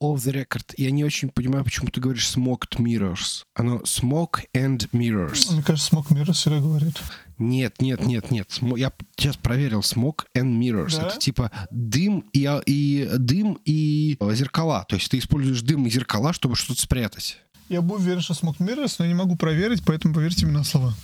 off 0.00 0.16
the 0.18 0.32
record. 0.32 0.74
Я 0.76 0.90
не 0.90 1.04
очень 1.04 1.28
понимаю, 1.28 1.64
почему 1.64 1.88
ты 1.88 2.00
говоришь 2.00 2.26
smoked 2.34 2.78
mirrors. 2.78 3.42
Оно 3.54 3.78
smoke 3.80 4.44
and 4.54 4.88
mirrors. 4.92 5.52
Мне 5.52 5.62
кажется, 5.62 5.88
Смок 5.90 6.10
Мира 6.10 6.32
всегда 6.32 6.58
говорит. 6.60 6.94
Нет, 7.38 7.80
нет, 7.80 8.04
нет, 8.04 8.30
нет. 8.30 8.50
Я 8.76 8.92
сейчас 9.16 9.36
проверил 9.36 9.80
smoke 9.80 10.24
and 10.36 10.58
mirrors. 10.58 10.96
Да? 10.96 11.08
Это 11.08 11.18
типа 11.18 11.50
дым 11.70 12.20
и, 12.32 12.44
а- 12.44 12.62
и 12.66 13.08
дым 13.18 13.58
и 13.64 14.16
э, 14.18 14.34
зеркала. 14.34 14.84
То 14.88 14.96
есть 14.96 15.10
ты 15.10 15.18
используешь 15.18 15.62
дым 15.62 15.86
и 15.86 15.90
зеркала, 15.90 16.32
чтобы 16.32 16.56
что-то 16.56 16.80
спрятать. 16.80 17.38
Я 17.68 17.82
был 17.82 17.96
уверен, 17.96 18.22
что 18.22 18.32
Смок 18.34 18.60
Миррорс, 18.60 18.98
но 18.98 19.04
не 19.06 19.12
могу 19.14 19.36
проверить, 19.36 19.82
поэтому 19.84 20.14
поверьте 20.14 20.46
мне 20.46 20.56
на 20.56 20.64
слово. 20.64 20.94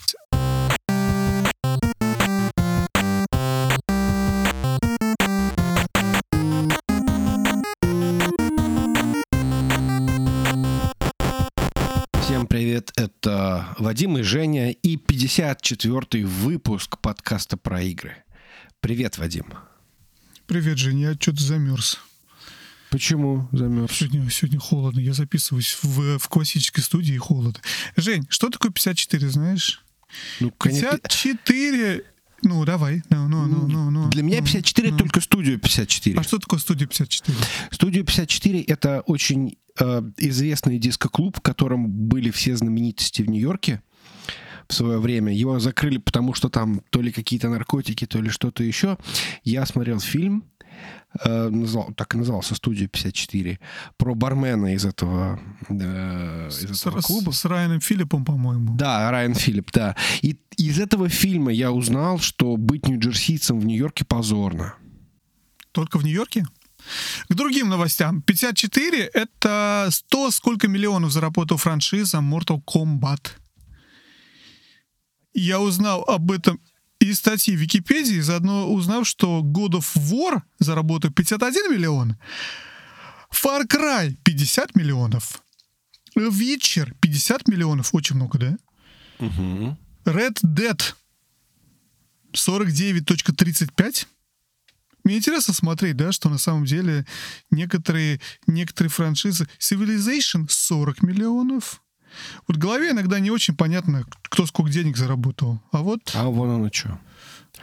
Привет, 12.65 12.93
это 12.97 13.77
Вадим 13.79 14.17
и 14.17 14.23
Женя 14.23 14.71
и 14.71 14.97
54-й 14.97 16.23
выпуск 16.23 16.99
подкаста 16.99 17.59
про 17.59 17.83
игры. 17.83 18.25
Привет, 18.81 19.19
Вадим. 19.19 19.53
Привет, 20.47 20.79
Жень, 20.79 21.01
я 21.01 21.13
что-то 21.13 21.43
замерз. 21.43 22.01
Почему 22.89 23.51
замерз? 23.53 23.93
Сегодня, 23.93 24.31
сегодня 24.31 24.59
холодно. 24.59 25.01
Я 25.01 25.13
записываюсь 25.13 25.77
в, 25.83 26.19
в 26.19 26.29
классической 26.31 26.81
студии 26.81 27.15
и 27.15 27.19
холодно. 27.19 27.61
Жень, 27.97 28.25
что 28.31 28.49
такое 28.49 28.73
54, 28.73 29.29
знаешь? 29.29 29.85
Ну, 30.41 30.51
конечно, 30.51 30.89
54... 30.93 32.03
Ну, 32.45 32.65
давай. 32.65 33.03
Ну, 33.11 33.29
ну, 33.29 33.47
ну, 33.47 33.67
ну, 33.67 33.91
ну, 33.91 34.11
Для 34.11 34.23
меня 34.23 34.39
ну, 34.41 34.45
54 34.45 34.91
ну. 34.93 34.99
только 34.99 35.21
студию 35.21 35.59
54. 35.59 36.19
А 36.19 36.23
что 36.23 36.39
такое 36.39 36.61
студия 36.61 36.87
54? 36.87 37.37
Студия 37.71 38.03
54 38.03 38.63
это 38.63 39.01
очень 39.07 39.57
э, 39.79 40.03
известный 40.19 40.79
диско-клуб, 40.79 41.39
в 41.39 41.41
котором 41.41 41.91
были 41.91 42.31
все 42.31 42.57
знаменитости 42.57 43.23
в 43.23 43.29
Нью-Йорке 43.29 43.83
в 44.69 44.75
свое 44.75 44.99
время. 44.99 45.33
Его 45.33 45.59
закрыли, 45.59 45.99
потому 45.99 46.35
что 46.35 46.49
там 46.49 46.83
то 46.91 47.01
ли 47.01 47.13
какие-то 47.13 47.49
наркотики, 47.49 48.07
то 48.07 48.21
ли 48.21 48.31
что-то 48.31 48.63
еще. 48.63 48.99
Я 49.43 49.67
смотрел 49.67 50.01
фильм, 50.01 50.45
назвал- 51.25 51.93
так 51.95 52.15
и 52.15 52.19
назывался 52.19 52.55
«Студия 52.55 52.89
54», 52.89 53.59
про 53.97 54.15
бармена 54.15 54.75
из 54.75 54.85
этого, 54.85 55.39
э, 55.69 56.49
из 56.49 56.79
С, 56.79 56.87
этого 56.87 57.01
с- 57.01 57.05
клуба. 57.07 57.31
с 57.33 57.45
Райаном 57.45 57.81
Филиппом, 57.81 58.25
по-моему. 58.25 58.75
Да, 58.77 59.11
Райан 59.11 59.35
Филипп, 59.35 59.71
да. 59.73 59.95
И 60.23 60.37
из 60.57 60.79
этого 60.81 61.09
фильма 61.09 61.53
я 61.53 61.71
узнал, 61.71 62.19
что 62.19 62.57
быть 62.57 62.89
нью-джерсийцем 62.89 63.61
в 63.61 63.65
Нью-Йорке 63.67 64.05
позорно. 64.05 64.75
Только 65.73 65.99
в 65.99 66.05
Нью-Йорке? 66.05 66.47
К 67.29 67.35
другим 67.35 67.69
новостям. 67.69 68.21
54— 68.23 69.05
это 69.15 69.89
100 69.91 70.31
сколько 70.33 70.69
миллионов 70.69 71.13
заработала 71.13 71.59
франшиза 71.59 72.19
Mortal 72.19 72.61
Kombat. 72.65 73.29
Я 75.33 75.61
узнал 75.61 76.03
об 76.03 76.31
этом 76.31 76.61
из 77.07 77.19
статьи 77.19 77.57
в 77.57 77.61
Википедии, 77.61 78.21
заодно 78.21 78.73
узнав, 78.73 79.07
что 79.07 79.41
God 79.43 79.73
of 79.81 79.87
War 79.97 80.43
заработал 80.59 81.11
51 81.13 81.73
миллион, 81.73 82.17
Far 83.31 83.67
Cry 83.67 84.17
50 84.25 84.77
миллионов, 84.77 85.43
Witcher 86.17 86.95
50 87.01 87.49
миллионов, 87.49 87.95
очень 87.95 88.17
много, 88.17 88.39
да? 88.39 88.57
Red 90.05 90.39
Dead 90.43 90.95
49.35. 92.33 94.07
Мне 95.05 95.19
интересно 95.19 95.53
смотреть, 95.53 95.97
да, 95.97 96.13
что 96.13 96.29
на 96.31 96.39
самом 96.39 96.65
деле 96.65 97.07
некоторые, 97.51 98.21
некоторые 98.47 98.91
франшизы 98.91 99.47
Civilization 99.59 100.47
40 100.49 101.03
миллионов. 101.03 101.83
Вот 102.47 102.57
в 102.57 102.61
голове 102.61 102.91
иногда 102.91 103.19
не 103.21 103.31
очень 103.31 103.55
понятно, 103.55 104.05
кто 104.23 104.47
сколько 104.47 104.71
денег 104.71 104.97
заработал. 104.97 105.61
А 105.73 105.79
вот... 105.79 106.01
А 106.15 106.29
вон 106.29 106.51
оно 106.51 106.71
что. 106.73 106.99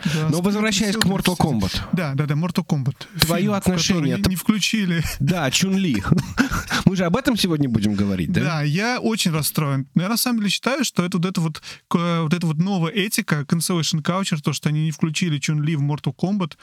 да, 0.05 0.29
Но 0.29 0.41
возвращаясь 0.41 0.95
к 0.95 1.05
Mortal 1.05 1.37
Kombat. 1.37 1.81
Да, 1.93 2.13
да, 2.15 2.25
да, 2.25 2.33
Mortal 2.35 2.65
Kombat. 2.65 2.95
Твое 3.19 3.43
Фильм, 3.43 3.53
отношение, 3.53 4.17
Не, 4.17 4.23
ты- 4.23 4.29
не 4.29 4.35
включили. 4.35 5.03
Да, 5.19 5.49
Чун-Ли. 5.51 6.03
Мы 6.85 6.95
же 6.95 7.05
об 7.05 7.15
этом 7.15 7.37
сегодня 7.37 7.69
будем 7.69 7.93
говорить, 7.93 8.31
да? 8.31 8.41
Да, 8.41 8.61
я 8.63 8.99
очень 8.99 9.31
расстроен. 9.31 9.87
Но 9.95 10.03
я 10.03 10.09
на 10.09 10.17
самом 10.17 10.39
деле 10.39 10.49
считаю, 10.49 10.83
что 10.83 11.03
это 11.05 11.17
вот 11.17 11.25
эта 11.25 11.41
вот, 11.41 11.61
вот 11.89 12.33
эта 12.33 12.47
вот 12.47 12.57
новая 12.57 12.91
этика, 12.91 13.41
cancellation 13.41 14.01
culture, 14.01 14.39
то, 14.41 14.53
что 14.53 14.69
они 14.69 14.85
не 14.85 14.91
включили 14.91 15.37
Чун-Ли 15.39 15.75
в 15.75 15.81
Mortal 15.81 16.15
Kombat, 16.15 16.57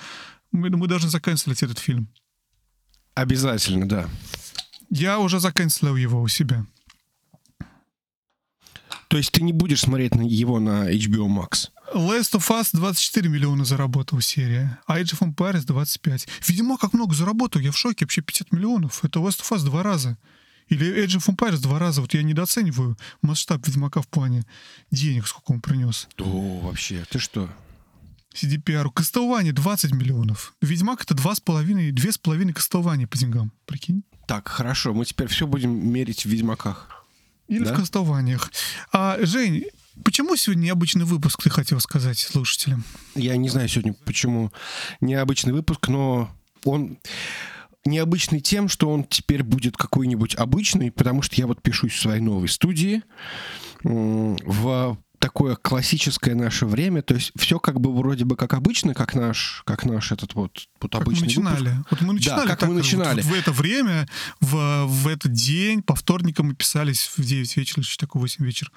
мы, 0.52 0.70
мы 0.70 0.86
должны 0.86 1.08
заканцелить 1.10 1.62
этот 1.62 1.78
фильм. 1.78 2.08
Обязательно, 3.14 3.88
да. 3.88 4.08
Я 4.90 5.18
уже 5.18 5.40
заканцелил 5.40 5.96
его 5.96 6.22
у 6.22 6.28
себя. 6.28 6.64
То 9.08 9.16
есть 9.16 9.32
ты 9.32 9.42
не 9.42 9.52
будешь 9.52 9.80
смотреть 9.80 10.14
на 10.14 10.22
его 10.22 10.60
на 10.60 10.90
HBO 10.92 11.26
Max? 11.26 11.70
Last 11.94 12.34
of 12.34 12.48
Us 12.50 12.68
24 12.72 13.28
миллиона 13.28 13.64
заработала 13.64 14.20
серия, 14.20 14.78
а 14.86 15.00
Age 15.00 15.18
of 15.18 15.34
Empires 15.34 15.64
25. 15.64 16.28
Видимо, 16.46 16.76
как 16.76 16.92
много 16.92 17.14
заработал, 17.14 17.62
я 17.62 17.72
в 17.72 17.78
шоке, 17.78 18.04
вообще 18.04 18.20
50 18.20 18.52
миллионов. 18.52 19.02
Это 19.04 19.20
Last 19.20 19.40
of 19.40 19.56
Us 19.56 19.64
два 19.64 19.82
раза. 19.82 20.18
Или 20.68 21.02
Age 21.02 21.16
of 21.16 21.34
Empires 21.34 21.62
два 21.62 21.78
раза. 21.78 22.02
Вот 22.02 22.12
я 22.12 22.22
недооцениваю 22.22 22.98
масштаб 23.22 23.66
Ведьмака 23.66 24.02
в 24.02 24.08
плане 24.08 24.44
денег, 24.90 25.26
сколько 25.26 25.52
он 25.52 25.62
принес. 25.62 26.08
О, 26.18 26.60
вообще, 26.60 27.04
ты 27.10 27.18
что? 27.18 27.48
CDPR. 28.34 28.92
Castlevania 28.92 29.52
20 29.52 29.92
миллионов. 29.92 30.54
Ведьмак 30.60 31.02
это 31.02 31.14
2,5, 31.14 31.92
2,5 31.92 32.54
Castlevania 32.54 33.06
по 33.06 33.16
деньгам. 33.16 33.52
Прикинь? 33.64 34.04
Так, 34.26 34.48
хорошо, 34.48 34.92
мы 34.92 35.06
теперь 35.06 35.28
все 35.28 35.46
будем 35.46 35.90
мерить 35.90 36.26
в 36.26 36.28
Ведьмаках. 36.28 36.97
Или 37.48 37.64
Да? 37.64 37.72
в 37.74 37.76
Кастованиях. 37.76 38.50
А, 38.92 39.16
Жень, 39.20 39.64
почему 40.04 40.36
сегодня 40.36 40.66
необычный 40.66 41.04
выпуск, 41.04 41.42
ты 41.42 41.50
хотел 41.50 41.80
сказать 41.80 42.18
слушателям? 42.18 42.84
Я 43.14 43.36
не 43.36 43.48
знаю 43.48 43.68
сегодня, 43.68 43.94
почему 44.04 44.52
необычный 45.00 45.52
выпуск, 45.52 45.88
но 45.88 46.30
он 46.64 46.98
необычный 47.84 48.40
тем, 48.40 48.68
что 48.68 48.90
он 48.90 49.04
теперь 49.04 49.42
будет 49.42 49.76
какой-нибудь 49.76 50.34
обычный, 50.34 50.90
потому 50.90 51.22
что 51.22 51.36
я 51.36 51.46
вот 51.46 51.62
пишусь 51.62 51.92
в 51.94 52.00
своей 52.00 52.20
новой 52.20 52.48
студии 52.48 53.02
в 53.82 54.98
такое 55.18 55.56
классическое 55.56 56.34
наше 56.34 56.64
время, 56.66 57.02
то 57.02 57.14
есть 57.14 57.32
все 57.36 57.58
как 57.58 57.80
бы 57.80 57.94
вроде 57.96 58.24
бы 58.24 58.36
как 58.36 58.54
обычно, 58.54 58.94
как 58.94 59.14
наш, 59.14 59.62
как 59.66 59.84
наш 59.84 60.12
этот 60.12 60.34
вот, 60.34 60.68
вот 60.80 60.92
Как 60.92 61.00
мы 61.00 61.06
обычный 61.06 61.26
начинали. 61.26 61.68
выпуск. 61.70 61.86
Вот 61.90 62.00
мы 62.02 62.12
начинали 62.14 62.46
как 62.48 62.58
так, 62.60 62.68
мы 62.68 62.74
вот- 62.74 62.82
начинали. 62.82 63.20
вот 63.22 63.30
в 63.30 63.34
это 63.34 63.52
время, 63.52 64.08
в, 64.40 64.84
в 64.86 65.08
этот 65.08 65.32
день, 65.32 65.82
по 65.82 65.94
вторникам 65.94 66.46
мы 66.46 66.54
писались 66.54 67.10
в 67.16 67.22
9 67.24 67.56
вечера, 67.56 67.80
или 67.82 67.96
такое 67.98 68.20
8 68.20 68.44
вечера. 68.44 68.70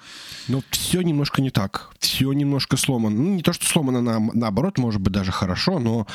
Но 0.48 0.62
все 0.70 1.00
немножко 1.02 1.40
не 1.42 1.50
так. 1.50 1.90
Все 2.00 2.32
немножко 2.32 2.76
сломано. 2.76 3.16
Ну, 3.16 3.34
не 3.34 3.42
то, 3.42 3.52
что 3.52 3.66
сломано, 3.66 4.00
на, 4.00 4.18
наоборот, 4.34 4.78
может 4.78 5.00
быть, 5.00 5.12
даже 5.12 5.32
хорошо, 5.32 5.78
но... 5.78 6.06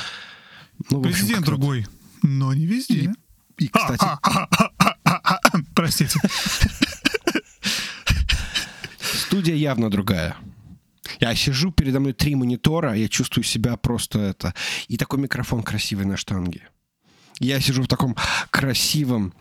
Ну, 0.90 0.98
общем, 1.00 1.12
Президент 1.12 1.38
вот. 1.40 1.46
другой, 1.46 1.86
но 2.22 2.52
не 2.54 2.66
везде. 2.66 3.12
И, 3.58 3.68
кстати, 3.68 4.04
Простите. 5.74 6.20
Студия 9.28 9.54
явно 9.54 9.90
другая. 9.90 10.36
Я 11.20 11.34
сижу, 11.34 11.70
передо 11.70 12.00
мной 12.00 12.14
три 12.14 12.34
монитора, 12.34 12.94
я 12.94 13.08
чувствую 13.08 13.44
себя 13.44 13.76
просто 13.76 14.18
это... 14.18 14.54
И 14.88 14.96
такой 14.96 15.18
микрофон 15.18 15.62
красивый 15.62 16.06
на 16.06 16.16
штанге. 16.16 16.68
Я 17.38 17.60
сижу 17.60 17.82
в 17.82 17.88
таком 17.88 18.16
красивом, 18.50 19.34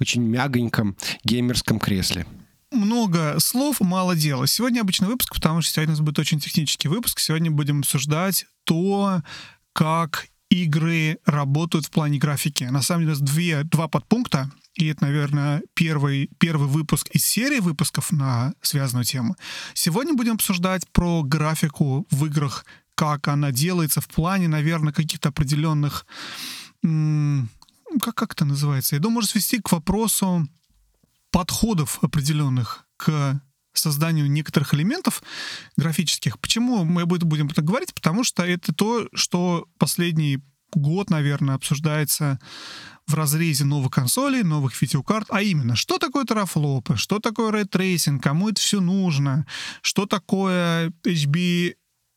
очень 0.00 0.22
мягоньком 0.22 0.96
геймерском 1.24 1.80
кресле. 1.80 2.26
много 2.70 3.40
слов, 3.40 3.80
мало 3.80 4.14
дела. 4.14 4.46
Сегодня 4.46 4.82
обычный 4.82 5.08
выпуск, 5.08 5.34
потому 5.34 5.62
что 5.62 5.72
сегодня 5.72 5.94
у 5.94 5.96
нас 5.96 6.00
будет 6.00 6.20
очень 6.20 6.38
технический 6.38 6.88
выпуск. 6.88 7.18
Сегодня 7.18 7.50
будем 7.50 7.80
обсуждать 7.80 8.46
то, 8.62 9.20
как 9.72 10.28
игры 10.48 11.18
работают 11.26 11.86
в 11.86 11.90
плане 11.90 12.18
графики. 12.18 12.64
На 12.64 12.82
самом 12.82 13.02
деле 13.02 13.16
у 13.16 13.18
нас 13.18 13.20
две, 13.20 13.64
два 13.64 13.88
подпункта, 13.88 14.50
и 14.74 14.86
это, 14.86 15.04
наверное, 15.04 15.62
первый, 15.74 16.30
первый 16.38 16.68
выпуск 16.68 17.08
из 17.12 17.24
серии 17.24 17.60
выпусков 17.60 18.12
на 18.12 18.54
связанную 18.60 19.04
тему. 19.04 19.36
Сегодня 19.74 20.14
будем 20.14 20.34
обсуждать 20.34 20.88
про 20.92 21.22
графику 21.22 22.06
в 22.10 22.26
играх, 22.26 22.64
как 22.94 23.28
она 23.28 23.52
делается 23.52 24.00
в 24.00 24.08
плане, 24.08 24.48
наверное, 24.48 24.92
каких-то 24.92 25.28
определенных... 25.30 26.06
м, 26.82 27.48
Как, 28.00 28.14
как 28.14 28.32
это 28.32 28.44
называется? 28.44 28.96
Я 28.96 29.00
думаю, 29.00 29.16
может 29.16 29.30
свести 29.30 29.60
к 29.60 29.70
вопросу 29.72 30.48
подходов 31.30 31.98
определенных 32.02 32.86
к 32.96 33.40
созданию 33.72 34.30
некоторых 34.30 34.74
элементов 34.74 35.22
графических. 35.76 36.38
Почему 36.38 36.84
мы 36.84 37.02
об 37.02 37.12
этом 37.12 37.28
будем 37.28 37.48
говорить? 37.48 37.94
Потому 37.94 38.24
что 38.24 38.44
это 38.44 38.72
то, 38.72 39.08
что 39.14 39.66
последний 39.78 40.40
год, 40.72 41.10
наверное, 41.10 41.54
обсуждается 41.54 42.38
в 43.06 43.14
разрезе 43.14 43.64
новых 43.64 43.92
консолей, 43.92 44.42
новых 44.42 44.80
видеокарт, 44.80 45.28
а 45.30 45.42
именно, 45.42 45.76
что 45.76 45.98
такое 45.98 46.24
терафлопы, 46.24 46.96
что 46.96 47.18
такое 47.20 47.52
ray 47.52 47.71
tracing, 47.71 48.22
кому 48.22 48.48
это 48.48 48.60
все 48.60 48.80
нужно, 48.80 49.46
что 49.82 50.06
такое 50.06 50.92
HB 51.04 51.74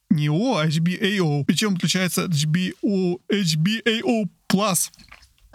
не 0.10 0.30
O, 0.30 0.58
а 0.58 0.68
HBAO. 0.68 1.44
Причем 1.46 1.76
отличается 1.76 2.26
от 2.26 2.32
HBO, 2.32 3.20
HBAO+. 3.30 4.30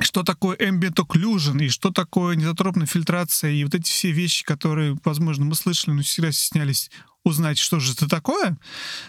Что 0.02 0.22
такое 0.22 0.56
ambient 0.56 0.96
occlusion 0.96 1.62
и 1.62 1.68
что 1.68 1.90
такое 1.90 2.36
анизотропная 2.36 2.86
фильтрация, 2.86 3.50
и 3.50 3.64
вот 3.64 3.74
эти 3.74 3.90
все 3.90 4.10
вещи, 4.10 4.44
которые, 4.44 4.98
возможно, 5.04 5.44
мы 5.44 5.54
слышали, 5.54 5.94
но 5.94 6.02
всегда 6.02 6.32
стеснялись 6.32 6.90
узнать, 7.24 7.58
что 7.58 7.78
же 7.78 7.92
это 7.92 8.08
такое, 8.08 8.58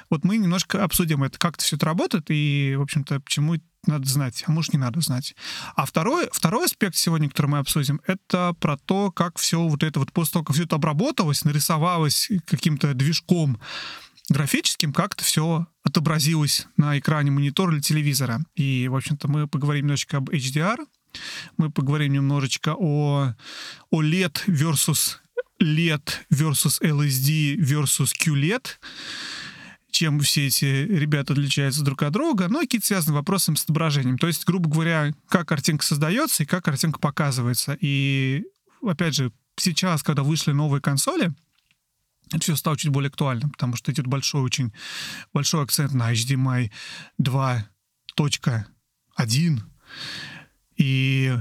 вот 0.09 0.23
мы 0.23 0.37
немножко 0.37 0.83
обсудим 0.83 1.23
это, 1.23 1.39
как 1.39 1.55
это 1.55 1.63
все 1.63 1.75
это 1.75 1.85
работает, 1.85 2.25
и, 2.29 2.75
в 2.77 2.81
общем-то, 2.81 3.19
почему 3.19 3.55
надо 3.85 4.07
знать, 4.07 4.43
а 4.47 4.51
может, 4.51 4.73
не 4.73 4.79
надо 4.79 5.01
знать. 5.01 5.35
А 5.75 5.85
второй, 5.85 6.29
второй 6.31 6.65
аспект 6.65 6.95
сегодня, 6.95 7.29
который 7.29 7.47
мы 7.47 7.57
обсудим, 7.57 8.01
это 8.07 8.55
про 8.59 8.77
то, 8.77 9.11
как 9.11 9.37
все 9.37 9.59
вот 9.61 9.83
это 9.83 9.99
вот 9.99 10.11
после 10.11 10.33
того, 10.33 10.45
как 10.45 10.55
все 10.55 10.65
это 10.65 10.75
обработалось, 10.75 11.43
нарисовалось 11.43 12.29
каким-то 12.45 12.93
движком 12.93 13.59
графическим, 14.29 14.93
как 14.93 15.13
это 15.15 15.23
все 15.23 15.67
отобразилось 15.83 16.67
на 16.77 16.97
экране 16.97 17.31
монитора 17.31 17.73
или 17.73 17.81
телевизора. 17.81 18.43
И, 18.55 18.87
в 18.87 18.95
общем-то, 18.95 19.27
мы 19.27 19.47
поговорим 19.47 19.85
немножечко 19.85 20.17
об 20.17 20.29
HDR, 20.29 20.77
мы 21.57 21.69
поговорим 21.69 22.13
немножечко 22.13 22.75
о, 22.77 23.35
о 23.89 24.03
LED 24.03 24.45
versus 24.47 25.17
LED 25.61 26.09
versus 26.31 26.81
LSD 26.81 27.57
versus 27.57 28.11
QLED, 28.13 28.65
чем 29.91 30.19
все 30.21 30.47
эти 30.47 30.65
ребята 30.65 31.33
отличаются 31.33 31.83
друг 31.83 32.01
от 32.01 32.11
друга, 32.13 32.47
но 32.49 32.61
какие-то 32.61 32.87
связаны 32.87 33.15
вопросами 33.15 33.55
с 33.55 33.63
отображением. 33.63 34.17
То 34.17 34.27
есть, 34.27 34.45
грубо 34.45 34.69
говоря, 34.69 35.13
как 35.29 35.47
картинка 35.47 35.85
создается 35.85 36.43
и 36.43 36.45
как 36.47 36.65
картинка 36.65 36.99
показывается. 36.99 37.77
И, 37.79 38.43
опять 38.81 39.13
же, 39.13 39.31
сейчас, 39.55 40.01
когда 40.01 40.23
вышли 40.23 40.51
новые 40.51 40.81
консоли, 40.81 41.31
это 42.27 42.39
все 42.39 42.55
стало 42.55 42.77
чуть 42.77 42.91
более 42.91 43.09
актуальным, 43.09 43.51
потому 43.51 43.75
что 43.75 43.91
идет 43.91 44.07
большой 44.07 44.41
очень 44.41 44.71
большой 45.33 45.63
акцент 45.63 45.93
на 45.93 46.11
HDMI 46.11 46.71
2.1 47.21 49.61
и 50.77 51.37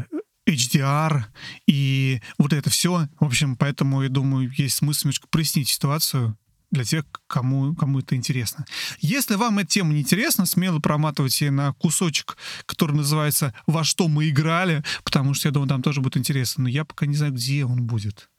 HDR 0.46 1.25
и 1.67 2.20
вот 2.38 2.52
это 2.52 2.70
все. 2.70 3.08
В 3.20 3.25
общем, 3.25 3.56
поэтому, 3.56 4.02
я 4.02 4.08
думаю, 4.08 4.50
есть 4.56 4.76
смысл 4.76 5.06
немножко 5.06 5.29
прояснить 5.29 5.69
ситуацию 5.69 6.37
для 6.70 6.85
тех, 6.85 7.05
кому, 7.26 7.75
кому 7.75 8.00
это 8.00 8.17
интересно. 8.17 8.64
Если 8.99 9.37
вам 9.37 9.58
эта 9.58 9.69
тема 9.69 9.93
не 9.93 10.00
интересна, 10.00 10.46
смело 10.46 10.81
проматывайте 10.81 11.50
на 11.50 11.75
кусочек, 11.75 12.37
который 12.67 12.96
называется 12.96 13.55
«Во 13.67 13.85
что 13.85 14.08
мы 14.08 14.31
играли», 14.31 14.82
потому 15.05 15.35
что, 15.35 15.49
я 15.49 15.52
думаю, 15.52 15.69
там 15.69 15.82
тоже 15.82 16.00
будет 16.00 16.17
интересно. 16.17 16.64
Но 16.64 16.70
я 16.70 16.85
пока 16.85 17.06
не 17.06 17.14
знаю, 17.14 17.35
где 17.35 17.64
он 17.64 17.82
будет 17.82 18.31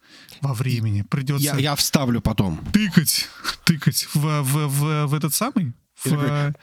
во 0.41 0.53
времени. 0.53 1.01
Придется... 1.03 1.45
Я, 1.45 1.57
я 1.57 1.75
вставлю 1.75 2.21
потом. 2.21 2.63
Тыкать, 2.71 3.27
тыкать 3.65 4.07
в, 4.13 4.41
в, 4.41 4.67
в, 4.67 5.05
в 5.07 5.13
этот 5.13 5.33
самый... 5.33 5.73
В... 6.03 6.53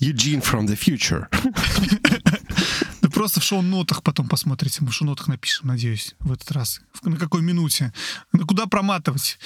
Eugene 0.00 0.42
from 0.42 0.66
the 0.66 0.78
future. 0.78 1.26
Да 3.02 3.10
просто 3.10 3.38
в 3.38 3.44
шоу-нотах 3.44 4.02
потом 4.02 4.28
посмотрите. 4.28 4.78
Мы 4.80 4.88
в 4.88 4.94
шоу-нотах 4.94 5.28
напишем, 5.28 5.68
надеюсь, 5.68 6.14
в 6.20 6.32
этот 6.32 6.50
раз. 6.52 6.80
На 7.02 7.16
какой 7.18 7.42
минуте. 7.42 7.92
На 8.32 8.46
куда 8.46 8.64
проматывать. 8.64 9.38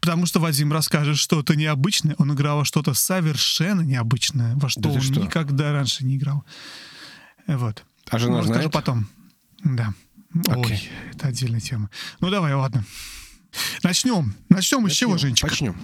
Потому 0.00 0.24
что 0.24 0.40
Вадим 0.40 0.72
расскажет 0.72 1.18
что-то 1.18 1.56
необычное. 1.56 2.14
Он 2.16 2.32
играл 2.32 2.56
во 2.56 2.64
что-то 2.64 2.94
совершенно 2.94 3.82
необычное, 3.82 4.56
во 4.56 4.70
что 4.70 4.80
да 4.80 4.90
он 4.92 5.02
что? 5.02 5.20
никогда 5.20 5.72
раньше 5.72 6.06
не 6.06 6.16
играл. 6.16 6.42
Вот. 7.46 7.84
А 8.08 8.18
жена 8.18 8.38
ну, 8.38 8.44
знает? 8.44 8.72
потом. 8.72 9.08
Да. 9.62 9.92
Okay. 10.34 10.70
Ой, 10.70 10.90
это 11.12 11.28
отдельная 11.28 11.60
тема. 11.60 11.90
Ну 12.20 12.30
давай, 12.30 12.54
ладно. 12.54 12.84
Начнем. 13.82 14.34
Начнем 14.48 14.88
с 14.88 14.92
чего, 14.92 15.18
Женечка? 15.18 15.48
Начнем. 15.48 15.76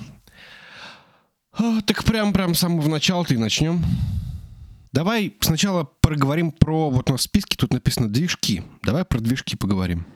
О, 1.58 1.80
так 1.80 2.04
прям, 2.04 2.32
прям 2.32 2.54
с 2.54 2.60
самого 2.60 2.88
начала 2.88 3.24
ты 3.24 3.38
начнем. 3.38 3.84
Давай 4.92 5.34
сначала 5.40 5.84
проговорим 5.84 6.52
про... 6.52 6.90
Вот 6.90 7.08
у 7.10 7.12
нас 7.12 7.22
в 7.22 7.24
списке 7.24 7.56
тут 7.56 7.72
написано 7.72 8.08
движки. 8.08 8.62
Давай 8.82 9.04
про 9.04 9.18
движки 9.18 9.56
поговорим. 9.56 10.06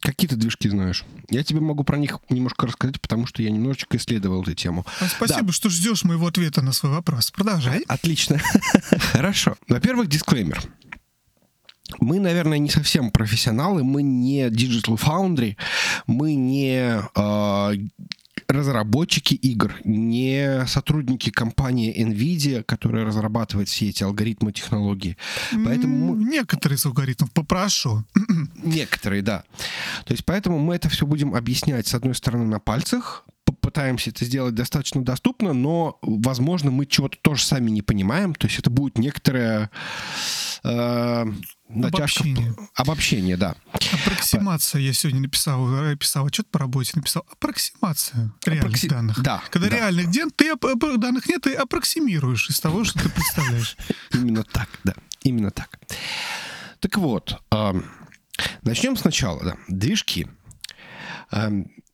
Какие 0.00 0.28
ты 0.28 0.36
движки 0.36 0.68
знаешь? 0.68 1.04
Я 1.30 1.42
тебе 1.42 1.60
могу 1.60 1.82
про 1.82 1.96
них 1.96 2.20
немножко 2.28 2.66
рассказать, 2.66 3.00
потому 3.00 3.26
что 3.26 3.42
я 3.42 3.50
немножечко 3.50 3.96
исследовал 3.96 4.42
эту 4.42 4.54
тему. 4.54 4.84
А 5.00 5.08
спасибо, 5.08 5.46
да. 5.46 5.52
что 5.52 5.70
ждешь 5.70 6.04
моего 6.04 6.26
ответа 6.26 6.62
на 6.62 6.72
свой 6.72 6.92
вопрос. 6.92 7.30
Продолжай. 7.30 7.80
Отлично. 7.88 8.40
Хорошо. 9.12 9.56
Во-первых, 9.66 10.08
дисклеймер. 10.08 10.62
Мы, 12.00 12.18
наверное, 12.18 12.58
не 12.58 12.70
совсем 12.70 13.10
профессионалы, 13.10 13.84
мы 13.84 14.02
не 14.02 14.48
Digital 14.48 14.98
Foundry, 14.98 15.56
мы 16.06 16.34
не 16.34 17.00
э, 17.14 17.74
разработчики 18.48 19.34
игр, 19.34 19.74
не 19.84 20.66
сотрудники 20.66 21.30
компании 21.30 21.94
NVIDIA, 21.96 22.62
которая 22.62 23.04
разрабатывает 23.04 23.68
все 23.68 23.88
эти 23.88 24.02
алгоритмы, 24.02 24.52
технологии. 24.52 25.16
Поэтому 25.64 26.14
мы... 26.14 26.24
Некоторые 26.24 26.76
из 26.76 26.86
алгоритмов 26.86 27.32
попрошу. 27.32 28.04
Некоторые, 28.62 29.22
да. 29.22 29.44
То 30.04 30.12
есть 30.12 30.24
поэтому 30.24 30.58
мы 30.58 30.74
это 30.74 30.88
все 30.88 31.06
будем 31.06 31.34
объяснять, 31.34 31.86
с 31.86 31.94
одной 31.94 32.14
стороны, 32.14 32.46
на 32.46 32.60
пальцах, 32.60 33.24
попытаемся 33.44 34.10
это 34.10 34.24
сделать 34.24 34.54
достаточно 34.54 35.04
доступно, 35.04 35.52
но, 35.52 35.98
возможно, 36.02 36.70
мы 36.70 36.86
чего-то 36.86 37.16
тоже 37.22 37.44
сами 37.44 37.70
не 37.70 37.82
понимаем. 37.82 38.34
То 38.34 38.46
есть 38.46 38.58
это 38.58 38.70
будет 38.70 38.98
некоторое 38.98 39.70
э, 40.64 41.26
Обобщение. 41.68 42.54
Обобщение, 42.74 43.36
да. 43.36 43.56
Аппроксимация. 43.72 44.80
Я 44.80 44.92
сегодня 44.92 45.22
написал, 45.22 45.68
писал 45.96 46.26
отчет 46.26 46.48
по 46.48 46.58
работе, 46.60 46.92
написал 46.94 47.24
аппроксимация 47.30 48.32
реальных 48.44 48.66
Аппрокси... 48.66 48.88
данных. 48.88 49.22
Да. 49.22 49.42
Когда 49.50 49.68
да. 49.68 49.76
реальных 49.76 50.10
ден, 50.10 50.30
ты, 50.30 50.54
данных 50.98 51.28
нет, 51.28 51.42
ты 51.42 51.54
аппроксимируешь 51.54 52.48
из 52.50 52.60
того, 52.60 52.84
что 52.84 53.02
ты 53.02 53.08
представляешь. 53.08 53.76
Именно 54.12 54.44
так, 54.44 54.68
да. 54.84 54.94
Именно 55.22 55.50
так. 55.50 55.78
Так 56.80 56.96
вот, 56.98 57.42
начнем 58.62 58.96
сначала. 58.96 59.42
Да. 59.42 59.56
Движки. 59.68 60.28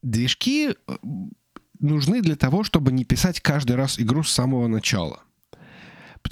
Движки 0.02 0.70
э, 0.70 0.96
нужны 1.78 2.22
для 2.22 2.36
того, 2.36 2.64
чтобы 2.64 2.92
не 2.92 3.04
писать 3.04 3.40
каждый 3.40 3.76
раз 3.76 3.98
игру 3.98 4.22
с 4.22 4.32
самого 4.32 4.66
начала. 4.66 5.22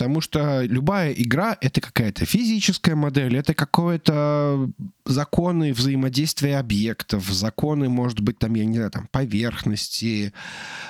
Потому 0.00 0.22
что 0.22 0.62
любая 0.62 1.12
игра— 1.12 1.58
это 1.60 1.82
какая-то 1.82 2.24
физическая 2.24 2.96
модель, 2.96 3.36
это 3.36 3.52
какое-то 3.52 4.70
законы 5.04 5.74
взаимодействия 5.74 6.56
объектов, 6.56 7.28
законы, 7.28 7.90
может 7.90 8.20
быть, 8.20 8.38
там, 8.38 8.54
я 8.54 8.64
не 8.64 8.76
знаю, 8.76 8.90
там, 8.90 9.08
поверхности, 9.08 10.32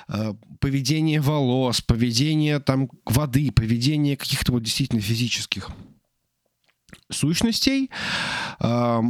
э, 0.06 0.34
поведение 0.60 1.20
волос, 1.20 1.80
поведение 1.80 2.60
там 2.60 2.88
воды, 3.04 3.50
поведение 3.50 4.16
каких-то 4.16 4.52
вот 4.52 4.62
действительно 4.62 5.02
физических 5.02 5.72
сущностей. 7.10 7.90
Э, 8.60 9.00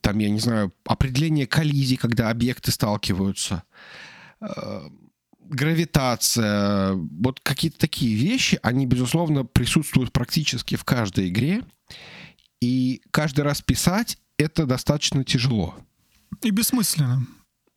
там, 0.00 0.18
я 0.18 0.30
не 0.30 0.40
знаю, 0.40 0.72
определение 0.86 1.46
коллизий, 1.46 1.98
когда 1.98 2.30
объекты 2.30 2.70
сталкиваются. 2.70 3.62
Гравитация, 5.48 6.92
вот 6.94 7.40
какие-то 7.40 7.78
такие 7.78 8.14
вещи, 8.14 8.58
они, 8.62 8.86
безусловно, 8.86 9.44
присутствуют 9.44 10.12
практически 10.12 10.76
в 10.76 10.84
каждой 10.84 11.28
игре. 11.28 11.64
И 12.60 13.02
каждый 13.10 13.42
раз 13.42 13.62
писать 13.62 14.18
это 14.36 14.66
достаточно 14.66 15.24
тяжело. 15.24 15.74
И 16.42 16.50
бессмысленно. 16.50 17.26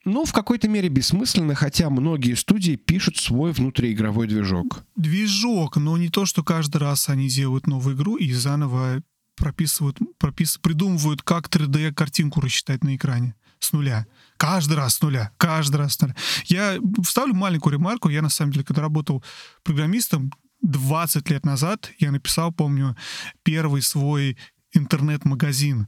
Ну, 0.04 0.25
в 0.25 0.34
какой-то 0.34 0.68
мере 0.68 0.90
бессмысленно, 0.90 1.54
хотя 1.54 1.90
многие 1.90 2.34
студии 2.34 2.75
пишут 2.75 3.18
свой 3.18 3.51
внутриигровой 3.51 4.28
движок. 4.28 4.84
Движок, 4.96 5.78
но 5.78 5.96
не 5.98 6.10
то, 6.10 6.25
что 6.25 6.44
каждый 6.44 6.78
раз 6.78 7.08
они 7.10 7.28
делают 7.30 7.68
новую 7.68 7.96
игру 7.96 8.16
и 8.16 8.32
заново 8.34 9.04
прописывают, 9.36 9.98
пропис, 10.18 10.58
придумывают, 10.58 11.22
как 11.22 11.48
3D-картинку 11.50 12.42
рассчитать 12.42 12.84
на 12.84 12.96
экране 12.96 13.36
с 13.63 13.74
нуля. 13.74 14.06
Каждый 14.38 14.77
раз 14.77 14.96
с 14.96 15.01
нуля. 15.01 15.32
Каждый 15.38 15.77
раз 15.77 15.94
с 15.94 16.01
нуля. 16.01 16.15
Я 16.46 16.77
вставлю 17.03 17.34
маленькую 17.34 17.74
ремарку. 17.74 18.10
Я, 18.10 18.22
на 18.22 18.30
самом 18.30 18.51
деле, 18.51 18.65
когда 18.65 18.82
работал 18.82 19.24
программистом 19.63 20.32
20 20.62 21.30
лет 21.30 21.46
назад, 21.46 21.91
я 22.00 22.12
написал, 22.12 22.51
помню, 22.51 22.96
первый 23.44 23.82
свой 23.82 24.38
интернет-магазин. 24.74 25.88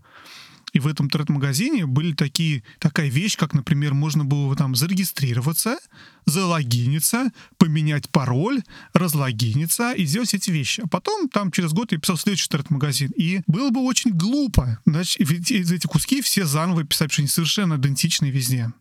И 0.74 0.80
в 0.80 0.88
этом 0.88 1.06
интернет-магазине 1.06 1.86
были 1.86 2.14
такие, 2.14 2.64
такая 2.80 3.08
вещь, 3.08 3.38
как, 3.38 3.54
например, 3.54 3.94
можно 3.94 4.26
было 4.26 4.56
там 4.56 4.76
зарегистрироваться, 4.76 5.78
залогиниться, 6.26 7.32
поменять 7.58 8.10
пароль, 8.10 8.64
разлогиниться 8.94 9.94
и 9.94 10.06
сделать 10.06 10.34
эти 10.34 10.50
вещи. 10.50 10.82
А 10.82 10.88
потом 10.88 11.30
там 11.30 11.52
через 11.52 11.74
год 11.74 11.92
я 11.92 12.00
писал 12.00 12.18
следующий 12.18 12.48
интернет-магазин. 12.48 13.12
И 13.16 13.42
было 13.46 13.70
бы 13.70 13.82
очень 13.82 14.12
глупо, 14.12 14.80
значит, 14.86 15.18
ведь 15.20 15.52
эти 15.52 15.86
куски 15.86 16.22
все 16.22 16.46
заново 16.46 16.84
писать, 16.84 17.12
что 17.12 17.22
они 17.22 17.30
совершенно 17.30 17.76
идентичны 17.76 18.32
везде. 18.32 18.74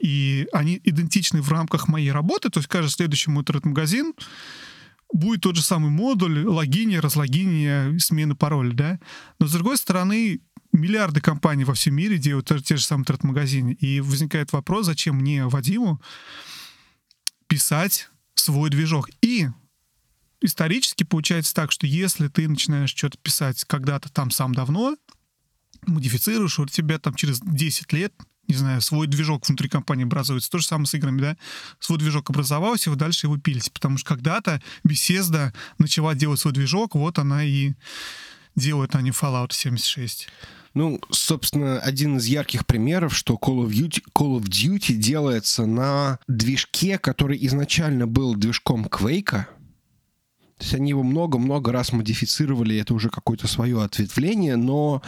И 0.00 0.46
они 0.52 0.80
идентичны 0.84 1.42
в 1.42 1.50
рамках 1.50 1.88
моей 1.88 2.12
работы, 2.12 2.48
то 2.48 2.60
есть 2.60 2.68
каждый 2.68 2.90
следующий 2.90 3.30
мой 3.30 3.42
интернет-магазин 3.42 4.14
будет 5.12 5.40
тот 5.40 5.56
же 5.56 5.62
самый 5.62 5.90
модуль 5.90 6.46
логиния, 6.46 7.00
разлогиния, 7.00 7.98
смены 7.98 8.34
пароля, 8.34 8.72
да. 8.72 9.00
Но, 9.38 9.46
с 9.46 9.52
другой 9.52 9.76
стороны, 9.76 10.40
миллиарды 10.72 11.20
компаний 11.20 11.64
во 11.64 11.74
всем 11.74 11.94
мире 11.94 12.18
делают 12.18 12.50
те 12.64 12.76
же 12.76 12.84
самые 12.84 13.02
интернет-магазины. 13.02 13.72
И 13.72 14.00
возникает 14.00 14.52
вопрос, 14.52 14.86
зачем 14.86 15.16
мне, 15.16 15.46
Вадиму, 15.46 16.00
писать 17.46 18.08
свой 18.34 18.70
движок. 18.70 19.10
И 19.22 19.48
исторически 20.40 21.04
получается 21.04 21.54
так, 21.54 21.72
что 21.72 21.86
если 21.86 22.28
ты 22.28 22.48
начинаешь 22.48 22.90
что-то 22.90 23.18
писать 23.18 23.64
когда-то 23.64 24.10
там 24.10 24.30
сам 24.30 24.54
давно, 24.54 24.96
модифицируешь, 25.86 26.58
у 26.58 26.66
тебя 26.66 26.98
там 26.98 27.14
через 27.14 27.40
10 27.40 27.92
лет 27.92 28.12
не 28.50 28.56
знаю, 28.56 28.80
свой 28.80 29.06
движок 29.06 29.46
внутри 29.46 29.68
компании 29.68 30.04
образуется. 30.04 30.50
То 30.50 30.58
же 30.58 30.66
самое 30.66 30.86
с 30.86 30.94
играми, 30.94 31.20
да? 31.20 31.36
Свой 31.78 31.98
движок 31.98 32.30
образовался, 32.30 32.90
вы 32.90 32.96
дальше 32.96 33.26
его 33.26 33.38
пилите. 33.38 33.70
Потому 33.70 33.96
что 33.96 34.08
когда-то 34.08 34.60
Bethesda 34.84 35.54
начала 35.78 36.16
делать 36.16 36.40
свой 36.40 36.52
движок, 36.52 36.96
вот 36.96 37.20
она 37.20 37.44
и 37.44 37.74
делает, 38.56 38.96
а 38.96 39.02
не 39.02 39.10
Fallout 39.10 39.52
76. 39.52 40.28
Ну, 40.74 41.00
собственно, 41.10 41.80
один 41.80 42.18
из 42.18 42.26
ярких 42.26 42.64
примеров, 42.64 43.14
что 43.14 43.34
Call 43.34 43.66
of 43.66 43.70
Duty, 43.70 44.02
Call 44.14 44.38
of 44.38 44.44
Duty 44.44 44.94
делается 44.94 45.66
на 45.66 46.18
движке, 46.28 46.98
который 46.98 47.38
изначально 47.46 48.06
был 48.06 48.34
движком 48.36 48.86
Quake. 48.86 49.46
То 50.60 50.64
есть 50.64 50.74
они 50.74 50.90
его 50.90 51.02
много-много 51.02 51.72
раз 51.72 51.92
модифицировали, 51.92 52.76
это 52.76 52.94
уже 52.94 53.08
какое-то 53.08 53.48
свое 53.48 53.82
ответвление, 53.82 54.56
но 54.56 55.02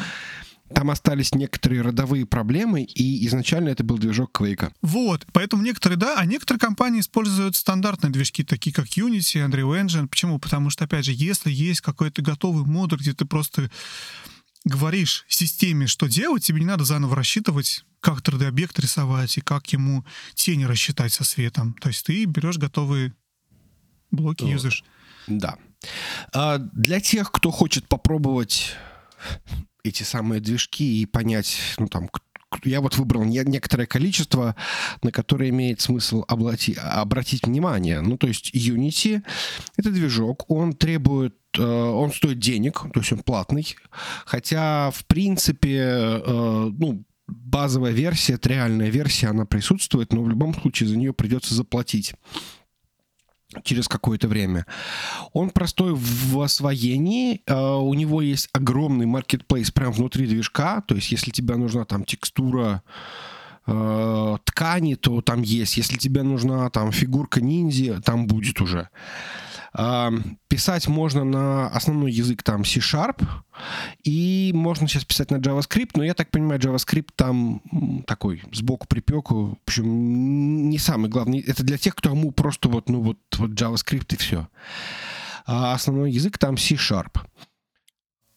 там 0.75 0.91
остались 0.91 1.35
некоторые 1.35 1.83
родовые 1.83 2.27
проблемы, 2.27 2.83
и 2.83 3.27
изначально 3.27 3.69
это 3.69 3.85
был 3.85 3.99
движок 3.99 4.31
Quake. 4.41 4.73
Вот, 4.81 5.27
поэтому 5.33 5.63
некоторые, 5.63 5.99
да, 5.99 6.17
а 6.19 6.25
некоторые 6.25 6.59
компании 6.59 7.01
используют 7.01 7.55
стандартные 7.55 8.11
движки, 8.11 8.43
такие 8.43 8.73
как 8.73 8.87
Unity, 8.87 9.47
Unreal 9.47 9.85
Engine. 9.85 10.09
Почему? 10.09 10.39
Потому 10.39 10.71
что, 10.71 10.85
опять 10.85 11.05
же, 11.05 11.13
если 11.15 11.51
есть 11.51 11.83
какой-то 11.83 12.23
готовый 12.23 12.65
модуль, 12.65 13.01
где 13.01 13.13
ты 13.13 13.27
просто 13.27 13.71
говоришь 14.65 15.25
системе, 15.29 15.87
что 15.87 16.07
делать, 16.07 16.45
тебе 16.45 16.61
не 16.61 16.67
надо 16.67 16.85
заново 16.85 17.17
рассчитывать, 17.17 17.85
как 18.01 18.21
3D-объект 18.21 18.79
рисовать 18.79 19.39
и 19.39 19.41
как 19.41 19.73
ему 19.73 20.05
тени 20.35 20.65
рассчитать 20.65 21.13
со 21.13 21.25
светом. 21.25 21.75
То 21.81 21.89
есть 21.89 22.05
ты 22.07 22.25
берешь 22.25 22.59
готовые 22.59 23.15
блоки, 24.11 24.45
юзаешь. 24.45 24.85
Да. 25.27 25.57
А 26.33 26.59
для 26.59 27.01
тех, 27.01 27.31
кто 27.33 27.51
хочет 27.51 27.89
попробовать 27.89 28.75
эти 29.85 30.03
самые 30.03 30.41
движки 30.41 31.03
и 31.03 31.07
понять, 31.07 31.59
ну 31.79 31.89
там, 31.89 32.09
я 32.65 32.81
вот 32.81 32.97
выбрал 32.99 33.25
некоторое 33.25 33.87
количество, 33.87 34.55
на 35.03 35.11
которое 35.11 35.51
имеет 35.51 35.81
смысл 35.81 36.25
облати, 36.29 36.75
обратить 36.75 37.47
внимание. 37.47 38.01
Ну, 38.01 38.17
то 38.17 38.27
есть 38.27 38.55
Unity— 38.55 39.23
это 39.77 39.91
движок, 39.91 40.51
он 40.51 40.75
требует 40.75 41.37
он 41.61 42.13
стоит 42.13 42.39
денег, 42.39 42.81
то 42.93 43.01
есть 43.01 43.13
он 43.13 43.21
платный, 43.21 43.77
хотя, 44.25 44.91
в 44.91 45.05
принципе, 45.07 45.79
э, 45.79 46.71
ну, 46.79 47.05
базовая 47.27 47.93
версия, 47.93 48.35
это 48.35 48.49
реальная 48.49 48.89
версия, 48.89 49.29
она 49.29 49.47
присутствует, 49.47 50.13
но 50.13 50.23
в 50.23 50.29
любом 50.29 50.55
случае 50.55 50.89
за 50.89 50.97
нее 50.97 51.13
придется 51.13 51.55
заплатить 51.55 52.15
через 53.65 53.87
какое-то 53.87 54.29
время. 54.29 54.67
Он 55.33 55.51
простой 55.51 55.93
в 55.95 56.41
освоении, 56.41 57.43
э, 57.47 57.55
у 57.55 57.93
него 57.95 58.23
есть 58.23 58.49
огромный 58.53 59.07
маркетплейс 59.07 59.71
прямо 59.71 59.93
внутри 59.93 60.27
движка, 60.27 60.83
то 60.83 60.95
есть 60.95 61.13
если 61.13 61.31
тебе 61.31 61.57
нужна 61.57 61.85
там 61.85 62.05
текстура 62.05 62.83
э, 63.67 64.37
ткани, 64.45 64.95
то 64.95 65.21
там 65.21 65.43
есть. 65.43 65.77
Если 65.77 65.97
тебе 65.97 66.23
нужна 66.23 66.69
там 66.71 66.93
фигурка 66.93 67.41
ниндзя, 67.41 68.01
там 68.01 68.27
будет 68.27 68.61
уже. 68.61 68.89
Писать 69.73 70.87
можно 70.87 71.25
на 71.25 71.69
основной 71.69 72.13
язык 72.13 72.43
там 72.43 72.63
C-Sharp, 72.65 73.27
и 74.05 74.51
можно 74.55 74.87
сейчас 74.87 75.05
писать 75.05 75.31
на 75.31 75.37
JavaScript, 75.37 75.93
но 75.95 76.05
я 76.05 76.13
так 76.13 76.31
понимаю, 76.31 76.61
JavaScript 76.61 77.09
там 77.17 77.63
такой 78.07 78.43
сбоку 78.53 78.87
припеку, 78.87 79.59
в 79.65 79.69
общем, 79.69 80.69
не 80.69 80.79
самый 80.79 81.09
главный. 81.09 81.41
Это 81.41 81.63
для 81.63 81.79
тех, 81.79 81.95
кто 81.95 82.11
ему 82.11 82.33
просто 82.33 82.69
вот, 82.69 82.91
ну 82.91 83.01
вот, 83.01 83.19
вот 83.39 83.51
JavaScript 83.53 84.15
и 84.15 84.17
все. 84.17 84.49
А 85.47 85.73
основной 85.73 86.13
язык 86.13 86.37
там 86.37 86.59
C-Sharp. 86.59 87.19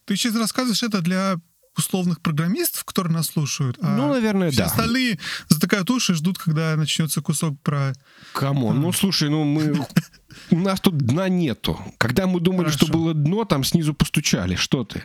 Ты 0.06 0.16
сейчас 0.16 0.36
рассказываешь 0.36 0.84
это 0.84 1.02
для 1.02 1.36
условных 1.78 2.22
программистов, 2.22 2.84
которые 2.84 3.14
нас 3.14 3.28
слушают. 3.28 3.78
А 3.82 3.96
ну, 3.96 4.10
наверное, 4.10 4.52
все 4.52 4.60
да. 4.60 4.66
остальные 4.66 5.20
затыкают 5.48 5.90
уши 5.90 6.14
и 6.14 6.16
ждут, 6.16 6.38
когда 6.38 6.76
начнется 6.76 7.22
кусок 7.22 7.60
про... 7.62 7.94
Come 8.34 8.59
on, 8.59 8.78
а. 8.78 8.80
ну 8.80 8.92
слушай, 8.92 9.30
ну 9.30 9.44
мы 9.44 9.86
у 10.52 10.60
нас 10.60 10.80
тут 10.80 10.98
дна 10.98 11.30
нету. 11.30 11.80
Когда 11.98 12.28
мы 12.28 12.40
думали, 12.40 12.68
Хорошо. 12.68 12.86
что 12.86 12.94
было 12.94 13.14
дно, 13.14 13.46
там 13.46 13.64
снизу 13.64 13.94
постучали. 13.94 14.56
Что 14.56 14.84
ты? 14.84 15.04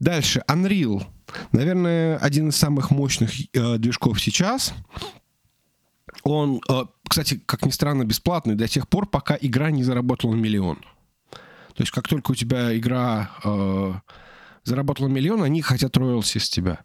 Дальше. 0.00 0.42
Unreal. 0.48 1.06
Наверное, 1.52 2.18
один 2.18 2.48
из 2.48 2.56
самых 2.56 2.90
мощных 2.90 3.32
э, 3.54 3.78
движков 3.78 4.20
сейчас. 4.20 4.74
Он, 6.24 6.60
э, 6.68 6.84
кстати, 7.08 7.42
как 7.46 7.64
ни 7.64 7.70
странно, 7.70 8.04
бесплатный 8.04 8.54
до 8.54 8.68
тех 8.68 8.88
пор, 8.88 9.06
пока 9.06 9.36
игра 9.40 9.70
не 9.70 9.82
заработала 9.82 10.34
миллион. 10.34 10.78
То 11.74 11.82
есть, 11.82 11.90
как 11.90 12.06
только 12.06 12.32
у 12.32 12.34
тебя 12.34 12.76
игра 12.76 13.30
э, 13.44 13.94
заработала 14.64 15.08
миллион, 15.08 15.42
они 15.42 15.62
хотят 15.62 15.96
роялси 15.96 16.38
с 16.38 16.48
тебя. 16.48 16.80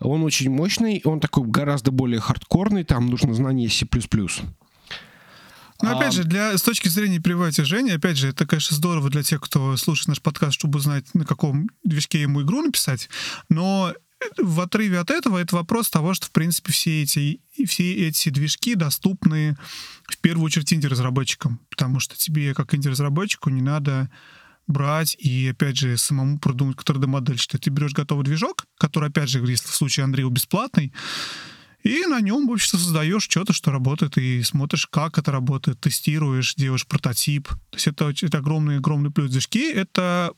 Он 0.00 0.22
очень 0.24 0.50
мощный, 0.50 1.00
он 1.04 1.20
такой 1.20 1.46
гораздо 1.46 1.90
более 1.90 2.20
хардкорный, 2.20 2.84
там 2.84 3.06
нужно 3.06 3.34
знание 3.34 3.68
C++. 3.68 3.86
Опять 5.78 6.08
а... 6.08 6.10
же, 6.12 6.24
для, 6.24 6.56
с 6.56 6.62
точки 6.62 6.88
зрения 6.88 7.20
приватизирования, 7.20 7.96
опять 7.96 8.16
же, 8.16 8.28
это, 8.28 8.46
конечно, 8.46 8.76
здорово 8.76 9.10
для 9.10 9.22
тех, 9.22 9.40
кто 9.40 9.76
слушает 9.76 10.08
наш 10.08 10.22
подкаст, 10.22 10.54
чтобы 10.54 10.78
узнать, 10.78 11.12
на 11.14 11.24
каком 11.24 11.68
движке 11.84 12.22
ему 12.22 12.42
игру 12.42 12.62
написать, 12.62 13.08
но 13.48 13.92
в 14.38 14.60
отрыве 14.60 14.98
от 14.98 15.10
этого 15.10 15.38
это 15.38 15.56
вопрос 15.56 15.90
того, 15.90 16.14
что, 16.14 16.26
в 16.26 16.30
принципе, 16.30 16.72
все 16.72 17.02
эти, 17.02 17.40
все 17.66 18.08
эти 18.08 18.28
движки 18.28 18.74
доступны 18.74 19.56
в 20.04 20.18
первую 20.18 20.46
очередь 20.46 20.72
инди-разработчикам, 20.72 21.60
потому 21.70 21.98
что 22.00 22.16
тебе, 22.16 22.54
как 22.54 22.74
инди-разработчику, 22.74 23.50
не 23.50 23.62
надо 23.62 24.10
брать 24.66 25.16
и, 25.18 25.48
опять 25.48 25.76
же, 25.76 25.96
самому 25.96 26.38
продумать 26.38 26.76
3D-модель, 26.76 27.38
что 27.38 27.58
ты 27.58 27.70
берешь 27.70 27.92
готовый 27.92 28.24
движок, 28.24 28.66
который, 28.78 29.08
опять 29.08 29.28
же, 29.28 29.38
если 29.40 29.68
в 29.68 29.74
случае 29.74 30.06
Unreal 30.06 30.30
бесплатный, 30.30 30.92
и 31.82 32.06
на 32.06 32.20
нем, 32.20 32.46
в 32.46 32.52
общем 32.52 32.78
создаешь 32.78 33.24
что-то, 33.24 33.52
что 33.52 33.72
работает, 33.72 34.16
и 34.16 34.42
смотришь, 34.42 34.86
как 34.86 35.18
это 35.18 35.32
работает, 35.32 35.80
тестируешь, 35.80 36.54
делаешь 36.54 36.86
прототип. 36.86 37.48
То 37.48 37.76
есть 37.76 37.86
это, 37.88 38.14
это 38.22 38.38
огромный-огромный 38.38 39.10
плюс. 39.10 39.30
Движки— 39.30 39.70
это 39.74 40.32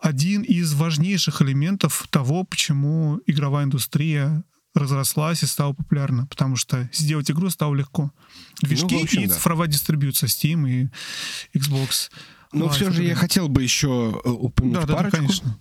один 0.00 0.42
из 0.42 0.72
важнейших 0.74 1.40
элементов 1.42 2.06
того, 2.10 2.42
почему 2.44 3.20
игровая 3.26 3.64
индустрия 3.64 4.42
разрослась 4.74 5.42
и 5.42 5.46
стала 5.46 5.72
популярна, 5.72 6.26
потому 6.26 6.56
что 6.56 6.88
сделать 6.92 7.30
игру 7.30 7.50
стало 7.50 7.74
легко. 7.74 8.12
Движки 8.62 8.94
ну, 8.94 9.02
общем, 9.02 9.22
и 9.22 9.26
да. 9.26 9.34
цифровая 9.34 9.68
дистрибьюция 9.68 10.28
Steam 10.28 10.68
и 10.68 10.88
Xbox. 11.56 12.10
Но 12.52 12.66
Live, 12.66 12.70
все 12.70 12.90
же 12.90 13.04
я 13.04 13.14
хотел 13.14 13.48
бы 13.48 13.62
еще 13.62 14.20
э, 14.24 14.28
упомянуть 14.28 14.86
да, 14.86 14.94
парочку. 14.94 15.10
Да, 15.10 15.16
конечно. 15.16 15.58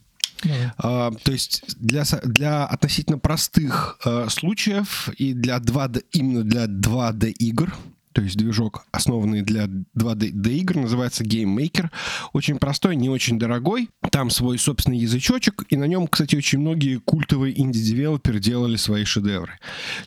А, 0.77 1.11
то 1.11 1.31
есть 1.31 1.63
для, 1.77 2.03
для 2.23 2.65
относительно 2.65 3.19
простых 3.19 3.99
а, 4.05 4.27
случаев 4.29 5.09
и 5.17 5.33
для 5.33 5.57
2D, 5.57 6.05
именно 6.11 6.43
для 6.43 6.65
2D 6.65 7.31
игр, 7.31 7.75
то 8.13 8.21
есть 8.21 8.37
движок, 8.37 8.85
основанный 8.91 9.41
для 9.43 9.65
2D 9.65 10.49
игр, 10.55 10.77
называется 10.77 11.23
Game 11.23 11.55
Maker. 11.55 11.89
Очень 12.33 12.57
простой, 12.57 12.95
не 12.95 13.09
очень 13.09 13.37
дорогой. 13.37 13.89
Там 14.11 14.29
свой 14.29 14.57
собственный 14.57 14.97
язычочек, 14.97 15.63
и 15.69 15.77
на 15.77 15.85
нем, 15.85 16.07
кстати, 16.07 16.35
очень 16.35 16.59
многие 16.59 16.97
культовые 16.97 17.59
инди-девелоперы 17.59 18.39
делали 18.39 18.77
свои 18.77 19.05
шедевры. 19.05 19.59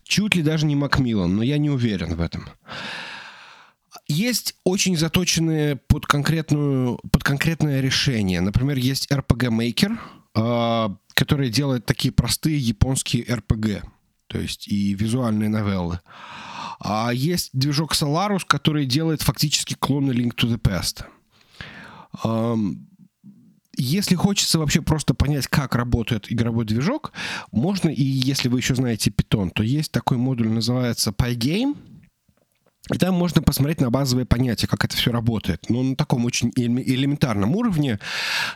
Чуть 0.03 0.35
ли 0.35 0.43
даже 0.43 0.67
не 0.67 0.77
Макмиллан, 0.77 1.35
но 1.35 1.43
я 1.43 1.59
не 1.59 1.71
уверен 1.71 2.15
в 2.15 2.21
этом. 2.21 2.49
Есть 4.09 4.57
очень 4.65 4.97
заточенные 4.97 5.77
под, 5.77 6.07
конкретную, 6.07 6.99
под 7.11 7.23
конкретное 7.23 7.81
решение. 7.81 8.41
Например, 8.41 8.77
есть 8.77 9.11
RPG 9.11 9.49
Maker— 9.51 9.99
а, 10.35 10.97
которые 11.15 11.51
делают 11.51 11.85
такие 11.85 12.13
простые 12.13 12.59
японские 12.59 13.25
RPG, 13.25 13.83
то 14.29 14.39
есть 14.39 14.67
и 14.67 14.95
визуальные 14.95 15.51
новеллы. 15.51 16.01
А 16.81 17.13
есть 17.13 17.51
движок 17.53 17.93
Solaris, 17.95 18.43
который 18.47 18.87
делает 18.87 19.21
фактически 19.23 19.75
клоны 19.75 20.13
Link 20.13 20.35
to 20.35 20.49
the 20.49 20.59
Past. 20.59 21.05
Если 23.77 24.15
хочется 24.15 24.59
вообще 24.59 24.83
просто 24.83 25.15
понять, 25.15 25.47
как 25.47 25.75
работает 25.75 26.31
игровой 26.31 26.65
движок, 26.65 27.13
можно, 27.53 27.89
и 27.89 28.03
если 28.03 28.49
вы 28.49 28.59
еще 28.59 28.75
знаете 28.75 29.11
Python, 29.11 29.51
то 29.51 29.63
есть 29.63 29.93
такой 29.93 30.19
модуль, 30.19 30.49
называется 30.49 31.11
Pygame— 31.11 31.77
и 32.91 32.99
там 32.99 33.15
можно 33.15 33.43
посмотреть 33.43 33.81
на 33.81 33.91
базовые 33.91 34.27
понятия, 34.27 34.67
как 34.67 34.85
это 34.85 34.97
все 34.97 35.13
работает. 35.13 35.67
Ну, 35.69 35.83
на 35.83 35.97
таком 35.97 36.25
очень 36.25 36.51
элементарном 36.57 37.55
уровне. 37.55 38.01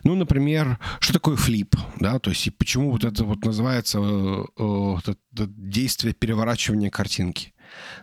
Ну, 0.03 0.17
например, 0.17 0.81
что 0.99 1.13
такое 1.13 1.37
флип, 1.37 1.77
да, 2.01 2.19
то 2.19 2.31
есть 2.31 2.47
и 2.47 2.51
почему 2.51 2.91
вот 2.91 3.05
это 3.05 3.25
вот 3.25 3.45
называется 3.45 4.01
э, 4.01 4.45
э, 4.59 4.95
это, 4.99 5.17
это 5.33 5.47
действие 5.47 6.13
переворачивания 6.13 6.91
картинки, 6.91 7.55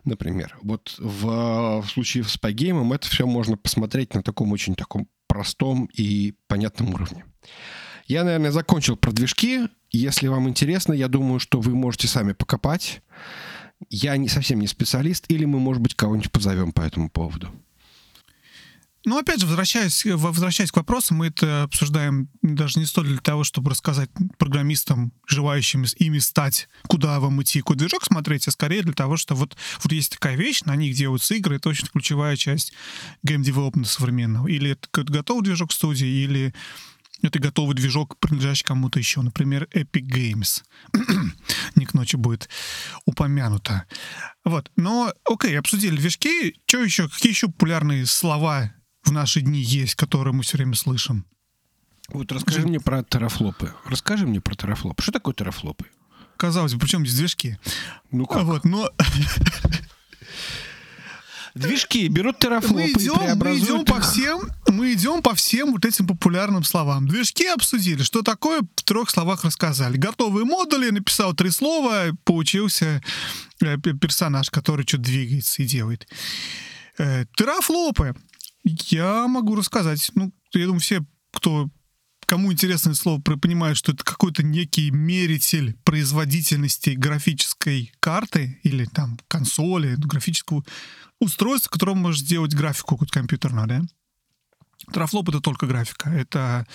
например. 0.05 0.57
Вот 0.61 0.95
в, 0.97 1.81
в 1.81 1.89
случае 1.89 2.23
с 2.23 2.37
Pygame 2.37 2.95
это 2.95 3.09
все 3.09 3.27
можно 3.27 3.57
посмотреть 3.57 4.13
на 4.13 4.23
таком 4.23 4.53
очень 4.53 4.75
таком 4.75 5.09
простом 5.27 5.89
и 5.93 6.35
понятном 6.47 6.93
уровне. 6.93 7.25
Я, 8.05 8.23
наверное, 8.23 8.51
закончил 8.51 8.95
про 8.95 9.11
движки. 9.11 9.67
Если 9.91 10.27
вам 10.27 10.47
интересно, 10.47 10.93
я 10.93 11.09
думаю, 11.09 11.39
что 11.39 11.59
вы 11.59 11.75
можете 11.75 12.07
сами 12.07 12.31
покопать 12.31 13.01
я 13.89 14.17
не 14.17 14.29
совсем 14.29 14.59
не 14.59 14.67
специалист, 14.67 15.25
или 15.29 15.45
мы, 15.45 15.59
может 15.59 15.81
быть, 15.81 15.95
кого-нибудь 15.95 16.31
позовем 16.31 16.71
по 16.71 16.81
этому 16.81 17.09
поводу. 17.09 17.49
Ну, 19.05 19.17
опять 19.17 19.41
же, 19.41 19.47
возвращаясь, 19.47 20.05
возвращаясь 20.05 20.71
к 20.71 20.77
вопросу, 20.77 21.13
мы 21.13 21.27
это 21.27 21.63
обсуждаем 21.63 22.29
даже 22.41 22.79
не 22.79 22.85
столь 22.85 23.07
для 23.07 23.17
того, 23.17 23.43
чтобы 23.43 23.71
рассказать 23.71 24.09
программистам, 24.37 25.11
желающим 25.27 25.83
ими 25.97 26.19
стать, 26.19 26.69
куда 26.87 27.19
вам 27.19 27.41
идти, 27.41 27.59
какой 27.59 27.75
движок 27.75 28.05
смотреть, 28.05 28.47
а 28.47 28.51
скорее 28.51 28.81
для 28.81 28.93
того, 28.93 29.17
что 29.17 29.35
вот, 29.35 29.57
вот 29.81 29.91
есть 29.91 30.13
такая 30.13 30.37
вещь, 30.37 30.61
на 30.61 30.77
них 30.77 30.95
делаются 30.95 31.35
игры, 31.35 31.57
это 31.57 31.67
очень 31.67 31.87
ключевая 31.87 32.37
часть 32.37 32.71
game 33.23 33.40
development 33.40 33.85
а 33.85 33.89
современного. 33.89 34.47
Или 34.47 34.71
это 34.71 34.87
готовый 35.03 35.43
движок 35.43 35.73
студии, 35.73 36.07
или 36.07 36.53
это 37.27 37.39
готовый 37.39 37.75
движок, 37.75 38.17
принадлежащий 38.19 38.65
кому-то 38.65 38.99
еще, 38.99 39.21
например, 39.21 39.67
Epic 39.73 40.05
Games. 40.05 40.63
Не 41.75 41.85
к 41.85 41.93
ночи 41.93 42.15
будет 42.15 42.49
упомянуто. 43.05 43.85
Вот, 44.43 44.71
но, 44.75 45.13
окей, 45.23 45.57
обсудили 45.57 45.95
движки. 45.95 46.55
Что 46.65 46.83
еще, 46.83 47.09
какие 47.09 47.31
еще 47.31 47.47
популярные 47.47 48.05
слова 48.05 48.73
в 49.03 49.11
наши 49.11 49.41
дни 49.41 49.59
есть, 49.59 49.95
которые 49.95 50.33
мы 50.33 50.43
все 50.43 50.57
время 50.57 50.75
слышим. 50.75 51.25
Вот 52.09 52.31
расскажи 52.31 52.59
Скажи... 52.59 52.67
мне 52.67 52.79
про 52.79 53.03
терафлопы. 53.03 53.73
Расскажи 53.85 54.27
мне 54.27 54.41
про 54.41 54.55
терафлопы. 54.55 55.01
Что 55.01 55.13
такое 55.13 55.33
терафлопы? 55.33 55.85
Казалось 56.37 56.73
бы, 56.73 56.79
причем 56.79 57.05
здесь 57.05 57.17
движки? 57.17 57.57
Ну 58.11 58.25
как? 58.25 58.43
Вот, 58.43 58.65
но... 58.65 58.89
Движки 61.55 62.07
берут 62.07 62.39
терафлопы 62.39 62.73
мы 62.75 62.91
идем, 62.91 63.21
и 63.21 63.35
мы 63.35 63.57
идем 63.59 63.85
по 63.85 64.01
всем, 64.01 64.41
мы 64.67 64.93
идем 64.93 65.21
по 65.21 65.35
всем 65.35 65.71
вот 65.71 65.85
этим 65.85 66.07
популярным 66.07 66.63
словам. 66.63 67.07
Движки 67.07 67.45
обсудили, 67.45 68.01
что 68.01 68.23
такое 68.23 68.61
в 68.61 68.83
трех 68.83 69.11
словах 69.11 69.43
рассказали. 69.43 69.97
Готовые 69.97 70.45
модули, 70.45 70.89
написал 70.89 71.33
три 71.33 71.51
слова, 71.51 72.05
получился 72.23 73.03
э, 73.61 73.77
персонаж, 73.77 74.49
который 74.49 74.87
что-то 74.87 75.03
двигается 75.03 75.61
и 75.61 75.65
делает. 75.65 76.07
Э, 76.97 77.25
терафлопы. 77.35 78.15
Я 78.63 79.27
могу 79.27 79.55
рассказать. 79.55 80.11
Ну, 80.15 80.33
я 80.53 80.65
думаю, 80.65 80.79
все, 80.79 81.05
кто 81.31 81.69
кому 82.25 82.51
интересно 82.51 82.89
это 82.89 82.97
слово, 82.97 83.21
понимают, 83.21 83.77
что 83.77 83.91
это 83.91 84.03
какой-то 84.03 84.41
некий 84.41 84.89
меритель 84.89 85.75
производительности 85.83 86.91
графической 86.91 87.93
карты 87.99 88.59
или 88.63 88.85
там 88.85 89.19
консоли, 89.27 89.95
графического 89.97 90.63
устройства, 91.23 91.69
которым 91.69 91.99
может 91.99 92.21
сделать 92.21 92.53
графику 92.53 92.95
какую-то 92.95 93.13
компьютерную, 93.13 93.67
да? 93.67 93.81
Трафлоп— 94.91 95.29
это 95.29 95.39
только 95.39 95.65
графика. 95.65 96.09
Это... 96.09 96.67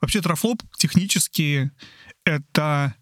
Вообще 0.00 0.20
трафлоп 0.20 0.62
технически 0.76 1.70
это 2.24 2.94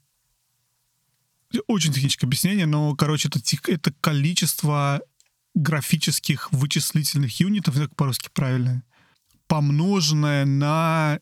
очень 1.67 1.93
техническое 1.93 2.27
объяснение, 2.27 2.67
но, 2.67 2.95
короче, 2.95 3.29
это, 3.29 3.41
это 3.69 3.93
количество 4.01 5.03
графических 5.55 6.51
вычислительных 6.53 7.41
юнитов, 7.41 7.77
как 7.77 7.95
по-русски 7.95 8.31
правильно, 8.33 8.83
помноженное 9.47 10.47
на 10.47 11.21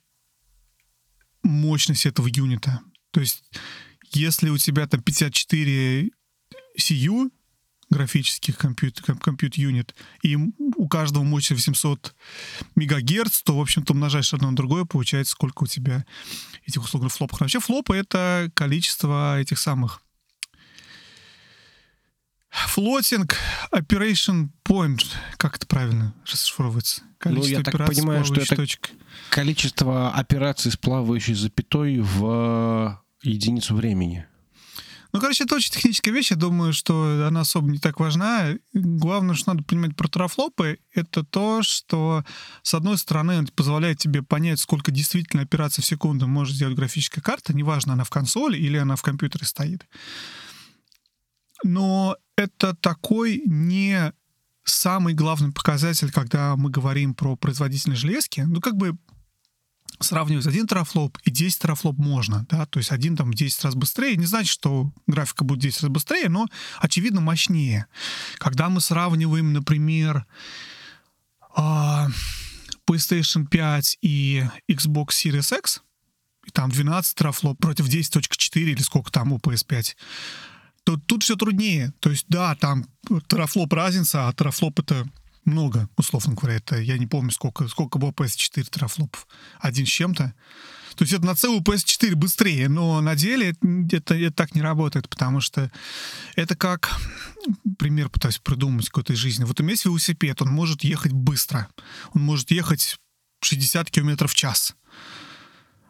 мощность 1.43 2.07
этого 2.07 2.29
юнита. 2.29 2.81
То 3.11 3.21
есть, 3.21 3.43
если 4.13 4.51
у 4.51 4.59
тебя 4.59 4.87
там 4.87 5.03
54 5.03 6.11
CU, 6.79 7.31
графических 7.91 8.57
компьютер, 8.57 9.17
юнит, 9.55 9.95
и 10.23 10.37
у 10.37 10.89
каждого 10.89 11.25
мощность 11.25 11.67
800 11.67 12.15
мегагерц, 12.77 13.43
то, 13.43 13.57
в 13.57 13.61
общем-то, 13.61 13.93
умножаешь 13.93 14.33
одно 14.33 14.51
на 14.51 14.57
другое, 14.57 14.85
получается, 14.85 15.33
сколько 15.33 15.65
у 15.65 15.67
тебя 15.67 16.05
этих 16.67 16.83
условных 16.83 17.13
флопов. 17.13 17.41
Вообще 17.41 17.61
флопы— 17.61 17.97
это 17.97 18.51
количество 18.55 19.41
этих 19.41 19.59
самых 19.59 20.03
Флотинг, 22.51 23.37
operation 23.73 24.49
point, 24.65 25.05
как 25.37 25.57
это 25.57 25.67
правильно 25.67 26.15
расшифровывается? 26.27 27.03
Количество 27.19 27.53
ну, 27.53 27.59
я 27.59 27.63
так 27.63 27.87
понимаю, 27.87 28.25
что 28.25 28.41
это 28.41 28.57
точек. 28.57 28.91
количество 29.31 30.13
операций 30.13 30.73
с 30.73 30.77
плавающей 30.77 31.35
запятой 31.35 32.01
в 32.01 33.01
единицу 33.23 33.77
времени. 33.77 34.27
Ну, 35.13 35.21
короче, 35.21 35.45
это 35.45 35.57
очень 35.57 35.73
техническая 35.73 36.15
вещь. 36.15 36.31
Я 36.31 36.37
думаю, 36.37 36.73
что 36.73 37.27
она 37.27 37.41
особо 37.41 37.71
не 37.71 37.79
так 37.79 37.99
важна. 37.99 38.55
Главное, 38.73 39.35
что 39.35 39.55
надо 39.55 39.65
понимать 39.65 39.97
про 39.97 40.09
трафлопы, 40.09 40.79
это 40.95 41.25
то, 41.25 41.63
что, 41.63 42.25
с 42.63 42.75
одной 42.75 42.97
стороны, 42.99 43.33
это 43.33 43.53
позволяет 43.53 43.99
тебе 43.99 44.23
понять, 44.23 44.61
сколько 44.61 44.91
действительно 44.91 45.43
операций 45.43 45.83
в 45.83 45.87
секунду 45.87 46.29
может 46.29 46.55
сделать 46.55 46.77
графическая 46.77 47.21
карта, 47.21 47.55
неважно, 47.55 47.95
она 47.95 48.05
в 48.05 48.11
консоли 48.11 48.57
или 48.57 48.77
она 48.77 48.97
в 48.97 49.03
компьютере 49.03 49.47
стоит. 49.47 49.87
Но 51.65 52.17
это 52.37 52.75
такой 52.75 53.43
не 53.47 54.13
самый 54.65 55.15
главный 55.15 55.53
показатель, 55.53 56.11
когда 56.11 56.57
мы 56.57 56.71
говорим 56.71 57.15
про 57.15 57.37
производительность 57.37 58.01
железки. 58.01 58.43
Ну, 58.47 58.61
как 58.61 58.77
бы 58.77 58.97
сравнивать 59.99 60.47
один 60.47 60.67
терафлоп 60.67 61.19
и 61.25 61.31
10 61.31 61.59
терафлоп 61.61 61.99
можно, 61.99 62.47
да, 62.49 62.67
то 62.67 62.79
есть 62.79 62.93
один 62.93 63.17
там 63.17 63.33
10 63.33 63.65
раз 63.65 63.75
быстрее, 63.75 64.17
не 64.17 64.27
значит, 64.27 64.53
что 64.53 64.93
графика 65.07 65.45
будет 65.45 65.61
10 65.61 65.83
раз 65.83 65.91
быстрее, 65.91 66.29
но, 66.29 66.47
очевидно, 66.79 67.21
мощнее. 67.21 67.87
Когда 68.39 68.69
мы 68.69 68.81
сравниваем, 68.81 69.53
например, 69.53 70.27
а, 71.55 72.09
PlayStation 72.89 73.47
5 73.47 73.99
и 74.03 74.45
Xbox 74.69 75.09
Series 75.09 75.59
X, 75.59 75.83
и 76.47 76.51
там 76.51 76.71
12 76.71 77.15
терафлоп 77.15 77.59
против 77.59 77.89
10.4 77.89 78.61
или 78.61 78.83
сколько 78.83 79.11
там 79.11 79.33
у 79.33 79.39
PS5, 79.39 79.97
то 80.85 80.97
тут 80.97 81.23
все 81.23 81.37
труднее. 81.37 81.93
То 82.01 82.11
есть, 82.11 82.27
да, 82.29 82.55
там 82.55 82.87
терафлоп 83.29 83.73
разница, 83.73 84.29
а 84.29 84.33
терафлоп 84.33 84.81
это 84.81 85.07
много, 85.45 85.89
условно 85.97 86.35
говоря. 86.35 86.57
Это 86.57 86.79
я 86.79 86.99
не 86.99 87.07
помню, 87.07 87.31
сколько, 87.31 87.67
сколько 87.69 87.99
было 87.99 88.11
PS4 88.11 88.69
терафлопов. 88.71 89.27
Один 89.59 89.87
с 89.87 89.89
чем-то. 89.89 90.35
То 90.97 91.05
есть 91.05 91.15
это 91.15 91.25
на 91.25 91.35
целую 91.35 91.63
PS4 91.63 92.15
быстрее, 92.15 92.69
но 92.69 93.01
на 93.01 93.15
деле 93.15 93.55
это, 93.93 94.15
это 94.15 94.33
так 94.33 94.55
не 94.55 94.61
работает, 94.61 95.09
потому 95.09 95.41
что 95.41 95.71
это 96.37 96.57
как, 96.57 96.91
пример 97.79 98.11
пытаюсь 98.11 98.39
придумать 98.39 98.87
какой-то 98.87 99.13
из 99.13 99.19
жизни. 99.19 99.45
Вот 99.45 99.61
у 99.61 99.63
меня 99.63 99.73
есть 99.73 99.85
велосипед, 99.85 100.43
он 100.43 100.49
может 100.49 100.85
ехать 100.85 101.13
быстро. 101.13 101.69
Он 102.13 102.23
может 102.23 102.51
ехать 102.51 102.99
60 103.43 103.91
км 103.91 104.27
в 104.27 104.35
час. 104.35 104.75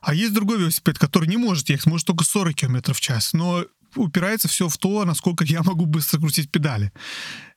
А 0.01 0.15
есть 0.15 0.33
другой 0.33 0.59
велосипед, 0.59 0.99
который 0.99 1.29
не 1.29 1.37
может 1.37 1.69
ехать, 1.69 1.87
может 1.87 2.07
только 2.07 2.25
40 2.25 2.55
км 2.55 2.95
в 2.95 3.01
час. 3.01 3.33
Но 3.33 3.65
упирается 3.97 4.49
все 4.49 4.69
в 4.69 4.79
то, 4.79 5.05
насколько 5.05 5.45
я 5.45 5.63
могу 5.63 5.87
быстро 5.87 6.19
крутить 6.19 6.51
педали. 6.51 6.93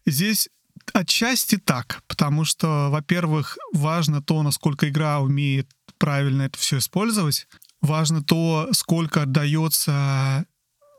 Здесь 0.06 0.50
отчасти 0.94 1.58
так, 1.58 2.04
потому 2.08 2.46
что, 2.46 2.90
во-первых, 2.90 3.58
важно 3.74 4.22
то, 4.22 4.44
насколько 4.44 4.90
игра 4.90 5.20
умеет 5.20 5.70
правильно 5.98 6.44
это 6.44 6.58
все 6.58 6.80
использовать. 6.80 7.48
Важно 7.82 8.24
то, 8.24 8.70
сколько 8.72 9.24
отдается 9.24 10.46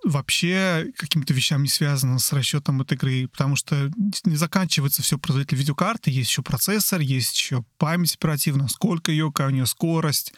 вообще 0.04 0.92
каким-то 0.96 1.32
вещам 1.32 1.62
не 1.62 1.68
связанным 1.68 2.18
с 2.18 2.32
расчетом 2.32 2.82
этой 2.82 2.94
игры, 2.94 3.28
потому 3.28 3.56
что 3.56 3.90
не 4.24 4.36
заканчивается 4.36 5.02
все 5.02 5.18
производитель 5.18 5.58
видеокарты, 5.58 6.10
есть 6.10 6.30
еще 6.30 6.42
процессор, 6.42 7.00
есть 7.00 7.34
еще 7.34 7.64
память 7.78 8.14
оперативная, 8.14 8.68
сколько 8.68 9.10
ее, 9.10 9.28
какая 9.28 9.48
у 9.48 9.50
нее 9.50 9.66
скорость, 9.66 10.34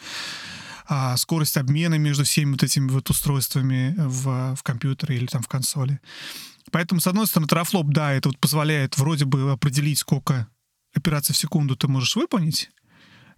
а, 0.87 1.17
скорость 1.17 1.57
обмена 1.57 1.95
между 1.95 2.23
всеми 2.23 2.51
вот 2.51 2.63
этими 2.63 2.89
вот 2.89 3.09
устройствами 3.09 3.93
в, 3.97 4.55
в 4.55 4.63
компьютере 4.63 5.17
или 5.17 5.25
там 5.25 5.41
в 5.41 5.47
консоли. 5.47 5.99
Поэтому, 6.71 7.01
с 7.01 7.07
одной 7.07 7.27
стороны, 7.27 7.47
терафлоп, 7.47 7.87
да, 7.87 8.13
это 8.13 8.29
вот 8.29 8.39
позволяет 8.39 8.97
вроде 8.97 9.25
бы 9.25 9.51
определить, 9.51 9.99
сколько 9.99 10.47
операций 10.93 11.33
в 11.33 11.37
секунду 11.37 11.75
ты 11.75 11.87
можешь 11.87 12.15
выполнить, 12.15 12.69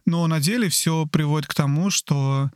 но 0.05 0.25
на 0.27 0.39
деле 0.39 0.69
все 0.69 1.05
приводит 1.05 1.47
к 1.47 1.53
тому, 1.53 1.89
что 1.89 2.49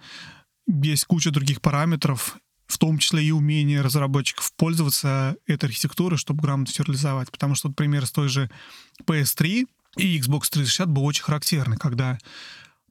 есть 0.68 1.06
куча 1.06 1.32
других 1.32 1.62
параметров, 1.62 2.38
в 2.68 2.78
том 2.78 2.98
числе 2.98 3.24
и 3.24 3.32
умение 3.32 3.82
разработчиков 3.82 4.52
пользоваться 4.56 5.36
этой 5.46 5.66
архитектурой, 5.66 6.18
чтобы 6.18 6.42
грамотно 6.42 6.74
все 6.74 6.84
реализовать. 6.84 7.30
Потому 7.30 7.56
что, 7.56 7.68
например, 7.68 8.06
с 8.06 8.12
той 8.12 8.30
же 8.30 8.50
PS3 9.06 9.68
и 9.98 10.20
Xbox 10.20 10.50
360 10.50 10.90
был 10.90 11.06
очень 11.06 11.24
характерный, 11.24 11.78
когда 11.78 12.18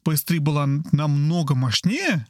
PS3 0.05 0.41
была 0.41 0.67
намного 0.93 1.55
мощнее, 1.55 2.27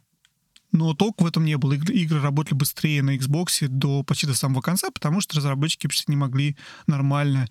но 0.73 0.95
толку 0.95 1.25
в 1.25 1.27
этом 1.27 1.45
не 1.45 1.57
было. 1.57 1.75
Игры, 1.75 1.95
игры 1.95 2.21
работали 2.21 2.55
быстрее 2.55 3.03
на 3.03 3.17
Xbox 3.17 3.69
до 3.69 4.03
почти 4.03 4.27
до 4.27 4.35
самого 4.35 4.61
конца, 4.61 4.91
потому 4.91 5.21
что 5.21 5.37
разработчики 5.37 5.87
почти 5.87 6.07
не 6.09 6.17
могли 6.17 6.57
нормально 6.87 7.49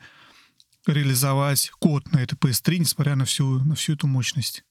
реализовать 0.88 1.70
код 1.80 2.12
на 2.12 2.20
этой 2.20 2.36
PS3, 2.36 2.80
несмотря 2.80 3.16
на 3.16 3.26
всю, 3.26 3.60
на 3.60 3.76
всю 3.76 3.94
эту 3.94 4.08
мощность 4.08 4.64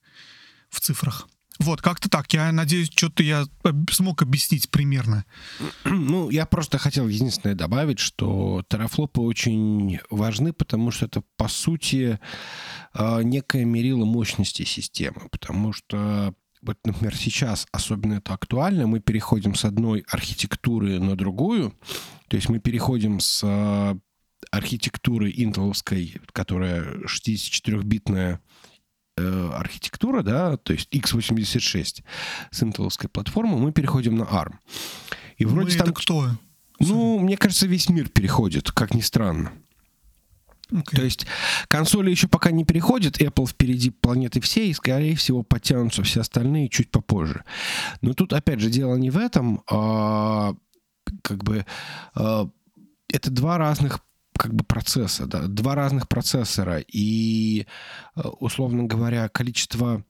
в 0.69 0.79
цифрах. 0.81 1.27
Вот, 1.59 1.81
как-то 1.81 2.09
так. 2.09 2.33
Я 2.33 2.51
надеюсь, 2.51 2.89
что-то 2.89 3.21
я 3.21 3.45
смог 3.91 4.21
объяснить 4.21 4.69
примерно. 4.69 5.25
Ну, 5.85 6.29
я 6.29 6.45
просто 6.45 6.77
хотел 6.77 7.07
единственное 7.07 7.55
добавить, 7.55 7.99
что 7.99 8.63
терафлопы 8.67 9.21
очень 9.21 9.99
важны, 10.09 10.53
потому 10.53 10.91
что 10.91 11.05
это, 11.05 11.21
по 11.37 11.47
сути, 11.47 12.19
а, 12.93 13.21
некое 13.21 13.65
мерило 13.65 14.05
мощности 14.05 14.63
системы. 14.63 15.27
Потому 15.29 15.73
что 15.73 16.33
вот, 16.61 16.77
например, 16.85 17.15
сейчас 17.15 17.67
особенно 17.71 18.15
это 18.15 18.33
актуально, 18.33 18.87
мы 18.87 18.99
переходим 18.99 19.55
с 19.55 19.65
одной 19.65 20.03
архитектуры 20.09 20.99
на 20.99 21.15
другую, 21.15 21.73
то 22.27 22.35
есть 22.35 22.49
мы 22.49 22.59
переходим 22.59 23.19
с 23.19 23.41
а, 23.43 23.97
архитектуры 24.51 25.31
интеловской, 25.35 26.15
которая 26.33 26.83
64-битная 27.05 28.39
э, 29.17 29.49
архитектура, 29.53 30.23
да, 30.23 30.57
то 30.57 30.73
есть 30.73 30.93
x86 30.93 32.03
с 32.51 32.63
интеловской 32.63 33.09
платформы, 33.09 33.57
мы 33.57 33.71
переходим 33.71 34.15
на 34.15 34.23
ARM. 34.23 34.55
И 35.37 35.45
вроде 35.45 35.73
мы 35.73 35.77
там... 35.77 35.89
Это 35.89 35.99
кто? 35.99 36.29
Ну, 36.79 37.19
мне 37.19 37.37
кажется, 37.37 37.67
весь 37.67 37.89
мир 37.89 38.09
переходит, 38.09 38.71
как 38.71 38.93
ни 38.93 39.01
странно. 39.01 39.51
Okay. 40.71 40.95
То 40.95 41.03
есть 41.03 41.25
консоли 41.67 42.11
еще 42.11 42.27
пока 42.27 42.51
не 42.51 42.63
переходят, 42.63 43.21
Apple 43.21 43.47
впереди 43.47 43.89
планеты 43.89 44.39
всей, 44.39 44.69
и, 44.69 44.73
скорее 44.73 45.15
всего, 45.15 45.43
потянутся 45.43 46.03
все 46.03 46.21
остальные 46.21 46.69
чуть 46.69 46.91
попозже. 46.91 47.43
Но 48.01 48.13
тут, 48.13 48.33
опять 48.33 48.61
же, 48.61 48.69
дело 48.69 48.95
не 48.95 49.09
в 49.09 49.17
этом, 49.17 49.63
а 49.69 50.53
как 51.23 51.43
бы 51.43 51.65
а, 52.15 52.49
это 53.11 53.31
два 53.31 53.57
разных 53.57 53.99
как 54.37 54.55
бы 54.55 54.63
процесса, 54.63 55.27
да, 55.27 55.41
два 55.47 55.75
разных 55.75 56.07
процессора, 56.07 56.79
и, 56.79 57.67
условно 58.39 58.85
говоря, 58.85 59.29
количество 59.29 60.03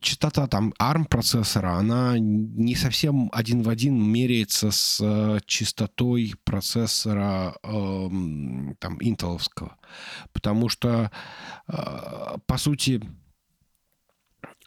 частота 0.00 0.46
там 0.46 0.74
ARM 0.78 1.06
процессора, 1.06 1.74
она 1.74 2.18
не 2.18 2.74
совсем 2.74 3.30
один 3.32 3.62
в 3.62 3.68
один 3.68 4.02
меряется 4.02 4.70
с 4.70 5.00
э, 5.00 5.40
частотой 5.46 6.34
процессора 6.44 7.54
э, 7.62 8.08
там 8.78 8.98
интеловского. 9.00 9.76
Потому 10.32 10.68
что, 10.68 11.10
э, 11.68 12.36
по 12.46 12.58
сути, 12.58 13.02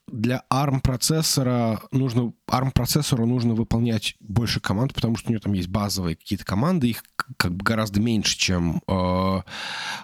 для 0.08 0.44
ARM 0.50 0.80
процессора 0.82 1.82
нужно 1.92 2.34
ARM 2.48 2.72
процессору 2.72 3.26
нужно 3.26 3.54
выполнять 3.54 4.16
больше 4.22 4.60
команд, 4.62 4.94
потому 4.94 5.18
что 5.18 5.30
у 5.30 5.32
него 5.32 5.42
там 5.42 5.54
есть 5.54 5.68
базовые 5.68 6.16
какие-то 6.16 6.46
команды, 6.46 6.90
их 6.90 7.04
как 7.36 7.54
бы 7.54 7.64
гораздо 7.64 8.00
меньше, 8.00 8.38
чем 8.38 8.82
э, 8.88 9.42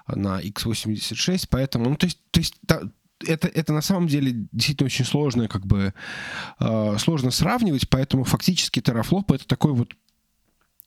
на 0.08 0.42
x86, 0.42 1.48
поэтому, 1.50 1.90
ну 1.90 1.96
то 1.96 2.06
есть, 2.06 2.20
то 2.32 2.40
есть 2.40 2.56
это, 3.26 3.48
это 3.48 3.74
на 3.74 3.82
самом 3.82 4.08
деле 4.08 4.48
действительно 4.52 4.88
очень 4.88 5.06
сложно, 5.06 5.48
как 5.48 5.66
бы 5.66 5.94
э, 6.60 6.98
сложно 7.00 7.32
сравнивать, 7.32 7.90
поэтому 7.90 8.24
фактически 8.24 8.82
терафлоп 8.82 9.32
это 9.32 9.48
такой 9.48 9.74
вот 9.74 9.94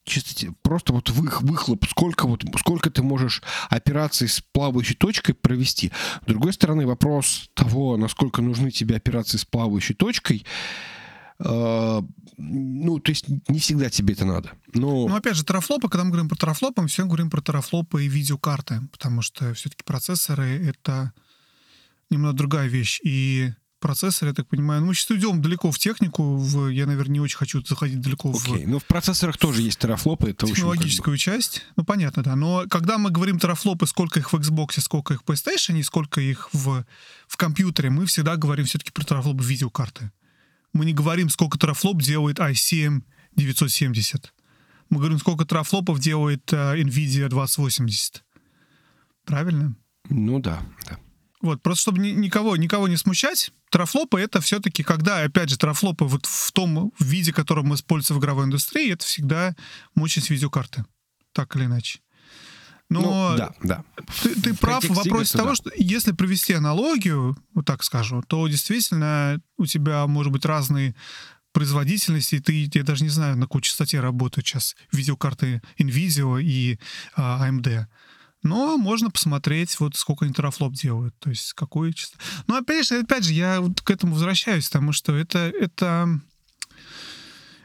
чисто 0.06 0.54
просто 0.62 0.92
вот 0.92 1.10
вых, 1.10 1.42
выхлоп, 1.42 1.84
сколько 1.88 2.26
вот 2.26 2.44
сколько 2.58 2.90
ты 2.90 3.02
можешь 3.02 3.42
операций 3.68 4.28
с 4.28 4.40
плавающей 4.40 4.94
точкой 4.94 5.34
провести. 5.34 5.92
С 6.22 6.26
другой 6.26 6.52
стороны, 6.52 6.86
вопрос 6.86 7.50
того, 7.54 7.96
насколько 7.96 8.40
нужны 8.40 8.70
тебе 8.70 8.96
операции 8.96 9.36
с 9.36 9.44
плавающей 9.44 9.94
точкой, 9.94 10.46
э, 11.40 12.02
ну, 12.38 12.98
то 13.00 13.10
есть 13.10 13.26
не 13.48 13.58
всегда 13.58 13.90
тебе 13.90 14.14
это 14.14 14.24
надо. 14.24 14.52
Но... 14.74 15.08
Ну, 15.08 15.16
опять 15.16 15.36
же, 15.36 15.44
терафлопы, 15.44 15.88
когда 15.88 16.04
мы 16.04 16.10
говорим 16.10 16.28
про 16.28 16.36
терафлопы, 16.36 16.82
мы 16.82 16.88
все 16.88 17.04
говорим 17.04 17.28
про 17.28 17.42
терафлопы 17.42 18.04
и 18.04 18.08
видеокарты, 18.08 18.82
потому 18.92 19.22
что 19.22 19.52
все-таки 19.54 19.82
процессоры— 19.84 20.46
это 20.68 21.12
немного 22.10 22.36
другая 22.36 22.68
вещь. 22.68 23.00
И 23.04 23.52
процессор, 23.80 24.28
я 24.28 24.34
так 24.34 24.48
понимаю. 24.48 24.80
Ну, 24.80 24.88
мы 24.88 24.94
сейчас 24.94 25.10
уйдем 25.10 25.42
далеко 25.42 25.70
в 25.70 25.78
технику. 25.78 26.36
В, 26.36 26.68
я, 26.68 26.86
наверное, 26.86 27.14
не 27.14 27.20
очень 27.20 27.36
хочу 27.36 27.64
заходить 27.64 28.00
далеко 28.00 28.30
okay. 28.30 28.38
в... 28.38 28.52
Окей, 28.52 28.66
но 28.66 28.78
в 28.78 28.84
процессорах 28.84 29.36
тоже 29.38 29.62
есть 29.62 29.78
терафлопы. 29.78 30.30
Это 30.30 30.46
технологическую 30.46 31.04
как 31.04 31.12
бы... 31.12 31.18
часть. 31.18 31.62
Ну, 31.76 31.84
понятно, 31.84 32.22
да. 32.22 32.36
Но 32.36 32.64
когда 32.68 32.98
мы 32.98 33.10
говорим 33.10 33.38
терафлопы, 33.38 33.86
сколько 33.86 34.18
их 34.18 34.32
в 34.32 34.36
Xbox, 34.36 34.80
сколько 34.80 35.14
их 35.14 35.22
в 35.22 35.24
PlayStation, 35.24 35.78
и 35.78 35.82
сколько 35.82 36.20
их 36.20 36.48
в, 36.52 36.84
в 37.28 37.36
компьютере, 37.36 37.90
мы 37.90 38.06
всегда 38.06 38.36
говорим 38.36 38.66
все-таки 38.66 38.90
про 38.90 39.04
терафлопы 39.04 39.44
видеокарты. 39.44 40.10
Мы 40.72 40.84
не 40.84 40.92
говорим, 40.92 41.30
сколько 41.30 41.58
терафлоп 41.58 42.02
делает 42.02 42.38
i7 42.38 43.02
970. 43.36 44.32
Мы 44.90 44.98
говорим, 44.98 45.18
сколько 45.18 45.44
терафлопов 45.44 45.98
делает 45.98 46.52
uh, 46.52 46.80
NVIDIA 46.80 47.28
2080. 47.28 48.24
Правильно? 49.24 49.74
Ну 50.08 50.38
да, 50.38 50.62
да. 50.88 50.98
Вот, 51.46 51.62
просто 51.62 51.82
чтобы 51.82 52.00
ни, 52.00 52.08
никого, 52.08 52.56
никого 52.56 52.88
не 52.88 52.96
смущать, 52.96 53.52
трафлопы 53.70 54.20
это 54.20 54.40
все-таки, 54.40 54.82
когда, 54.82 55.22
опять 55.22 55.48
же, 55.48 55.56
трафлопы 55.56 56.04
вот 56.04 56.26
в 56.26 56.50
том 56.50 56.92
виде, 56.98 57.32
которым 57.32 57.72
используются 57.72 58.14
в 58.14 58.18
игровой 58.18 58.46
индустрии, 58.46 58.92
это 58.92 59.04
всегда 59.04 59.54
мощность 59.94 60.30
видеокарты. 60.30 60.84
Так 61.32 61.54
или 61.54 61.66
иначе. 61.66 62.00
Но 62.88 63.00
ну, 63.00 63.36
да, 63.36 63.52
да. 63.62 63.84
ты, 64.22 64.34
ты 64.40 64.54
прав 64.54 64.82
в 64.82 64.94
вопросе 64.94 65.38
того, 65.38 65.54
что 65.54 65.70
если 65.76 66.10
провести 66.12 66.52
аналогию, 66.52 67.36
вот 67.54 67.64
так 67.64 67.84
скажу, 67.84 68.22
то 68.26 68.46
действительно 68.48 69.40
у 69.56 69.66
тебя 69.66 70.06
может 70.08 70.32
быть 70.32 70.44
разные 70.44 70.96
производительности, 71.52 72.40
ты, 72.40 72.68
я 72.72 72.82
даже 72.82 73.04
не 73.04 73.10
знаю, 73.10 73.36
на 73.36 73.46
какой 73.46 73.62
частоте 73.62 74.00
работают 74.00 74.46
сейчас 74.46 74.76
видеокарты 74.92 75.62
NVIDIA 75.78 76.42
и 76.42 76.78
а, 77.14 77.48
AMD. 77.48 77.86
Но 78.46 78.78
можно 78.78 79.10
посмотреть, 79.10 79.78
вот 79.80 79.96
сколько 79.96 80.24
они 80.24 80.32
терафлоп 80.32 80.72
делают, 80.72 81.18
то 81.18 81.30
есть 81.30 81.52
какое 81.52 81.92
число. 81.92 82.16
Ну, 82.46 82.56
опять 82.56 82.86
же, 82.86 83.00
опять 83.00 83.24
же, 83.24 83.32
я 83.32 83.60
вот 83.60 83.80
к 83.80 83.90
этому 83.90 84.14
возвращаюсь, 84.14 84.66
потому 84.68 84.92
что 84.92 85.16
это, 85.16 85.38
это, 85.60 86.20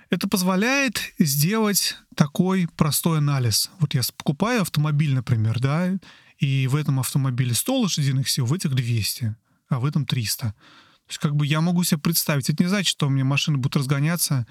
это 0.10 0.28
позволяет 0.28 1.00
сделать 1.20 1.98
такой 2.16 2.68
простой 2.76 3.20
анализ. 3.20 3.70
Вот 3.80 3.94
я 3.94 4.02
покупаю 4.18 4.62
автомобиль, 4.62 5.14
например, 5.14 5.60
да, 5.60 5.94
и 6.40 6.68
в 6.68 6.76
этом 6.76 7.00
автомобиле 7.00 7.54
100 7.54 7.80
лошадиных 7.80 8.28
сил, 8.28 8.48
в 8.48 8.54
этих 8.54 8.74
200, 8.74 9.36
а 9.70 9.80
в 9.80 9.86
этом 9.86 10.08
300. 10.08 10.48
То 10.48 10.54
есть 11.08 11.20
как 11.20 11.36
бы 11.36 11.46
я 11.46 11.62
могу 11.62 11.84
себе 11.84 12.00
представить. 12.00 12.50
Это 12.50 12.64
не 12.64 12.70
значит, 12.70 12.90
что 12.90 13.06
у 13.06 13.10
меня 13.12 13.24
машина 13.24 13.60
будет 13.60 13.76
разгоняться 13.76 14.48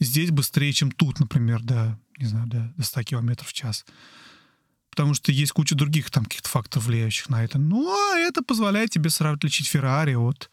здесь 0.00 0.32
быстрее, 0.32 0.72
чем 0.72 0.90
тут, 0.90 1.20
например, 1.20 1.62
до, 1.62 1.96
не 2.18 2.26
знаю, 2.26 2.48
до, 2.48 2.72
до 2.76 2.82
100 2.82 3.04
км 3.04 3.44
в 3.44 3.52
час 3.52 3.84
потому 4.92 5.14
что 5.14 5.32
есть 5.32 5.52
куча 5.52 5.74
других 5.74 6.10
там 6.10 6.24
каких-то 6.24 6.50
факторов, 6.50 6.84
влияющих 6.84 7.30
на 7.30 7.42
это. 7.42 7.58
Ну, 7.58 7.90
а 7.90 8.18
это 8.18 8.42
позволяет 8.42 8.90
тебе 8.90 9.08
сразу 9.08 9.36
отличить 9.36 9.66
Феррари 9.66 10.14
от... 10.14 10.50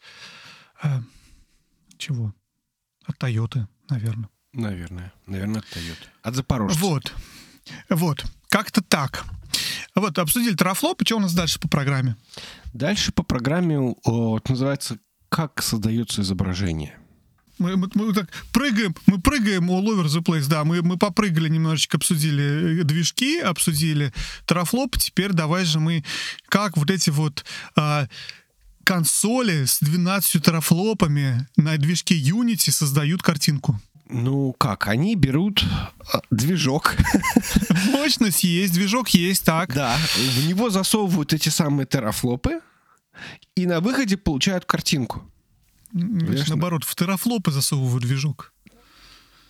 Э, 0.82 1.00
чего? 1.98 2.32
От 3.04 3.18
Тойоты, 3.18 3.68
наверное. 3.90 4.30
Наверное. 4.54 5.12
Наверное, 5.26 5.60
от 5.60 5.68
Тойоты. 5.68 6.06
От 6.22 6.34
Запорожца. 6.36 6.80
Вот. 6.80 7.12
Вот. 7.90 8.24
Как-то 8.48 8.80
так. 8.82 9.26
Вот, 9.94 10.18
обсудили 10.18 10.54
трафлоп, 10.54 11.02
и 11.02 11.04
что 11.04 11.16
у 11.16 11.20
нас 11.20 11.34
дальше 11.34 11.60
по 11.60 11.68
программе? 11.68 12.16
Дальше 12.72 13.12
по 13.12 13.22
программе 13.22 13.94
вот, 14.04 14.48
называется 14.48 14.98
«Как 15.28 15.62
создается 15.62 16.22
изображение». 16.22 16.98
Мы, 17.60 17.76
мы, 17.76 17.90
мы 17.94 18.14
так 18.14 18.30
прыгаем, 18.52 18.94
мы 19.06 19.20
прыгаем 19.20 19.70
all 19.70 19.84
over 19.84 20.06
the 20.06 20.22
place, 20.22 20.48
да, 20.48 20.64
мы, 20.64 20.80
мы 20.80 20.96
попрыгали 20.96 21.48
немножечко, 21.50 21.98
обсудили 21.98 22.80
э, 22.80 22.84
движки, 22.84 23.38
обсудили 23.38 24.14
трафлоп, 24.46 24.96
теперь 24.96 25.32
давай 25.32 25.66
же 25.66 25.78
мы, 25.78 26.02
как 26.48 26.78
вот 26.78 26.90
эти 26.90 27.10
вот 27.10 27.44
а, 27.76 28.08
консоли 28.84 29.66
с 29.66 29.78
12 29.80 30.42
трафлопами 30.42 31.46
на 31.56 31.76
движке 31.76 32.18
Unity 32.18 32.70
создают 32.70 33.22
картинку. 33.22 33.78
Ну 34.08 34.54
как, 34.54 34.88
они 34.88 35.14
берут 35.14 35.62
а, 36.12 36.20
движок. 36.30 36.96
Мощность 37.92 38.42
есть, 38.42 38.72
движок 38.72 39.10
есть, 39.10 39.44
так. 39.44 39.74
Да, 39.74 39.96
в 40.16 40.46
него 40.46 40.70
засовывают 40.70 41.34
эти 41.34 41.50
самые 41.50 41.86
терафлопы, 41.86 42.60
и 43.54 43.66
на 43.66 43.80
выходе 43.80 44.16
получают 44.16 44.64
картинку. 44.64 45.29
Значит, 45.92 46.48
наоборот, 46.48 46.84
в 46.84 46.94
терафлопы 46.94 47.50
засовывают 47.50 48.04
движок. 48.04 48.52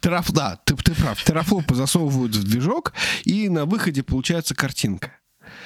Тераф, 0.01 0.33
да, 0.33 0.57
ты, 0.65 0.75
ты 0.77 0.95
прав. 0.95 1.23
Терафлопы 1.23 1.75
засовывают 1.75 2.35
в 2.35 2.45
движок, 2.45 2.95
и 3.25 3.49
на 3.49 3.67
выходе 3.67 4.03
получается 4.03 4.55
картинка. 4.55 5.13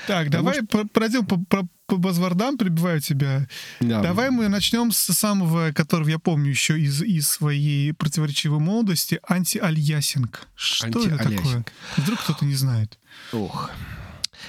Так, 0.07 0.27
Потому 0.27 0.45
давай 0.45 0.65
что... 0.65 0.87
пройдем 0.93 1.27
по, 1.27 1.39
по, 1.39 1.69
по 1.87 1.97
buzzword 1.97 2.42
ам, 2.42 2.59
перебиваю 2.59 3.01
тебя. 3.01 3.47
Да. 3.81 4.03
Давай 4.03 4.31
мы 4.31 4.49
начнем 4.49 4.91
с 4.93 4.99
самого, 4.99 5.73
которого 5.73 6.09
я 6.09 6.19
помню 6.19 6.51
еще 6.51 6.79
из, 6.81 7.03
из 7.03 7.29
своей 7.29 7.93
противоречивой 7.93 8.59
молодости, 8.59 9.21
anti-aliasing. 9.29 10.49
Что 10.55 10.87
анти 10.87 11.09
это 11.09 11.19
такое? 11.19 11.65
Вдруг 11.97 12.21
кто-то 12.21 12.45
не 12.45 12.55
знает. 12.55 12.99
Ох. 13.33 13.71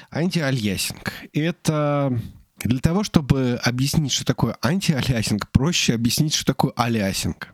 Anti-aliasing. 0.10 1.13
Это 1.33 2.19
для 2.67 2.80
того, 2.80 3.04
чтобы 3.04 3.60
объяснить, 3.63 4.12
что 4.12 4.25
такое 4.25 4.58
anti-aliasing, 4.62 5.51
проще 5.51 5.93
объяснить, 5.93 6.34
что 6.34 6.45
такое 6.45 6.73
aliasing. 6.75 7.53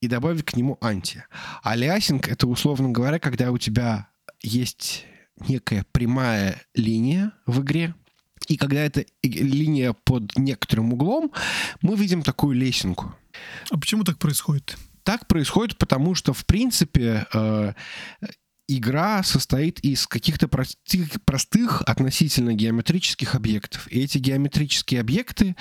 И 0.00 0.08
добавить 0.08 0.44
к 0.44 0.56
нему 0.56 0.78
анти. 0.80 1.24
Алиасинг— 1.62 2.28
это, 2.30 2.46
условно 2.46 2.90
говоря, 2.90 3.18
когда 3.18 3.52
у 3.52 3.58
тебя 3.58 4.08
есть 4.42 5.04
некая 5.46 5.84
прямая 5.92 6.60
линия 6.74 7.32
в 7.46 7.60
игре, 7.60 7.94
и 8.46 8.56
когда 8.56 8.80
эта 8.80 9.04
линия 9.22 9.92
под 10.04 10.36
некоторым 10.36 10.94
углом, 10.94 11.32
мы 11.82 11.96
видим 11.96 12.22
такую 12.22 12.56
лесенку. 12.56 13.14
А 13.70 13.78
почему 13.78 14.04
так 14.04 14.18
происходит? 14.18 14.76
Так 15.02 15.26
происходит, 15.26 15.76
потому 15.76 16.14
что, 16.14 16.32
в 16.32 16.46
принципе, 16.46 17.26
э, 17.32 17.72
игра 18.68 19.22
состоит 19.22 19.80
из 19.80 20.06
каких-то 20.06 20.46
простых, 20.46 21.22
простых 21.24 21.82
относительно 21.82 22.54
геометрических 22.54 23.34
объектов. 23.34 23.90
И 23.90 24.00
эти 24.00 24.18
геометрические 24.18 25.00
объекты 25.00 25.56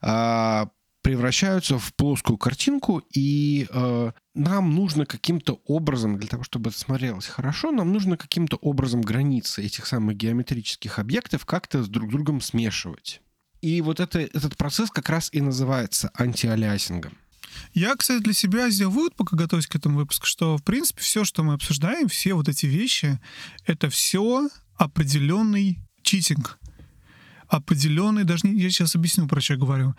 э, 0.00 0.66
превращаются 1.02 1.78
в 1.78 1.92
плоскую 1.94 2.38
картинку, 2.38 3.02
и 3.12 3.66
э, 3.68 4.12
нам 4.34 4.74
нужно 4.74 5.04
каким-то 5.04 5.60
образом, 5.66 6.16
для 6.16 6.28
того, 6.28 6.44
чтобы 6.44 6.70
это 6.70 6.78
смотрелось 6.78 7.26
хорошо, 7.26 7.72
нам 7.72 7.92
нужно 7.92 8.16
каким-то 8.16 8.56
образом 8.56 9.02
границы 9.02 9.62
этих 9.62 9.86
самых 9.86 10.16
геометрических 10.16 10.98
объектов 10.98 11.44
как-то 11.44 11.82
с 11.82 11.88
друг 11.88 12.10
другом 12.10 12.40
смешивать. 12.40 13.20
И 13.60 13.80
вот 13.80 14.00
это, 14.00 14.20
этот 14.20 14.56
процесс 14.56 14.90
как 14.90 15.08
раз 15.08 15.28
и 15.32 15.40
называется 15.40 16.10
антиалиасингом. 16.16 17.18
Я, 17.72 17.94
кстати, 17.96 18.22
для 18.22 18.32
себя 18.32 18.70
сделал 18.70 18.92
вывод, 18.92 19.14
пока 19.14 19.36
готовюсь 19.36 19.66
к 19.66 19.74
этому 19.74 19.98
выпуску, 19.98 20.26
что, 20.26 20.56
в 20.56 20.62
принципе, 20.62 21.02
все, 21.02 21.24
что 21.24 21.42
мы 21.42 21.54
обсуждаем, 21.54 22.08
все 22.08 22.34
вот 22.34 22.48
эти 22.48 22.66
вещи, 22.66 23.20
это 23.66 23.90
все 23.90 24.48
определенный 24.76 25.78
читинг. 26.02 26.58
Определенный, 27.48 28.24
даже 28.24 28.46
не, 28.46 28.60
я 28.60 28.70
сейчас 28.70 28.94
объясню, 28.94 29.28
про 29.28 29.40
что 29.40 29.54
я 29.54 29.58
говорю. 29.58 29.94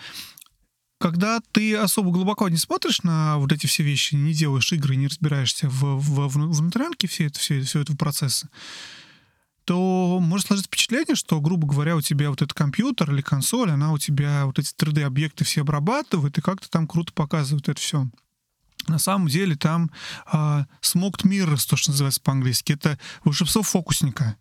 Когда 0.99 1.39
ты 1.51 1.75
особо 1.75 2.11
глубоко 2.11 2.47
не 2.49 2.57
смотришь 2.57 3.03
на 3.03 3.37
вот 3.37 3.51
эти 3.51 3.67
все 3.67 3.83
вещи, 3.83 4.15
не 4.15 4.33
делаешь 4.33 4.71
игры, 4.71 4.95
не 4.95 5.07
разбираешься 5.07 5.69
в, 5.69 5.99
в, 5.99 6.27
в 6.27 6.57
внутрянке 6.57 7.07
все 7.07 7.25
это, 7.25 7.39
все, 7.39 7.61
все 7.61 7.81
это 7.81 7.95
процесса, 7.95 8.49
то 9.65 10.19
может 10.21 10.47
сложиться 10.47 10.67
впечатление, 10.67 11.15
что, 11.15 11.41
грубо 11.41 11.67
говоря, 11.67 11.95
у 11.95 12.01
тебя 12.01 12.29
вот 12.29 12.41
этот 12.41 12.53
компьютер 12.53 13.11
или 13.11 13.21
консоль, 13.21 13.71
она 13.71 13.91
у 13.91 13.97
тебя 13.97 14.45
вот 14.45 14.59
эти 14.59 14.73
3D-объекты 14.75 15.43
все 15.43 15.61
обрабатывает 15.61 16.37
и 16.37 16.41
как-то 16.41 16.69
там 16.69 16.87
круто 16.87 17.11
показывает 17.13 17.67
это 17.67 17.79
все. 17.79 18.07
На 18.87 18.99
самом 18.99 19.27
деле 19.27 19.55
там 19.55 19.89
а, 20.27 20.67
smoked 20.81 21.23
mirrors, 21.23 21.67
то, 21.67 21.75
что 21.75 21.91
называется 21.91 22.21
по-английски, 22.21 22.73
это 22.73 22.99
волшебство 23.23 23.63
фокусника 23.63 24.37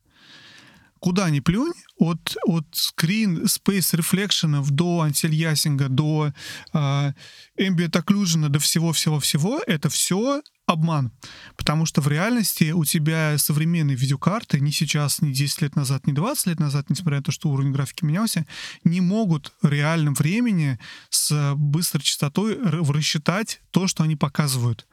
куда 1.05 1.29
ни 1.29 1.41
плюнь, 1.41 1.75
от, 1.99 2.35
от 2.47 2.65
screen 2.73 3.45
space 3.45 3.95
reflection 3.95 4.65
до 4.71 5.03
антильясинга, 5.03 5.91
до 5.91 6.33
э, 6.73 7.13
ambient 7.61 7.91
occlusion, 7.91 8.49
до 8.49 8.59
всего-всего-всего, 8.59 9.61
это 9.67 9.91
все 9.91 10.41
обман. 10.67 11.13
Потому 11.57 11.87
что 11.87 12.01
в 12.01 12.09
реальности 12.09 12.73
у 12.73 12.85
тебя 12.85 13.37
современные 13.39 13.97
видеокарты, 13.97 14.61
ни 14.61 14.71
сейчас, 14.71 15.21
ни 15.21 15.33
10 15.33 15.63
лет 15.63 15.77
назад, 15.77 16.07
ни 16.07 16.13
20 16.13 16.47
лет 16.47 16.61
назад, 16.61 16.91
несмотря 16.91 17.19
на 17.19 17.23
то, 17.23 17.33
что 17.33 17.51
уровень 17.51 17.73
графики 17.73 18.05
менялся, 18.05 18.47
не 18.83 19.01
могут 19.01 19.53
в 19.63 19.69
реальном 19.69 20.15
времени 20.15 20.79
с 21.11 21.55
быстрой 21.57 22.03
частотой 22.03 22.59
рассчитать 22.63 23.61
то, 23.71 23.87
что 23.87 24.03
они 24.05 24.17
показывают. 24.17 24.87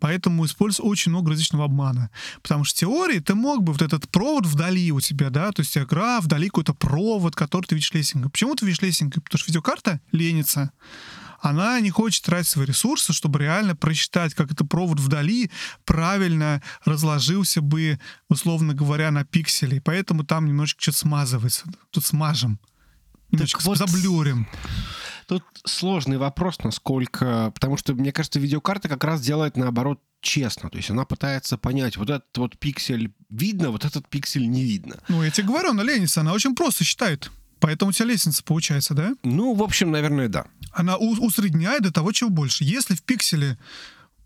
Поэтому 0.00 0.44
используется 0.44 0.82
очень 0.82 1.12
много 1.12 1.30
различного 1.30 1.64
обмана. 1.64 2.10
Потому 2.42 2.64
что 2.64 2.76
в 2.76 2.80
теории 2.80 3.20
ты 3.20 3.34
мог 3.34 3.62
бы 3.62 3.72
вот 3.72 3.80
этот 3.80 4.08
провод 4.10 4.44
вдали 4.44 4.92
у 4.92 5.00
тебя, 5.00 5.30
да, 5.30 5.50
то 5.50 5.62
есть 5.62 5.78
игра 5.78 6.20
вдали 6.20 6.48
какой-то 6.48 6.74
провод, 6.74 7.34
который 7.34 7.64
ты 7.64 7.74
видишь 7.74 7.92
лессинга. 7.92 8.28
Почему 8.28 8.54
ты 8.54 8.66
видишь 8.66 8.82
лессинга? 8.82 9.20
Потому 9.20 9.38
что 9.38 9.48
видеокарта 9.48 10.00
ленится 10.12 10.72
она 11.44 11.78
не 11.80 11.90
хочет 11.90 12.24
тратить 12.24 12.48
свои 12.48 12.64
ресурсы, 12.64 13.12
чтобы 13.12 13.38
реально 13.38 13.76
просчитать, 13.76 14.32
как 14.32 14.50
этот 14.50 14.66
провод 14.66 14.98
вдали 14.98 15.50
правильно 15.84 16.62
разложился 16.86 17.60
бы, 17.60 18.00
условно 18.30 18.72
говоря, 18.72 19.10
на 19.10 19.26
пиксели. 19.26 19.78
Поэтому 19.78 20.24
там 20.24 20.46
немножечко 20.46 20.80
что-то 20.80 20.98
смазывается. 20.98 21.64
Тут 21.90 22.02
смажем. 22.06 22.58
Немножечко 23.30 23.60
вот... 23.60 23.76
заблюрим. 23.76 24.48
Тут 25.28 25.44
сложный 25.66 26.16
вопрос, 26.16 26.58
насколько... 26.64 27.52
Потому 27.54 27.76
что, 27.76 27.92
мне 27.92 28.10
кажется, 28.10 28.40
видеокарта 28.40 28.88
как 28.88 29.04
раз 29.04 29.20
делает 29.20 29.58
наоборот 29.58 30.00
честно. 30.22 30.70
То 30.70 30.78
есть 30.78 30.88
она 30.88 31.04
пытается 31.04 31.58
понять, 31.58 31.98
вот 31.98 32.08
этот 32.08 32.34
вот 32.38 32.58
пиксель 32.58 33.12
видно, 33.28 33.68
вот 33.68 33.84
этот 33.84 34.08
пиксель 34.08 34.48
не 34.48 34.64
видно. 34.64 34.96
Ну, 35.08 35.22
я 35.22 35.30
тебе 35.30 35.48
говорю, 35.48 35.70
она 35.70 35.82
ленится, 35.82 36.22
она 36.22 36.32
очень 36.32 36.54
просто 36.54 36.84
считает. 36.84 37.30
Поэтому 37.64 37.88
у 37.88 37.92
тебя 37.92 38.08
лестница 38.08 38.44
получается, 38.44 38.92
да? 38.92 39.14
Ну, 39.22 39.54
в 39.54 39.62
общем, 39.62 39.90
наверное, 39.90 40.28
да. 40.28 40.44
Она 40.72 40.98
усредняет 40.98 41.82
до 41.82 41.90
того, 41.90 42.12
чего 42.12 42.28
больше. 42.28 42.62
Если 42.62 42.94
в 42.94 43.02
пикселе 43.02 43.56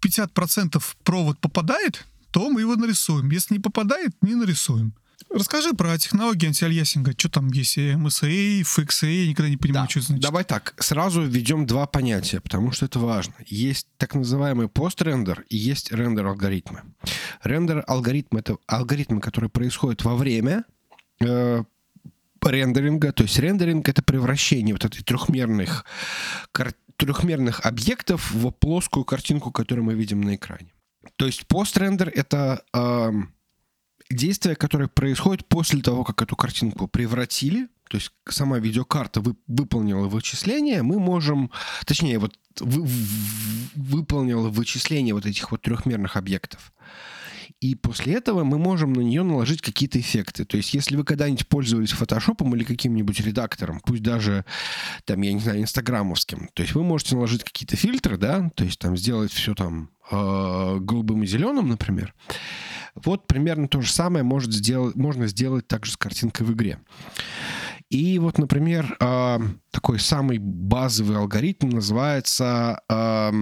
50% 0.02 0.82
провод 1.04 1.38
попадает, 1.38 2.04
то 2.32 2.50
мы 2.50 2.62
его 2.62 2.74
нарисуем. 2.74 3.30
Если 3.30 3.54
не 3.54 3.60
попадает, 3.60 4.10
не 4.22 4.34
нарисуем. 4.34 4.92
Расскажи 5.30 5.72
про 5.72 5.96
технологии 5.98 6.48
антиальясинга. 6.48 7.12
Что 7.16 7.28
там 7.28 7.46
есть? 7.52 7.78
MSA, 7.78 8.62
FXA, 8.62 9.06
я 9.06 9.28
никогда 9.28 9.50
не 9.50 9.56
понимаю, 9.56 9.86
да. 9.86 9.90
что 9.90 10.00
это 10.00 10.06
значит. 10.08 10.22
Давай 10.24 10.42
так, 10.42 10.74
сразу 10.80 11.22
введем 11.22 11.64
два 11.64 11.86
понятия, 11.86 12.40
потому 12.40 12.72
что 12.72 12.86
это 12.86 12.98
важно. 12.98 13.34
Есть 13.46 13.86
так 13.98 14.16
называемый 14.16 14.68
пострендер 14.68 15.44
и 15.48 15.56
есть 15.56 15.92
рендер-алгоритмы. 15.92 16.82
Рендер-алгоритм— 17.44 18.36
это 18.38 18.56
алгоритмы, 18.66 19.20
которые 19.20 19.48
происходят 19.48 20.02
во 20.02 20.16
время 20.16 20.64
э, 21.20 21.62
рендеринга. 22.44 23.12
То 23.12 23.24
есть 23.24 23.38
рендеринг— 23.38 23.88
это 23.90 24.02
превращение 24.02 24.74
вот 24.74 24.84
этих 24.84 25.04
трехмерных, 25.04 25.84
трехмерных 26.96 27.64
объектов 27.64 28.30
в 28.32 28.50
плоскую 28.50 29.04
картинку, 29.04 29.50
которую 29.50 29.84
мы 29.84 29.94
видим 29.94 30.20
на 30.20 30.34
экране. 30.34 30.72
То 31.16 31.26
есть 31.26 31.46
пострендер— 31.46 32.10
это... 32.14 32.62
Э, 32.74 33.10
действие, 34.10 34.56
которое 34.56 34.88
происходит 34.88 35.46
после 35.46 35.82
того, 35.82 36.04
как 36.04 36.22
эту 36.22 36.36
картинку 36.36 36.88
превратили, 36.88 37.68
то 37.88 37.96
есть 37.96 38.12
сама 38.28 38.58
видеокарта 38.58 39.20
вы, 39.20 39.36
выполнила 39.46 40.08
вычисление, 40.08 40.82
мы 40.82 40.98
можем, 40.98 41.50
точнее, 41.86 42.18
вот 42.18 42.38
вы, 42.60 42.86
выполнила 43.74 44.48
вычисление 44.48 45.14
вот 45.14 45.26
этих 45.26 45.50
вот 45.50 45.62
трехмерных 45.62 46.16
объектов. 46.16 46.72
И 47.60 47.74
после 47.74 48.14
этого 48.14 48.44
мы 48.44 48.56
можем 48.56 48.92
на 48.92 49.00
нее 49.00 49.24
наложить 49.24 49.62
какие-то 49.62 49.98
эффекты. 49.98 50.44
То 50.44 50.56
есть, 50.56 50.74
если 50.74 50.96
вы 50.96 51.04
когда-нибудь 51.04 51.48
пользовались 51.48 51.90
фотошопом 51.90 52.54
или 52.54 52.62
каким-нибудь 52.62 53.18
редактором, 53.20 53.80
пусть 53.84 54.02
даже, 54.02 54.44
там, 55.04 55.20
я 55.22 55.32
не 55.32 55.40
знаю, 55.40 55.60
инстаграмовским, 55.62 56.50
то 56.54 56.62
есть 56.62 56.74
вы 56.74 56.84
можете 56.84 57.16
наложить 57.16 57.42
какие-то 57.42 57.76
фильтры, 57.76 58.16
да, 58.16 58.50
то 58.54 58.64
есть 58.64 58.78
там 58.78 58.96
сделать 58.96 59.32
все 59.32 59.54
там 59.54 59.90
э, 60.10 60.76
голубым 60.80 61.24
и 61.24 61.26
зеленым, 61.26 61.68
например. 61.68 62.14
Вот 62.94 63.26
примерно 63.26 63.66
то 63.66 63.80
же 63.80 63.92
самое 63.92 64.24
может 64.24 64.52
сделать, 64.52 64.94
можно 64.94 65.26
сделать 65.26 65.66
также 65.66 65.92
с 65.92 65.96
картинкой 65.96 66.46
в 66.46 66.52
игре. 66.52 66.78
И 67.90 68.18
вот, 68.18 68.38
например, 68.38 68.96
э, 69.00 69.38
такой 69.72 69.98
самый 69.98 70.38
базовый 70.38 71.16
алгоритм 71.16 71.70
называется 71.70 72.82
э, 72.88 73.32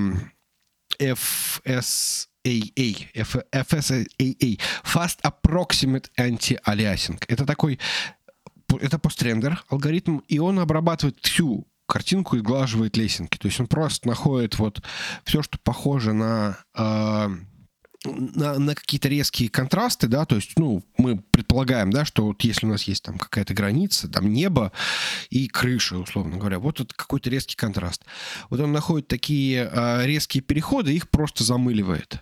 FSAA, 2.47 3.09
FSAA, 3.53 4.61
Fast 4.85 5.21
Approximate 5.23 6.11
Anti-Aliasing. 6.19 7.23
Это 7.29 7.45
такой, 7.45 7.79
это 8.81 8.99
пострендер 8.99 9.65
алгоритм, 9.69 10.19
и 10.29 10.39
он 10.39 10.59
обрабатывает 10.61 11.19
всю 11.21 11.67
картинку 11.87 12.37
и 12.37 12.41
сглаживает 12.41 12.97
лесенки. 12.97 13.39
То 13.39 13.47
есть 13.47 13.61
он 13.61 13.67
просто 13.67 14.09
находит 14.09 14.59
вот 14.59 14.83
все, 15.25 15.43
что 15.43 15.59
похоже 15.63 16.13
на 16.13 16.59
э, 16.75 17.29
на, 18.35 18.59
на 18.59 18.75
какие-то 18.75 19.09
резкие 19.09 19.49
контрасты, 19.49 20.07
да, 20.07 20.25
то 20.25 20.37
есть, 20.37 20.53
ну, 20.57 20.85
мы 20.99 21.19
предполагаем, 21.19 21.91
да, 21.91 22.05
что 22.05 22.27
вот 22.27 22.43
если 22.45 22.67
у 22.67 22.71
нас 22.71 22.85
есть 22.85 23.03
там 23.03 23.19
какая-то 23.19 23.55
граница, 23.55 24.09
там 24.09 24.33
небо 24.33 24.73
и 25.31 25.49
крыша, 25.49 25.99
условно 25.99 26.37
говоря, 26.37 26.59
вот 26.59 26.81
это 26.81 26.95
какой-то 26.95 27.31
резкий 27.31 27.57
контраст. 27.57 28.05
Вот 28.51 28.61
он 28.61 28.73
находит 28.73 29.09
такие 29.09 29.71
э, 29.71 30.07
резкие 30.07 30.43
переходы, 30.43 30.95
их 30.95 31.09
просто 31.09 31.45
замыливает. 31.45 32.21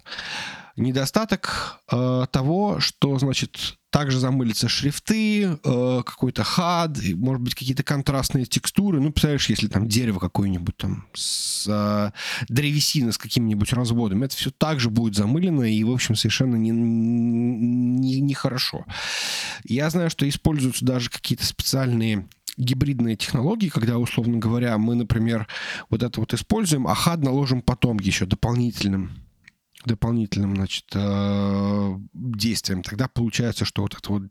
Недостаток 0.76 1.80
э, 1.90 2.26
того, 2.32 2.80
что, 2.80 3.16
значит, 3.18 3.76
также 3.90 4.18
замылятся 4.18 4.68
шрифты, 4.68 5.44
э, 5.44 6.02
какой-то 6.04 6.42
хад, 6.42 6.98
может 7.14 7.42
быть, 7.42 7.54
какие-то 7.54 7.84
контрастные 7.84 8.44
текстуры. 8.44 9.00
Ну, 9.00 9.12
представляешь, 9.12 9.48
если 9.48 9.68
там 9.68 9.87
дерево 9.87 10.18
какое-нибудь 10.18 10.76
там 10.76 11.06
с 11.14 11.68
э, 11.68 12.10
древесина 12.48 13.12
с 13.12 13.18
каким-нибудь 13.18 13.72
разводом, 13.72 14.24
это 14.24 14.34
все 14.34 14.50
также 14.50 14.90
будет 14.90 15.14
замылено 15.14 15.62
и, 15.62 15.84
в 15.84 15.92
общем, 15.92 16.16
совершенно. 16.16 16.56
Не, 16.56 16.70
не, 16.70 18.20
не 18.20 18.37
Я 19.62 19.90
знаю, 19.90 20.10
что 20.10 20.28
используются 20.28 20.84
даже 20.84 21.08
какие-то 21.08 21.46
специальные 21.46 22.28
гибридные 22.56 23.14
технологии, 23.14 23.68
когда, 23.68 23.98
условно 23.98 24.38
говоря, 24.38 24.76
мы, 24.78 24.96
например, 24.96 25.46
вот 25.88 26.02
это 26.02 26.18
вот 26.18 26.34
используем, 26.34 26.88
а 26.88 26.94
хад 26.96 27.22
наложим 27.22 27.62
потом 27.62 28.00
еще 28.00 28.26
дополнительным 28.26 29.23
дополнительным, 29.84 30.56
значит, 30.56 30.86
э, 30.94 31.98
действием, 32.12 32.82
тогда 32.82 33.08
получается, 33.08 33.64
что 33.64 33.82
вот 33.82 33.94
это 33.94 34.12
вот 34.12 34.22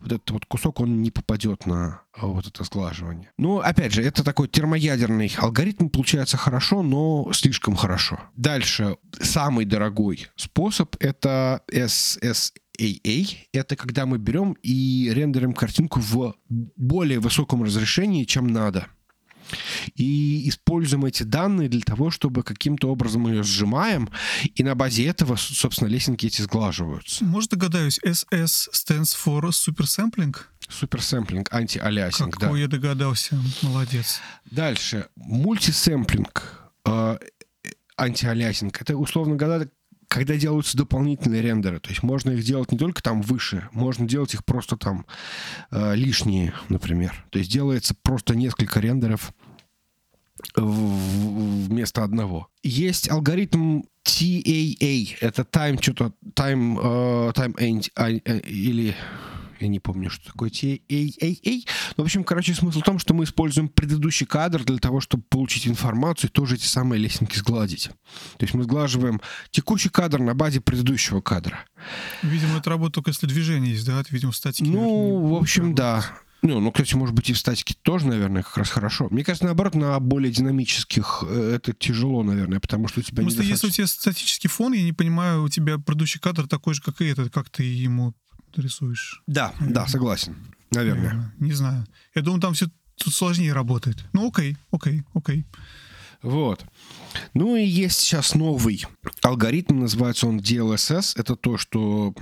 вот 0.00 0.12
этот 0.12 0.30
вот 0.30 0.46
кусок, 0.46 0.80
он 0.80 1.02
не 1.02 1.10
попадет 1.10 1.66
на 1.66 2.02
э, 2.16 2.26
вот 2.26 2.46
это 2.46 2.64
сглаживание. 2.64 3.30
Ну, 3.38 3.58
опять 3.58 3.92
же, 3.92 4.02
это 4.02 4.24
такой 4.24 4.48
термоядерный 4.48 5.32
алгоритм, 5.38 5.88
получается 5.88 6.36
хорошо, 6.36 6.82
но 6.82 7.30
слишком 7.32 7.76
хорошо. 7.76 8.20
Дальше, 8.36 8.96
самый 9.20 9.64
дорогой 9.64 10.28
способ— 10.36 10.96
это 11.00 11.62
SSAA. 11.70 13.36
Это 13.52 13.76
когда 13.76 14.06
мы 14.06 14.18
берем 14.18 14.56
и 14.62 15.10
рендерим 15.14 15.52
картинку 15.52 16.00
в 16.00 16.34
более 16.48 17.20
высоком 17.20 17.62
разрешении, 17.62 18.24
чем 18.24 18.48
надо 18.48 18.88
и 19.94 20.48
используем 20.48 21.04
эти 21.04 21.22
данные 21.22 21.68
для 21.68 21.80
того, 21.80 22.10
чтобы 22.10 22.42
каким-то 22.42 22.88
образом 22.88 23.26
ее 23.26 23.42
сжимаем, 23.42 24.08
и 24.54 24.62
на 24.62 24.74
базе 24.74 25.06
этого, 25.06 25.36
собственно, 25.36 25.88
лесенки 25.88 26.26
эти 26.26 26.42
сглаживаются. 26.42 27.24
Может, 27.24 27.50
догадаюсь, 27.50 27.98
SS 28.04 28.70
stands 28.72 29.16
for 29.16 29.42
super 29.50 29.86
sampling? 29.86 30.36
Supersampling, 30.68 31.52
anti-aliasing, 31.52 32.38
да. 32.38 32.56
я 32.56 32.68
догадался, 32.68 33.38
молодец. 33.62 34.20
Дальше, 34.50 35.08
multisampling, 35.16 36.70
э, 36.86 37.18
anti-aliasing. 37.96 38.80
Это, 38.80 38.96
условно 38.96 39.36
говоря, 39.36 39.66
когда 40.12 40.36
делаются 40.36 40.76
дополнительные 40.76 41.40
рендеры, 41.40 41.80
то 41.80 41.88
есть 41.88 42.02
можно 42.02 42.32
их 42.32 42.44
делать 42.44 42.70
не 42.70 42.76
только 42.76 43.02
там 43.02 43.22
выше, 43.22 43.68
можно 43.72 44.06
делать 44.06 44.34
их 44.34 44.44
просто 44.44 44.76
там 44.76 45.06
э, 45.70 45.94
лишние, 45.94 46.52
например. 46.68 47.24
То 47.30 47.38
есть 47.38 47.50
делается 47.50 47.94
просто 48.02 48.34
несколько 48.34 48.78
рендеров 48.78 49.32
вместо 50.54 52.04
одного. 52.04 52.48
Есть 52.62 53.10
алгоритм 53.10 53.84
TAA, 54.04 55.16
это 55.20 55.42
time 55.42 55.80
что-то, 55.80 56.12
time, 56.34 56.76
uh, 56.76 57.32
time 57.32 57.54
end, 57.56 57.90
uh, 57.96 58.40
или 58.40 58.94
я 59.62 59.68
не 59.68 59.80
помню, 59.80 60.10
что 60.10 60.32
такое 60.32 60.50
TAA. 60.50 61.64
Ну, 61.96 62.02
в 62.02 62.06
общем, 62.06 62.24
короче, 62.24 62.54
смысл 62.54 62.80
в 62.80 62.84
том, 62.84 62.98
что 62.98 63.14
мы 63.14 63.24
используем 63.24 63.68
предыдущий 63.68 64.26
кадр 64.26 64.64
для 64.64 64.78
того, 64.78 65.00
чтобы 65.00 65.22
получить 65.28 65.66
информацию 65.66 66.30
и 66.30 66.32
тоже 66.32 66.56
эти 66.56 66.66
самые 66.66 67.00
лесенки 67.00 67.36
сгладить. 67.36 67.90
То 68.38 68.44
есть 68.44 68.54
мы 68.54 68.64
сглаживаем 68.64 69.20
текущий 69.50 69.88
кадр 69.88 70.18
на 70.18 70.34
базе 70.34 70.60
предыдущего 70.60 71.20
кадра. 71.20 71.64
Видимо, 72.22 72.58
это 72.58 72.70
работа 72.70 72.94
только 72.94 73.10
если 73.10 73.26
движение 73.26 73.72
есть, 73.72 73.86
да? 73.86 74.00
Это, 74.00 74.08
видимо, 74.10 74.32
статики. 74.32 74.68
Ну, 74.68 75.28
в 75.28 75.34
общем, 75.34 75.74
да. 75.74 76.04
Ну, 76.42 76.58
ну, 76.58 76.72
кстати, 76.72 76.96
может 76.96 77.14
быть, 77.14 77.30
и 77.30 77.32
в 77.32 77.38
статике 77.38 77.76
тоже, 77.82 78.08
наверное, 78.08 78.42
как 78.42 78.56
раз 78.56 78.68
хорошо. 78.68 79.06
Мне 79.10 79.22
кажется, 79.22 79.44
наоборот, 79.44 79.76
на 79.76 79.98
более 80.00 80.32
динамических 80.32 81.22
э, 81.28 81.54
это 81.54 81.72
тяжело, 81.72 82.24
наверное, 82.24 82.58
потому 82.58 82.88
что 82.88 82.98
у 82.98 83.02
тебя 83.04 83.22
Просто 83.22 83.44
недостаточно... 83.44 83.66
если 83.66 83.68
у 83.68 83.70
тебя 83.70 83.86
статический 83.86 84.50
фон, 84.50 84.72
я 84.72 84.82
не 84.82 84.92
понимаю, 84.92 85.44
у 85.44 85.48
тебя 85.48 85.78
предыдущий 85.78 86.18
кадр 86.18 86.48
такой 86.48 86.74
же, 86.74 86.82
как 86.82 87.00
и 87.00 87.06
этот, 87.06 87.32
как 87.32 87.48
ты 87.48 87.62
ему 87.62 88.14
рисуешь. 88.60 89.22
Да, 89.26 89.52
наверное. 89.60 89.74
да, 89.74 89.86
согласен. 89.86 90.36
Наверное. 90.70 91.02
наверное. 91.02 91.34
Не 91.38 91.52
знаю. 91.52 91.86
Я 92.14 92.22
думаю, 92.22 92.40
там 92.40 92.54
все 92.54 92.66
тут 92.96 93.14
сложнее 93.14 93.52
работает. 93.52 94.04
Ну, 94.12 94.28
окей, 94.28 94.56
окей, 94.70 95.02
окей. 95.14 95.44
Вот. 96.22 96.64
Ну 97.34 97.56
и 97.56 97.64
есть 97.64 97.98
сейчас 97.98 98.34
новый 98.34 98.86
алгоритм, 99.22 99.80
называется 99.80 100.28
он 100.28 100.38
DLSS. 100.38 101.14
Это 101.16 101.34
то, 101.34 101.58
что 101.58 102.14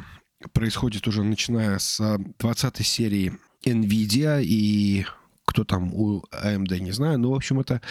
происходит 0.52 1.06
уже 1.06 1.22
начиная 1.22 1.78
с 1.78 2.18
20 2.38 2.86
серии 2.86 3.38
NVIDIA 3.64 4.42
и 4.42 5.06
кто 5.44 5.64
там 5.64 5.92
у 5.92 6.24
AMD, 6.32 6.78
не 6.78 6.92
знаю. 6.92 7.18
Но, 7.18 7.32
в 7.32 7.34
общем, 7.34 7.60
это 7.60 7.82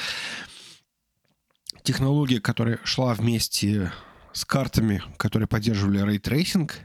технология, 1.84 2.42
которая 2.42 2.80
шла 2.84 3.14
вместе 3.14 3.92
с 4.34 4.46
картами, 4.46 5.04
которые 5.18 5.48
поддерживали 5.48 6.02
рейтрейсинг. 6.02 6.80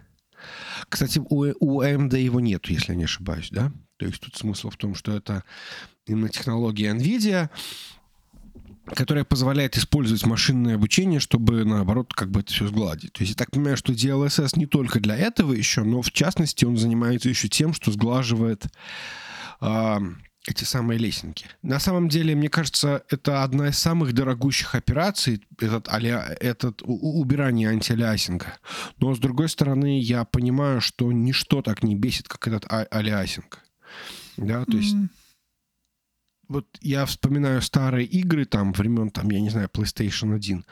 Кстати, 0.88 1.18
у, 1.18 1.46
у 1.60 1.82
AMD 1.82 2.18
его 2.20 2.40
нету, 2.40 2.72
если 2.72 2.92
я 2.92 2.98
не 2.98 3.04
ошибаюсь, 3.04 3.48
да? 3.50 3.72
То 3.96 4.06
есть 4.06 4.20
тут 4.20 4.36
смысл 4.36 4.70
в 4.70 4.76
том, 4.76 4.94
что 4.94 5.16
это 5.16 5.44
именно 6.06 6.28
технология 6.28 6.90
NVIDIA, 6.90 7.48
которая 8.86 9.24
позволяет 9.24 9.76
использовать 9.76 10.26
машинное 10.26 10.74
обучение, 10.74 11.20
чтобы, 11.20 11.64
наоборот, 11.64 12.12
как 12.12 12.30
бы 12.30 12.40
это 12.40 12.52
все 12.52 12.66
сгладить. 12.66 13.12
То 13.12 13.22
есть 13.22 13.32
я 13.32 13.36
так 13.36 13.50
понимаю, 13.50 13.76
что 13.76 13.92
DLSS 13.92 14.58
не 14.58 14.66
только 14.66 15.00
для 15.00 15.16
этого 15.16 15.52
еще, 15.52 15.82
но 15.82 16.02
в 16.02 16.10
частности 16.12 16.64
он 16.64 16.76
занимается 16.76 17.28
еще 17.28 17.48
тем, 17.48 17.72
что 17.72 17.92
сглаживает 17.92 18.66
э, 19.60 19.98
эти 20.46 20.64
самые 20.64 20.98
лесенки. 20.98 21.46
На 21.62 21.78
самом 21.78 22.08
деле, 22.08 22.34
мне 22.34 22.48
кажется, 22.48 23.04
это 23.08 23.42
одна 23.42 23.68
из 23.68 23.78
самых 23.78 24.12
дорогущих 24.12 24.74
операций, 24.74 25.42
этот, 25.58 25.88
аля, 25.88 26.36
этот 26.40 26.82
убирание 26.84 27.70
антиалиасинга. 27.70 28.58
Но, 28.98 29.14
с 29.14 29.18
другой 29.18 29.48
стороны, 29.48 30.00
я 30.00 30.24
понимаю, 30.24 30.80
что 30.80 31.10
ничто 31.12 31.62
так 31.62 31.82
не 31.82 31.94
бесит, 31.96 32.28
как 32.28 32.46
этот 32.46 32.66
а 32.70 32.86
алиасинг. 32.90 33.60
Да, 34.36 34.64
то 34.64 34.72
mm-hmm. 34.72 34.76
есть 34.76 34.96
вот 36.48 36.66
я 36.80 37.06
вспоминаю 37.06 37.62
старые 37.62 38.06
игры 38.06 38.44
там 38.44 38.72
времен, 38.72 39.10
там, 39.10 39.30
я 39.30 39.40
не 39.40 39.50
знаю, 39.50 39.68
PlayStation 39.72 40.34
1. 40.34 40.64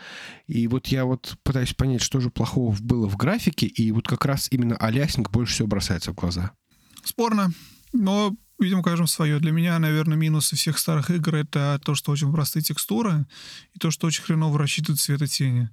И 0.46 0.68
вот 0.68 0.87
я 0.88 1.04
вот 1.04 1.37
пытаюсь 1.42 1.74
понять, 1.74 2.02
что 2.02 2.20
же 2.20 2.30
плохого 2.30 2.76
было 2.80 3.08
в 3.08 3.16
графике, 3.16 3.66
и 3.66 3.90
вот 3.92 4.06
как 4.06 4.24
раз 4.24 4.48
именно 4.50 4.76
алясинг 4.76 5.30
больше 5.30 5.54
всего 5.54 5.68
бросается 5.68 6.12
в 6.12 6.14
глаза. 6.14 6.52
Спорно. 7.04 7.52
Но, 7.92 8.37
видимо, 8.62 8.83
кажем 8.83 9.07
свое. 9.07 9.38
Для 9.38 9.53
меня, 9.53 9.79
наверное, 9.79 10.16
минусы 10.16 10.57
всех 10.57 10.79
старых 10.79 11.11
игр— 11.11 11.35
это 11.37 11.81
то, 11.85 11.94
что 11.94 12.12
очень 12.12 12.33
простые 12.33 12.62
текстуры, 12.62 13.27
и 13.75 13.79
то, 13.79 13.90
что 13.90 14.07
очень 14.07 14.22
хреново 14.22 14.59
рассчитывают 14.59 15.01
цвет 15.01 15.22
и 15.22 15.27
тени. 15.27 15.70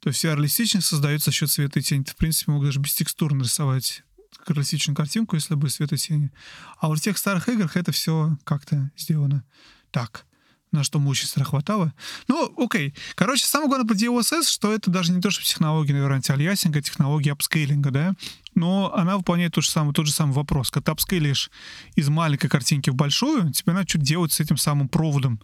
То 0.00 0.08
есть 0.08 0.18
вся 0.18 0.34
реалистичность 0.34 0.86
создается 0.86 1.30
за 1.30 1.36
счет 1.36 1.50
света 1.50 1.78
и 1.78 1.82
тени. 1.82 2.04
Ты, 2.04 2.12
в 2.12 2.16
принципе, 2.16 2.52
мог 2.52 2.64
даже 2.64 2.80
без 2.80 2.94
текстур 2.94 3.34
нарисовать 3.34 4.02
реалистичную 4.46 4.96
картинку, 4.96 5.36
если 5.36 5.54
бы 5.54 5.68
свет 5.70 5.92
и 5.92 5.96
тени. 5.96 6.30
А 6.78 6.88
вот 6.88 6.98
в 6.98 7.02
тех 7.02 7.18
старых 7.18 7.48
играх 7.48 7.76
это 7.76 7.92
все 7.92 8.36
как-то 8.44 8.90
сделано 8.96 9.44
так 9.90 10.26
на 10.72 10.84
что 10.84 10.98
мучиться 10.98 11.42
хватало. 11.44 11.92
Ну, 12.28 12.52
окей. 12.56 12.94
Короче, 13.14 13.44
самое 13.46 13.68
главное 13.68 13.86
про 13.86 13.94
DLSS, 13.94 14.44
что 14.50 14.72
это 14.72 14.90
даже 14.90 15.12
не 15.12 15.20
то, 15.20 15.30
что 15.30 15.44
технология, 15.44 15.92
наверное, 15.92 16.16
антиальясинга, 16.16 16.82
технология 16.82 17.32
апскейлинга, 17.32 17.90
да, 17.90 18.14
но 18.54 18.92
она 18.94 19.16
выполняет 19.16 19.54
тот 19.54 19.64
же 19.64 19.70
самый, 19.70 19.94
тот 19.94 20.06
же 20.06 20.12
самый 20.12 20.32
вопрос. 20.32 20.70
Когда 20.70 20.86
ты 20.86 20.92
апскейлишь 20.92 21.50
из 21.94 22.08
маленькой 22.08 22.48
картинки 22.48 22.90
в 22.90 22.94
большую, 22.94 23.52
тебе 23.52 23.72
надо 23.72 23.88
что-то 23.88 24.04
делать 24.04 24.32
с 24.32 24.40
этим 24.40 24.56
самым 24.56 24.88
проводом, 24.88 25.40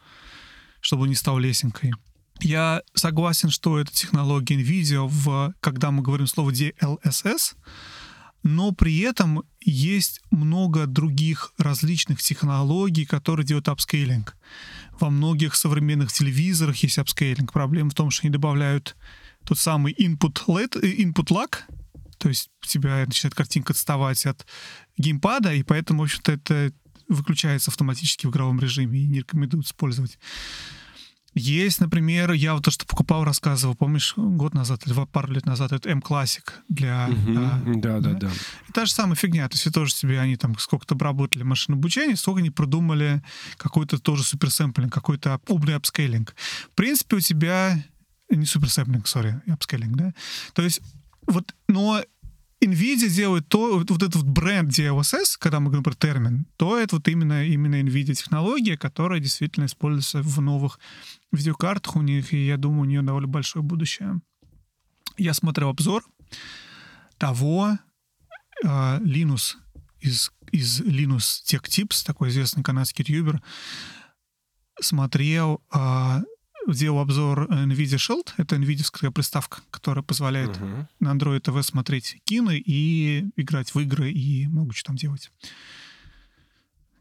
чтобы 0.81 1.03
он 1.03 1.09
не 1.09 1.15
стал 1.15 1.39
лесенкой. 1.39 1.93
Я 2.41 2.83
согласен, 2.95 3.51
что 3.51 3.79
это 3.79 3.93
технология 3.93 4.57
NVIDIA, 4.57 5.07
в, 5.07 5.55
когда 5.61 5.91
мы 5.91 6.03
говорим 6.03 6.27
слово 6.27 6.51
DLSS, 6.51 7.55
но 8.43 8.73
при 8.73 8.99
этом 9.01 9.45
есть 9.61 10.21
много 10.31 10.87
других 10.87 11.53
различных 11.59 12.21
технологий, 12.21 13.05
которые 13.05 13.47
делают 13.47 13.69
апскейлинг. 13.69 14.37
Во 14.99 15.11
многих 15.11 15.55
современных 15.55 16.13
телевизорах 16.13 16.77
есть 16.77 16.99
апскейлинг. 16.99 17.53
Проблема 17.53 17.91
в 17.91 17.95
том, 17.95 18.11
что 18.11 18.27
они 18.27 18.33
добавляют 18.33 18.97
тот 19.45 19.59
самый 19.59 19.93
input, 19.93 20.45
LED, 20.47 20.79
э, 20.83 21.03
input 21.03 21.29
lag, 21.29 21.57
то 22.19 22.29
есть 22.29 22.51
у 22.63 22.67
тебя 22.67 23.05
начинает 23.05 23.35
картинка 23.35 23.73
отставать 23.73 24.27
от 24.27 24.47
геймпада, 24.97 25.53
и 25.55 25.63
поэтому, 25.63 26.01
в 26.01 26.05
общем-то, 26.05 26.33
это 26.33 26.73
выключается 27.09 27.71
автоматически 27.71 28.27
в 28.27 28.31
игровом 28.31 28.61
режиме 28.61 29.01
и 29.01 29.07
не 29.07 29.19
рекомендуют 29.21 29.67
использовать. 29.67 30.19
Есть, 31.35 31.81
например, 31.81 32.33
я 32.33 32.55
вот 32.55 32.65
то, 32.65 32.71
что 32.71 32.87
покупал, 32.87 33.25
рассказывал, 33.25 33.75
помнишь, 33.75 34.15
год 34.17 34.55
назад 34.55 34.87
или 34.87 34.95
пару 35.07 35.33
лет 35.33 35.47
назад, 35.47 35.73
это 35.73 35.89
mClassic 35.89 36.43
для... 36.69 37.09
Угу, 37.09 37.39
а, 37.39 37.63
да, 37.77 38.01
да, 38.01 38.13
да. 38.13 38.31
И 38.69 38.73
та 38.73 38.85
же 38.85 38.93
самая 38.93 39.17
фигня, 39.17 39.49
то 39.49 39.57
есть 39.57 39.73
тоже 39.73 39.95
себе 39.95 40.21
они 40.21 40.37
там 40.37 40.59
сколько-то 40.59 40.95
обработали 40.95 41.43
машинного 41.43 41.75
обучения, 41.75 42.17
сколько 42.17 42.41
они 42.41 42.51
продумали 42.51 43.23
какой-то 43.57 43.99
тоже 43.99 44.25
суперсэмплинг, 44.25 44.93
какой-то 44.93 45.41
умный 45.49 45.77
апскейлинг. 45.77 46.35
В 46.71 46.75
принципе, 46.75 47.17
у 47.17 47.21
тебя... 47.21 47.83
Не 48.31 48.47
суперсэмплинг, 48.47 49.07
сори, 49.07 49.43
апскейлинг, 49.47 49.95
да? 49.95 50.15
То 50.55 50.63
есть 50.63 50.81
вот, 51.27 51.55
но 51.69 52.03
NVIDIA 52.63 53.09
делает 53.09 53.49
то, 53.49 53.79
вот 53.79 53.91
этот 53.91 54.17
вот 54.17 54.27
бренд 54.27 54.71
DLSS, 54.71 55.37
когда 55.39 55.59
мы 55.61 55.67
говорим 55.67 55.83
про 55.83 55.95
термин, 55.95 56.47
то 56.57 56.79
это 56.79 56.97
вот 56.97 57.09
именно, 57.09 57.45
именно 57.45 57.81
NVIDIA 57.81 58.15
технология, 58.15 58.77
которая 58.77 59.21
действительно 59.21 59.67
используется 59.67 60.23
в 60.23 60.41
новых 60.41 60.79
видеокартах 61.33 61.97
у 61.97 62.03
них, 62.03 62.33
и 62.33 62.47
я 62.47 62.57
думаю, 62.57 62.83
у 62.83 62.85
нее 62.85 63.03
довольно 63.03 63.29
большое 63.29 63.65
будущее. 63.65 64.21
Я 65.17 65.35
смотрел 65.35 65.71
обзор 65.71 66.05
того 67.19 67.79
э, 68.65 68.99
Linux 69.01 69.55
из, 70.01 70.33
из 70.53 70.81
Linux 70.81 71.43
Tech 71.45 71.63
Tips, 71.63 72.05
такой 72.05 72.29
известный 72.29 72.63
канадский 72.63 73.05
ютубер, 73.07 73.43
смотрел 74.81 75.63
э, 75.75 76.23
делал 76.69 77.01
обзор 77.01 77.49
э, 77.51 77.65
NVIDIA 77.65 77.97
Shield. 77.97 78.33
Это 78.37 78.57
NVIDIA 78.57 79.11
приставка, 79.11 79.61
которая 79.71 80.03
позволяет 80.03 80.51
uh-huh. 80.51 80.87
на 81.01 81.13
Android 81.13 81.41
TV 81.41 81.63
смотреть 81.63 82.19
кино 82.25 82.53
и 82.53 83.27
играть 83.37 83.75
в 83.75 83.81
игры 83.81 84.11
и 84.11 84.47
много 84.47 84.75
чего 84.75 84.87
там 84.89 84.97
делать. 84.97 85.31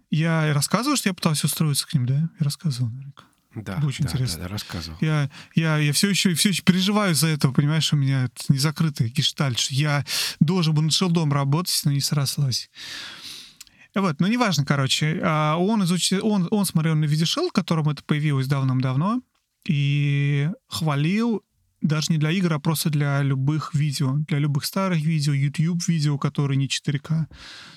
Я 0.09 0.53
рассказывал, 0.53 0.97
что 0.97 1.09
я 1.09 1.13
пытался 1.13 1.47
устроиться 1.47 1.87
к 1.87 1.93
ним, 1.93 2.05
да? 2.05 2.15
Я 2.15 2.29
рассказывал 2.39 2.89
наверняка. 2.89 3.23
Да, 3.55 3.77
Было 3.77 3.89
очень 3.89 4.05
да, 4.05 4.11
интересно. 4.11 4.37
Да, 4.37 4.43
да, 4.43 4.49
рассказывал. 4.49 4.97
Я, 5.01 5.29
я, 5.55 5.77
я 5.77 5.93
все 5.93 6.09
еще, 6.09 6.33
все 6.35 6.49
еще 6.49 6.63
переживаю 6.63 7.15
за 7.15 7.27
это, 7.27 7.49
понимаешь, 7.49 7.91
у 7.91 7.97
меня 7.97 8.25
это 8.25 8.43
незакрытый 8.49 9.09
гештальт. 9.09 9.59
Я 9.71 10.05
должен 10.39 10.73
был 10.73 10.81
над 10.81 10.93
шелдом 10.93 11.33
работать, 11.33 11.79
но 11.83 11.91
не 11.91 12.01
срослось. 12.01 12.69
Вот, 13.93 14.21
ну 14.21 14.27
неважно, 14.27 14.65
короче. 14.65 15.19
А 15.23 15.57
он, 15.57 15.83
изучил, 15.83 16.25
он, 16.25 16.47
он 16.49 16.65
смотрел 16.65 16.95
на 16.95 17.05
видеошел, 17.05 17.49
в 17.49 17.51
котором 17.51 17.89
это 17.89 18.03
появилось 18.03 18.47
давным-давно 18.47 19.21
и 19.65 20.49
хвалил 20.67 21.43
даже 21.81 22.11
не 22.11 22.17
для 22.17 22.31
игр, 22.31 22.53
а 22.53 22.59
просто 22.59 22.89
для 22.89 23.21
любых 23.23 23.73
видео, 23.73 24.17
для 24.27 24.37
любых 24.37 24.65
старых 24.65 25.01
видео, 25.01 25.33
YouTube-видео, 25.33 26.17
которые 26.17 26.57
не 26.57 26.67
4К. 26.67 27.25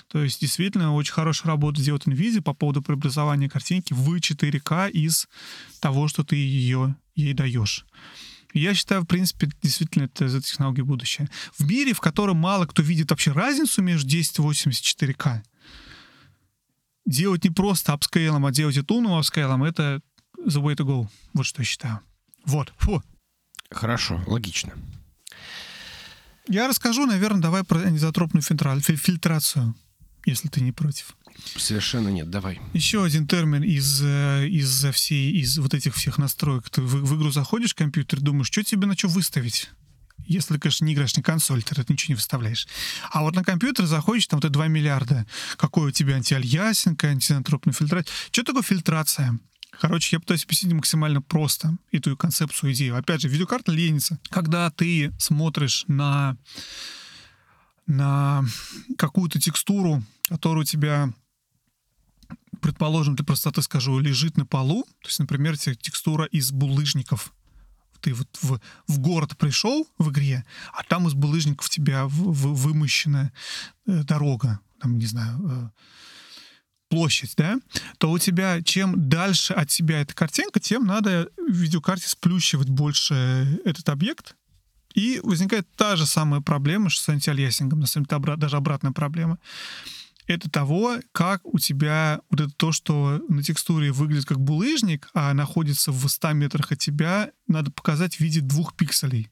То 0.07 0.23
есть 0.23 0.41
действительно 0.41 0.93
очень 0.93 1.13
хорошая 1.13 1.51
работа 1.51 1.81
делает 1.81 2.07
NVIDIA 2.07 2.41
по 2.41 2.53
поводу 2.53 2.81
преобразования 2.81 3.49
картинки 3.49 3.93
в 3.93 4.15
4К 4.15 4.91
из 4.91 5.27
того, 5.79 6.07
что 6.07 6.23
ты 6.23 6.35
ее 6.35 6.95
ей 7.15 7.33
даешь. 7.33 7.85
Я 8.53 8.73
считаю, 8.73 9.01
в 9.01 9.05
принципе, 9.05 9.49
действительно, 9.61 10.03
это 10.03 10.29
за 10.29 10.41
технология 10.41 10.83
будущее. 10.83 11.27
В 11.57 11.67
мире, 11.67 11.93
в 11.93 11.99
котором 11.99 12.37
мало 12.37 12.65
кто 12.65 12.81
видит 12.81 13.09
вообще 13.09 13.31
разницу 13.31 13.81
между 13.81 14.07
1080 14.07 15.01
и 15.01 15.05
4К, 15.05 15.41
делать 17.05 17.43
не 17.43 17.49
просто 17.49 17.93
апскейлом, 17.93 18.45
а 18.45 18.51
делать 18.51 18.77
это 18.77 18.93
умным 18.93 19.13
апскейлом, 19.13 19.63
это 19.63 20.01
the 20.45 20.61
way 20.61 20.75
to 20.75 20.85
go. 20.85 21.07
Вот 21.33 21.45
что 21.45 21.61
я 21.61 21.65
считаю. 21.65 21.99
Вот. 22.45 22.73
Фу. 22.77 23.03
Хорошо, 23.71 24.21
логично. 24.27 24.73
Я 26.47 26.67
расскажу, 26.67 27.05
наверное, 27.05 27.41
давай 27.41 27.63
про 27.63 27.79
анизотропную 27.79 28.43
фильтра- 28.43 28.79
фи- 28.79 28.95
фильтрацию, 28.95 29.75
если 30.25 30.47
ты 30.47 30.61
не 30.61 30.71
против. 30.71 31.15
Совершенно 31.57 32.09
нет, 32.09 32.29
давай. 32.29 32.59
Еще 32.73 33.03
один 33.03 33.27
термин 33.27 33.63
из, 33.63 34.01
э, 34.03 34.47
из 34.47 34.85
всей, 34.93 35.31
из 35.33 35.57
вот 35.57 35.73
этих 35.73 35.95
всех 35.95 36.17
настроек. 36.17 36.69
Ты 36.69 36.81
в, 36.81 36.87
в 37.03 37.17
игру 37.17 37.31
заходишь 37.31 37.71
в 37.73 37.75
компьютер, 37.75 38.21
думаешь, 38.21 38.47
что 38.47 38.63
тебе 38.63 38.87
на 38.87 38.95
что 38.95 39.07
выставить? 39.07 39.69
Если, 40.27 40.57
конечно, 40.57 40.85
не 40.85 40.93
играешь 40.93 41.15
на 41.15 41.23
консоль, 41.23 41.61
ты 41.61 41.79
это 41.79 41.91
ничего 41.91 42.11
не 42.13 42.15
выставляешь. 42.15 42.67
А 43.11 43.21
вот 43.21 43.35
на 43.35 43.43
компьютер 43.43 43.85
заходишь, 43.85 44.27
там 44.27 44.39
вот 44.39 44.51
2 44.51 44.67
миллиарда. 44.67 45.25
Какой 45.57 45.89
у 45.89 45.91
тебя 45.91 46.15
антиальясинг, 46.15 47.03
антинатропная 47.03 47.73
фильтрация. 47.73 48.11
Что 48.31 48.43
такое 48.43 48.63
фильтрация? 48.63 49.37
Короче, 49.79 50.15
я 50.15 50.19
пытаюсь 50.19 50.43
объяснить 50.45 50.73
максимально 50.73 51.21
просто 51.21 51.77
эту 51.91 52.15
концепцию, 52.17 52.73
идею. 52.73 52.97
Опять 52.97 53.21
же, 53.21 53.27
видеокарта 53.27 53.71
ленится. 53.71 54.19
Когда 54.29 54.69
ты 54.71 55.13
смотришь 55.19 55.85
на, 55.87 56.37
на 57.87 58.43
какую-то 58.97 59.39
текстуру, 59.39 60.03
которая 60.29 60.61
у 60.61 60.65
тебя 60.65 61.13
предположим, 62.61 63.15
для 63.15 63.25
простоты 63.25 63.61
скажу, 63.61 63.99
лежит 63.99 64.37
на 64.37 64.45
полу, 64.45 64.83
то 65.01 65.07
есть, 65.07 65.19
например, 65.19 65.57
те- 65.57 65.75
текстура 65.75 66.25
из 66.25 66.51
булыжников, 66.51 67.31
ты 68.01 68.13
вот 68.13 68.27
в, 68.41 68.59
в 68.87 68.99
город 68.99 69.37
пришел 69.37 69.87
в 69.99 70.09
игре, 70.09 70.45
а 70.73 70.83
там 70.83 71.07
из 71.07 71.13
булыжников 71.13 71.69
тебя 71.69 72.05
в- 72.05 72.31
в- 72.31 72.55
вымощена 72.55 73.31
э, 73.85 74.03
дорога, 74.03 74.59
там, 74.79 74.97
не 74.97 75.05
знаю, 75.05 75.39
э, 75.47 75.69
площадь, 76.89 77.33
да, 77.35 77.57
то 77.97 78.11
у 78.11 78.19
тебя, 78.19 78.61
чем 78.61 79.09
дальше 79.09 79.53
от 79.53 79.69
тебя 79.69 80.01
эта 80.01 80.13
картинка, 80.13 80.59
тем 80.59 80.85
надо 80.85 81.29
в 81.37 81.51
видеокарте 81.51 82.07
сплющивать 82.07 82.69
больше 82.69 83.59
этот 83.65 83.89
объект, 83.89 84.35
и 84.95 85.19
возникает 85.23 85.67
та 85.75 85.97
же 85.97 86.05
самая 86.05 86.41
проблема, 86.41 86.89
что 86.89 87.03
с 87.03 87.09
антиальясингом, 87.09 87.81
на 87.81 87.85
самом 87.85 88.05
деле, 88.05 88.37
даже 88.37 88.55
обратная 88.55 88.93
проблема. 88.93 89.37
Это 90.25 90.49
того, 90.49 90.95
как 91.11 91.45
у 91.45 91.59
тебя 91.59 92.21
вот 92.31 92.39
это 92.39 92.51
то, 92.55 92.71
что 92.71 93.21
на 93.29 93.43
текстуре 93.43 93.91
выглядит 93.91 94.25
как 94.25 94.39
булыжник, 94.39 95.09
а 95.13 95.33
находится 95.33 95.91
в 95.91 96.07
100 96.07 96.33
метрах 96.33 96.71
от 96.71 96.79
тебя, 96.79 97.31
надо 97.47 97.69
показать 97.69 98.15
в 98.15 98.21
виде 98.21 98.41
двух 98.41 98.75
пикселей. 98.75 99.29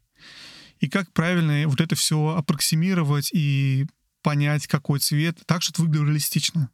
И 0.79 0.89
как 0.89 1.11
правильно 1.13 1.67
вот 1.67 1.81
это 1.81 1.95
все 1.95 2.35
аппроксимировать 2.37 3.31
и 3.33 3.87
понять, 4.23 4.65
какой 4.65 4.99
цвет, 4.99 5.37
так, 5.45 5.61
чтобы 5.61 5.75
это 5.75 5.81
выглядело 5.83 6.05
реалистично. 6.07 6.69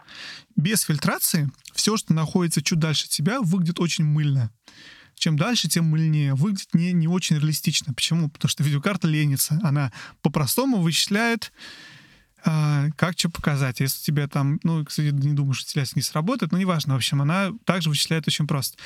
Без 0.56 0.84
фильтрации 0.84 1.52
все, 1.74 1.98
что 1.98 2.14
находится 2.14 2.62
чуть 2.62 2.80
дальше 2.80 3.10
тебя, 3.10 3.42
выглядит 3.42 3.80
очень 3.80 4.06
мыльно. 4.06 4.52
Чем 5.16 5.36
дальше, 5.36 5.68
тем 5.68 5.86
мыльнее. 5.86 6.34
Выглядит 6.34 6.74
не, 6.74 6.94
не 6.94 7.10
очень 7.10 7.38
реалистично. 7.38 7.94
Почему? 7.94 8.30
Потому 8.30 8.50
что 8.50 8.64
видеокарта 8.64 9.08
ленится. 9.08 9.60
Она 9.64 9.92
по-простому 10.22 10.78
вычисляет 10.78 11.52
а, 12.46 12.88
как 12.96 13.20
что 13.20 13.30
показать. 13.30 13.82
Если 13.82 14.00
у 14.00 14.06
тебя 14.06 14.28
там, 14.30 14.60
ну, 14.64 14.86
кстати, 14.86 15.08
не 15.08 15.34
думаю, 15.34 15.54
что 15.54 15.74
телес 15.74 15.96
не 15.96 16.02
сработает, 16.02 16.54
но 16.54 16.58
неважно. 16.58 16.94
В 16.94 16.98
общем, 16.98 17.22
она 17.22 17.52
также 17.66 17.90
вычисляет 17.90 18.28
очень 18.28 18.48
просто. 18.48 18.78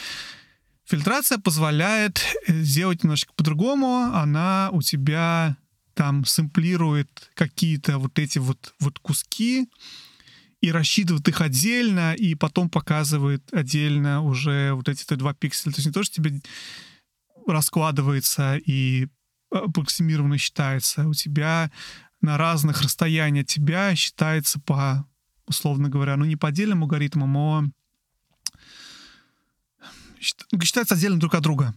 Фильтрация 0.86 1.38
позволяет 1.38 2.22
э, 2.47 2.61
сделать 2.61 3.03
немножко 3.03 3.32
по-другому. 3.36 4.11
Она 4.14 4.70
у 4.72 4.82
тебя 4.82 5.55
там 5.94 6.26
сэмплирует 6.26 7.32
какие-то 7.36 7.98
вот 7.98 8.18
эти 8.20 8.39
вот, 8.39 8.74
вот 8.80 9.00
куски 9.00 9.70
и 10.62 10.72
рассчитывает 10.72 11.28
их 11.28 11.41
отдельно, 11.41 12.14
и 12.14 12.36
потом 12.36 12.70
показывает 12.70 13.54
отдельно 13.54 14.22
уже 14.22 14.74
вот 14.74 14.88
эти 14.88 15.14
два 15.16 15.34
пикселя. 15.34 15.74
То 15.74 15.80
есть 15.80 15.88
не 15.88 15.94
то, 15.94 16.04
что 16.04 16.16
тебе 16.16 16.41
раскладывается 17.46 18.58
и 18.58 19.08
аппроксимированно 19.52 20.38
считается. 20.38 21.08
У 21.08 21.14
тебя 21.14 21.72
на 22.22 22.38
разных 22.38 22.82
расстояниях 22.82 23.44
от 23.44 23.50
тебя 23.50 23.96
считается 23.96 24.60
по, 24.60 25.06
условно 25.46 25.89
говоря, 25.89 26.16
ну 26.16 26.26
не 26.26 26.38
по 26.38 26.48
отдельным 26.48 26.84
алгоритмам, 26.84 27.38
а 27.38 27.64
счит- 30.20 30.48
считается 30.64 30.96
отдельно 30.96 31.20
друг 31.20 31.36
от 31.36 31.44
друга. 31.44 31.76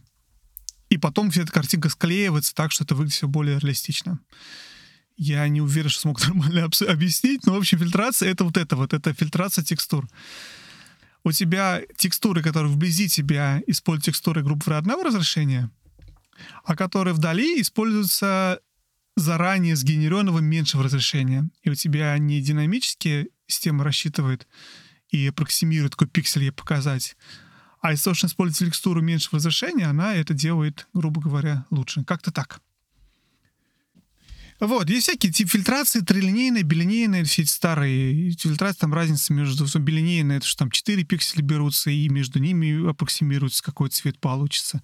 И 0.89 0.97
потом 0.97 1.31
вся 1.31 1.41
эта 1.41 1.51
картинка 1.51 1.89
склеивается 1.89 2.55
так, 2.55 2.71
что 2.71 2.83
это 2.83 2.95
выглядит 2.95 3.15
все 3.15 3.27
более 3.27 3.59
реалистично. 3.59 4.19
Я 5.17 5.47
не 5.47 5.61
уверен, 5.61 5.89
что 5.89 6.01
смог 6.01 6.21
нормально 6.27 6.69
объяснить, 6.87 7.45
но, 7.45 7.53
в 7.53 7.57
общем, 7.57 7.79
фильтрация— 7.79 8.29
это 8.31 8.43
вот 8.43 8.57
это 8.57 8.75
вот, 8.75 8.93
это 8.93 9.13
фильтрация 9.13 9.63
текстур. 9.63 10.07
У 11.23 11.31
тебя 11.31 11.81
текстуры, 11.97 12.41
которые 12.41 12.71
вблизи 12.71 13.09
тебя 13.09 13.61
используют 13.67 14.05
текстуры, 14.05 14.43
говоря, 14.43 14.77
одного 14.77 15.03
разрешения, 15.03 15.69
а 16.63 16.75
которые 16.75 17.13
вдали 17.13 17.59
используются 17.59 18.61
заранее 19.17 19.75
сгенерированного 19.75 20.39
меньшего 20.39 20.83
разрешения. 20.83 21.49
И 21.63 21.69
у 21.69 21.75
тебя 21.75 22.17
не 22.17 22.39
динамически 22.39 23.29
система 23.47 23.83
рассчитывает 23.83 24.47
и 25.09 25.27
аппроксимирует, 25.27 25.93
какой 25.95 26.07
пиксель 26.07 26.43
ей 26.43 26.51
показать, 26.51 27.17
а 27.81 27.95
того, 27.95 28.13
что 28.13 28.27
используется 28.27 28.65
текстуру 28.65 29.01
меньшего 29.01 29.37
разрешения, 29.37 29.85
она 29.85 30.13
это 30.15 30.33
делает, 30.33 30.87
грубо 30.93 31.21
говоря, 31.21 31.65
лучше. 31.69 32.03
Как-то 32.03 32.31
так. 32.31 32.61
Вот, 34.59 34.89
есть 34.89 35.03
всякие 35.03 35.31
типы 35.31 35.51
фильтрации, 35.51 35.99
трилинейные, 35.99 36.63
билинейные, 36.63 37.23
все 37.25 37.43
эти 37.43 37.49
старые. 37.49 38.11
И 38.13 38.31
Фильтрация, 38.31 38.79
там 38.79 38.93
разница 38.93 39.31
между 39.31 39.65
билинейной, 39.79 40.37
это 40.37 40.47
что 40.47 40.57
там 40.59 40.71
4 40.71 41.03
пикселя 41.03 41.43
берутся, 41.43 41.91
и 41.91 42.09
между 42.09 42.39
ними 42.39 42.89
аппроксимируется, 42.89 43.61
какой 43.61 43.89
цвет 43.89 44.19
получится. 44.19 44.81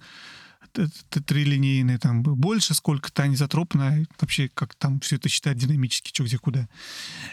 Трилинейные 1.10 1.98
там 1.98 2.22
больше, 2.22 2.74
сколько-то 2.74 3.24
анизотропно, 3.24 4.06
вообще 4.20 4.48
как 4.48 4.76
там 4.76 5.00
все 5.00 5.16
это 5.16 5.28
считать 5.28 5.56
динамически, 5.56 6.10
что 6.14 6.22
где 6.24 6.38
куда. 6.38 6.68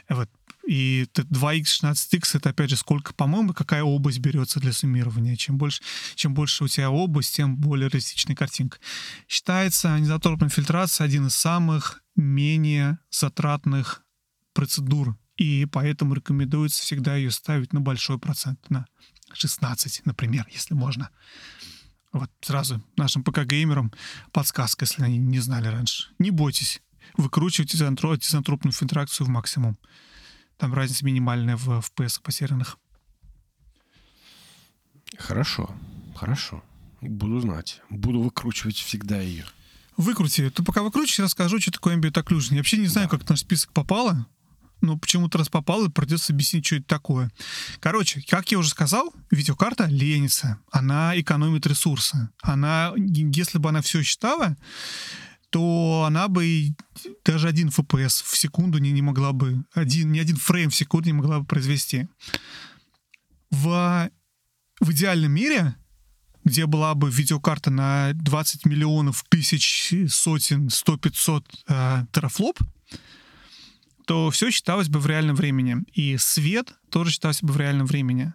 Вот. 0.10 0.30
И 0.68 1.08
т- 1.12 1.24
2x, 1.24 1.64
16x, 1.82 2.38
это 2.38 2.50
опять 2.50 2.70
же 2.70 2.78
сколько, 2.78 3.14
по-моему, 3.14 3.54
какая 3.54 3.84
область 3.84 4.20
берется 4.20 4.60
для 4.60 4.74
суммирования. 4.74 5.36
Чем 5.36 5.58
больше, 5.58 5.82
чем 6.16 6.34
больше 6.34 6.64
у 6.64 6.68
тебя 6.68 6.92
область, 6.92 7.36
тем 7.36 7.58
более 7.58 7.90
реалистичная 7.90 8.36
картинка. 8.36 8.78
Считается 9.28 9.94
анизотропная 9.94 10.50
фильтрация 10.50 11.06
один 11.06 11.28
из 11.28 11.36
самых 11.36 12.04
менее 12.16 13.00
затратных 13.10 14.04
процедур. 14.54 15.18
И 15.38 15.66
поэтому 15.66 16.14
рекомендуется 16.14 16.84
всегда 16.84 17.16
ее 17.16 17.32
ставить 17.32 17.74
на 17.74 17.82
большой 17.82 18.20
процент, 18.20 18.70
на 18.70 18.86
16, 19.34 20.06
например, 20.06 20.46
если 20.52 20.74
можно. 20.74 21.10
Вот 22.12 22.30
сразу 22.42 22.84
нашим 22.98 23.24
ПК-геймерам 23.24 23.92
подсказка, 24.32 24.84
если 24.84 25.04
они 25.04 25.18
не 25.18 25.40
знали 25.40 25.68
раньше. 25.68 26.10
Не 26.20 26.30
бойтесь, 26.30 26.82
выкручивайте 27.16 27.78
изотропную 27.78 28.74
фильтрацию 28.74 29.26
в 29.26 29.30
максимум. 29.30 29.78
Там 30.62 30.76
разница 30.76 31.04
минимальная 31.04 31.58
в 31.58 31.70
FPS 31.70 32.22
потерянных. 32.22 32.78
Хорошо, 35.18 35.72
хорошо. 36.16 36.64
Буду 37.02 37.40
знать. 37.40 37.82
Буду 37.90 38.22
выкручивать 38.22 38.76
всегда 38.76 39.20
ее. 39.20 39.48
Выкрути. 39.98 40.52
Ты 40.52 40.62
пока 40.62 40.84
выкрутишь, 40.84 41.18
расскажу, 41.18 41.60
что 41.60 41.72
такое 41.72 41.98
ambient 41.98 42.14
occlusion. 42.14 42.52
Я 42.52 42.58
вообще 42.58 42.78
не 42.78 42.86
знаю, 42.86 43.10
как 43.10 43.24
в 43.24 43.30
наш 43.32 43.40
список 43.40 43.74
попало, 43.74 44.28
но 44.82 45.00
почему-то 45.00 45.40
раз 45.40 45.50
попало, 45.50 45.88
придется 45.88 46.32
объяснить, 46.32 46.68
что 46.68 46.76
это 46.76 46.86
такое. 46.86 47.32
Короче, 47.80 48.22
как 48.30 48.52
я 48.52 48.60
уже 48.60 48.70
сказал, 48.70 49.12
видеокарта 49.32 49.86
ленится. 49.86 50.60
Она 50.72 51.20
экономит 51.20 51.66
ресурсы. 51.66 52.30
Она, 52.44 52.94
если 52.96 53.58
бы 53.58 53.70
она 53.70 53.82
все 53.82 54.04
считала, 54.04 54.56
то 55.52 56.06
она 56.08 56.28
бы 56.30 56.74
даже 57.24 57.48
один 57.48 57.68
FPS 57.68 58.24
в 58.24 58.38
секунду 58.38 58.80
не, 58.80 58.92
не 58.92 59.02
могла 59.02 59.34
бы, 59.34 59.64
один, 59.74 60.12
ни 60.12 60.20
один 60.20 60.38
фрейм 60.38 60.70
в 60.70 60.76
секунду 60.76 61.08
не 61.08 61.14
могла 61.14 61.42
бы 61.42 61.46
произвести. 61.46 62.08
В, 63.52 64.10
в 64.80 64.92
идеальном 64.92 65.34
мире 65.34 65.76
где 66.44 66.66
была 66.66 66.96
бы 66.96 67.10
видеокарта 67.12 67.70
на 67.70 68.14
20 68.14 68.66
миллионов, 68.66 69.24
тысяч, 69.30 69.94
сотен, 70.10 70.68
100-500 70.68 71.44
э, 71.68 72.06
терафлоп, 72.12 72.60
то 74.08 74.32
все 74.32 74.50
считалось 74.50 74.90
бы 74.90 75.00
в 75.00 75.06
реальном 75.06 75.36
времени. 75.36 75.78
И 75.94 76.18
свет 76.18 76.74
тоже 76.90 77.12
считался 77.12 77.46
бы 77.46 77.54
в 77.54 77.58
реальном 77.58 77.86
времени. 77.86 78.34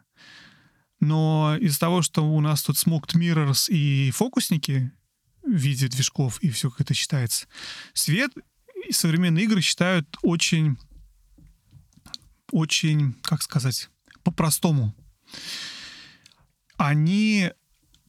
Но 1.00 1.56
из-за 1.60 1.80
того, 1.80 2.02
что 2.02 2.22
у 2.22 2.40
нас 2.40 2.62
тут 2.62 2.76
smoked 2.76 3.16
mirrors 3.16 3.68
и 3.68 4.10
фокусники 4.12 4.92
виде 5.46 5.88
движков, 5.88 6.38
и 6.42 6.50
все 6.50 6.70
как 6.70 6.82
это 6.82 6.94
считается, 6.94 7.46
свет 7.94 8.32
и 8.88 8.92
современные 8.92 9.44
игры 9.44 9.60
считают 9.60 10.16
очень, 10.22 10.76
очень, 12.50 13.14
как 13.22 13.42
сказать, 13.42 13.90
по-простому. 14.22 14.94
Они 16.76 17.50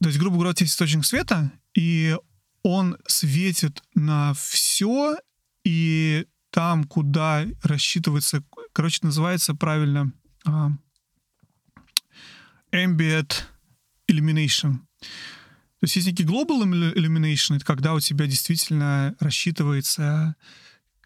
то 0.00 0.08
есть, 0.08 0.18
грубо 0.18 0.36
говоря, 0.36 0.54
есть 0.56 0.72
источник 0.72 1.04
света, 1.04 1.50
и 1.74 2.16
он 2.62 2.96
светит 3.06 3.82
на 3.94 4.32
все, 4.34 5.16
и 5.64 6.26
там, 6.50 6.84
куда 6.84 7.44
рассчитывается, 7.62 8.44
короче, 8.72 9.00
называется 9.02 9.54
правильно 9.54 10.12
а, 10.44 10.70
ambient 12.72 13.44
illumination. 14.08 14.78
То 15.80 15.84
есть 15.84 15.96
есть 15.96 16.08
некий 16.08 16.24
global 16.24 16.62
illumination, 16.94 17.56
это 17.56 17.64
когда 17.64 17.94
у 17.94 18.00
тебя 18.00 18.26
действительно 18.26 19.14
рассчитывается 19.20 20.34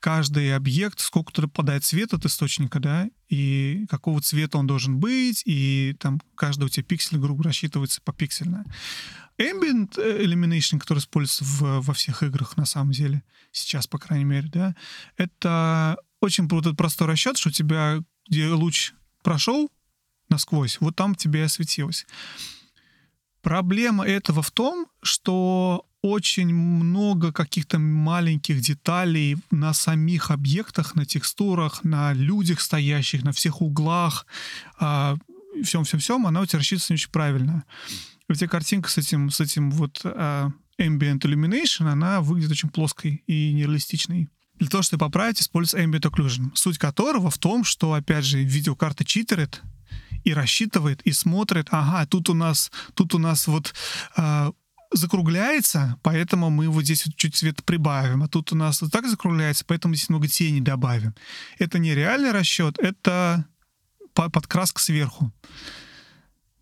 каждый 0.03 0.57
объект, 0.57 0.99
сколько 0.99 1.33
туда 1.33 1.47
попадает 1.47 1.85
свет 1.85 2.13
от 2.13 2.25
источника, 2.25 2.81
да, 2.81 3.09
и 3.29 3.87
какого 3.89 4.21
цвета 4.21 4.59
он 4.59 4.67
должен 4.67 4.99
быть, 4.99 5.43
и 5.45 5.95
там 6.01 6.21
каждый 6.35 6.65
у 6.65 6.69
тебя 6.69 6.85
пиксель, 6.85 7.19
грубо 7.19 7.45
рассчитывается 7.45 8.01
по 8.03 8.13
пиксельно. 8.13 8.65
Ambient 9.39 9.95
Illumination, 9.97 10.81
который 10.81 10.99
используется 10.99 11.45
в, 11.45 11.81
во 11.81 11.95
всех 11.95 12.23
играх, 12.25 12.57
на 12.57 12.67
самом 12.67 12.91
деле, 12.91 13.23
сейчас, 13.53 13.87
по 13.87 13.99
крайней 13.99 14.25
мере, 14.25 14.49
да, 14.53 14.75
это 15.17 15.97
очень 16.21 16.49
вот 16.49 16.77
простой 16.77 17.07
расчет, 17.07 17.37
что 17.37 17.51
у 17.51 17.53
тебя, 17.53 18.03
где 18.29 18.49
луч 18.49 18.93
прошел 19.23 19.71
насквозь, 20.29 20.79
вот 20.81 20.97
там 20.97 21.15
тебе 21.15 21.45
осветилось. 21.45 22.07
Проблема 23.43 24.07
этого 24.07 24.41
в 24.41 24.51
том, 24.51 24.87
что 25.03 25.85
очень 26.01 26.53
много 26.55 27.33
каких-то 27.33 27.79
маленьких 27.79 28.61
деталей 28.61 29.37
на 29.51 29.73
самих 29.73 30.31
объектах, 30.31 30.95
на 30.95 31.05
текстурах, 31.05 31.85
на 31.85 32.13
людях 32.13 32.61
стоящих, 32.61 33.23
на 33.23 33.33
всех 33.33 33.61
углах, 33.61 34.27
всем-всем-всем, 34.79 36.27
она 36.27 36.41
у 36.41 36.47
тебя 36.47 36.59
рассчитывается 36.59 36.93
не 36.93 36.97
очень 36.97 37.11
правильно. 37.11 37.65
У 38.29 38.35
тебя 38.35 38.49
картинка 38.49 38.89
с 38.89 38.99
этим, 38.99 39.31
с 39.31 39.41
этим 39.41 39.71
вот 39.71 40.01
uh, 40.05 40.51
ambient 40.81 41.21
illumination, 41.21 41.89
она 41.89 42.21
выглядит 42.21 42.53
очень 42.53 42.71
плоской 42.71 43.23
и 43.27 43.53
нереалистичной. 43.53 44.29
Для 44.59 44.69
того, 44.69 44.83
чтобы 44.83 45.01
поправить, 45.01 45.41
используется 45.41 45.85
ambient 45.85 46.11
occlusion, 46.11 46.51
суть 46.55 46.79
которого 46.79 47.31
в 47.31 47.39
том, 47.39 47.65
что, 47.65 47.93
опять 47.93 48.25
же, 48.25 48.43
видеокарта 48.43 49.05
читерит, 49.05 49.61
и 50.25 50.35
рассчитывает, 50.35 51.03
и 51.03 51.13
смотрит, 51.13 51.69
ага, 51.71 52.07
тут 52.07 52.31
у 52.31 52.35
нас, 52.35 52.71
тут 52.95 53.15
у 53.15 53.19
нас 53.19 53.47
вот 53.47 53.75
э, 54.17 54.53
закругляется, 54.93 55.99
поэтому 56.03 56.51
мы 56.51 56.69
вот 56.69 56.85
здесь 56.85 57.07
вот 57.07 57.17
чуть 57.17 57.35
цвет 57.37 57.65
прибавим, 57.65 58.23
а 58.23 58.29
тут 58.29 58.53
у 58.53 58.57
нас 58.57 58.83
вот 58.83 58.93
так 58.93 59.07
закругляется, 59.07 59.65
поэтому 59.67 59.95
здесь 59.95 60.09
много 60.09 60.29
тени 60.29 60.61
добавим. 60.61 61.15
Это 61.59 61.79
не 61.79 61.95
реальный 61.95 62.33
расчет, 62.33 62.79
это 62.79 63.47
подкраска 64.15 64.81
сверху. 64.81 65.33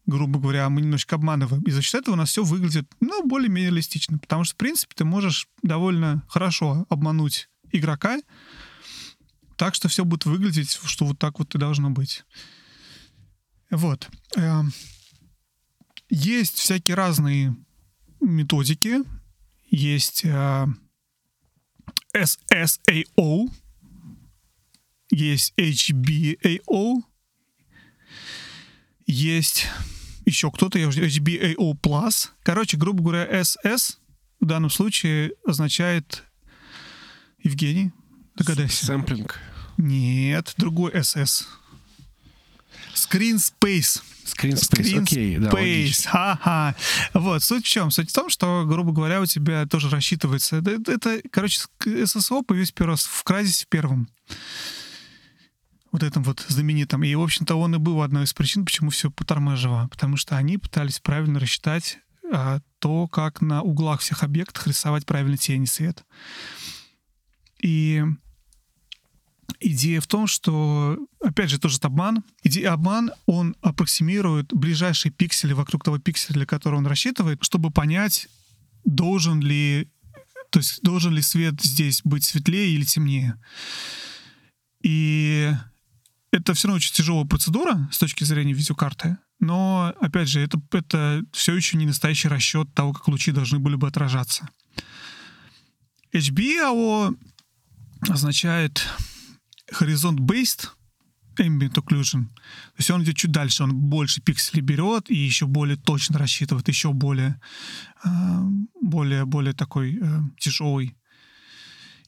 Грубо 0.06 0.40
говоря, 0.40 0.68
мы 0.70 0.80
немножечко 0.80 1.16
обманываем. 1.16 1.62
И 1.62 1.70
за 1.70 1.82
счет 1.82 2.02
этого 2.02 2.14
у 2.14 2.18
нас 2.18 2.30
все 2.30 2.42
выглядит, 2.42 2.90
ну, 3.00 3.24
более-менее 3.26 3.70
реалистично. 3.70 4.18
Потому 4.18 4.44
что, 4.44 4.54
в 4.54 4.56
принципе, 4.56 4.94
ты 4.96 5.04
можешь 5.04 5.46
довольно 5.62 6.24
хорошо 6.28 6.86
обмануть 6.88 7.48
игрока, 7.70 8.18
так 9.56 9.74
что 9.74 9.88
все 9.88 10.04
будет 10.04 10.24
выглядеть, 10.24 10.80
что 10.84 11.04
вот 11.04 11.18
так 11.18 11.38
вот 11.38 11.54
и 11.54 11.58
должно 11.58 11.90
быть. 11.90 12.24
Вот. 13.70 14.08
Эм, 14.36 14.72
есть 16.08 16.58
всякие 16.58 16.96
разные 16.96 17.56
методики. 18.20 18.98
Есть 19.70 20.24
э, 20.24 20.66
SSAO, 22.14 23.48
есть 25.10 25.54
HBAO, 25.56 27.02
есть 29.06 29.68
еще 30.26 30.50
кто-то, 30.50 30.78
я 30.78 30.88
уже 30.88 31.06
HBAO+. 31.06 32.30
Короче, 32.42 32.76
грубо 32.76 33.02
говоря, 33.02 33.40
SS 33.40 33.98
в 34.40 34.46
данном 34.46 34.70
случае 34.70 35.32
означает 35.46 36.24
Евгений, 37.42 37.92
догадайся. 38.34 38.86
Сэмплинг. 38.86 39.38
Нет, 39.78 40.54
другой 40.56 40.92
SS. 40.92 41.46
Screen 42.94 43.36
Space. 43.36 44.02
Screen 44.24 44.54
Space, 44.54 45.02
окей, 45.02 45.36
okay, 45.36 46.04
да, 46.04 46.10
ха-ха. 46.10 46.74
Вот, 47.14 47.42
суть 47.42 47.64
в 47.64 47.68
чем? 47.68 47.90
Суть 47.90 48.10
в 48.10 48.14
том, 48.14 48.30
что, 48.30 48.64
грубо 48.66 48.92
говоря, 48.92 49.20
у 49.20 49.26
тебя 49.26 49.66
тоже 49.66 49.90
рассчитывается. 49.90 50.56
Это, 50.56 50.92
это 50.92 51.20
короче, 51.30 51.60
ССО 52.04 52.42
появился 52.42 52.72
первый 52.72 52.92
раз 52.92 53.06
в 53.06 53.22
Кразисе 53.24 53.64
в 53.64 53.68
первом. 53.68 54.08
Вот 55.92 56.02
этом 56.04 56.22
вот 56.22 56.44
знаменитом. 56.46 57.02
И, 57.02 57.14
в 57.14 57.22
общем-то, 57.22 57.56
он 57.56 57.74
и 57.74 57.78
был 57.78 58.02
одной 58.02 58.24
из 58.24 58.32
причин, 58.32 58.64
почему 58.64 58.90
все 58.90 59.10
потормаживало. 59.10 59.88
Потому 59.88 60.16
что 60.16 60.36
они 60.36 60.56
пытались 60.56 61.00
правильно 61.00 61.40
рассчитать 61.40 61.98
а, 62.32 62.60
то, 62.78 63.08
как 63.08 63.40
на 63.40 63.62
углах 63.62 64.00
всех 64.00 64.22
объектов 64.22 64.66
рисовать 64.66 65.04
правильно 65.04 65.36
тени 65.36 65.64
свет. 65.64 66.04
И 67.60 68.04
идея 69.60 70.00
в 70.00 70.06
том, 70.06 70.26
что, 70.26 70.98
опять 71.20 71.50
же, 71.50 71.58
тоже 71.58 71.78
обман. 71.82 72.24
Идея 72.42 72.72
обман, 72.72 73.12
он 73.26 73.54
аппроксимирует 73.60 74.52
ближайшие 74.52 75.12
пиксели 75.12 75.52
вокруг 75.52 75.84
того 75.84 75.98
пикселя, 75.98 76.34
для 76.34 76.46
которого 76.46 76.78
он 76.78 76.86
рассчитывает, 76.86 77.38
чтобы 77.42 77.70
понять, 77.70 78.28
должен 78.84 79.40
ли, 79.40 79.88
то 80.50 80.58
есть 80.58 80.82
должен 80.82 81.12
ли 81.12 81.22
свет 81.22 81.60
здесь 81.60 82.00
быть 82.04 82.24
светлее 82.24 82.70
или 82.70 82.84
темнее. 82.84 83.36
И 84.82 85.52
это 86.32 86.54
все 86.54 86.68
равно 86.68 86.76
очень 86.76 86.94
тяжелая 86.94 87.26
процедура 87.26 87.88
с 87.92 87.98
точки 87.98 88.24
зрения 88.24 88.54
видеокарты, 88.54 89.18
но, 89.40 89.94
опять 90.00 90.28
же, 90.28 90.40
это, 90.40 90.60
это 90.72 91.24
все 91.32 91.54
еще 91.54 91.76
не 91.76 91.86
настоящий 91.86 92.28
расчет 92.28 92.72
того, 92.74 92.92
как 92.92 93.08
лучи 93.08 93.32
должны 93.32 93.58
были 93.58 93.74
бы 93.74 93.88
отражаться. 93.88 94.48
HBAO 96.12 97.16
означает 98.08 98.86
Horizont-based 99.78 100.70
ambient 101.38 101.74
occlusion. 101.74 102.24
То 102.24 102.78
есть 102.78 102.90
он 102.90 103.02
идет 103.02 103.16
чуть 103.16 103.32
дальше, 103.32 103.62
он 103.62 103.74
больше 103.74 104.20
пикселей 104.20 104.62
берет 104.62 105.10
и 105.10 105.16
еще 105.16 105.46
более 105.46 105.76
точно 105.76 106.18
рассчитывает, 106.18 106.68
еще 106.68 106.92
более, 106.92 107.40
а, 108.04 108.42
более, 108.80 109.24
более 109.24 109.54
такой 109.54 109.98
э, 110.00 110.20
тяжелый. 110.38 110.96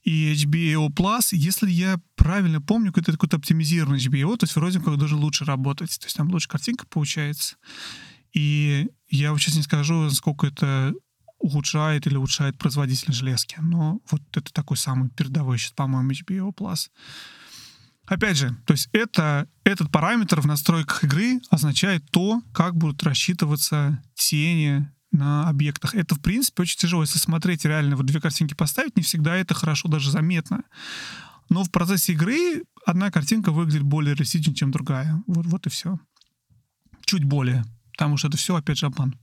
И 0.02 0.32
HBAO 0.34 0.88
Plus, 0.88 1.28
если 1.30 1.70
я 1.70 2.00
правильно 2.16 2.60
помню, 2.60 2.92
это 2.94 3.12
какой-то 3.12 3.36
оптимизированный 3.36 4.00
HBAO, 4.00 4.36
то 4.36 4.44
есть 4.44 4.56
вроде 4.56 4.80
как 4.80 4.98
должен 4.98 5.20
лучше 5.20 5.44
работать. 5.44 5.96
То 5.98 6.06
есть 6.06 6.16
там 6.16 6.28
лучше 6.30 6.48
картинка 6.48 6.86
получается. 6.86 7.56
И 8.32 8.88
я 9.08 9.30
вот 9.30 9.40
сейчас 9.40 9.56
не 9.56 9.62
скажу, 9.62 9.94
насколько 9.94 10.46
это 10.46 10.92
ухудшает 11.38 12.06
или 12.06 12.16
улучшает 12.16 12.58
производительность 12.58 13.20
железки. 13.20 13.56
Но 13.60 14.00
вот 14.10 14.22
это 14.34 14.52
такой 14.52 14.76
самый 14.76 15.08
передовой 15.10 15.58
сейчас, 15.58 15.72
по-моему, 15.72 16.10
HBO 16.10 16.52
Plus. 16.54 16.88
Опять 18.12 18.36
же, 18.36 18.54
то 18.66 18.74
есть 18.74 18.90
это, 18.92 19.48
этот 19.64 19.90
параметр 19.90 20.42
в 20.42 20.46
настройках 20.46 21.02
игры 21.02 21.40
означает 21.48 22.04
то, 22.10 22.42
как 22.52 22.76
будут 22.76 23.02
рассчитываться 23.04 24.02
тени 24.12 24.86
на 25.12 25.48
объектах. 25.48 25.94
Это, 25.94 26.14
в 26.14 26.20
принципе, 26.20 26.60
очень 26.60 26.76
тяжело. 26.76 27.04
Если 27.04 27.18
смотреть 27.18 27.64
реально, 27.64 27.96
вот 27.96 28.04
две 28.04 28.20
картинки 28.20 28.52
поставить, 28.52 28.98
не 28.98 29.02
всегда 29.02 29.34
это 29.36 29.54
хорошо 29.54 29.88
даже 29.88 30.10
заметно. 30.10 30.62
Но 31.48 31.64
в 31.64 31.70
процессе 31.70 32.12
игры 32.12 32.64
одна 32.84 33.10
картинка 33.10 33.50
выглядит 33.50 33.82
более 33.82 34.14
реалистично, 34.14 34.54
чем 34.54 34.72
другая. 34.72 35.22
Вот, 35.26 35.46
вот 35.46 35.66
и 35.66 35.70
все. 35.70 35.98
Чуть 37.06 37.24
более. 37.24 37.64
Потому 37.92 38.18
что 38.18 38.28
это 38.28 38.36
все, 38.36 38.54
опять 38.54 38.76
же, 38.76 38.84
обман. 38.84 39.18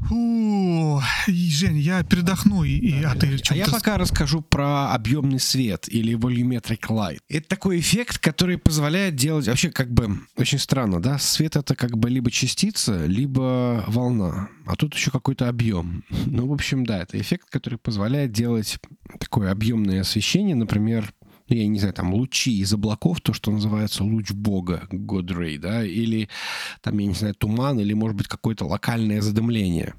Фу, 0.00 1.02
Жень, 1.26 1.78
я 1.78 2.04
передохну, 2.04 2.62
и, 2.62 2.70
и 2.70 3.02
а 3.02 3.14
ты 3.14 3.36
А 3.50 3.54
я 3.54 3.66
пока 3.66 3.98
расскажу 3.98 4.42
про 4.42 4.92
объемный 4.92 5.40
свет 5.40 5.88
или 5.88 6.14
volumetric 6.14 6.80
light. 6.88 7.18
Это 7.28 7.48
такой 7.48 7.80
эффект, 7.80 8.18
который 8.18 8.58
позволяет 8.58 9.16
делать... 9.16 9.48
Вообще, 9.48 9.70
как 9.70 9.92
бы, 9.92 10.20
очень 10.36 10.58
странно, 10.58 11.02
да? 11.02 11.18
Свет— 11.18 11.56
это 11.56 11.74
как 11.74 11.98
бы 11.98 12.10
либо 12.10 12.30
частица, 12.30 13.06
либо 13.06 13.84
волна. 13.88 14.48
А 14.66 14.76
тут 14.76 14.94
еще 14.94 15.10
какой-то 15.10 15.48
объем. 15.48 16.04
Ну, 16.26 16.46
в 16.46 16.52
общем, 16.52 16.86
да, 16.86 17.02
это 17.02 17.20
эффект, 17.20 17.48
который 17.50 17.78
позволяет 17.78 18.32
делать 18.32 18.78
такое 19.18 19.50
объемное 19.50 20.02
освещение, 20.02 20.54
например, 20.54 21.12
ну, 21.48 21.56
я 21.56 21.66
не 21.66 21.78
знаю, 21.78 21.94
там, 21.94 22.14
лучи 22.14 22.58
из 22.60 22.72
облаков, 22.72 23.20
то, 23.20 23.32
что 23.32 23.50
называется 23.50 24.04
луч 24.04 24.32
бога, 24.32 24.88
Ray, 24.90 25.58
да, 25.58 25.84
или 25.84 26.28
там, 26.82 26.98
я 26.98 27.06
не 27.06 27.14
знаю, 27.14 27.34
туман, 27.34 27.80
или, 27.80 27.92
может 27.92 28.16
быть, 28.16 28.28
какое-то 28.28 28.66
локальное 28.66 29.20
задымление. 29.20 29.94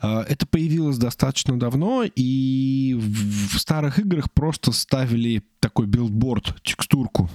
А, 0.00 0.22
это 0.22 0.46
появилось 0.46 0.98
достаточно 0.98 1.58
давно, 1.58 2.04
и 2.04 2.94
в 2.98 3.58
старых 3.58 3.98
играх 3.98 4.32
просто 4.32 4.72
ставили 4.72 5.42
такой 5.60 5.86
билборд, 5.86 6.62
текстурку, 6.62 7.28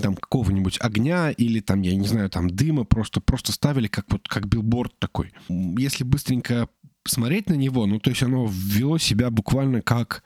там 0.00 0.16
какого-нибудь 0.16 0.78
огня 0.80 1.30
или 1.30 1.60
там, 1.60 1.82
я 1.82 1.94
не 1.94 2.06
знаю, 2.06 2.28
там 2.28 2.50
дыма, 2.50 2.84
просто, 2.84 3.20
просто 3.20 3.52
ставили 3.52 3.88
как 3.88 4.06
вот 4.10 4.28
как 4.28 4.48
билборд 4.48 4.92
такой. 4.98 5.32
Если 5.48 6.04
быстренько 6.04 6.68
смотреть 7.06 7.48
на 7.48 7.54
него, 7.54 7.86
ну, 7.86 7.98
то 7.98 8.10
есть 8.10 8.22
оно 8.22 8.46
ввело 8.50 8.98
себя 8.98 9.30
буквально 9.30 9.82
как 9.82 10.22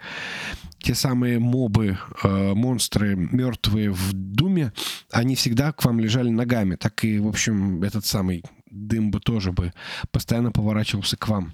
те 0.80 0.94
самые 0.94 1.38
мобы, 1.38 1.98
э, 2.22 2.54
монстры 2.54 3.16
мертвые 3.16 3.90
в 3.90 4.12
Думе, 4.12 4.72
они 5.10 5.34
всегда 5.34 5.72
к 5.72 5.84
вам 5.84 6.00
лежали 6.00 6.30
ногами. 6.30 6.76
Так 6.76 7.04
и, 7.04 7.18
в 7.18 7.26
общем, 7.26 7.82
этот 7.82 8.06
самый 8.06 8.44
дым 8.70 9.10
бы 9.10 9.20
тоже 9.20 9.52
бы 9.52 9.72
постоянно 10.12 10.52
поворачивался 10.52 11.16
к 11.16 11.28
вам. 11.28 11.52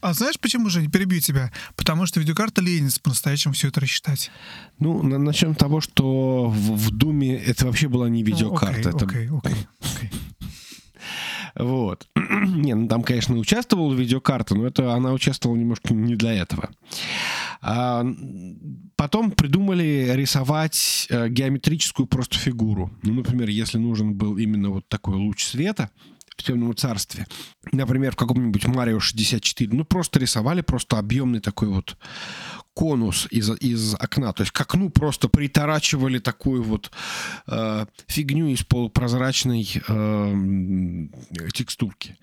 А 0.00 0.14
знаешь, 0.14 0.38
почему 0.38 0.68
же 0.68 0.80
не 0.80 0.88
перебью 0.88 1.20
тебя? 1.20 1.52
Потому 1.76 2.06
что 2.06 2.20
видеокарта 2.20 2.62
ленится 2.62 3.00
по-настоящему 3.00 3.54
все 3.54 3.68
это 3.68 3.80
рассчитать. 3.80 4.30
Ну, 4.78 5.02
на, 5.02 5.18
начнем 5.18 5.54
с 5.54 5.58
того, 5.58 5.80
что 5.80 6.48
в, 6.48 6.76
в 6.76 6.90
Думе 6.90 7.36
это 7.36 7.66
вообще 7.66 7.88
была 7.88 8.08
не 8.08 8.22
видеокарта. 8.22 8.90
Окей, 8.90 9.28
окей, 9.28 9.66
окей. 9.80 10.10
Вот. 11.54 12.08
не, 12.16 12.74
ну 12.74 12.88
там, 12.88 13.02
конечно, 13.02 13.36
участвовала 13.36 13.94
видеокарта, 13.94 14.54
но 14.54 14.66
это 14.66 14.92
она 14.94 15.12
участвовала 15.12 15.56
немножко 15.56 15.94
не 15.94 16.16
для 16.16 16.32
этого. 16.32 16.70
А, 17.60 18.04
потом 18.96 19.30
придумали 19.30 20.10
рисовать 20.14 21.06
э, 21.10 21.28
геометрическую 21.28 22.06
просто 22.06 22.38
фигуру. 22.38 22.90
Ну, 23.02 23.14
например, 23.14 23.48
если 23.48 23.78
нужен 23.78 24.14
был 24.14 24.36
именно 24.36 24.70
вот 24.70 24.88
такой 24.88 25.14
луч 25.14 25.44
света, 25.44 25.90
в 26.36 26.42
темном 26.42 26.74
царстве. 26.74 27.26
Например, 27.72 28.12
в 28.12 28.16
каком-нибудь 28.16 28.66
Марио 28.66 28.98
64. 28.98 29.70
Ну, 29.72 29.84
просто 29.84 30.18
рисовали 30.18 30.62
просто 30.62 30.98
объемный 30.98 31.40
такой 31.40 31.68
вот 31.68 31.96
конус 32.74 33.26
из, 33.30 33.50
из 33.60 33.94
окна. 33.94 34.32
То 34.32 34.42
есть 34.42 34.52
к 34.52 34.60
окну 34.60 34.90
просто 34.90 35.28
приторачивали 35.28 36.18
такую 36.18 36.62
вот 36.62 36.90
э, 37.46 37.86
фигню 38.06 38.48
из 38.48 38.62
полупрозрачной 38.62 39.68
э, 39.88 41.08
текстурки 41.52 42.16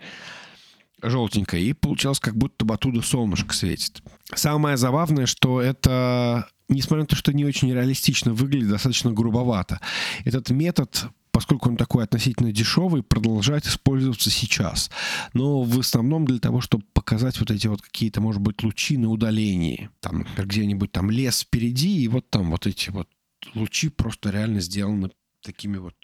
желтенькая, 1.02 1.62
и 1.62 1.74
получалось, 1.74 2.20
как 2.20 2.36
будто 2.36 2.66
бы 2.66 2.74
оттуда 2.74 3.02
солнышко 3.02 3.54
светит. 3.54 4.02
Самое 4.34 4.78
забавное, 4.78 5.26
что 5.28 5.62
это, 5.62 6.50
несмотря 6.68 7.04
на 7.04 7.08
то, 7.08 7.16
что 7.16 7.34
не 7.34 7.46
очень 7.46 7.72
реалистично 7.74 8.34
выглядит, 8.34 8.70
достаточно 8.70 9.12
грубовато. 9.12 9.80
Этот 10.26 10.50
метод 10.50 11.06
поскольку 11.32 11.70
он 11.70 11.78
такой 11.78 12.04
относительно 12.04 12.52
дешевый, 12.52 13.04
продолжает 13.04 13.66
использоваться 13.66 14.30
сейчас. 14.30 14.90
Но 15.34 15.64
в 15.64 15.80
основном 15.80 16.26
для 16.26 16.40
того, 16.40 16.62
чтобы 16.62 16.84
показать 16.94 17.40
вот 17.40 17.52
эти 17.52 17.68
вот 17.68 17.82
какие-то, 17.82 18.22
может 18.22 18.42
быть, 18.42 18.64
лучи 18.64 18.98
на 18.98 19.10
удалении. 19.10 19.90
Там, 20.00 20.26
где-нибудь 20.38 20.92
там 20.92 21.12
лес 21.12 21.42
впереди, 21.42 22.04
и 22.04 22.08
вот 22.08 22.30
там 22.30 22.52
вот 22.52 22.68
эти 22.68 22.90
вот 22.90 23.08
лучи 23.56 23.90
просто 23.90 24.30
реально 24.30 24.60
сделаны 24.60 25.12
такими 25.42 25.78
вот 25.78 25.96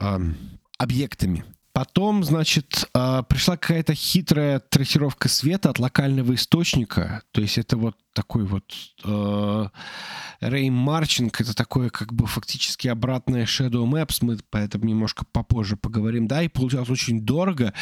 э, 0.00 0.18
объектами. 0.78 1.44
Потом, 1.72 2.24
значит, 2.24 2.88
а, 2.94 3.22
пришла 3.22 3.56
какая-то 3.56 3.94
хитрая 3.94 4.58
трассировка 4.58 5.28
света 5.28 5.70
от 5.70 5.78
локального 5.78 6.34
источника. 6.34 7.22
То 7.30 7.40
есть 7.40 7.58
это 7.58 7.76
вот 7.76 7.96
такой 8.12 8.44
вот 8.44 8.64
э, 9.04 9.68
Рэй 10.40 10.70
Марчинг, 10.70 11.40
это 11.40 11.54
такое 11.54 11.90
как 11.90 12.12
бы 12.12 12.26
фактически 12.26 12.88
обратное 12.88 13.46
Shadow 13.46 13.88
Maps, 13.88 14.18
мы 14.20 14.38
по 14.50 14.56
этому 14.56 14.84
немножко 14.84 15.24
попозже 15.30 15.76
поговорим, 15.76 16.26
да, 16.26 16.42
и 16.42 16.48
получалось 16.48 16.90
очень 16.90 17.20
дорого. 17.20 17.72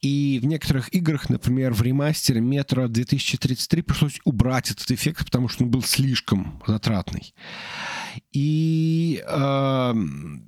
И 0.00 0.40
в 0.42 0.46
некоторых 0.46 0.92
играх, 0.92 1.30
например, 1.30 1.72
в 1.72 1.82
ремастере 1.82 2.40
Metro 2.40 2.88
2033 2.88 3.82
пришлось 3.82 4.20
убрать 4.24 4.72
этот 4.72 4.90
эффект, 4.90 5.26
потому 5.26 5.46
что 5.46 5.62
он 5.62 5.70
был 5.70 5.82
слишком 5.82 6.60
затратный. 6.66 7.32
И 8.32 9.22
э, 9.24 9.94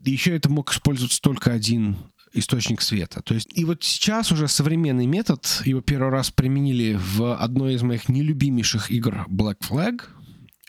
еще 0.05 0.37
это 0.37 0.51
мог 0.51 0.73
использоваться 0.73 1.21
только 1.23 1.53
один 1.53 1.97
источник 2.35 2.83
света. 2.83 3.23
То 3.23 3.35
есть, 3.35 3.49
и 3.57 3.65
вот 3.65 3.83
сейчас 3.83 4.33
уже 4.33 4.49
современный 4.49 5.07
метод, 5.07 5.63
его 5.65 5.81
первый 5.81 6.11
раз 6.11 6.31
применили 6.31 6.99
в 7.01 7.35
одной 7.37 7.75
из 7.75 7.83
моих 7.83 8.09
нелюбимейших 8.09 8.91
игр 8.91 9.27
Black 9.29 9.59
Flag, 9.61 10.03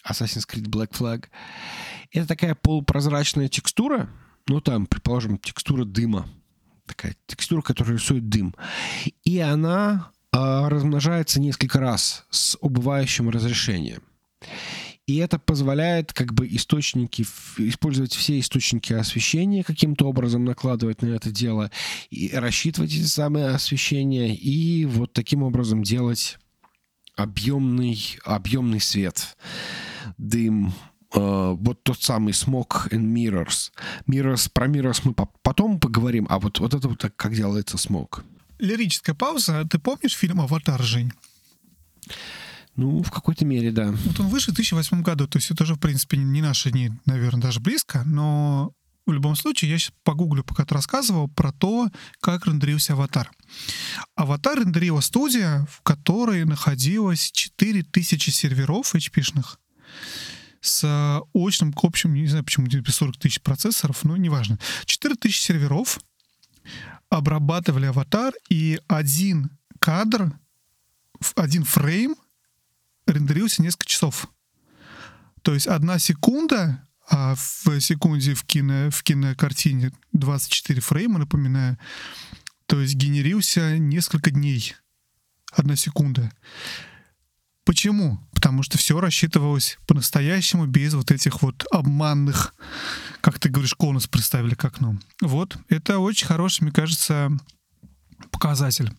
Assassin's 0.08 0.48
Creed 0.48 0.68
Black 0.68 0.92
Flag. 0.92 1.26
Это 2.12 2.28
такая 2.28 2.56
полупрозрачная 2.56 3.50
текстура, 3.50 4.10
ну 4.48 4.62
там, 4.62 4.86
предположим, 4.86 5.38
текстура 5.38 5.86
дыма, 5.86 6.30
такая 6.86 7.16
текстура, 7.26 7.62
которая 7.62 7.96
рисует 7.96 8.30
дым. 8.30 8.56
И 9.24 9.40
она 9.40 10.12
э, 10.32 10.68
размножается 10.68 11.42
несколько 11.42 11.80
раз 11.80 12.26
с 12.30 12.58
убывающим 12.62 13.30
разрешением. 13.30 14.04
И 15.08 15.18
это 15.18 15.38
позволяет 15.38 16.14
как 16.14 16.34
бы 16.34 16.48
источники, 16.48 17.24
использовать 17.58 18.14
все 18.14 18.40
источники 18.40 18.92
освещения 18.94 19.64
каким-то 19.64 20.08
образом, 20.08 20.46
накладывать 20.46 21.04
на 21.04 21.08
это 21.08 21.32
дело, 21.32 21.70
и 22.10 22.32
рассчитывать 22.34 22.92
эти 22.92 23.04
самые 23.04 23.50
освещения, 23.50 24.36
и 24.36 24.86
вот 24.86 25.14
таким 25.14 25.44
образом 25.44 25.84
делать 25.84 26.40
объемный, 27.16 28.18
объемный 28.24 28.82
свет, 28.82 29.38
дым, 30.18 30.74
э, 31.14 31.56
вот 31.60 31.84
тот 31.84 32.02
самый 32.02 32.34
Smoke 32.34 32.90
and 32.90 33.14
Mirrors. 33.14 33.72
Mirrors. 34.08 34.50
Про 34.52 34.68
Mirrors 34.68 35.02
мы 35.04 35.14
потом 35.14 35.80
поговорим, 35.80 36.26
а 36.30 36.40
вот, 36.40 36.60
вот 36.60 36.74
это 36.74 36.88
вот 36.88 37.06
как 37.16 37.36
делается 37.36 37.78
Smoke. 37.78 38.24
Лирическая 38.58 39.14
пауза. 39.14 39.66
Ты 39.70 39.78
помнишь 39.78 40.16
фильм 40.16 40.42
«Аватар», 40.42 40.82
Жень? 40.82 41.12
Ну, 42.76 43.02
в 43.02 43.12
какой-то 43.12 43.46
мере, 43.46 43.72
да. 43.72 43.92
Вот 43.92 44.20
он 44.20 44.28
вышел 44.28 44.52
в 44.52 44.56
2008 44.56 45.02
году, 45.02 45.28
то 45.28 45.38
есть 45.38 45.50
это 45.50 45.64
уже, 45.64 45.76
в 45.76 45.80
принципе, 45.80 46.18
не 46.18 46.42
наши 46.42 46.72
дни, 46.72 46.92
наверное, 47.06 47.42
даже 47.42 47.60
близко, 47.60 48.04
но 48.06 48.74
в 49.06 49.12
любом 49.12 49.36
случае, 49.36 49.72
я 49.72 49.78
сейчас 49.78 49.94
погуглю, 50.04 50.44
пока 50.44 50.66
ты 50.66 50.74
рассказывал, 50.74 51.28
про 51.28 51.52
то, 51.52 51.90
как 52.20 52.48
рендерился 52.48 52.94
«Аватар». 52.94 53.32
«Аватар» 54.16 54.60
рендерила 54.60 55.00
студия, 55.00 55.68
в 55.72 55.82
которой 55.82 56.44
находилось 56.44 57.32
4000 57.32 58.30
серверов 58.32 58.96
HP-шных 58.96 59.58
с 60.60 61.22
очным 61.36 61.74
общим, 61.84 62.16
не 62.16 62.28
знаю 62.28 62.44
почему, 62.44 62.68
40 62.68 63.18
тысяч 63.18 63.42
процессоров, 63.42 64.04
но 64.04 64.18
неважно. 64.18 64.58
4000 64.86 65.38
серверов 65.38 66.00
обрабатывали 67.10 67.86
«Аватар», 67.86 68.34
и 68.50 68.80
один 68.88 69.52
кадр, 69.80 70.34
один 71.36 71.64
фрейм 71.64 72.16
рендерился 73.06 73.62
несколько 73.62 73.86
часов. 73.86 74.28
То 75.42 75.54
есть 75.54 75.68
одна 75.68 76.00
секунда, 76.00 76.88
а 77.10 77.36
в 77.36 77.80
секунде 77.80 78.34
в, 78.34 78.44
кино, 78.46 78.90
в 78.90 79.04
кинокартине 79.04 79.92
24 80.14 80.82
фрейма, 80.82 81.20
напоминаю, 81.20 81.78
то 82.66 82.82
есть 82.82 82.96
генерился 82.96 83.78
несколько 83.78 84.32
дней. 84.32 84.76
Одна 85.52 85.76
секунда. 85.76 86.32
Почему? 87.64 88.20
Потому 88.34 88.62
что 88.62 88.78
все 88.78 89.00
рассчитывалось 89.00 89.80
по-настоящему, 89.88 90.68
без 90.68 90.94
вот 90.94 91.12
этих 91.12 91.42
вот 91.42 91.66
обманных, 91.72 92.54
как 93.22 93.40
ты 93.40 93.50
говоришь, 93.50 93.74
конус 93.74 94.08
представили 94.08 94.54
к 94.54 94.66
окну. 94.66 95.00
Вот, 95.22 95.58
это 95.70 95.98
очень 96.00 96.28
хороший, 96.28 96.64
мне 96.64 96.72
кажется, 96.72 97.32
показатель. 98.32 98.92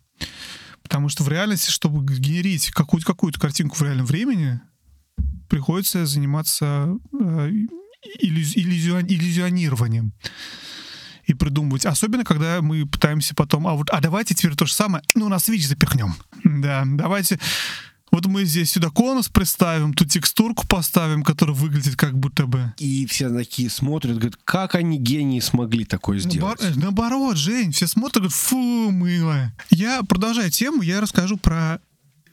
Потому 0.87 1.09
что 1.09 1.25
в 1.25 1.29
реальности, 1.29 1.69
чтобы 1.69 2.05
генерить 2.05 2.71
какую-то 2.71 3.05
какую 3.05 3.33
картинку 3.33 3.77
в 3.77 3.83
реальном 3.83 4.07
времени, 4.07 4.61
приходится 5.49 6.07
заниматься 6.07 6.97
э, 7.13 7.51
иллюзион, 8.21 9.05
иллюзионированием 9.05 10.13
и 11.25 11.35
придумывать. 11.35 11.87
Особенно, 11.87 12.23
когда 12.23 12.63
мы 12.63 12.87
пытаемся 12.87 13.35
потом, 13.35 13.67
а 13.67 13.75
вот, 13.75 13.91
а 13.91 14.01
давайте 14.01 14.37
теперь 14.37 14.55
то 14.55 14.65
же 14.65 14.75
самое, 14.75 15.03
ну, 15.17 15.29
на 15.29 15.37
Switch 15.37 15.67
запихнем. 15.67 16.15
Да, 16.45 16.85
давайте 16.87 17.41
вот 18.13 18.27
мы 18.27 18.45
здесь 18.45 18.71
сюда 18.71 18.91
конус 18.91 19.29
представим, 19.29 19.93
тут 19.93 20.11
текстурку 20.11 20.67
поставим, 20.67 21.23
которая 21.23 21.57
выглядит 21.57 21.97
как 21.97 22.19
будто 22.19 22.47
бы. 22.47 22.73
И 22.79 23.07
все 23.07 23.29
такие 23.31 23.69
смотрят, 23.69 24.17
говорят, 24.17 24.39
как 24.45 24.75
они 24.75 24.99
гении 24.99 25.41
смогли 25.41 25.85
такое 25.85 26.19
сделать. 26.19 26.61
Наоборот, 26.61 26.77
наоборот 26.77 27.37
Жень, 27.37 27.73
все 27.73 27.87
смотрят, 27.87 28.17
говорят, 28.17 28.33
фу, 28.33 28.91
мыло. 28.91 29.53
Я 29.71 30.03
продолжаю 30.03 30.51
тему, 30.51 30.83
я 30.83 31.01
расскажу 31.01 31.37
про, 31.37 31.81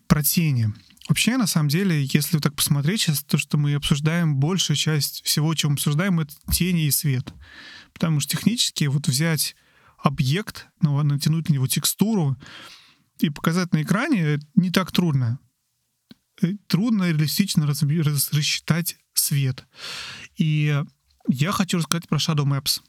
про 0.07 0.24
тени. 0.24 0.71
Вообще, 1.09 1.36
на 1.38 1.47
самом 1.47 1.69
деле, 1.69 2.07
если 2.13 2.39
так 2.39 2.55
посмотреть 2.55 3.01
сейчас, 3.01 3.24
то, 3.24 3.38
что 3.38 3.57
мы 3.57 3.74
обсуждаем, 3.74 4.38
большая 4.38 4.78
часть 4.78 5.21
всего, 5.26 5.53
чем 5.53 5.71
мы 5.71 5.74
обсуждаем, 5.76 6.19
это 6.19 6.34
тени 6.51 6.86
и 6.86 6.91
свет. 6.91 7.34
Потому 7.93 8.19
что 8.19 8.38
технически 8.38 8.86
вот 8.86 9.07
взять 9.07 9.55
объект, 9.97 10.67
ну, 10.82 11.01
натянуть 11.03 11.49
на 11.49 11.53
него 11.53 11.67
текстуру 11.67 12.38
и 13.19 13.30
показать 13.30 13.74
на 13.74 13.82
экране 13.82 14.39
не 14.55 14.69
так 14.69 14.91
трудно. 14.91 15.39
Э, 16.41 16.53
трудно 16.67 17.09
реалистично 17.09 17.67
рассчитать 17.67 18.97
свет. 19.13 19.65
И 20.38 20.84
я 21.27 21.51
хочу 21.51 21.77
рассказать 21.77 22.07
про 22.07 22.17
Shadow 22.17 22.45
Maps. 22.45 22.81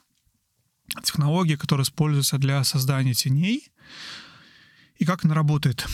Технология, 1.03 1.57
которая 1.57 1.84
используется 1.84 2.38
для 2.38 2.62
создания 2.64 3.14
теней. 3.14 3.70
И 4.97 5.05
как 5.05 5.24
она 5.24 5.34
работает. 5.34 5.86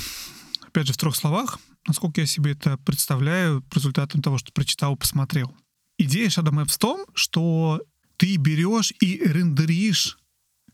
Опять 0.62 0.86
же, 0.86 0.92
в 0.92 0.98
трех 0.98 1.16
словах, 1.16 1.58
насколько 1.86 2.20
я 2.20 2.26
себе 2.26 2.52
это 2.52 2.76
представляю 2.78 3.64
результатом 3.72 4.22
того, 4.22 4.38
что 4.38 4.52
прочитал, 4.52 4.96
посмотрел. 4.96 5.56
Идея 5.98 6.28
Shadow 6.28 6.52
Maps 6.52 6.74
в 6.74 6.78
том, 6.78 7.06
что 7.14 7.82
ты 8.16 8.36
берешь 8.36 8.92
и 9.00 9.18
рендеришь 9.24 10.18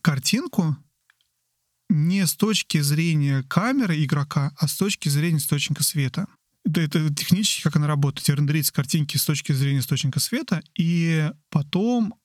картинку 0.01 0.77
не 1.89 2.25
с 2.25 2.35
точки 2.35 2.81
зрения 2.81 3.43
камеры 3.43 4.03
игрока, 4.03 4.51
а 4.57 4.67
с 4.67 4.75
точки 4.75 5.09
зрения 5.09 5.37
источника 5.37 5.83
света 5.83 6.27
это, 6.75 6.99
это 6.99 7.13
технически, 7.13 7.63
как 7.63 7.75
она 7.75 7.87
работает. 7.87 8.29
Рендерится 8.29 8.73
картинки 8.73 9.17
с 9.17 9.25
точки 9.25 9.51
зрения 9.51 9.79
источника 9.79 10.19
света, 10.19 10.61
и 10.77 11.31
потом 11.49 12.15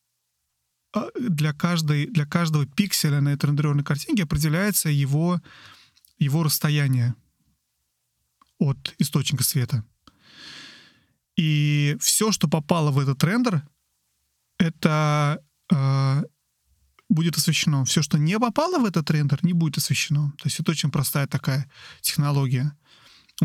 а, 0.94 1.08
для, 1.18 1.52
каждой, 1.52 2.06
для 2.06 2.26
каждого 2.26 2.66
пикселя 2.66 3.20
на 3.20 3.30
этой 3.30 3.46
рендерированной 3.46 3.84
картинке 3.84 4.24
определяется 4.24 4.88
его, 4.88 5.40
его 6.18 6.42
расстояние 6.42 7.14
от 8.58 8.94
источника 8.98 9.42
света. 9.42 9.84
И 11.36 11.96
все, 12.00 12.30
что 12.30 12.48
попало 12.48 12.90
в 12.90 12.98
этот 12.98 13.22
рендер, 13.24 13.66
это 14.58 15.42
э, 15.72 16.22
будет 17.08 17.36
освещено. 17.36 17.84
Все, 17.84 18.02
что 18.02 18.18
не 18.18 18.38
попало 18.38 18.78
в 18.78 18.84
этот 18.84 19.10
рендер, 19.10 19.38
не 19.42 19.54
будет 19.54 19.78
освещено. 19.78 20.32
То 20.38 20.46
есть 20.46 20.60
это 20.60 20.70
очень 20.70 20.90
простая 20.90 21.26
такая 21.26 21.70
технология. 22.00 22.76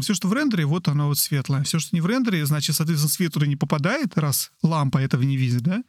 Все, 0.02 0.14
что 0.14 0.28
в 0.28 0.34
рендере, 0.34 0.66
вот 0.66 0.88
оно 0.88 1.08
вот 1.08 1.18
светлое. 1.18 1.64
Все, 1.64 1.80
что 1.80 1.96
не 1.96 2.02
в 2.02 2.06
рендере, 2.06 2.46
значит, 2.46 2.76
соответственно, 2.76 3.12
свет 3.12 3.34
туда 3.34 3.48
не 3.48 3.56
попадает, 3.56 4.18
раз 4.18 4.52
лампа 4.62 5.00
этого 5.00 5.24
не 5.24 5.38
видит, 5.38 5.62
да, 5.62 5.84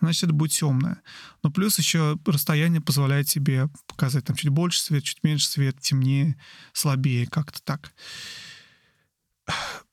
значит, 0.00 0.24
это 0.24 0.32
будет 0.32 0.52
темное. 0.52 1.00
Но 1.42 1.50
плюс 1.50 1.78
еще 1.78 2.18
расстояние 2.26 2.80
позволяет 2.80 3.28
тебе 3.28 3.68
показать 3.86 4.24
там 4.24 4.36
чуть 4.36 4.50
больше 4.50 4.80
свет, 4.80 5.04
чуть 5.04 5.24
меньше 5.24 5.48
свет, 5.48 5.80
темнее, 5.80 6.36
слабее, 6.72 7.26
как-то 7.26 7.62
так. 7.62 7.92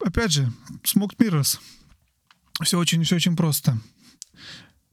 Опять 0.04 0.32
же, 0.32 0.52
Smoked 0.84 1.18
Mirrors. 1.18 1.60
Все 2.64 2.78
очень, 2.78 3.04
все 3.04 3.16
очень 3.16 3.36
просто. 3.36 3.80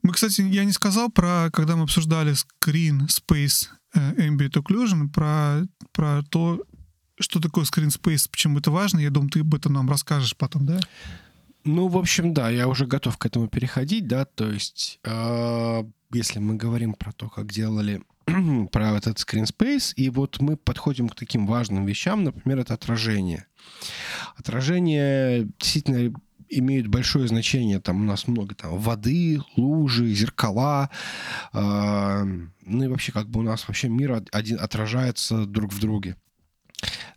Мы, 0.03 0.13
кстати, 0.13 0.41
я 0.43 0.65
не 0.65 0.73
сказал 0.73 1.11
про, 1.11 1.51
когда 1.53 1.77
мы 1.77 1.85
обсуждали 1.85 2.35
Screen 2.35 3.07
Space 3.09 3.69
э, 3.95 4.29
Ambient 4.29 4.53
Occlusion, 4.53 5.09
про, 5.09 5.67
про 5.93 6.23
то, 6.31 6.63
что 7.21 7.41
такое 7.41 7.65
Space, 7.65 8.29
почему 8.31 8.59
это 8.59 8.71
важно. 8.71 8.99
Я 8.99 9.11
думаю, 9.11 9.31
ты 9.31 9.41
об 9.41 9.55
этом 9.55 9.75
нам 9.75 9.89
расскажешь 9.89 10.37
потом, 10.37 10.67
да? 10.67 10.81
Ну, 11.65 11.89
в 11.89 11.99
общем, 11.99 12.33
да, 12.33 12.49
я 12.49 12.69
уже 12.69 12.87
готов 12.87 13.19
к 13.19 13.27
этому 13.27 13.47
переходить, 13.47 14.07
да, 14.07 14.25
то 14.25 14.51
есть, 14.51 14.99
э, 15.05 15.85
если 16.11 16.39
мы 16.39 16.55
говорим 16.57 16.95
про 16.95 17.13
то, 17.13 17.29
как 17.29 17.53
делали 17.53 18.03
про 18.73 18.97
этот 18.97 19.19
space, 19.19 19.93
и 19.95 20.09
вот 20.09 20.41
мы 20.41 20.57
подходим 20.57 21.09
к 21.11 21.15
таким 21.15 21.47
важным 21.47 21.85
вещам, 21.85 22.25
например, 22.25 22.61
это 22.61 22.73
отражение. 22.75 23.47
Отражение 24.37 25.49
действительно 25.59 26.15
имеют 26.49 26.89
большое 26.89 27.29
значение. 27.29 27.79
Там 27.79 28.01
у 28.01 28.05
нас 28.05 28.27
много 28.27 28.55
там 28.55 28.77
воды, 28.79 29.41
лужи, 29.57 30.09
зеркала. 30.15 30.91
Э, 31.53 32.25
ну 32.25 32.85
и 32.85 32.89
вообще 32.89 33.13
как 33.13 33.29
бы 33.29 33.41
у 33.41 33.43
нас 33.43 33.69
вообще 33.69 33.89
мир 33.89 34.23
один 34.33 34.59
отражается 34.61 35.45
друг 35.45 35.73
в 35.73 35.81
друге. 35.81 36.17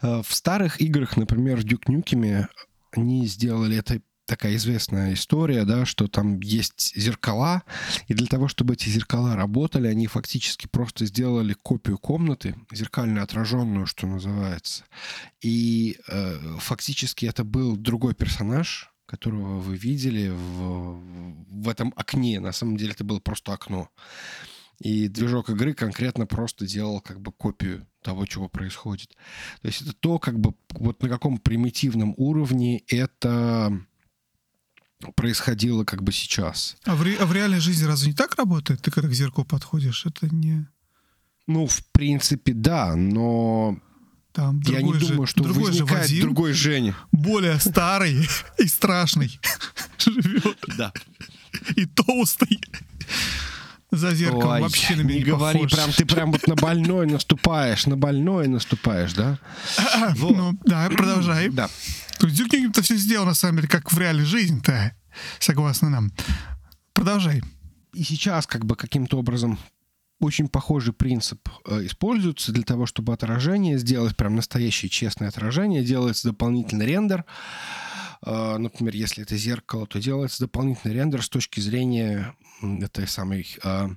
Э, 0.04 0.22
в 0.22 0.36
старых 0.36 0.80
играх, 0.82 1.18
например, 1.18 1.60
Duke 1.60 1.88
Nukem, 1.88 2.48
они 2.92 3.26
сделали 3.26 3.78
это 3.78 4.02
такая 4.26 4.56
известная 4.56 5.14
история, 5.14 5.66
да, 5.66 5.86
что 5.86 6.08
там 6.08 6.40
есть 6.40 6.96
зеркала, 6.96 7.64
и 8.08 8.14
для 8.14 8.28
того, 8.28 8.48
чтобы 8.48 8.74
эти 8.74 8.88
зеркала 8.90 9.36
работали, 9.36 9.88
они 9.88 10.08
фактически 10.08 10.68
просто 10.68 11.06
сделали 11.06 11.54
копию 11.54 11.98
комнаты, 11.98 12.56
зеркально 12.72 13.24
отраженную, 13.24 13.86
что 13.86 14.08
называется. 14.08 14.86
И 15.42 15.98
э, 16.08 16.58
фактически 16.60 17.26
это 17.26 17.44
был 17.44 17.76
другой 17.76 18.16
персонаж, 18.16 18.94
которого 19.06 19.60
вы 19.60 19.76
видели 19.76 20.30
в, 20.30 21.02
в 21.64 21.70
этом 21.70 21.94
окне. 21.96 22.40
На 22.40 22.54
самом 22.54 22.78
деле 22.78 22.94
это 22.94 23.04
было 23.04 23.20
просто 23.20 23.54
окно. 23.54 23.90
И 24.80 25.08
движок 25.08 25.50
игры 25.50 25.74
конкретно 25.74 26.26
просто 26.26 26.66
делал 26.66 27.00
как 27.00 27.22
бы 27.22 27.32
копию 27.32 27.88
того, 28.02 28.26
чего 28.26 28.50
происходит. 28.50 29.10
То 29.62 29.68
есть 29.68 29.82
это 29.82 29.94
то, 29.94 30.20
как 30.20 30.40
бы 30.40 30.54
вот 30.72 31.02
на 31.02 31.10
каком 31.10 31.38
примитивном 31.38 32.14
уровне 32.18 32.84
это 32.88 33.80
происходило 35.16 35.84
как 35.84 36.04
бы 36.04 36.12
сейчас. 36.12 36.78
А 36.86 36.96
в, 36.96 37.02
ре, 37.02 37.16
а 37.20 37.26
в 37.26 37.34
реальной 37.34 37.60
жизни 37.60 37.86
разве 37.86 38.12
не 38.12 38.16
так 38.16 38.36
работает? 38.36 38.82
Ты 38.82 38.92
когда 38.92 39.10
к 39.10 39.14
зеркалу 39.14 39.46
подходишь, 39.46 40.06
это 40.06 40.34
не... 40.34 40.68
Ну, 41.46 41.68
в 41.68 41.86
принципе, 41.92 42.54
да, 42.54 42.96
но 42.96 43.78
там 44.32 44.62
я 44.62 44.82
не 44.82 44.94
же, 44.94 45.10
думаю, 45.10 45.28
что 45.28 45.44
другой 45.44 45.66
возникает 45.66 46.08
же 46.08 46.16
Вадим, 46.16 46.22
другой 46.22 46.54
Женя. 46.54 46.96
Более 47.12 47.60
старый 47.60 48.28
и 48.58 48.68
страшный 48.68 49.40
живет. 49.98 50.58
Да. 50.78 50.94
И 51.76 51.86
толстый. 51.86 52.60
За 53.94 54.16
зеркалом 54.16 54.56
Ой, 54.56 54.62
вообще 54.62 54.96
на 54.96 55.02
меня 55.02 55.14
не 55.14 55.20
не 55.20 55.24
говори, 55.24 55.60
похож. 55.60 55.72
прям 55.72 55.92
ты 55.92 56.06
прям 56.06 56.32
вот 56.32 56.48
на 56.48 56.56
больной 56.56 57.06
наступаешь, 57.06 57.86
на 57.86 57.96
больной 57.96 58.48
наступаешь, 58.48 59.14
да? 59.14 59.38
Вот. 60.16 60.36
Ну, 60.36 60.60
да, 60.66 60.90
продолжай. 60.90 61.50
Да. 61.50 61.70
То 62.18 62.26
есть 62.26 62.36
Дюк 62.36 62.52
Нюкем-то 62.52 62.82
все 62.82 62.96
сделал, 62.96 63.28
на 63.28 63.36
самом 63.36 63.58
деле, 63.58 63.68
как 63.68 63.94
в 63.94 64.00
реальной 64.00 64.26
жизни-то, 64.26 64.96
согласно 65.38 65.92
нам. 65.92 66.12
Продолжай. 66.94 67.44
И 67.94 68.04
сейчас 68.04 68.48
как 68.48 68.66
бы 68.66 68.76
каким-то 68.76 69.20
образом 69.20 69.60
очень 70.20 70.48
похожий 70.48 70.94
принцип 70.94 71.48
э, 71.68 71.86
используется 71.86 72.52
для 72.52 72.64
того, 72.64 72.88
чтобы 72.88 73.14
отражение 73.14 73.78
сделать, 73.78 74.18
прям 74.18 74.36
настоящее 74.36 74.90
честное 74.90 75.28
отражение, 75.28 75.84
делается 75.84 76.30
дополнительный 76.30 76.88
рендер. 76.88 77.26
Э, 78.26 78.58
например, 78.58 78.96
если 78.96 79.22
это 79.22 79.38
зеркало, 79.38 79.86
то 79.86 80.00
делается 80.00 80.40
дополнительный 80.40 80.96
рендер 80.96 81.22
с 81.22 81.30
точки 81.30 81.60
зрения 81.60 82.34
этой 82.62 83.08
самой 83.08 83.48
э, 83.64 83.90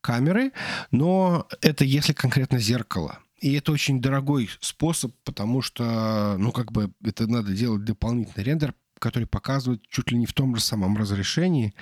камеры, 0.00 0.52
но 0.90 1.46
это 1.60 1.84
если 1.84 2.12
конкретно 2.12 2.58
зеркало. 2.58 3.18
И 3.40 3.52
это 3.54 3.72
очень 3.72 4.00
дорогой 4.00 4.48
способ, 4.60 5.12
потому 5.24 5.62
что, 5.62 6.36
ну, 6.38 6.52
как 6.52 6.70
бы 6.72 6.92
это 7.04 7.26
надо 7.26 7.52
делать 7.54 7.84
дополнительный 7.84 8.44
рендер, 8.44 8.74
который 9.00 9.26
показывает 9.26 9.82
чуть 9.88 10.12
ли 10.12 10.18
не 10.18 10.26
в 10.26 10.32
том 10.32 10.54
же 10.54 10.62
самом 10.62 10.96
разрешении. 10.96 11.74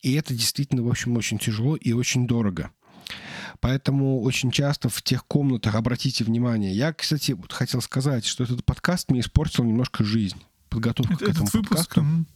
И 0.00 0.14
это 0.14 0.32
действительно, 0.34 0.82
в 0.82 0.88
общем, 0.88 1.16
очень 1.18 1.38
тяжело 1.38 1.76
и 1.76 1.92
очень 1.92 2.26
дорого. 2.26 2.70
Поэтому 3.60 4.22
очень 4.22 4.50
часто 4.50 4.88
в 4.88 5.02
тех 5.02 5.26
комнатах, 5.26 5.74
обратите 5.74 6.24
внимание, 6.24 6.72
я, 6.72 6.94
кстати, 6.94 7.32
вот 7.32 7.52
хотел 7.52 7.82
сказать, 7.82 8.24
что 8.24 8.44
этот 8.44 8.64
подкаст 8.64 9.10
мне 9.10 9.20
испортил 9.20 9.64
немножко 9.64 10.02
жизнь. 10.02 10.42
Подготовка 10.70 11.12
Это- 11.14 11.26
к 11.26 11.28
этому 11.28 11.44
Этот 11.48 11.54
выпуск, 11.54 11.70
подкасту. 11.88 12.00
м, 12.00 12.26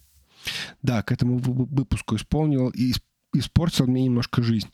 Да, 0.81 1.01
к 1.03 1.11
этому 1.11 1.37
вы- 1.37 1.65
выпуску 1.65 2.15
исполнил 2.15 2.69
и 2.69 2.91
исп- 2.91 3.01
испортил 3.33 3.87
мне 3.87 4.03
немножко 4.05 4.41
жизнь. 4.43 4.69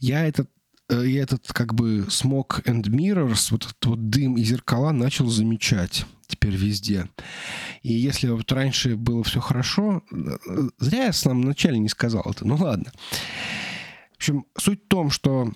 Я 0.00 0.24
этот 0.26 0.50
э, 0.88 1.06
я 1.06 1.22
этот 1.22 1.52
как 1.52 1.74
бы 1.74 2.00
smoke 2.08 2.64
and 2.64 2.82
mirrors, 2.84 3.48
вот 3.50 3.64
этот 3.64 3.84
вот 3.84 4.10
дым 4.10 4.36
и 4.36 4.44
зеркала 4.44 4.92
начал 4.92 5.26
замечать 5.28 6.04
теперь 6.26 6.56
везде. 6.56 7.08
И 7.82 7.92
если 7.92 8.28
вот 8.28 8.50
раньше 8.52 8.96
было 8.96 9.22
все 9.22 9.40
хорошо, 9.40 10.02
э, 10.10 10.68
зря 10.78 11.04
я 11.06 11.12
в 11.12 11.16
самом 11.16 11.42
начале 11.42 11.78
не 11.78 11.88
сказал 11.88 12.22
это, 12.28 12.46
ну 12.46 12.56
ладно. 12.56 12.92
В 14.12 14.16
общем, 14.16 14.46
суть 14.56 14.84
в 14.84 14.88
том, 14.88 15.10
что 15.10 15.48
э, 15.48 15.52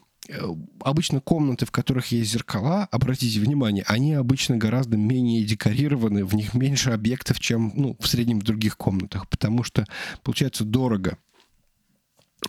обычно 0.80 1.20
комнаты, 1.20 1.66
в 1.66 1.70
которых 1.70 2.12
есть 2.12 2.32
зеркала, 2.32 2.88
обратите 2.90 3.40
внимание, 3.40 3.84
они 3.86 4.14
обычно 4.14 4.56
гораздо 4.56 4.96
менее 4.96 5.44
декорированы, 5.44 6.24
в 6.24 6.34
них 6.34 6.54
меньше 6.54 6.90
объектов, 6.90 7.40
чем 7.40 7.72
ну, 7.74 7.96
в 7.98 8.06
среднем 8.06 8.40
в 8.40 8.44
других 8.44 8.76
комнатах, 8.76 9.28
потому 9.28 9.62
что 9.62 9.86
получается 10.22 10.64
дорого. 10.64 11.18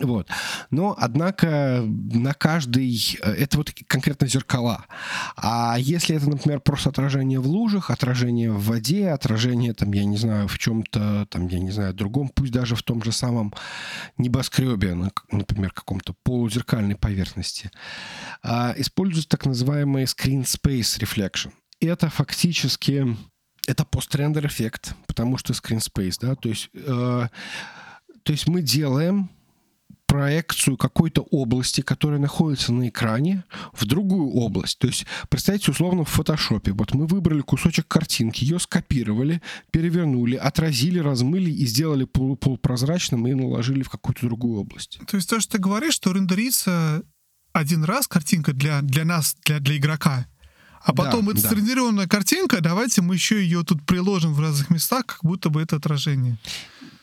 Вот. 0.00 0.28
Но, 0.70 0.94
однако, 0.96 1.82
на 1.82 2.34
каждый... 2.34 3.18
э, 3.20 3.32
Это 3.32 3.56
вот 3.56 3.72
конкретно 3.86 4.28
зеркала. 4.28 4.84
А 5.36 5.76
если 5.78 6.14
это, 6.14 6.28
например, 6.28 6.60
просто 6.60 6.90
отражение 6.90 7.40
в 7.40 7.46
лужах, 7.46 7.90
отражение 7.90 8.52
в 8.52 8.62
воде, 8.64 9.08
отражение, 9.08 9.72
там, 9.74 9.92
я 9.92 10.04
не 10.04 10.16
знаю, 10.16 10.46
в 10.46 10.58
чем-то, 10.58 11.26
там, 11.30 11.48
я 11.48 11.58
не 11.58 11.70
знаю, 11.70 11.94
другом, 11.94 12.28
пусть 12.28 12.52
даже 12.52 12.76
в 12.76 12.82
том 12.82 13.02
же 13.02 13.12
самом 13.12 13.52
небоскребе, 14.18 14.94
на- 14.94 15.10
например, 15.32 15.72
каком-то 15.72 16.14
полузеркальной 16.22 16.96
поверхности, 16.96 17.70
а, 18.42 18.74
используется 18.76 19.30
так 19.30 19.46
называемый 19.46 20.04
screen 20.04 20.42
space 20.44 21.00
reflection. 21.00 21.50
Это 21.80 22.08
фактически... 22.10 23.16
Это 23.66 23.84
пострендер 23.84 24.46
эффект, 24.46 24.94
потому 25.06 25.38
что 25.38 25.54
screen 25.54 25.80
space, 25.80 26.18
да, 26.20 26.34
то 26.36 26.48
есть... 26.48 26.70
э, 26.74 27.28
то 28.22 28.32
есть 28.32 28.46
мы 28.48 28.62
делаем 28.62 29.30
проекцию 30.08 30.78
какой-то 30.78 31.20
области, 31.20 31.82
которая 31.82 32.18
находится 32.18 32.72
на 32.72 32.88
экране, 32.88 33.44
в 33.74 33.84
другую 33.84 34.30
область. 34.30 34.78
То 34.78 34.86
есть, 34.88 35.04
представьте, 35.28 35.70
условно, 35.70 36.04
в 36.04 36.08
фотошопе. 36.08 36.72
Вот 36.72 36.94
мы 36.94 37.06
выбрали 37.06 37.42
кусочек 37.42 37.86
картинки, 37.86 38.42
ее 38.42 38.58
скопировали, 38.58 39.42
перевернули, 39.70 40.34
отразили, 40.36 40.98
размыли 40.98 41.50
и 41.50 41.66
сделали 41.66 42.04
полу- 42.06 42.36
полупрозрачным 42.36 43.26
и 43.28 43.34
наложили 43.34 43.82
в 43.82 43.90
какую-то 43.90 44.22
другую 44.26 44.60
область. 44.60 44.98
То 45.06 45.16
есть 45.18 45.28
то, 45.28 45.38
что 45.40 45.52
ты 45.52 45.58
говоришь, 45.58 45.94
что 45.94 46.10
рендерится 46.12 47.02
один 47.52 47.84
раз 47.84 48.08
картинка 48.08 48.54
для, 48.54 48.80
для 48.80 49.04
нас, 49.04 49.36
для, 49.44 49.60
для 49.60 49.76
игрока, 49.76 50.26
а 50.82 50.92
Да, 50.92 51.02
потом 51.04 51.28
эта 51.28 51.42
да. 51.42 51.50
срендерированная 51.50 52.06
картинка, 52.06 52.62
давайте 52.62 53.02
мы 53.02 53.14
еще 53.14 53.42
ее 53.42 53.62
тут 53.62 53.84
приложим 53.84 54.32
в 54.32 54.40
разных 54.40 54.70
местах, 54.70 55.04
как 55.06 55.18
будто 55.22 55.50
бы 55.50 55.60
это 55.60 55.76
отражение. 55.76 56.38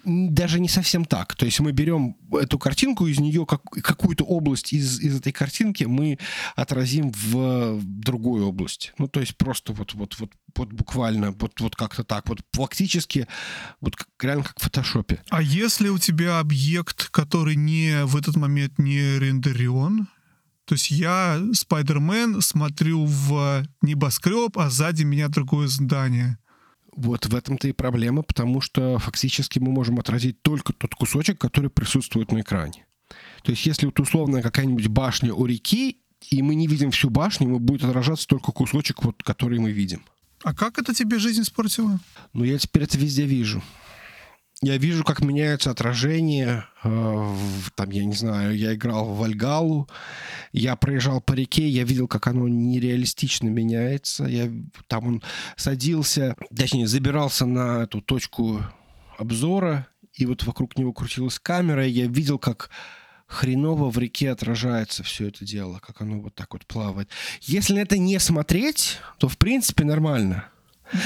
Даже 0.06 0.60
не 0.60 0.70
совсем 0.70 1.06
так. 1.06 1.36
То 1.36 1.46
есть 1.46 1.60
мы 1.60 1.72
берем 1.72 2.16
эту 2.32 2.60
картинку, 2.60 3.08
из 3.08 3.20
нее 3.20 3.46
как- 3.46 3.64
какую-то 3.64 4.24
область 4.24 4.72
из, 4.74 5.00
из 5.00 5.18
этой 5.18 5.32
картинки 5.34 5.84
мы 5.86 6.20
отразим 6.56 7.12
в 7.12 7.80
другую 7.82 8.48
область. 8.48 8.94
Ну, 8.98 9.08
то 9.08 9.20
есть 9.20 9.36
просто 9.36 9.74
вот, 9.74 9.94
вот, 9.96 10.16
вот, 10.20 10.32
вот 10.56 10.74
буквально 10.74 11.32
вот, 11.32 11.60
вот 11.60 11.76
как-то 11.76 12.04
так. 12.04 12.30
Вот 12.30 12.40
фактически 12.54 13.28
вот 13.82 13.96
как- 13.96 14.08
реально 14.22 14.44
как 14.44 14.60
в 14.60 14.64
фотошопе. 14.64 15.22
А 15.30 15.42
если 15.42 15.90
у 15.90 15.98
тебя 15.98 16.40
объект, 16.40 17.10
который 17.10 17.56
не 17.56 18.06
в 18.06 18.16
этот 18.16 18.36
момент 18.36 18.78
не 18.78 19.18
рендерен, 19.18 20.08
то 20.66 20.74
есть 20.74 20.90
я, 20.90 21.40
Спайдермен, 21.54 22.42
смотрю 22.42 23.06
в 23.06 23.66
небоскреб, 23.82 24.58
а 24.58 24.70
сзади 24.70 25.04
меня 25.04 25.28
другое 25.28 25.68
здание. 25.68 26.40
Вот 26.96 27.26
в 27.26 27.36
этом-то 27.36 27.68
и 27.68 27.74
проблема, 27.74 28.24
потому 28.24 28.62
что 28.62 28.98
фактически 29.00 29.60
мы 29.60 29.72
можем 29.72 30.00
отразить 30.00 30.42
только 30.42 30.72
тот 30.74 30.96
кусочек, 30.96 31.38
который 31.40 31.70
присутствует 31.70 32.32
на 32.32 32.42
экране. 32.42 32.86
То 33.44 33.52
есть 33.52 33.66
если 33.66 33.86
вот 33.86 34.00
условно 34.00 34.42
какая-нибудь 34.42 34.88
башня 34.88 35.34
у 35.34 35.46
реки, 35.46 36.00
и 36.30 36.42
мы 36.42 36.56
не 36.56 36.68
видим 36.68 36.92
всю 36.92 37.10
башню, 37.10 37.48
мы 37.48 37.60
будет 37.60 37.84
отражаться 37.84 38.28
только 38.28 38.52
кусочек, 38.52 39.04
вот, 39.04 39.22
который 39.24 39.60
мы 39.60 39.72
видим. 39.72 40.04
А 40.44 40.54
как 40.54 40.80
это 40.80 40.94
тебе 40.94 41.20
жизнь 41.20 41.42
испортило? 41.42 42.00
Ну, 42.34 42.44
я 42.44 42.58
теперь 42.58 42.84
это 42.84 42.98
везде 42.98 43.26
вижу. 43.26 43.62
Я 44.62 44.78
вижу, 44.78 45.04
как 45.04 45.22
меняются 45.22 45.70
отражения. 45.72 46.66
Э, 46.84 47.36
там, 47.76 47.90
я 47.90 48.06
не 48.06 48.14
знаю, 48.14 48.58
я 48.58 48.74
играл 48.74 49.06
в 49.06 49.18
Вальгалу, 49.18 49.90
я 50.54 50.76
проезжал 50.76 51.20
по 51.20 51.34
реке, 51.34 51.68
я 51.68 51.84
видел, 51.84 52.08
как 52.08 52.28
оно 52.28 52.48
нереалистично 52.48 53.50
меняется. 53.50 54.26
Я, 54.26 54.50
там 54.88 55.08
он 55.08 55.24
садился, 55.58 56.36
точнее, 56.56 56.88
забирался 56.88 57.46
на 57.46 57.84
эту 57.84 58.02
точку 58.02 58.62
обзора, 59.18 59.88
и 60.14 60.26
вот 60.26 60.44
вокруг 60.44 60.78
него 60.78 60.94
крутилась 60.94 61.38
камера, 61.38 61.86
и 61.86 61.92
я 61.92 62.08
видел, 62.08 62.40
как 62.40 62.70
хреново 63.28 63.90
в 63.90 63.98
реке 63.98 64.32
отражается 64.32 65.04
все 65.04 65.28
это 65.28 65.44
дело, 65.44 65.80
как 65.80 66.02
оно 66.02 66.22
вот 66.22 66.36
так 66.36 66.54
вот 66.54 66.66
плавает. 66.66 67.10
Если 67.42 67.74
на 67.74 67.80
это 67.80 67.98
не 67.98 68.20
смотреть, 68.20 69.00
то 69.18 69.28
в 69.28 69.38
принципе 69.38 69.84
нормально. 69.84 70.50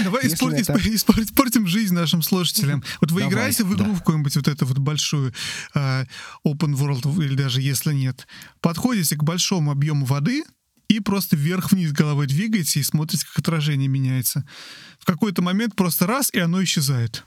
Давай 0.04 0.28
испор- 0.28 0.54
это... 0.54 0.74
испор- 0.74 1.22
испортим 1.22 1.68
жизнь 1.68 1.94
нашим 1.94 2.22
слушателям. 2.22 2.84
Вот 3.02 3.12
вы 3.12 3.22
Давай, 3.22 3.34
играете 3.34 3.64
в 3.64 3.74
игру 3.74 3.86
да. 3.86 3.94
в 3.94 4.00
какую-нибудь 4.00 4.36
вот 4.36 4.48
эту 4.48 4.66
вот 4.66 4.78
большую 4.78 5.34
uh, 5.76 6.08
open 6.46 6.74
world, 6.74 7.24
или 7.24 7.36
даже 7.36 7.62
если 7.62 7.94
нет, 7.94 8.28
подходите 8.62 9.16
к 9.16 9.24
большому 9.24 9.72
объему 9.72 10.06
воды 10.06 10.44
и 10.88 11.00
просто 11.00 11.36
вверх-вниз 11.36 11.92
головой 11.92 12.28
двигаете 12.28 12.80
и 12.80 12.84
смотрите, 12.84 13.26
как 13.26 13.40
отражение 13.40 13.88
меняется. 13.88 14.46
В 15.00 15.06
какой-то 15.06 15.42
момент 15.42 15.76
просто 15.76 16.08
раз, 16.08 16.30
и 16.34 16.40
оно 16.40 16.64
исчезает. 16.64 17.26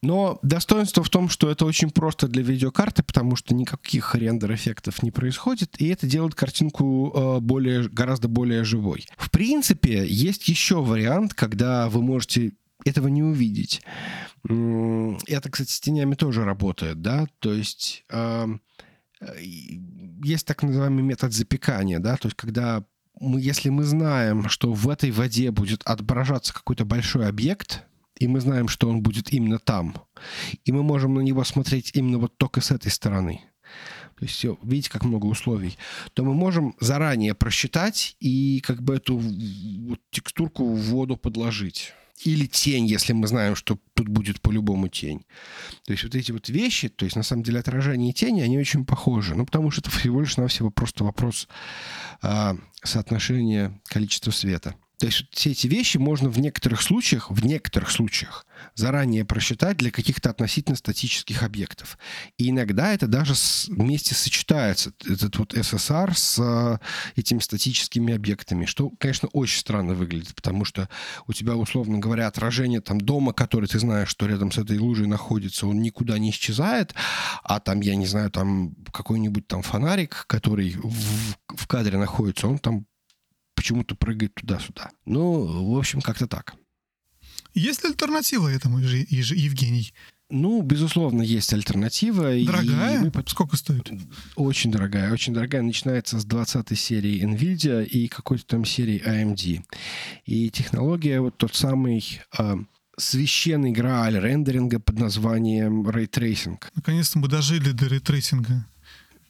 Но 0.00 0.38
достоинство 0.42 1.02
в 1.02 1.10
том, 1.10 1.28
что 1.28 1.50
это 1.50 1.64
очень 1.64 1.90
просто 1.90 2.28
для 2.28 2.42
видеокарты, 2.42 3.02
потому 3.02 3.34
что 3.34 3.54
никаких 3.54 4.14
рендер-эффектов 4.14 5.02
не 5.02 5.10
происходит, 5.10 5.80
и 5.80 5.88
это 5.88 6.06
делает 6.06 6.34
картинку 6.34 7.12
э, 7.12 7.40
более, 7.40 7.88
гораздо 7.88 8.28
более 8.28 8.62
живой. 8.62 9.06
В 9.16 9.30
принципе, 9.30 10.06
есть 10.06 10.48
еще 10.48 10.82
вариант, 10.82 11.34
когда 11.34 11.88
вы 11.88 12.02
можете 12.02 12.52
этого 12.84 13.08
не 13.08 13.22
увидеть. 13.22 13.82
Это, 14.44 15.50
кстати, 15.50 15.72
с 15.72 15.80
тенями 15.80 16.14
тоже 16.14 16.44
работает, 16.44 17.02
да, 17.02 17.26
то 17.40 17.52
есть 17.52 18.04
э, 18.08 18.46
есть 20.22 20.46
так 20.46 20.62
называемый 20.62 21.02
метод 21.02 21.32
запекания, 21.32 21.98
да, 21.98 22.16
то 22.16 22.28
есть 22.28 22.36
когда 22.36 22.84
мы, 23.20 23.40
если 23.40 23.68
мы 23.68 23.82
знаем, 23.82 24.48
что 24.48 24.72
в 24.72 24.88
этой 24.88 25.10
воде 25.10 25.50
будет 25.50 25.82
отображаться 25.82 26.54
какой-то 26.54 26.84
большой 26.84 27.26
объект, 27.26 27.84
и 28.18 28.26
мы 28.28 28.40
знаем, 28.40 28.68
что 28.68 28.88
он 28.88 29.02
будет 29.02 29.32
именно 29.32 29.58
там, 29.58 29.94
и 30.64 30.72
мы 30.72 30.82
можем 30.82 31.14
на 31.14 31.20
него 31.20 31.44
смотреть 31.44 31.92
именно 31.94 32.18
вот 32.18 32.36
только 32.36 32.60
с 32.60 32.70
этой 32.70 32.90
стороны, 32.90 33.42
то 34.18 34.24
есть 34.24 34.44
видите, 34.62 34.90
как 34.90 35.04
много 35.04 35.26
условий, 35.26 35.78
то 36.14 36.24
мы 36.24 36.34
можем 36.34 36.74
заранее 36.80 37.34
просчитать 37.34 38.16
и 38.18 38.60
как 38.66 38.82
бы 38.82 38.96
эту 38.96 39.16
вот 39.16 40.00
текстурку 40.10 40.64
в 40.64 40.80
воду 40.90 41.16
подложить. 41.16 41.92
Или 42.24 42.46
тень, 42.46 42.86
если 42.86 43.12
мы 43.12 43.28
знаем, 43.28 43.54
что 43.54 43.78
тут 43.94 44.08
будет 44.08 44.40
по-любому 44.40 44.88
тень. 44.88 45.24
То 45.86 45.92
есть 45.92 46.02
вот 46.02 46.16
эти 46.16 46.32
вот 46.32 46.48
вещи, 46.48 46.88
то 46.88 47.04
есть 47.04 47.14
на 47.14 47.22
самом 47.22 47.44
деле 47.44 47.60
отражение 47.60 48.12
тени, 48.12 48.40
они 48.40 48.58
очень 48.58 48.84
похожи. 48.84 49.36
Ну, 49.36 49.46
потому 49.46 49.70
что 49.70 49.82
это 49.82 49.90
всего 49.90 50.20
лишь 50.20 50.36
навсего 50.36 50.70
просто 50.70 51.04
вопрос 51.04 51.46
а, 52.20 52.56
соотношения 52.82 53.80
количества 53.84 54.32
света. 54.32 54.74
То 54.98 55.06
есть 55.06 55.26
все 55.30 55.52
эти 55.52 55.68
вещи 55.68 55.96
можно 55.96 56.28
в 56.28 56.40
некоторых 56.40 56.82
случаях, 56.82 57.30
в 57.30 57.44
некоторых 57.44 57.90
случаях 57.90 58.44
заранее 58.74 59.24
просчитать 59.24 59.76
для 59.76 59.92
каких-то 59.92 60.30
относительно 60.30 60.76
статических 60.76 61.44
объектов. 61.44 61.96
И 62.36 62.50
иногда 62.50 62.92
это 62.92 63.06
даже 63.06 63.34
вместе 63.68 64.16
сочетается, 64.16 64.92
этот 65.06 65.36
вот 65.36 65.54
SSR 65.54 66.14
с 66.14 66.38
э, 66.40 66.78
этими 67.14 67.38
статическими 67.38 68.12
объектами, 68.12 68.64
что, 68.64 68.90
конечно, 68.98 69.28
очень 69.32 69.60
странно 69.60 69.94
выглядит, 69.94 70.34
потому 70.34 70.64
что 70.64 70.88
у 71.28 71.32
тебя, 71.32 71.54
условно 71.54 71.98
говоря, 71.98 72.26
отражение 72.26 72.80
там 72.80 73.00
дома, 73.00 73.32
который 73.32 73.68
ты 73.68 73.78
знаешь, 73.78 74.08
что 74.08 74.26
рядом 74.26 74.50
с 74.50 74.58
этой 74.58 74.78
лужей 74.78 75.06
находится, 75.06 75.68
он 75.68 75.80
никуда 75.80 76.18
не 76.18 76.30
исчезает, 76.30 76.94
а 77.44 77.60
там, 77.60 77.80
я 77.82 77.94
не 77.94 78.06
знаю, 78.06 78.32
там 78.32 78.74
какой-нибудь 78.92 79.46
там 79.46 79.62
фонарик, 79.62 80.24
который 80.26 80.74
в, 80.82 81.36
в 81.56 81.66
кадре 81.68 81.98
находится, 81.98 82.48
он 82.48 82.58
там 82.58 82.87
почему-то 83.58 83.96
прыгает 83.96 84.34
туда-сюда. 84.34 84.90
Ну, 85.04 85.74
в 85.74 85.76
общем, 85.76 86.00
как-то 86.00 86.28
так. 86.28 86.54
Есть 87.54 87.82
ли 87.82 87.90
альтернатива 87.90 88.46
этому, 88.46 88.78
Евгений? 88.78 89.92
Ну, 90.30 90.62
безусловно, 90.62 91.22
есть 91.22 91.52
альтернатива. 91.52 92.30
Дорогая? 92.44 93.00
И 93.00 93.04
мы... 93.04 93.12
Сколько 93.26 93.56
стоит? 93.56 93.90
Очень 94.36 94.70
дорогая. 94.70 95.12
Очень 95.12 95.34
дорогая. 95.34 95.62
Начинается 95.62 96.20
с 96.20 96.24
20 96.24 96.78
серии 96.78 97.24
NVIDIA 97.24 97.84
и 97.84 98.06
какой-то 98.06 98.46
там 98.46 98.64
серии 98.64 99.02
AMD. 99.04 99.64
И 100.26 100.50
технология 100.50 101.20
вот 101.20 101.36
тот 101.36 101.54
самый... 101.54 102.20
Э, 102.38 102.56
священный 102.98 103.70
грааль 103.70 104.18
рендеринга 104.18 104.80
под 104.80 104.98
названием 104.98 105.88
Ray 105.88 106.08
Tracing. 106.08 106.60
Наконец-то 106.74 107.18
мы 107.18 107.28
дожили 107.28 107.70
до 107.70 107.86
рейтрейсинга. 107.86 108.66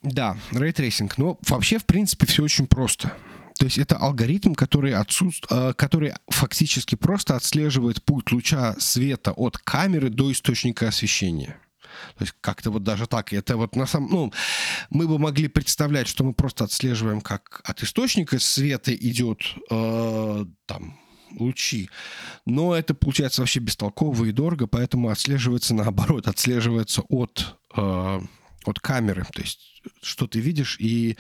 Да, 0.03 0.37
рейтрейсинг. 0.53 1.19
Но 1.19 1.39
вообще, 1.47 1.79
в 1.79 1.85
принципе, 1.85 2.27
все 2.27 2.43
очень 2.43 2.67
просто. 2.67 3.13
То 3.59 3.65
есть 3.65 3.79
это 3.79 3.97
алгоритм, 3.97 4.55
который, 4.55 4.95
отсутствует, 4.95 5.77
который 5.77 6.15
фактически 6.29 6.95
просто 6.95 7.35
отслеживает 7.35 8.03
путь 8.05 8.31
луча 8.31 8.77
света 8.79 9.33
от 9.33 9.59
камеры 9.59 10.11
до 10.11 10.31
источника 10.31 10.89
освещения. 10.89 11.59
То 12.17 12.25
есть 12.25 12.35
как-то 12.41 12.71
вот 12.71 12.85
даже 12.85 13.07
так. 13.07 13.33
Это 13.33 13.57
вот 13.57 13.77
на 13.77 13.87
самом... 13.87 14.11
Ну, 14.11 14.33
мы 14.91 15.09
бы 15.09 15.19
могли 15.19 15.49
представлять, 15.49 16.07
что 16.07 16.25
мы 16.25 16.33
просто 16.33 16.65
отслеживаем, 16.65 17.21
как 17.21 17.61
от 17.65 17.83
источника 17.83 18.39
света 18.39 18.95
идет 18.95 19.41
э, 19.71 20.45
там 20.67 20.99
лучи. 21.39 21.91
Но 22.47 22.75
это 22.75 22.95
получается 22.95 23.43
вообще 23.43 23.61
бестолково 23.61 24.27
и 24.27 24.33
дорого, 24.33 24.67
поэтому 24.67 25.09
отслеживается 25.09 25.75
наоборот, 25.75 26.29
отслеживается 26.29 27.03
от, 27.09 27.57
э, 27.77 28.21
от 28.69 28.81
камеры. 28.81 29.25
То 29.33 29.43
есть 29.43 29.83
что 30.03 30.27
ты 30.27 30.41
видишь, 30.41 30.77
и 30.81 31.17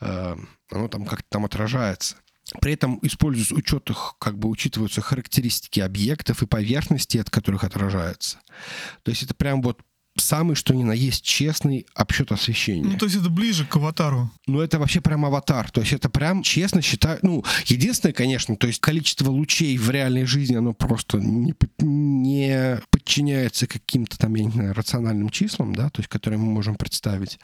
э, 0.00 0.36
оно 0.70 0.88
там 0.88 1.06
как-то 1.06 1.26
там 1.28 1.44
отражается. 1.44 2.16
При 2.60 2.74
этом 2.74 2.98
используются 3.02 3.54
учетах, 3.54 4.16
как 4.18 4.38
бы 4.38 4.48
учитываются 4.48 5.00
характеристики 5.00 5.80
объектов 5.80 6.42
и 6.42 6.46
поверхности, 6.46 7.18
от 7.18 7.30
которых 7.30 7.64
отражается. 7.64 8.38
То 9.02 9.10
есть 9.10 9.22
это 9.22 9.34
прям 9.34 9.62
вот 9.62 9.80
самый, 10.16 10.54
что 10.54 10.74
ни 10.74 10.84
на 10.84 10.92
есть, 10.92 11.24
честный 11.24 11.86
обсчет 11.94 12.32
освещения. 12.32 12.84
Ну, 12.92 12.98
то 12.98 13.06
есть 13.06 13.16
это 13.16 13.30
ближе 13.30 13.64
к 13.64 13.76
аватару. 13.76 14.30
Ну, 14.46 14.60
это 14.60 14.78
вообще 14.78 15.00
прям 15.00 15.24
аватар. 15.24 15.70
То 15.70 15.80
есть 15.80 15.92
это 15.92 16.08
прям, 16.08 16.42
честно 16.42 16.82
считаю, 16.82 17.18
ну, 17.22 17.44
единственное, 17.66 18.12
конечно, 18.12 18.56
то 18.56 18.66
есть 18.66 18.80
количество 18.80 19.30
лучей 19.30 19.76
в 19.76 19.90
реальной 19.90 20.24
жизни, 20.24 20.56
оно 20.56 20.72
просто 20.72 21.18
не, 21.18 21.54
не 21.78 22.80
подчиняется 22.90 23.66
каким-то 23.66 24.18
там, 24.18 24.34
я 24.34 24.44
не 24.44 24.50
знаю, 24.50 24.74
рациональным 24.74 25.30
числам, 25.30 25.74
да, 25.74 25.90
то 25.90 26.00
есть 26.00 26.08
которые 26.08 26.38
мы 26.38 26.46
можем 26.46 26.76
представить. 26.76 27.38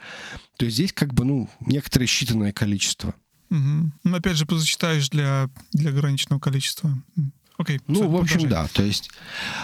То 0.57 0.65
есть 0.65 0.75
здесь 0.77 0.93
как 0.93 1.13
бы, 1.13 1.25
ну, 1.25 1.49
некоторое 1.59 2.05
считанное 2.05 2.53
количество. 2.53 3.13
Угу. 3.49 3.91
Ну, 4.03 4.15
опять 4.15 4.37
же, 4.37 4.45
позачитаешь 4.45 5.09
для, 5.09 5.49
для 5.73 5.89
ограниченного 5.89 6.39
количества. 6.39 6.97
Окей. 7.61 7.77
Okay, 7.77 7.81
ну, 7.87 8.09
в 8.09 8.15
общем, 8.15 8.49
да. 8.49 8.67
То 8.73 8.83
есть, 8.83 9.09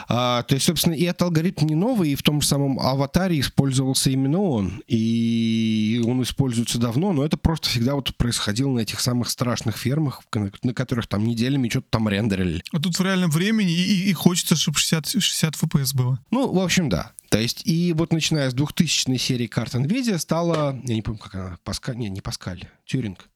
а, 0.07 0.43
то 0.43 0.55
есть, 0.55 0.65
собственно, 0.65 0.93
и 0.93 1.03
этот 1.03 1.23
алгоритм 1.23 1.65
не 1.65 1.75
новый, 1.75 2.11
и 2.11 2.15
в 2.15 2.23
том 2.23 2.41
же 2.41 2.47
самом 2.47 2.79
аватаре 2.79 3.39
использовался 3.39 4.09
именно 4.09 4.41
он. 4.41 4.83
И 4.87 6.01
он 6.05 6.21
используется 6.21 6.77
давно, 6.77 7.13
но 7.13 7.25
это 7.25 7.37
просто 7.37 7.69
всегда 7.69 7.95
вот 7.95 8.15
происходило 8.15 8.69
на 8.71 8.79
этих 8.79 8.99
самых 8.99 9.29
страшных 9.29 9.77
фермах, 9.77 10.21
на 10.63 10.73
которых 10.73 11.07
там 11.07 11.25
неделями 11.25 11.69
что-то 11.69 11.87
там 11.89 12.07
рендерили. 12.07 12.63
А 12.71 12.79
тут 12.79 12.97
в 12.97 13.03
реальном 13.03 13.31
времени 13.31 13.73
и, 13.73 14.09
и 14.09 14.13
хочется, 14.13 14.55
чтобы 14.55 14.77
60, 14.77 15.07
60 15.21 15.55
FPS 15.55 15.95
было. 15.95 16.19
Ну, 16.31 16.51
в 16.51 16.59
общем, 16.59 16.89
да. 16.89 17.13
То 17.29 17.39
есть, 17.39 17.63
и 17.65 17.93
вот 17.93 18.13
начиная 18.13 18.49
с 18.49 18.53
2000 18.53 19.17
серии 19.17 19.47
карт 19.47 19.75
NVIDIA 19.75 20.17
стала, 20.17 20.79
я 20.83 20.95
не 20.95 21.01
помню, 21.01 21.19
как 21.19 21.35
она, 21.35 21.57
Паскаль, 21.63 21.97
не, 21.97 22.09
не 22.09 22.21
Паскаль, 22.21 22.63
Тюринг, 22.85 23.27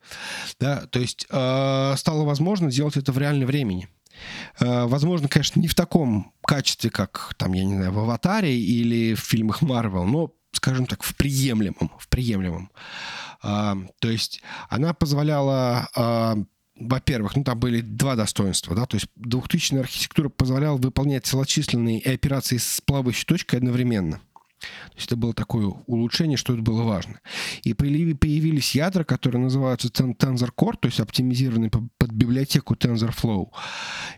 да, 0.60 0.86
то 0.88 1.00
есть 1.00 1.28
э, 1.30 1.94
стало 1.98 2.24
возможно 2.24 2.72
делать 2.72 2.96
это 2.96 3.12
в 3.12 3.18
реальном 3.18 3.48
времени. 3.48 3.90
Э, 4.60 4.86
возможно, 4.86 5.28
конечно, 5.28 5.60
не 5.60 5.68
в 5.68 5.76
таком 5.76 6.34
качестве, 6.46 6.90
как, 6.90 7.34
там, 7.38 7.54
я 7.54 7.64
не 7.64 7.76
знаю, 7.76 7.92
в 7.92 8.00
«Аватаре» 8.00 8.58
или 8.58 9.14
в 9.14 9.20
фильмах 9.20 9.62
Марвел, 9.62 10.06
но, 10.06 10.34
скажем 10.52 10.86
так, 10.86 11.04
в 11.04 11.16
приемлемом. 11.16 11.92
В 11.98 12.08
приемлемом. 12.08 12.72
А, 13.42 13.78
то 14.00 14.10
есть 14.10 14.42
она 14.70 14.94
позволяла 14.94 15.90
а, 15.96 16.38
во-первых, 16.82 17.36
ну 17.36 17.44
там 17.44 17.60
были 17.60 17.82
два 17.82 18.16
достоинства, 18.16 18.76
да, 18.76 18.86
то 18.86 18.96
есть 18.96 19.08
двухтысячная 19.16 19.82
архитектура 19.82 20.30
позволяла 20.30 20.78
выполнять 20.78 21.26
целочисленные 21.26 22.02
операции 22.02 22.58
с 22.58 22.82
плавающей 22.82 23.26
точкой 23.26 23.58
одновременно. 23.58 24.22
То 24.62 24.96
есть 24.96 25.08
это 25.08 25.16
было 25.16 25.34
такое 25.34 25.66
улучшение, 25.88 26.38
что 26.38 26.54
это 26.54 26.62
было 26.62 26.84
важно. 26.84 27.20
И 27.64 27.74
появились 27.74 28.76
ядра, 28.76 29.04
которые 29.04 29.42
называются 29.42 29.88
Tensor 29.88 30.52
Core, 30.56 30.78
то 30.80 30.88
есть 30.88 31.00
оптимизированные 31.00 31.72
под 31.72 32.12
библиотеку 32.12 32.76
TensorFlow. 32.76 33.50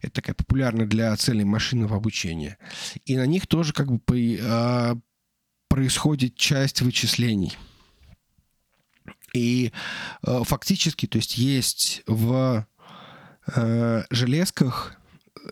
Это 0.02 0.14
такая 0.14 0.36
популярная 0.36 0.86
для 0.86 1.16
целей 1.16 1.46
машинного 1.46 1.96
обучения. 1.96 2.58
И 3.06 3.16
на 3.16 3.26
них 3.26 3.48
тоже 3.48 3.72
как 3.74 3.92
бы 3.92 4.40
а, 4.44 4.98
происходит 5.70 6.36
часть 6.36 6.82
вычислений. 6.82 7.58
И 9.34 9.72
э, 10.22 10.44
фактически, 10.44 11.08
то 11.08 11.18
есть 11.18 11.40
есть 11.40 12.04
в 12.06 12.68
э, 13.48 14.04
железках 14.12 14.96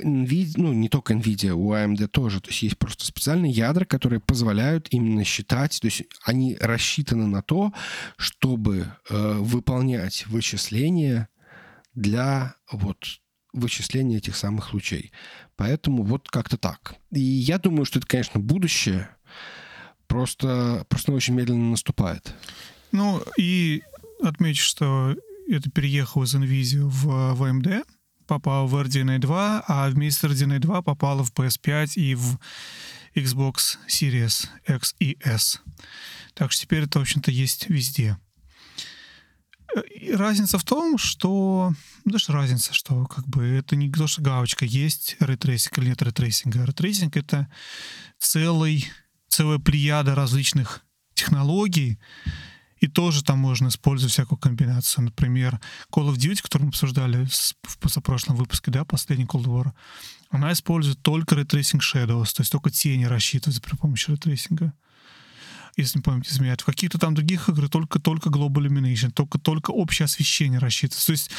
NVIDIA, 0.04 0.54
ну, 0.58 0.74
не 0.74 0.90
только 0.90 1.14
NVIDIA, 1.14 1.52
у 1.52 1.74
AMD 1.74 2.08
тоже, 2.08 2.42
то 2.42 2.50
есть 2.50 2.62
есть 2.62 2.78
просто 2.78 3.06
специальные 3.06 3.52
ядра, 3.52 3.86
которые 3.86 4.20
позволяют 4.20 4.88
именно 4.92 5.24
считать, 5.24 5.80
то 5.80 5.88
есть 5.88 6.04
они 6.24 6.56
рассчитаны 6.60 7.28
на 7.28 7.42
то, 7.42 7.74
чтобы 8.18 8.88
э, 9.10 9.34
выполнять 9.40 10.28
вычисления 10.28 11.30
для 11.94 12.56
вот 12.72 13.06
вычисления 13.54 14.18
этих 14.18 14.36
самых 14.36 14.74
лучей. 14.74 15.12
Поэтому 15.56 16.04
вот 16.04 16.30
как-то 16.30 16.58
так. 16.58 16.96
И 17.12 17.20
я 17.20 17.58
думаю, 17.58 17.86
что 17.86 18.00
это, 18.00 18.08
конечно, 18.08 18.40
будущее, 18.40 19.10
просто, 20.08 20.86
просто 20.90 21.12
очень 21.12 21.34
медленно 21.34 21.72
наступает. 21.72 22.34
Ну, 22.92 23.22
и 23.38 23.84
отмечу, 24.22 24.64
что 24.64 25.16
это 25.50 25.70
переехало 25.70 26.24
из 26.24 26.36
NVIDIA 26.36 26.84
в, 26.84 27.36
в 27.36 27.44
AMD, 27.44 27.86
попало 28.32 28.66
в 28.66 28.76
RDNA 28.76 29.20
2, 29.20 29.66
а 29.68 29.90
вместе 29.90 30.22
с 30.22 30.32
RDNA 30.32 30.60
2 30.60 30.82
попало 30.84 31.26
в 31.26 31.34
PS5 31.34 31.96
и 31.96 32.16
в 32.16 32.40
Xbox 33.14 33.78
Series 33.90 34.48
X 34.66 34.96
и 35.00 35.18
S. 35.22 35.62
Так 36.34 36.54
что 36.54 36.62
теперь 36.62 36.84
это, 36.84 37.00
в 37.00 37.02
общем-то, 37.02 37.30
есть 37.30 37.68
везде. 37.68 38.18
И 40.00 40.14
разница 40.14 40.58
в 40.58 40.64
том, 40.64 40.98
что... 40.98 41.74
Ну, 42.06 42.12
даже 42.14 42.32
разница, 42.32 42.74
что 42.74 43.06
как 43.06 43.28
бы 43.28 43.46
это 43.46 43.76
не 43.76 43.92
то, 43.92 44.08
что 44.08 44.22
галочка, 44.22 44.64
есть 44.64 45.18
рейтрейсинг 45.20 45.78
или 45.80 45.90
нет 45.90 46.02
рейтрейсинга. 46.02 46.64
Рейтрейсинг— 46.64 47.18
это 47.18 47.50
целый, 48.18 48.90
целая 49.28 49.60
плеяда 49.60 50.16
различных 50.16 50.86
технологий, 51.16 52.00
и 52.82 52.88
тоже 52.88 53.24
там 53.24 53.38
можно 53.38 53.68
использовать 53.68 54.12
всякую 54.12 54.40
комбинацию. 54.40 55.06
Например, 55.06 55.62
Call 55.94 56.10
of 56.10 56.16
Duty, 56.16 56.42
который 56.42 56.64
мы 56.64 56.70
обсуждали 56.70 57.28
в 57.62 57.78
позапрошлом 57.78 58.36
выпуске, 58.36 58.72
да, 58.72 58.84
последний 58.84 59.26
Cold 59.26 59.46
War, 59.46 59.72
она 60.32 60.52
использует 60.52 61.02
только 61.02 61.36
Ray 61.36 61.46
Tracing 61.46 61.80
Shadows, 61.80 62.34
то 62.34 62.42
есть 62.42 62.52
только 62.52 62.72
тени 62.72 63.06
рассчитываются 63.06 63.62
при 63.62 63.78
помощи 63.78 64.10
Tracing. 64.10 64.72
Если 65.78 66.00
не 66.00 66.04
память 66.04 66.28
изменяет. 66.28 66.62
В 66.62 66.66
каких-то 66.66 66.98
там 66.98 67.14
других 67.14 67.48
играх 67.48 67.70
только, 67.70 68.00
только 68.00 68.30
Global 68.30 68.68
Illumination, 68.68 69.12
только, 69.12 69.40
только 69.40 69.72
общее 69.72 70.06
освещение 70.06 70.60
рассчитывается. 70.60 71.06
То 71.06 71.12
есть 71.12 71.32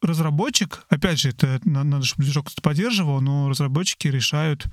разработчик, 0.00 0.84
опять 0.88 1.20
же, 1.20 1.30
это 1.30 1.60
надо, 1.64 2.04
чтобы 2.04 2.22
движок 2.22 2.50
это 2.50 2.62
поддерживал, 2.62 3.20
но 3.20 3.48
разработчики 3.48 4.08
решают, 4.08 4.66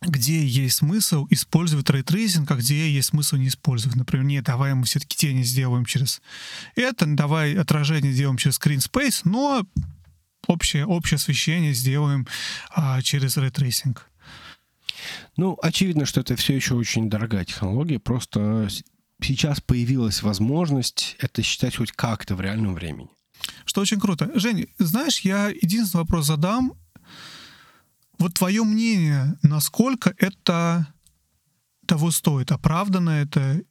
где 0.00 0.44
есть 0.44 0.76
смысл 0.76 1.26
использовать 1.30 1.90
рейтрейсинг, 1.90 2.50
а 2.50 2.56
где 2.56 2.90
есть 2.90 3.08
смысл 3.08 3.36
не 3.36 3.48
использовать. 3.48 3.96
Например, 3.96 4.24
нет, 4.24 4.44
давай 4.44 4.74
мы 4.74 4.84
все-таки 4.84 5.16
тени 5.16 5.42
сделаем 5.42 5.84
через 5.84 6.22
это, 6.74 7.06
давай 7.06 7.54
отражение 7.54 8.12
сделаем 8.12 8.36
через 8.36 8.58
screen 8.58 8.78
space, 8.78 9.22
но 9.24 9.66
общее, 10.46 10.86
общее 10.86 11.16
освещение 11.16 11.74
сделаем 11.74 12.26
а, 12.70 13.02
через 13.02 13.36
рейтрейсинг. 13.36 14.08
Ну, 15.36 15.56
очевидно, 15.62 16.06
что 16.06 16.20
это 16.20 16.36
все 16.36 16.54
еще 16.54 16.74
очень 16.74 17.08
дорогая 17.08 17.44
технология, 17.44 17.98
просто 17.98 18.68
сейчас 19.20 19.60
появилась 19.60 20.22
возможность 20.22 21.16
это 21.20 21.42
считать 21.42 21.76
хоть 21.76 21.92
как-то 21.92 22.34
в 22.34 22.40
реальном 22.40 22.74
времени. 22.74 23.08
Что 23.64 23.80
очень 23.80 24.00
круто. 24.00 24.30
Жень, 24.34 24.66
знаешь, 24.78 25.20
я 25.20 25.48
единственный 25.48 26.00
вопрос 26.00 26.26
задам, 26.26 26.74
вот 28.18 28.34
твое 28.34 28.64
мнение, 28.64 29.38
насколько 29.42 30.14
это 30.18 30.92
того 31.86 32.10
стоит? 32.10 32.52
Оправдано 32.52 33.10
это? 33.10 33.62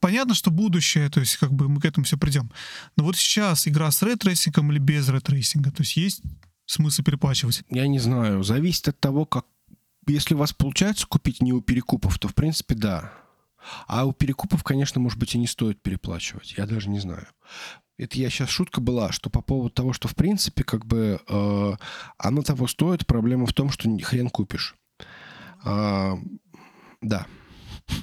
Понятно, 0.00 0.34
что 0.34 0.50
будущее, 0.50 1.08
то 1.08 1.20
есть 1.20 1.36
как 1.36 1.52
бы 1.52 1.68
мы 1.68 1.80
к 1.80 1.84
этому 1.86 2.04
все 2.04 2.18
придем. 2.18 2.52
Но 2.96 3.04
вот 3.04 3.16
сейчас 3.16 3.66
игра 3.66 3.90
с 3.90 4.02
рейтрейсингом 4.02 4.70
или 4.70 4.78
без 4.78 5.08
рейтрейсинга, 5.08 5.70
то 5.70 5.82
есть 5.82 5.96
есть 5.96 6.22
смысл 6.66 7.02
переплачивать? 7.02 7.62
Я 7.70 7.86
не 7.86 7.98
знаю. 7.98 8.42
Зависит 8.42 8.88
от 8.88 9.00
того, 9.00 9.24
как... 9.24 9.46
Если 10.06 10.34
у 10.34 10.38
вас 10.38 10.52
получается 10.52 11.06
купить 11.06 11.40
не 11.42 11.52
у 11.52 11.60
перекупов, 11.60 12.18
то 12.18 12.28
в 12.28 12.34
принципе 12.34 12.74
да. 12.74 13.12
А 13.86 14.04
у 14.04 14.12
перекупов, 14.12 14.62
конечно, 14.62 15.00
может 15.00 15.18
быть, 15.18 15.34
и 15.34 15.38
не 15.38 15.46
стоит 15.46 15.82
переплачивать. 15.82 16.54
Я 16.56 16.66
даже 16.66 16.88
не 16.88 17.00
знаю 17.00 17.26
это 17.98 18.18
я 18.18 18.30
сейчас 18.30 18.50
шутка 18.50 18.80
была, 18.80 19.12
что 19.12 19.30
по 19.30 19.40
поводу 19.40 19.70
того, 19.70 19.92
что 19.92 20.08
в 20.08 20.14
принципе 20.14 20.64
как 20.64 20.84
бы 20.84 21.20
э, 21.26 21.72
оно 22.18 22.42
того 22.42 22.66
стоит, 22.66 23.06
проблема 23.06 23.46
в 23.46 23.52
том, 23.52 23.70
что 23.70 23.88
хрен 24.02 24.28
купишь. 24.28 24.74
Э, 25.64 26.12
да. 27.00 27.26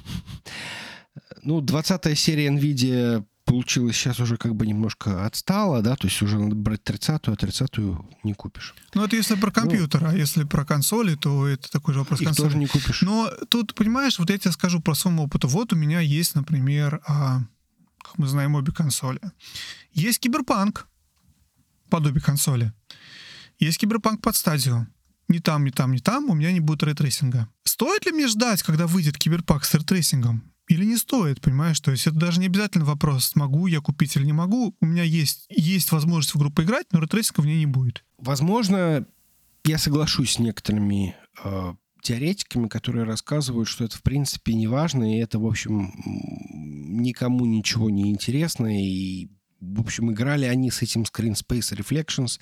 Ну, 1.42 1.60
20 1.60 2.18
серия 2.18 2.48
NVIDIA 2.48 3.24
получилось 3.54 3.96
сейчас 3.96 4.18
уже 4.18 4.36
как 4.36 4.56
бы 4.56 4.66
немножко 4.66 5.24
отстала, 5.24 5.80
да, 5.80 5.94
то 5.94 6.08
есть 6.08 6.20
уже 6.22 6.40
надо 6.40 6.56
брать 6.56 6.80
30-ю, 6.82 7.32
а 7.32 7.36
30-ю 7.36 8.10
не 8.24 8.34
купишь. 8.34 8.74
Ну, 8.94 9.04
это 9.04 9.14
если 9.14 9.36
про 9.36 9.46
ну. 9.46 9.52
компьютер, 9.52 10.02
ну, 10.02 10.08
а 10.08 10.12
если 10.12 10.42
про 10.42 10.64
консоли, 10.64 11.14
то 11.14 11.46
это 11.46 11.70
такой 11.70 11.94
же 11.94 12.00
вопрос 12.00 12.20
их 12.20 12.26
консоли. 12.26 12.46
тоже 12.46 12.58
не 12.58 12.66
купишь. 12.66 13.02
Но 13.02 13.30
тут, 13.48 13.76
понимаешь, 13.76 14.18
вот 14.18 14.28
я 14.30 14.38
тебе 14.38 14.50
скажу 14.50 14.80
про 14.80 14.96
свой 14.96 15.14
опыт. 15.14 15.44
Вот 15.44 15.72
у 15.72 15.76
меня 15.76 16.00
есть, 16.00 16.34
например, 16.34 17.00
а, 17.06 17.42
как 18.02 18.18
мы 18.18 18.26
знаем, 18.26 18.56
обе 18.56 18.72
консоли. 18.72 19.20
Есть 19.92 20.18
киберпанк, 20.18 20.88
под 21.90 22.06
обе 22.06 22.22
консоли. 22.22 22.72
Есть 23.60 23.78
киберпанк 23.78 24.20
под 24.20 24.34
Stadia. 24.34 24.88
Ни 25.28 25.38
там, 25.38 25.64
ни 25.64 25.70
там, 25.70 25.92
ни 25.92 25.98
там 25.98 26.28
у 26.28 26.34
меня 26.34 26.50
не 26.50 26.58
будет 26.58 26.82
рейтрейсинга. 26.82 27.48
Стоит 27.62 28.04
ли 28.04 28.10
мне 28.10 28.26
ждать, 28.26 28.64
когда 28.64 28.88
выйдет 28.88 29.16
киберпанк 29.16 29.64
с 29.64 29.74
рейтрейсингом? 29.74 30.42
Или 30.68 30.84
не 30.84 30.96
стоит, 30.96 31.40
понимаешь? 31.40 31.80
То 31.80 31.90
есть 31.90 32.06
это 32.06 32.16
даже 32.16 32.40
не 32.40 32.46
обязательно 32.46 32.84
вопрос, 32.84 33.34
могу 33.34 33.66
я 33.66 33.80
купить 33.80 34.16
или 34.16 34.24
не 34.24 34.32
могу. 34.32 34.74
У 34.80 34.86
меня 34.86 35.02
есть, 35.02 35.44
есть 35.50 35.92
возможность 35.92 36.34
в 36.34 36.38
игру 36.38 36.50
поиграть, 36.50 36.86
но 36.90 37.00
рейтрейсинга 37.00 37.42
в 37.42 37.46
ней 37.46 37.58
не 37.58 37.66
будет. 37.66 38.04
Возможно, 38.18 39.06
я 39.64 39.78
соглашусь 39.78 40.32
с 40.32 40.38
некоторыми 40.38 41.16
э, 41.42 41.74
теоретиками, 42.02 42.68
которые 42.68 43.04
рассказывают, 43.04 43.68
что 43.68 43.84
это 43.84 43.98
в 43.98 44.02
принципе 44.02 44.54
не 44.54 44.66
важно, 44.66 45.14
и 45.14 45.18
это, 45.18 45.38
в 45.38 45.46
общем, 45.46 45.92
никому 46.54 47.44
ничего 47.44 47.90
не 47.90 48.10
интересно, 48.10 48.66
и 48.66 49.28
в 49.60 49.80
общем, 49.80 50.12
играли 50.12 50.44
они 50.44 50.70
с 50.70 50.82
этим 50.82 51.02
Screen 51.02 51.32
Space 51.32 51.74
Reflections 51.74 52.38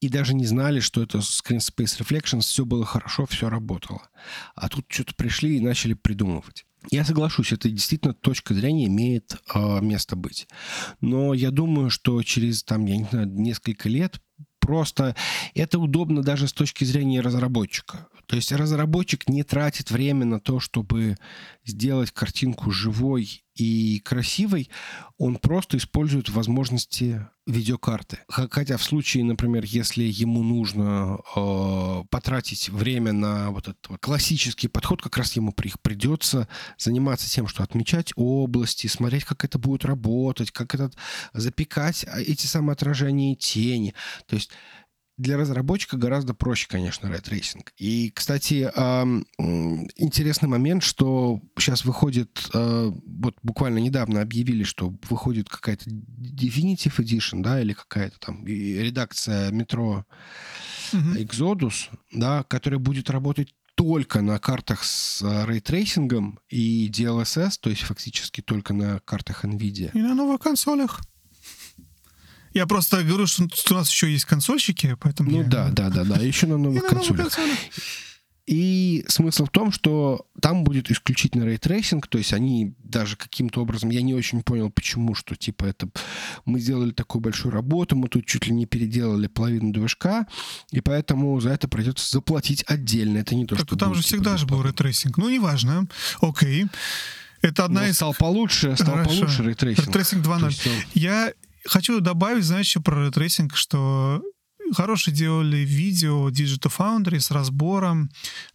и 0.00 0.08
даже 0.08 0.34
не 0.34 0.46
знали, 0.46 0.78
что 0.80 1.02
это 1.02 1.18
Screen 1.18 1.58
Space 1.58 2.00
Reflections, 2.00 2.42
все 2.42 2.64
было 2.64 2.84
хорошо, 2.84 3.26
все 3.26 3.48
работало. 3.48 4.08
А 4.54 4.68
тут 4.68 4.86
что-то 4.88 5.14
пришли 5.16 5.56
и 5.56 5.60
начали 5.60 5.94
придумывать. 5.94 6.64
Я 6.90 7.04
соглашусь, 7.04 7.52
это 7.52 7.68
действительно 7.68 8.14
точка 8.14 8.54
зрения 8.54 8.86
имеет 8.86 9.36
э, 9.54 9.80
место 9.80 10.16
быть. 10.16 10.48
Но 11.00 11.34
я 11.34 11.50
думаю, 11.50 11.90
что 11.90 12.22
через 12.22 12.62
там, 12.62 12.86
я 12.86 12.96
не 12.96 13.04
знаю, 13.04 13.28
несколько 13.28 13.88
лет 13.88 14.20
просто 14.60 15.16
это 15.54 15.78
удобно 15.78 16.22
даже 16.22 16.46
с 16.46 16.52
точки 16.52 16.84
зрения 16.84 17.20
разработчика. 17.20 18.08
То 18.26 18.36
есть 18.36 18.52
разработчик 18.52 19.28
не 19.28 19.42
тратит 19.42 19.90
время 19.90 20.26
на 20.26 20.40
то, 20.40 20.60
чтобы 20.60 21.16
сделать 21.64 22.10
картинку 22.10 22.70
живой 22.70 23.42
и 23.58 24.00
красивой, 24.00 24.70
он 25.18 25.36
просто 25.36 25.76
использует 25.76 26.28
возможности 26.28 27.26
видеокарты. 27.46 28.18
Хотя 28.28 28.76
в 28.76 28.84
случае, 28.84 29.24
например, 29.24 29.64
если 29.64 30.04
ему 30.04 30.42
нужно 30.42 31.18
э, 31.34 32.04
потратить 32.10 32.68
время 32.68 33.12
на 33.12 33.50
вот 33.50 33.68
этот 33.68 33.88
вот 33.88 34.00
классический 34.00 34.68
подход, 34.68 35.02
как 35.02 35.16
раз 35.16 35.32
ему 35.32 35.52
при, 35.52 35.72
придется 35.82 36.46
заниматься 36.76 37.28
тем, 37.28 37.48
что 37.48 37.62
отмечать 37.62 38.12
области, 38.16 38.86
смотреть, 38.86 39.24
как 39.24 39.44
это 39.44 39.58
будет 39.58 39.84
работать, 39.84 40.52
как 40.52 40.74
это 40.74 40.90
запекать 41.32 42.04
а, 42.06 42.20
эти 42.20 42.46
самые 42.46 42.74
отражения 42.74 43.32
и 43.32 43.36
тени. 43.36 43.94
То 44.26 44.36
есть 44.36 44.50
для 45.18 45.36
разработчика 45.36 45.96
гораздо 45.96 46.32
проще, 46.32 46.68
конечно, 46.68 47.08
рейтрейсинг. 47.08 47.72
И, 47.76 48.10
кстати, 48.14 48.70
интересный 49.96 50.48
момент, 50.48 50.82
что 50.84 51.40
сейчас 51.58 51.84
выходит, 51.84 52.48
э, 52.54 52.92
вот 53.04 53.36
буквально 53.42 53.78
недавно 53.78 54.22
объявили, 54.22 54.62
что 54.62 54.94
выходит 55.10 55.48
какая-то 55.48 55.90
Definitive 55.90 56.96
Edition, 56.98 57.42
да, 57.42 57.60
или 57.60 57.72
какая-то 57.72 58.18
там 58.20 58.46
редакция 58.46 59.50
Metro 59.50 60.06
Exodus, 60.92 61.88
да, 62.12 62.44
которая 62.44 62.78
будет 62.78 63.10
работать 63.10 63.54
только 63.74 64.22
на 64.22 64.38
картах 64.38 64.82
с 64.82 65.22
рейтрейсингом 65.46 66.40
и 66.48 66.90
DLSS, 66.90 67.52
то 67.60 67.70
есть 67.70 67.82
фактически 67.82 68.40
только 68.40 68.74
на 68.74 69.00
картах 69.00 69.44
NVIDIA. 69.44 69.90
И 69.94 69.98
на 69.98 70.14
новых 70.14 70.40
консолях. 70.40 71.00
Я 72.54 72.66
просто 72.66 73.02
говорю, 73.02 73.26
что 73.26 73.46
у 73.70 73.74
нас 73.74 73.90
еще 73.90 74.10
есть 74.10 74.24
консольщики, 74.24 74.96
поэтому... 75.00 75.30
Ну 75.30 75.42
я... 75.42 75.48
да, 75.48 75.68
да, 75.70 75.90
да, 75.90 76.04
да, 76.04 76.16
еще 76.16 76.46
на 76.46 76.58
новых 76.58 76.84
и 76.84 76.86
консолях. 76.86 77.10
На 77.10 77.16
новых 77.16 77.34
консолях. 77.34 77.58
И 78.48 79.04
смысл 79.08 79.44
в 79.44 79.50
том, 79.50 79.70
что 79.70 80.26
там 80.40 80.64
будет 80.64 80.90
исключительно 80.90 81.44
рейтрейсинг, 81.44 82.06
то 82.06 82.16
есть 82.16 82.32
они 82.32 82.72
даже 82.78 83.16
каким-то 83.16 83.60
образом, 83.60 83.90
я 83.90 84.00
не 84.00 84.14
очень 84.14 84.42
понял, 84.42 84.70
почему, 84.70 85.14
что 85.14 85.36
типа 85.36 85.66
это 85.66 85.86
мы 86.46 86.58
сделали 86.58 86.92
такую 86.92 87.20
большую 87.20 87.52
работу, 87.52 87.94
мы 87.94 88.08
тут 88.08 88.24
чуть 88.24 88.46
ли 88.46 88.54
не 88.54 88.64
переделали 88.64 89.26
половину 89.26 89.70
движка, 89.70 90.26
и 90.70 90.80
поэтому 90.80 91.38
за 91.40 91.50
это 91.50 91.68
придется 91.68 92.10
заплатить 92.10 92.64
отдельно. 92.66 93.18
Это 93.18 93.34
не 93.34 93.44
то, 93.44 93.54
так 93.54 93.66
что... 93.66 93.76
там 93.76 93.94
же 93.94 94.02
всегда 94.02 94.38
же 94.38 94.46
был 94.46 94.62
рейтрейсинг. 94.62 95.18
Ну, 95.18 95.28
неважно. 95.28 95.86
Окей. 96.22 96.64
Это 97.42 97.66
одна 97.66 97.82
Ну, 97.82 97.88
из... 97.88 97.96
стал 97.96 98.14
получше, 98.14 98.74
стал 98.76 98.94
Хорошо. 98.94 99.10
получше 99.10 99.42
ray 99.42 99.54
tracing. 99.54 99.86
Ray 99.88 99.99
tracing 99.99 100.24
То 100.24 100.30
2.0. 100.30 100.46
есть 100.46 100.66
Я 100.94 101.32
хочу 101.68 102.00
добавить, 102.00 102.44
знаешь, 102.44 102.66
еще 102.66 102.80
про 102.80 103.04
ray 103.04 103.18
tracing, 103.18 103.56
что 103.56 104.22
хорошие 104.74 105.14
делали 105.14 105.58
видео 105.58 106.28
Digital 106.28 106.72
Foundry 106.76 107.20
с 107.20 107.30
разбором 107.30 108.10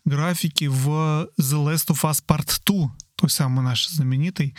графики 0.06 0.66
в 0.66 1.30
The 1.40 1.66
Last 1.66 1.90
of 1.90 2.02
Us 2.04 2.24
Part 2.26 2.62
2, 2.66 2.96
той 3.16 3.30
самой 3.30 3.64
нашей 3.64 3.94
знаменитой, 3.94 4.56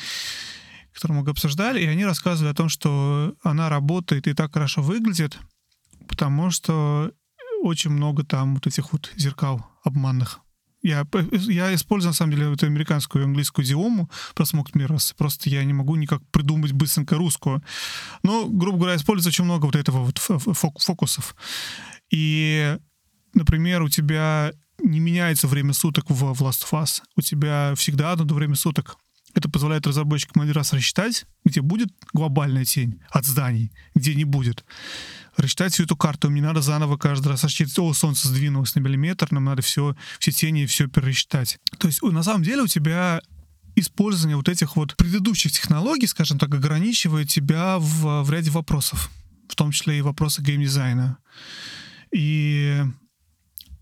которую 0.93 1.23
мы 1.23 1.31
обсуждали, 1.31 1.83
и 1.83 1.87
они 1.87 2.05
рассказывали 2.05 2.53
о 2.53 2.57
том, 2.57 2.69
что 2.69 3.35
она 3.43 3.69
работает 3.69 4.27
и 4.27 4.35
так 4.35 4.53
хорошо 4.53 4.83
выглядит, 4.83 5.39
потому 6.09 6.51
что 6.51 7.13
очень 7.63 7.91
много 7.91 8.25
там 8.25 8.55
вот 8.55 8.67
этих 8.67 8.93
вот 8.93 9.13
зеркал 9.17 9.67
обманных. 9.83 10.41
Я, 10.85 11.07
я 11.33 11.75
использую, 11.75 12.11
на 12.11 12.15
самом 12.15 12.33
деле, 12.33 12.53
эту 12.53 12.67
американскую 12.67 13.23
и 13.23 13.27
английскую 13.27 13.65
диому 13.65 14.11
про 14.35 14.45
Smoked 14.45 14.73
Mirrors. 14.75 15.15
Просто 15.17 15.49
я 15.49 15.65
не 15.65 15.73
могу 15.73 15.97
никак 15.97 16.21
придумать 16.31 16.73
быстренько 16.73 17.17
русскую. 17.17 17.65
Но, 18.23 18.47
грубо 18.47 18.79
говоря, 18.79 18.97
используется 18.97 19.31
очень 19.31 19.45
много 19.45 19.65
вот 19.65 19.77
этого 19.77 20.05
вот 20.05 20.19
фо- 20.19 20.39
фо- 20.39 20.79
фокусов. 20.79 21.35
И, 22.11 22.77
например, 23.33 23.81
у 23.81 23.89
тебя 23.89 24.53
не 24.83 25.01
меняется 25.01 25.49
время 25.49 25.73
суток 25.73 26.11
в 26.11 26.35
в 26.35 26.43
Last 26.43 26.71
of 26.71 26.83
Us. 26.83 27.01
У 27.17 27.23
тебя 27.23 27.73
всегда 27.77 28.13
одно 28.13 28.35
время 28.35 28.55
суток. 28.55 28.99
Это 29.33 29.49
позволяет 29.49 29.87
разработчикам 29.87 30.43
один 30.43 30.55
раз 30.55 30.75
рассчитать, 30.75 31.25
где 31.47 31.63
будет 31.63 31.89
глобальная 32.13 32.67
тень 32.67 33.01
от 33.09 33.25
зданий, 33.25 33.73
где 33.95 34.15
не 34.15 34.25
будет. 34.25 34.65
Рассчитать 35.37 35.73
всю 35.73 35.85
эту 35.85 35.97
карту. 35.97 36.29
Им 36.29 36.35
не 36.35 36.41
надо 36.41 36.63
заново 36.63 36.97
каждый 36.97 37.29
раз 37.29 37.45
рассчитать, 37.45 37.79
о, 37.79 37.93
солнце 37.93 38.29
сдвинулось 38.29 38.75
на 38.75 38.81
миллиметр, 38.81 39.29
нам 39.33 39.45
надо 39.45 39.63
все, 39.63 39.97
все 40.19 40.31
тени, 40.31 40.67
все 40.67 40.89
пересчитать. 40.89 41.59
То 41.79 41.89
есть, 41.89 42.03
на 42.03 42.23
самом 42.23 42.43
деле, 42.43 42.63
у 42.63 42.67
тебя 42.67 43.21
использование 43.77 44.37
вот 44.37 44.49
этих 44.49 44.77
вот 44.77 44.97
предыдущих 44.97 45.53
технологий, 45.53 46.07
скажем 46.07 46.39
так, 46.39 46.55
ограничивает 46.55 47.29
тебя 47.29 47.79
в, 47.79 48.23
в 48.23 48.31
ряде 48.31 48.51
вопросов, 48.51 49.11
в 49.49 49.57
том 49.57 49.73
числе 49.73 49.99
и 49.99 50.03
вопросы 50.03 50.43
геймдизайна. 50.43 51.19
И 52.13 52.85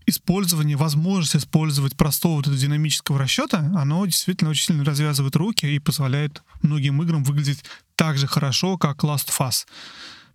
использование, 0.05 0.75
возможность 0.75 1.35
использовать 1.35 1.95
простого 1.95 2.37
вот 2.37 2.47
этого 2.47 2.57
динамического 2.57 3.19
расчета, 3.19 3.59
оно 3.75 4.05
действительно 4.05 4.49
очень 4.49 4.65
сильно 4.65 4.83
развязывает 4.83 5.35
руки 5.35 5.65
и 5.65 5.79
позволяет 5.79 6.43
многим 6.61 7.01
играм 7.01 7.23
выглядеть 7.23 7.63
так 7.95 8.17
же 8.17 8.27
хорошо, 8.27 8.77
как 8.77 9.03
Last 9.03 9.29
of. 9.29 9.65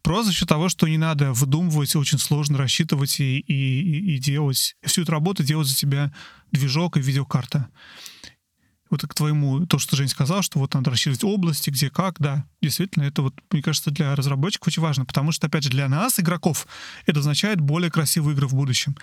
Просто 0.03 0.30
за 0.30 0.32
счет 0.32 0.49
того, 0.49 0.68
что 0.68 0.88
не 0.88 0.99
надо 0.99 1.32
выдумывать, 1.32 1.96
очень 1.96 2.18
сложно 2.18 2.59
рассчитывать 2.59 3.20
и, 3.20 3.38
и, 3.40 4.14
и- 4.14 4.18
делать. 4.18 4.76
Всю 4.84 5.03
эту 5.03 5.12
работу 5.12 5.42
делать 5.42 5.68
за 5.68 5.76
тебя 5.76 6.12
движок 6.53 6.96
и 6.96 7.01
видеокарта. 7.01 7.68
Вот 8.90 9.03
к 9.03 9.12
твоему, 9.12 9.66
то, 9.66 9.78
что 9.78 9.96
Жень 9.96 10.09
сказал, 10.09 10.40
что 10.40 10.59
вот 10.59 10.72
надо 10.72 10.90
рассчитывать 10.90 11.22
области, 11.22 11.68
где 11.68 11.90
как, 11.90 12.16
да. 12.18 12.46
Действительно, 12.62 13.03
это 13.03 13.20
вот, 13.20 13.34
мне 13.51 13.61
кажется, 13.61 13.90
для 13.90 14.16
разработчиков 14.16 14.68
очень 14.68 14.80
важно, 14.82 15.05
потому 15.05 15.30
что, 15.30 15.46
опять 15.46 15.64
же, 15.64 15.70
для 15.70 15.88
нас, 15.88 16.18
игроков, 16.18 16.66
это 17.05 17.20
означает 17.20 17.61
более 17.61 17.90
красивые 17.90 18.34
игры 18.34 18.46
в 18.46 18.55
будущем. 18.55 18.96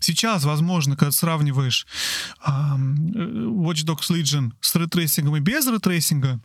Сейчас, 0.00 0.44
возможно, 0.44 0.96
когда 0.96 1.12
сравниваешь 1.12 1.86
ам, 2.40 2.94
э, 3.12 3.18
Watch 3.18 3.84
Dogs 3.84 4.10
Legion 4.10 4.52
с 4.60 4.74
ретрейсингом 4.74 5.36
и 5.36 5.40
без 5.40 5.66
ретрейсинга, 5.66 6.40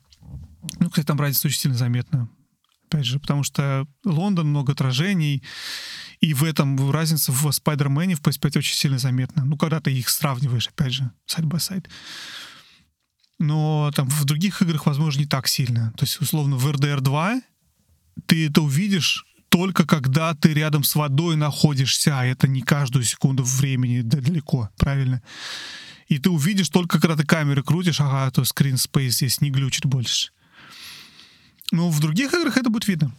ну, 0.79 0.89
кстати, 0.89 1.05
там 1.05 1.19
разница 1.19 1.47
очень 1.47 1.59
сильно 1.59 1.77
заметна. 1.77 2.29
Опять 2.91 3.05
же, 3.05 3.19
потому 3.19 3.43
что 3.43 3.87
Лондон, 4.03 4.49
много 4.49 4.73
отражений, 4.73 5.43
и 6.19 6.33
в 6.33 6.43
этом 6.43 6.91
разница 6.91 7.31
в 7.31 7.47
Spider-Man 7.47 8.15
в 8.15 8.21
PS5 8.21 8.57
очень 8.57 8.75
сильно 8.75 8.97
заметна. 8.97 9.45
Ну, 9.45 9.55
когда 9.55 9.79
ты 9.79 9.93
их 9.93 10.09
сравниваешь, 10.09 10.67
опять 10.67 10.91
же, 10.91 11.09
side-by-side. 11.25 11.87
Но 13.39 13.91
там 13.95 14.09
в 14.09 14.25
других 14.25 14.61
играх, 14.61 14.87
возможно, 14.87 15.21
не 15.21 15.25
так 15.25 15.47
сильно. 15.47 15.93
То 15.95 16.03
есть, 16.03 16.19
условно, 16.19 16.57
в 16.57 16.67
RDR 16.67 16.99
2 16.99 17.41
ты 18.25 18.47
это 18.47 18.61
увидишь 18.61 19.25
только 19.47 19.85
когда 19.85 20.35
ты 20.35 20.53
рядом 20.53 20.83
с 20.83 20.95
водой 20.95 21.37
находишься, 21.37 22.19
а 22.19 22.25
это 22.25 22.49
не 22.49 22.61
каждую 22.61 23.05
секунду 23.05 23.43
времени 23.43 24.01
да- 24.01 24.19
далеко, 24.19 24.69
правильно? 24.77 25.21
И 26.09 26.19
ты 26.19 26.29
увидишь 26.29 26.67
только, 26.67 26.99
когда 26.99 27.15
ты 27.15 27.25
камеры 27.25 27.63
крутишь, 27.63 28.01
ага, 28.01 28.29
то 28.31 28.41
screen 28.41 28.73
space 28.73 29.11
здесь 29.11 29.39
не 29.39 29.49
глючит 29.49 29.85
больше. 29.85 30.31
Но 31.71 31.89
в 31.89 31.99
других 31.99 32.33
играх 32.33 32.57
это 32.57 32.69
будет 32.69 32.87
видно. 32.87 33.11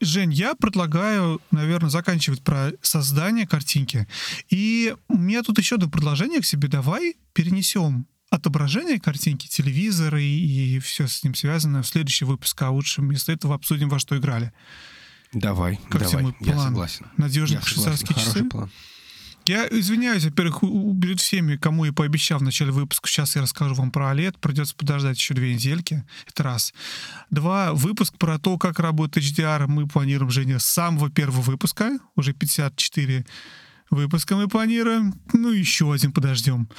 Жень, 0.00 0.32
я 0.32 0.54
предлагаю, 0.54 1.40
наверное, 1.50 1.88
заканчивать 1.88 2.42
про 2.42 2.72
создание 2.82 3.46
картинки. 3.46 4.06
И 4.50 4.94
у 5.08 5.16
меня 5.16 5.42
тут 5.42 5.58
еще 5.58 5.76
одно 5.76 5.88
предложение 5.88 6.40
к 6.40 6.44
себе. 6.44 6.68
Давай 6.68 7.16
перенесем 7.32 8.06
отображение 8.28 8.98
картинки, 9.00 9.46
телевизора 9.46 10.20
и, 10.20 10.78
все 10.80 11.06
с 11.06 11.22
ним 11.22 11.34
связанное 11.34 11.82
в 11.82 11.86
следующий 11.86 12.24
выпуск, 12.24 12.60
а 12.62 12.70
лучше 12.70 13.00
вместо 13.00 13.32
этого 13.32 13.54
обсудим, 13.54 13.88
во 13.88 13.98
что 14.00 14.18
играли. 14.18 14.52
Давай, 15.32 15.78
Как 15.88 16.02
давай, 16.02 16.22
мой 16.22 16.36
я 16.40 16.58
согласен. 16.58 17.06
Надежные 17.16 17.60
Я 17.60 17.60
хороший 17.60 18.06
часы. 18.14 18.44
план. 18.44 18.70
Я 19.46 19.68
извиняюсь, 19.68 20.24
во-первых, 20.24 20.60
перед 20.60 21.20
всеми, 21.20 21.56
кому 21.56 21.84
я 21.84 21.92
пообещал 21.92 22.38
в 22.38 22.42
начале 22.42 22.72
выпуска. 22.72 23.08
Сейчас 23.08 23.36
я 23.36 23.42
расскажу 23.42 23.74
вам 23.74 23.90
про 23.90 24.14
OLED. 24.14 24.36
Придется 24.40 24.74
подождать 24.74 25.18
еще 25.18 25.34
две 25.34 25.54
недельки. 25.54 26.02
Это 26.26 26.42
раз. 26.42 26.72
Два. 27.30 27.74
Выпуск 27.74 28.16
про 28.16 28.38
то, 28.38 28.56
как 28.56 28.78
работает 28.78 29.26
HDR, 29.26 29.66
мы 29.66 29.86
планируем, 29.86 30.30
Женя, 30.30 30.58
с 30.58 30.64
самого 30.64 31.10
первого 31.10 31.42
выпуска. 31.42 31.98
Уже 32.16 32.32
54 32.32 33.26
выпуска 33.90 34.34
мы 34.34 34.48
планируем. 34.48 35.14
Ну, 35.34 35.50
еще 35.50 35.92
один 35.92 36.12
подождем. 36.12 36.70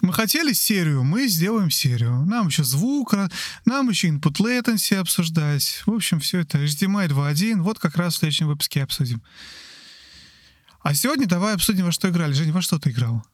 Мы 0.00 0.12
хотели 0.12 0.52
серию, 0.52 1.04
мы 1.04 1.28
сделаем 1.28 1.70
серию. 1.70 2.24
Нам 2.26 2.48
еще 2.48 2.64
звук, 2.64 3.14
нам 3.64 3.88
еще 3.88 4.08
input 4.08 4.40
latency 4.40 4.96
обсуждать. 4.96 5.82
В 5.86 5.92
общем, 5.92 6.18
все 6.18 6.40
это 6.40 6.58
HDMI 6.58 7.08
2.1. 7.08 7.62
Вот 7.62 7.78
как 7.78 7.96
раз 7.96 8.14
в 8.14 8.18
следующем 8.18 8.48
выпуске 8.48 8.82
обсудим. 8.82 9.22
А 10.84 10.92
сегодня 10.92 11.26
давай 11.26 11.54
обсудим, 11.54 11.86
во 11.86 11.92
что 11.92 12.10
играли. 12.10 12.34
Женя, 12.34 12.52
во 12.52 12.60
что 12.60 12.78
ты 12.78 12.90
играл? 12.90 13.24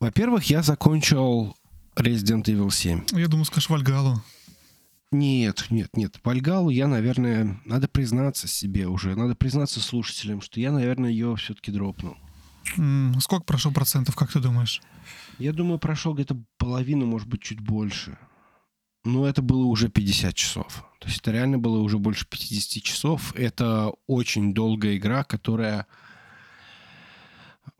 Во-первых, 0.00 0.44
я 0.50 0.62
закончил 0.62 1.56
Resident 1.96 2.44
Evil 2.44 2.70
7. 2.70 3.06
Я 3.12 3.26
думал, 3.26 3.46
скажешь 3.46 3.70
Вальгалу. 3.70 4.22
Нет, 5.12 5.64
нет, 5.70 5.96
нет. 5.96 6.20
Вальгалу 6.22 6.68
я, 6.68 6.88
наверное, 6.88 7.58
надо 7.64 7.88
признаться 7.88 8.46
себе 8.48 8.86
уже, 8.86 9.16
надо 9.16 9.34
признаться 9.34 9.80
слушателям, 9.80 10.42
что 10.42 10.60
я, 10.60 10.72
наверное, 10.72 11.08
ее 11.08 11.36
все-таки 11.36 11.72
дропнул. 11.72 12.18
М, 12.76 13.18
Сколько 13.20 13.44
прошел 13.46 13.72
процентов, 13.72 14.14
как 14.14 14.30
ты 14.30 14.40
думаешь? 14.40 14.82
Я 15.38 15.54
думаю, 15.54 15.78
прошел 15.78 16.12
где-то 16.12 16.36
половину, 16.58 17.06
может 17.06 17.28
быть, 17.28 17.40
чуть 17.40 17.60
больше. 17.60 18.18
Но 19.04 19.26
это 19.26 19.42
было 19.42 19.64
уже 19.64 19.88
50 19.88 20.34
часов. 20.34 20.84
То 20.98 21.08
есть 21.08 21.20
это 21.20 21.30
реально 21.30 21.58
было 21.58 21.78
уже 21.78 21.98
больше 21.98 22.26
50 22.26 22.82
часов. 22.82 23.34
Это 23.36 23.92
очень 24.06 24.54
долгая 24.54 24.96
игра, 24.96 25.24
которая 25.24 25.86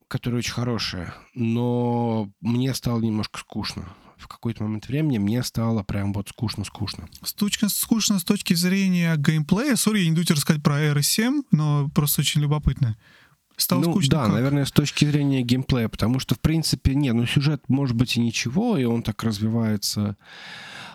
которая 0.09 0.41
очень 0.41 0.53
хорошая. 0.53 1.15
Но 1.35 2.31
мне 2.41 2.75
стало 2.75 3.01
немножко 3.01 3.41
скучно. 3.41 3.89
В 4.17 4.29
какой-то 4.29 4.63
момент 4.63 4.87
времени 4.87 5.19
мне 5.19 5.43
стало 5.43 5.83
прям 5.83 6.13
вот 6.13 6.29
скучно-скучно. 6.29 7.09
С 7.23 7.33
точки, 7.33 7.67
скучно 7.69 8.19
с 8.19 8.25
точки 8.25 8.55
зрения 8.55 9.17
геймплея. 9.17 9.77
Сори, 9.77 10.01
я 10.01 10.05
не 10.05 10.13
буду 10.13 10.25
тебе 10.25 10.37
рассказать 10.37 10.63
про 10.63 10.81
R7, 10.93 11.45
но 11.51 11.91
просто 11.95 12.21
очень 12.21 12.43
любопытно. 12.43 12.97
Стало 13.57 13.83
ну, 13.83 13.91
скучно 13.93 14.11
да, 14.11 14.25
как? 14.25 14.35
наверное, 14.35 14.65
с 14.65 14.73
точки 14.73 15.05
зрения 15.05 15.43
геймплея, 15.43 15.89
потому 15.89 16.19
что, 16.19 16.35
в 16.35 16.41
принципе, 16.41 16.95
не, 16.95 17.13
ну, 17.13 17.27
сюжет 17.27 17.63
может 17.69 17.97
быть 17.97 18.17
и 18.17 18.21
ничего, 18.21 18.77
и 18.77 18.85
он 18.85 19.03
так 19.03 19.23
развивается 19.23 20.17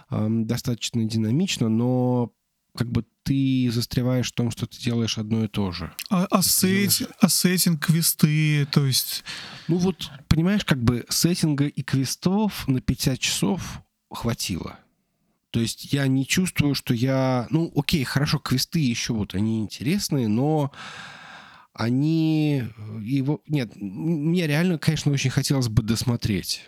достаточно 0.09 1.05
динамично, 1.05 1.69
но 1.69 2.31
как 2.77 2.91
бы 2.91 3.05
ты 3.23 3.69
застреваешь 3.71 4.29
в 4.31 4.35
том, 4.35 4.51
что 4.51 4.65
ты 4.65 4.77
делаешь 4.79 5.17
одно 5.17 5.43
и 5.43 5.47
то 5.47 5.71
же. 5.71 5.91
А, 6.09 6.25
а, 6.29 6.41
сет- 6.41 7.09
а 7.19 7.29
сеттинг, 7.29 7.85
квесты, 7.85 8.65
то 8.71 8.85
есть... 8.85 9.23
Ну 9.67 9.77
вот, 9.77 10.09
понимаешь, 10.27 10.65
как 10.65 10.81
бы 10.83 11.05
сеттинга 11.09 11.65
и 11.67 11.81
квестов 11.83 12.67
на 12.67 12.79
50 12.81 13.19
часов 13.19 13.81
хватило. 14.11 14.79
То 15.51 15.59
есть 15.59 15.91
я 15.93 16.07
не 16.07 16.25
чувствую, 16.27 16.75
что 16.75 16.93
я... 16.93 17.47
Ну, 17.49 17.71
окей, 17.75 18.03
хорошо, 18.03 18.39
квесты 18.39 18.79
еще 18.79 19.13
вот, 19.13 19.33
они 19.35 19.59
интересные, 19.61 20.27
но 20.27 20.71
они... 21.73 22.63
э, 22.77 22.99
Его... 23.01 23.41
Нет, 23.47 23.71
мне 23.75 24.47
реально, 24.47 24.77
конечно, 24.77 25.11
очень 25.11 25.31
хотелось 25.31 25.67
бы 25.69 25.81
досмотреть. 25.81 26.61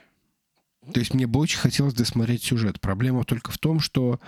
То 0.93 0.99
есть 0.99 1.13
мне 1.13 1.27
бы 1.27 1.39
очень 1.39 1.59
хотелось 1.59 1.93
досмотреть 1.93 2.43
сюжет. 2.43 2.81
Проблема 2.81 3.23
только 3.23 3.51
в 3.51 3.57
том, 3.57 3.79
что 3.79 4.19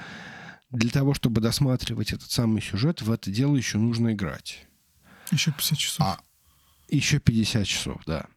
для 0.70 0.90
того, 0.90 1.14
чтобы 1.14 1.42
досматривать 1.42 2.14
этот 2.14 2.32
самый 2.32 2.62
сюжет, 2.62 3.02
в 3.02 3.12
это 3.12 3.32
дело 3.32 3.56
еще 3.56 3.78
нужно 3.78 4.14
играть. 4.14 4.68
Еще 5.32 5.52
50 5.52 5.78
часов. 5.78 6.06
А, 6.06 6.20
еще 6.90 7.20
50 7.20 7.66
часов, 7.66 8.02
да. 8.06 8.28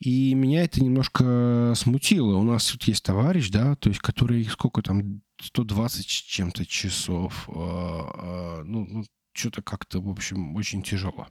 И 0.00 0.34
меня 0.34 0.64
это 0.64 0.82
немножко 0.82 1.72
смутило. 1.76 2.36
У 2.36 2.42
нас 2.42 2.66
тут 2.66 2.84
есть 2.84 3.04
товарищ, 3.04 3.50
да, 3.50 3.76
то 3.76 3.88
есть 3.88 4.00
который 4.00 4.44
сколько 4.44 4.82
там, 4.82 5.22
120 5.40 6.04
с 6.04 6.08
чем-то 6.08 6.66
часов. 6.66 7.48
а, 7.48 8.60
а, 8.60 8.62
ну, 8.64 8.86
ну, 8.86 9.04
что-то 9.32 9.62
как-то, 9.62 10.00
в 10.00 10.08
общем, 10.08 10.56
очень 10.56 10.82
тяжело. 10.82 11.26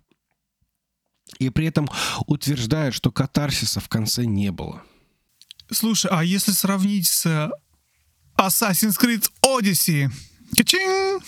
И 1.40 1.50
при 1.50 1.68
этом 1.68 1.88
утверждает, 2.28 2.94
что 2.94 3.12
катарсиса 3.12 3.80
в 3.80 3.90
конце 3.90 4.26
не 4.26 4.52
было. 4.52 4.84
Слушай, 5.74 6.12
а 6.12 6.24
если 6.24 6.52
сравнить 6.52 7.08
с 7.08 7.52
Assassin's 8.38 9.00
Creed 9.00 9.28
Odyssey? 9.44 10.10
Качин! 10.56 11.20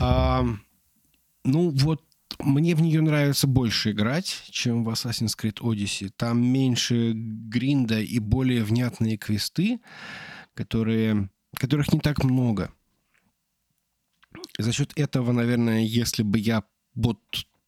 А, 0.00 0.44
ну 1.44 1.70
вот 1.70 2.02
мне 2.38 2.74
в 2.74 2.80
нее 2.80 3.02
нравится 3.02 3.46
больше 3.46 3.90
играть, 3.90 4.44
чем 4.50 4.84
в 4.84 4.88
Assassin's 4.88 5.36
Creed 5.38 5.60
Odyssey. 5.60 6.10
Там 6.16 6.42
меньше 6.42 7.12
гринда 7.14 8.00
и 8.00 8.18
более 8.18 8.64
внятные 8.64 9.18
квесты, 9.18 9.80
которые, 10.54 11.28
которых 11.58 11.92
не 11.92 12.00
так 12.00 12.24
много. 12.24 12.72
За 14.58 14.72
счет 14.72 14.92
этого, 14.96 15.32
наверное, 15.32 15.82
если 15.82 16.22
бы 16.22 16.38
я 16.38 16.64
вот 16.94 17.20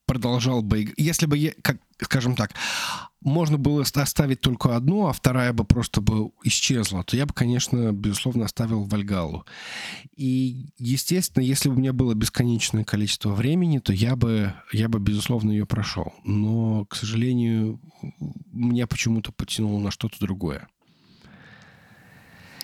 продолжал 0.07 0.63
бы... 0.63 0.95
Если 0.97 1.27
бы 1.27 1.37
я, 1.37 1.53
как, 1.63 1.79
скажем 2.01 2.37
так, 2.37 2.55
можно 3.21 3.59
было 3.59 3.83
оставить 3.83 4.41
только 4.41 4.77
одну, 4.77 5.07
а 5.07 5.13
вторая 5.13 5.53
бы 5.53 5.65
просто 5.65 6.01
бы 6.01 6.31
исчезла, 6.45 7.03
то 7.03 7.17
я 7.17 7.27
бы, 7.27 7.35
конечно, 7.35 7.93
безусловно, 7.93 8.45
оставил 8.45 8.85
Вальгалу. 8.85 9.45
И, 10.17 10.67
естественно, 10.79 11.43
если 11.43 11.69
бы 11.69 11.75
у 11.75 11.79
меня 11.79 11.93
было 11.93 12.15
бесконечное 12.15 12.85
количество 12.85 13.35
времени, 13.35 13.79
то 13.79 13.93
я 13.93 14.17
бы, 14.17 14.55
я 14.73 14.89
бы 14.89 15.01
безусловно, 15.01 15.51
ее 15.51 15.67
прошел. 15.67 16.15
Но, 16.25 16.85
к 16.87 16.95
сожалению, 16.95 17.81
меня 18.53 18.87
почему-то 18.87 19.33
потянуло 19.33 19.81
на 19.81 19.91
что-то 19.91 20.19
другое. 20.21 20.69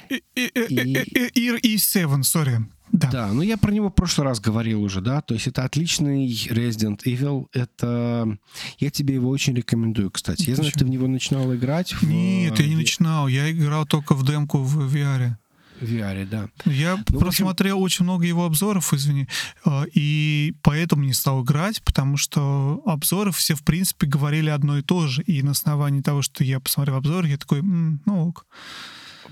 И, 0.09 0.23
и, 0.35 0.47
и, 0.47 1.31
и, 1.35 1.75
и 1.75 1.77
Seven, 1.77 2.23
сори. 2.23 2.61
Да. 2.93 3.11
да, 3.11 3.33
ну 3.33 3.41
я 3.41 3.57
про 3.57 3.73
него 3.73 3.89
в 3.89 3.95
прошлый 3.95 4.27
раз 4.27 4.39
говорил 4.39 4.83
уже, 4.83 5.01
да, 5.01 5.23
то 5.23 5.33
есть 5.33 5.47
это 5.47 5.65
отличный 5.65 6.27
Resident 6.51 7.01
Evil, 7.07 7.47
это... 7.55 8.37
Я 8.79 8.91
тебе 8.91 9.15
его 9.15 9.31
очень 9.31 9.55
рекомендую, 9.55 10.11
кстати. 10.11 10.51
Я 10.51 10.57
знаю, 10.57 10.73
ты 10.73 10.85
в 10.85 10.91
него 10.91 11.07
начинал 11.07 11.55
играть. 11.55 11.95
В... 11.95 12.03
Нет, 12.03 12.59
я 12.59 12.67
не 12.67 12.77
начинал, 12.77 13.29
я 13.29 13.51
играл 13.51 13.87
только 13.87 14.15
в 14.15 14.27
демку 14.27 14.59
в 14.59 14.95
VR. 14.95 15.37
VR, 15.81 16.27
да. 16.27 16.49
Я 16.65 17.03
ну, 17.09 17.19
просмотрел 17.19 17.77
общем... 17.77 17.85
очень 17.85 18.05
много 18.05 18.25
его 18.27 18.45
обзоров, 18.45 18.93
извини, 18.93 19.27
а, 19.65 19.85
и 19.93 20.55
поэтому 20.63 21.05
не 21.05 21.13
стал 21.13 21.43
играть, 21.43 21.83
потому 21.83 22.17
что 22.17 22.83
обзоры 22.87 23.33
все, 23.33 23.55
в 23.55 23.63
принципе, 23.63 24.07
говорили 24.07 24.49
одно 24.49 24.79
и 24.79 24.83
то 24.83 25.07
же, 25.07 25.23
и 25.23 25.43
на 25.43 25.53
основании 25.53 26.03
того, 26.03 26.23
что 26.23 26.45
я 26.45 26.61
посмотрел 26.61 26.97
обзор, 26.97 27.25
я 27.25 27.37
такой, 27.37 27.61
м-м, 27.61 28.01
ну 28.07 28.29
ок. 28.29 28.47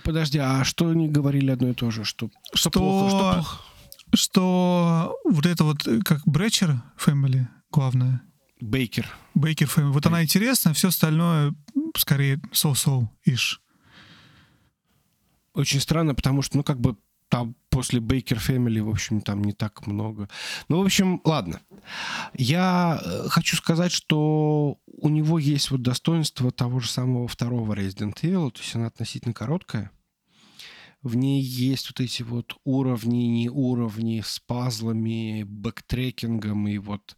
Подожди, 0.05 0.39
а 0.39 0.65
что 0.65 0.89
они 0.89 1.09
говорили 1.09 1.51
одно 1.51 1.69
и 1.69 1.75
то 1.75 1.91
же? 1.91 2.05
Что, 2.05 2.31
что, 2.53 2.71
что 2.71 2.71
плохо, 2.71 3.09
что 3.09 3.33
плохо? 3.35 3.57
Что 4.13 5.17
вот 5.25 5.47
это 5.47 5.65
вот, 5.65 5.83
как 6.05 6.23
Бречер 6.27 6.83
Family, 6.99 7.47
главное. 7.71 8.23
Baker. 8.61 9.07
Baker 9.35 9.67
Family. 9.67 9.91
Вот 9.91 9.95
Baker. 10.05 10.09
она 10.09 10.23
интересна, 10.23 10.75
все 10.75 10.89
остальное 10.89 11.55
скорее 11.97 12.37
so-so-ish. 12.53 13.61
Очень 15.55 15.81
странно, 15.81 16.15
потому 16.15 16.43
что, 16.43 16.57
ну, 16.57 16.63
как 16.63 16.81
бы 16.81 16.97
там 17.29 17.55
после 17.81 18.01
Baker 18.01 18.37
Family, 18.37 18.83
в 18.83 18.91
общем, 18.91 19.23
там 19.23 19.43
не 19.43 19.55
так 19.55 19.87
много. 19.87 20.29
Ну, 20.69 20.83
в 20.83 20.85
общем, 20.85 21.23
ладно. 21.25 21.63
Я 22.35 23.01
э, 23.03 23.29
хочу 23.31 23.57
сказать, 23.57 23.91
что 23.91 24.77
у 24.87 25.09
него 25.09 25.39
есть 25.39 25.71
вот 25.71 25.81
достоинство 25.81 26.51
того 26.51 26.81
же 26.81 26.91
самого 26.91 27.27
второго 27.27 27.73
Resident 27.73 28.21
Evil, 28.21 28.51
то 28.51 28.61
есть 28.61 28.77
она 28.77 28.89
относительно 28.89 29.33
короткая. 29.33 29.91
В 31.03 31.17
ней 31.17 31.41
есть 31.41 31.89
вот 31.89 32.01
эти 32.01 32.23
вот 32.23 32.55
уровни, 32.65 33.25
не 33.29 33.49
уровни 33.49 34.23
с 34.23 34.41
пазлами, 34.41 35.45
backtracking 35.45 36.51
ом 36.51 36.69
и 36.69 36.77
вот... 36.77 37.17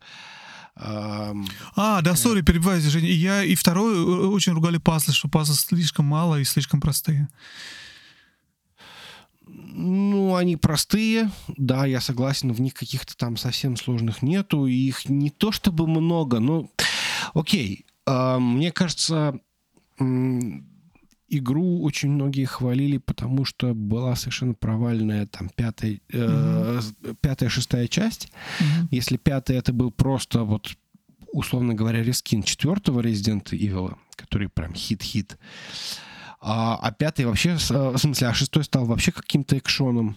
Эм, 0.76 1.48
а, 1.74 2.02
да, 2.02 2.14
сори, 2.14 2.42
перебивайте, 2.42 2.88
Женя. 2.88 3.08
Я 3.08 3.42
и 3.42 3.56
второй 3.56 3.96
э, 3.96 4.26
очень 4.28 4.52
ругали 4.52 4.78
пазлы, 4.78 5.12
что 5.12 5.26
пазлы 5.26 5.56
слишком 5.56 6.04
мало 6.04 6.38
и 6.38 6.44
слишком 6.44 6.80
простые. 6.80 7.28
Ну, 9.54 10.34
они 10.36 10.56
простые, 10.56 11.30
да, 11.56 11.84
я 11.86 12.00
согласен, 12.00 12.52
в 12.52 12.60
них 12.60 12.74
каких-то 12.74 13.16
там 13.16 13.36
совсем 13.36 13.76
сложных 13.76 14.22
нету, 14.22 14.66
их 14.66 15.08
не 15.08 15.30
то 15.30 15.52
чтобы 15.52 15.86
много, 15.86 16.40
но 16.40 16.70
окей, 17.34 17.84
э, 18.06 18.38
мне 18.38 18.72
кажется, 18.72 19.38
игру 19.98 21.82
очень 21.82 22.10
многие 22.10 22.44
хвалили, 22.44 22.98
потому 22.98 23.44
что 23.44 23.74
была 23.74 24.16
совершенно 24.16 24.54
провальная 24.54 25.26
там 25.26 25.50
пятая, 25.54 26.00
э, 26.10 26.18
mm-hmm. 26.18 27.16
пятая, 27.20 27.48
шестая 27.48 27.88
часть. 27.88 28.28
Mm-hmm. 28.60 28.88
Если 28.90 29.16
пятая 29.16 29.58
это 29.58 29.72
был 29.72 29.90
просто 29.90 30.44
вот 30.44 30.76
условно 31.32 31.74
говоря 31.74 32.02
рескин 32.02 32.42
четвертого 32.42 33.00
Resident 33.00 33.50
Evil, 33.50 33.96
который 34.16 34.48
прям 34.48 34.74
хит-хит. 34.74 35.38
А, 36.44 36.76
а 36.82 36.90
пятый 36.90 37.24
вообще, 37.24 37.54
в 37.54 37.98
смысле, 37.98 38.26
а 38.26 38.34
шестой 38.34 38.64
стал 38.64 38.84
вообще 38.84 39.12
каким-то 39.12 39.56
экшоном. 39.56 40.16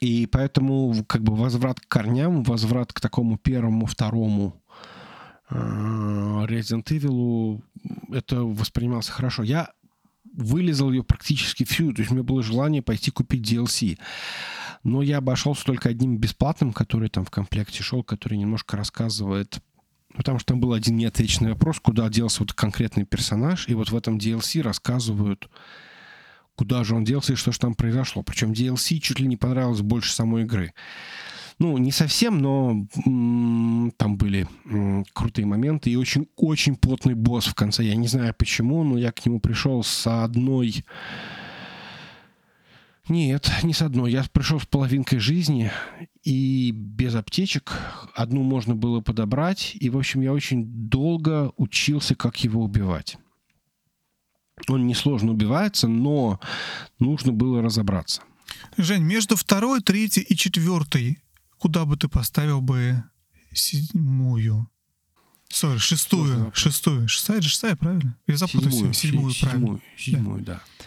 И 0.00 0.26
поэтому 0.26 1.04
как 1.06 1.22
бы 1.22 1.36
возврат 1.36 1.78
к 1.78 1.88
корням, 1.88 2.42
возврат 2.42 2.92
к 2.92 3.00
такому 3.00 3.36
первому, 3.36 3.84
второму 3.84 4.62
э, 5.50 5.54
Resident 5.54 6.84
Evil, 6.84 7.62
это 8.10 8.44
воспринимался 8.44 9.12
хорошо. 9.12 9.42
Я 9.42 9.72
вылезал 10.32 10.90
ее 10.90 11.04
практически 11.04 11.64
всю, 11.64 11.92
то 11.92 12.00
есть 12.00 12.10
у 12.10 12.14
меня 12.14 12.24
было 12.24 12.42
желание 12.42 12.80
пойти 12.80 13.10
купить 13.10 13.50
DLC. 13.50 13.98
Но 14.84 15.02
я 15.02 15.18
обошелся 15.18 15.66
только 15.66 15.90
одним 15.90 16.16
бесплатным, 16.16 16.72
который 16.72 17.10
там 17.10 17.26
в 17.26 17.30
комплекте 17.30 17.82
шел, 17.82 18.02
который 18.02 18.38
немножко 18.38 18.78
рассказывает 18.78 19.60
Потому 20.14 20.38
что 20.38 20.48
там 20.52 20.60
был 20.60 20.72
один 20.72 20.96
неотвеченный 20.96 21.50
вопрос, 21.52 21.80
куда 21.80 22.08
делся 22.08 22.40
вот 22.40 22.52
конкретный 22.52 23.04
персонаж, 23.04 23.68
и 23.68 23.74
вот 23.74 23.90
в 23.90 23.96
этом 23.96 24.18
DLC 24.18 24.60
рассказывают, 24.62 25.48
куда 26.54 26.84
же 26.84 26.94
он 26.94 27.04
делся 27.04 27.32
и 27.32 27.36
что 27.36 27.50
же 27.52 27.58
там 27.58 27.74
произошло. 27.74 28.22
Причем 28.22 28.52
DLC 28.52 28.98
чуть 28.98 29.20
ли 29.20 29.26
не 29.26 29.36
понравилось 29.36 29.80
больше 29.80 30.12
самой 30.12 30.42
игры. 30.42 30.74
Ну, 31.58 31.78
не 31.78 31.92
совсем, 31.92 32.38
но 32.40 32.86
м- 33.06 33.92
там 33.96 34.16
были 34.16 34.48
м- 34.64 35.04
крутые 35.12 35.46
моменты 35.46 35.90
и 35.90 35.96
очень-очень 35.96 36.76
плотный 36.76 37.14
босс 37.14 37.46
в 37.46 37.54
конце. 37.54 37.84
Я 37.84 37.94
не 37.94 38.08
знаю 38.08 38.34
почему, 38.36 38.82
но 38.84 38.98
я 38.98 39.12
к 39.12 39.24
нему 39.24 39.38
пришел 39.40 39.82
с 39.82 40.06
одной 40.06 40.84
нет, 43.12 43.50
не 43.62 43.72
с 43.72 43.82
одной. 43.82 44.10
Я 44.10 44.24
пришел 44.32 44.58
с 44.58 44.66
половинкой 44.66 45.18
жизни 45.18 45.70
и 46.22 46.70
без 46.72 47.14
аптечек. 47.14 47.78
Одну 48.14 48.42
можно 48.42 48.74
было 48.74 49.00
подобрать. 49.00 49.76
И, 49.78 49.90
в 49.90 49.98
общем, 49.98 50.20
я 50.22 50.32
очень 50.32 50.64
долго 50.66 51.52
учился, 51.56 52.14
как 52.14 52.42
его 52.44 52.62
убивать. 52.64 53.16
Он 54.68 54.86
несложно 54.86 55.32
убивается, 55.32 55.88
но 55.88 56.40
нужно 56.98 57.32
было 57.32 57.62
разобраться. 57.62 58.22
Жень, 58.76 59.02
между 59.02 59.36
второй, 59.36 59.80
третьей 59.80 60.22
и 60.22 60.36
четвертой 60.36 61.22
куда 61.62 61.84
бы 61.84 61.96
ты 61.96 62.08
поставил 62.08 62.60
бы 62.60 63.04
седьмую? 63.52 64.68
Сори, 65.48 65.78
шестую. 65.78 66.50
Шестую. 66.54 67.06
Шестая, 67.06 67.40
шестая, 67.40 67.76
правильно? 67.76 68.18
Я 68.26 68.36
запутался. 68.36 68.70
Седьмую, 68.70 68.94
седьмую, 68.94 69.30
седьмую 69.30 69.52
правильно. 69.52 69.80
Седьмую, 69.96 70.42
да. 70.42 70.54
да. 70.54 70.84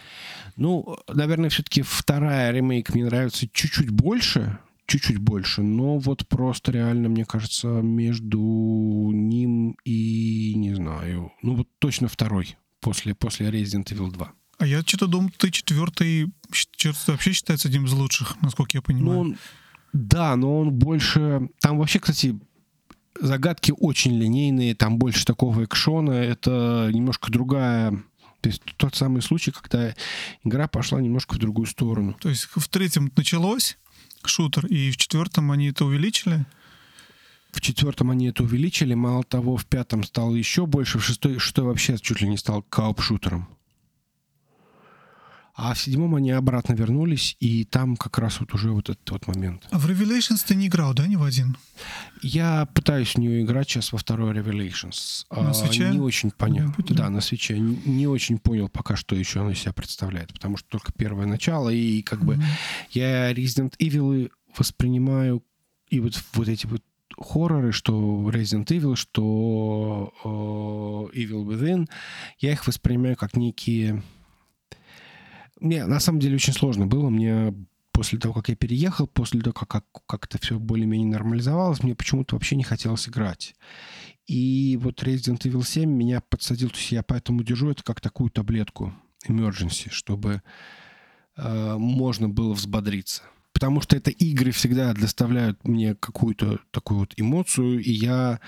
Ну, 0.55 0.97
наверное, 1.07 1.49
все-таки 1.49 1.81
вторая 1.81 2.51
ремейк 2.51 2.93
мне 2.93 3.05
нравится 3.05 3.47
чуть-чуть 3.51 3.89
больше, 3.89 4.59
чуть-чуть 4.85 5.17
больше, 5.17 5.61
но 5.61 5.97
вот 5.97 6.27
просто 6.27 6.71
реально, 6.71 7.09
мне 7.09 7.25
кажется, 7.25 7.67
между 7.67 8.39
ним 8.39 9.77
и, 9.83 10.53
не 10.55 10.73
знаю, 10.73 11.31
ну 11.41 11.55
вот 11.55 11.67
точно 11.79 12.07
второй 12.07 12.57
после, 12.79 13.15
после 13.15 13.49
Resident 13.49 13.85
Evil 13.85 14.11
2. 14.11 14.31
А 14.57 14.65
я 14.65 14.81
что-то 14.81 15.07
думал, 15.07 15.31
ты 15.37 15.51
четвертый 15.51 16.31
вообще 17.07 17.33
считается 17.33 17.67
одним 17.67 17.85
из 17.85 17.93
лучших, 17.93 18.41
насколько 18.41 18.77
я 18.77 18.81
понимаю. 18.81 19.05
Ну, 19.13 19.19
он, 19.19 19.37
да, 19.91 20.35
но 20.35 20.59
он 20.59 20.71
больше... 20.71 21.49
Там 21.59 21.77
вообще, 21.77 21.99
кстати, 21.99 22.39
загадки 23.19 23.73
очень 23.77 24.17
линейные, 24.17 24.75
там 24.75 24.97
больше 24.97 25.25
такого 25.25 25.65
экшона, 25.65 26.11
это 26.11 26.89
немножко 26.93 27.31
другая 27.31 28.03
то 28.45 28.49
есть 28.49 28.61
тот 28.77 28.93
самый 28.93 29.23
случай, 29.23 29.49
когда 29.49 29.95
игра 30.43 30.67
пошла 30.67 31.01
немножко 31.01 31.33
в 31.33 31.39
другую 31.39 31.65
сторону. 31.65 32.15
То 32.21 32.29
есть 32.29 32.47
в 32.53 32.67
третьем 32.67 33.11
началось 33.15 33.75
шутер, 34.23 34.67
и 34.67 34.91
в 34.91 34.97
четвертом 34.97 35.51
они 35.51 35.69
это 35.69 35.83
увеличили? 35.83 36.45
В 37.51 37.59
четвертом 37.59 38.11
они 38.11 38.27
это 38.27 38.43
увеличили. 38.43 38.93
Мало 38.93 39.23
того, 39.23 39.57
в 39.57 39.65
пятом 39.65 40.03
стало 40.03 40.35
еще 40.35 40.67
больше. 40.67 40.99
В 40.99 41.03
шестой, 41.03 41.39
шестой 41.39 41.65
вообще 41.65 41.97
чуть 41.97 42.21
ли 42.21 42.27
не 42.27 42.37
стал 42.37 42.63
кауп-шутером. 42.69 43.47
А 45.57 45.73
в 45.73 45.79
седьмом 45.79 46.15
они 46.15 46.31
обратно 46.31 46.73
вернулись, 46.73 47.37
и 47.39 47.63
там 47.63 47.95
как 47.95 48.17
раз 48.17 48.41
вот 48.41 48.53
уже 48.53 48.71
вот 48.71 48.89
этот 48.89 49.09
вот 49.09 49.25
момент. 49.27 49.65
А 49.71 49.79
в 49.79 49.89
Revelations 49.89 50.43
ты 50.45 50.53
не 50.53 50.67
играл, 50.67 50.93
да, 50.93 51.07
ни 51.07 51.15
в 51.15 51.23
один? 51.23 51.55
Я 52.21 52.67
пытаюсь 52.73 53.15
в 53.15 53.19
нее 53.19 53.41
играть 53.41 53.69
сейчас 53.69 53.93
во 53.93 53.97
второй 53.97 54.33
Revelations. 54.33 55.25
На 55.31 55.53
свече? 55.53 55.87
А, 55.87 55.91
не 55.91 55.99
очень 55.99 56.31
понял. 56.31 56.73
Да, 56.89 57.09
на 57.09 57.21
свече. 57.21 57.57
Не 57.57 58.05
очень 58.05 58.37
понял 58.37 58.67
пока, 58.67 58.97
что 58.97 59.15
еще 59.15 59.41
она 59.41 59.53
из 59.53 59.59
себя 59.59 59.71
представляет, 59.71 60.33
потому 60.33 60.57
что 60.57 60.67
только 60.67 60.91
первое 60.91 61.25
начало, 61.25 61.69
и 61.69 62.01
как 62.01 62.19
mm-hmm. 62.19 62.25
бы 62.25 62.43
я 62.91 63.31
Resident 63.31 63.77
Evil 63.79 64.29
воспринимаю, 64.57 65.41
и 65.89 66.01
вот, 66.01 66.21
вот 66.33 66.49
эти 66.49 66.65
вот 66.65 66.83
хорроры, 67.17 67.71
что 67.71 68.29
Resident 68.29 68.65
Evil, 68.65 68.97
что 68.97 70.13
э, 71.13 71.17
Evil 71.17 71.45
Within, 71.45 71.87
я 72.39 72.51
их 72.51 72.67
воспринимаю 72.67 73.15
как 73.15 73.37
некие... 73.37 74.03
Мне 75.59 75.85
на 75.85 75.99
самом 75.99 76.19
деле 76.19 76.35
очень 76.35 76.53
сложно 76.53 76.85
было. 76.85 77.09
Мне 77.09 77.53
после 77.91 78.19
того, 78.19 78.33
как 78.33 78.49
я 78.49 78.55
переехал, 78.55 79.07
после 79.07 79.39
того, 79.39 79.53
как, 79.53 79.69
как, 79.69 79.85
как 80.05 80.25
это 80.25 80.37
все 80.37 80.59
более-менее 80.59 81.07
нормализовалось, 81.07 81.81
мне 81.81 81.95
почему-то 81.95 82.35
вообще 82.35 82.57
не 82.57 82.63
хотелось 82.63 83.07
играть. 83.07 83.55
И 84.27 84.77
вот 84.81 85.01
Resident 85.03 85.39
Evil 85.43 85.65
7 85.65 85.89
меня 85.89 86.19
подсадил, 86.19 86.69
то 86.69 86.77
есть 86.77 86.91
я 86.91 87.03
поэтому 87.03 87.43
держу 87.43 87.69
это 87.69 87.83
как 87.83 88.01
такую 88.01 88.31
таблетку 88.31 88.93
emergency, 89.27 89.89
чтобы 89.91 90.41
э, 91.37 91.75
можно 91.77 92.27
было 92.27 92.53
взбодриться. 92.53 93.21
Потому 93.53 93.79
что 93.79 93.95
это 93.95 94.11
игры 94.11 94.51
всегда 94.51 94.93
доставляют 94.93 95.65
мне 95.65 95.95
какую-то 95.95 96.59
такую 96.71 97.01
вот 97.01 97.13
эмоцию, 97.15 97.81
и 97.81 97.91
я, 97.91 98.41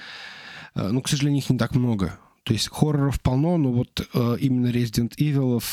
э, 0.75 0.89
ну, 0.89 1.01
к 1.01 1.07
сожалению, 1.07 1.41
их 1.41 1.49
не 1.49 1.57
так 1.57 1.73
много. 1.73 2.19
То 2.43 2.53
есть 2.53 2.69
хорроров 2.69 3.21
полно, 3.21 3.57
но 3.57 3.71
вот 3.71 4.07
э, 4.13 4.37
именно 4.41 4.67
Resident 4.67 5.15
Evil 5.17 5.63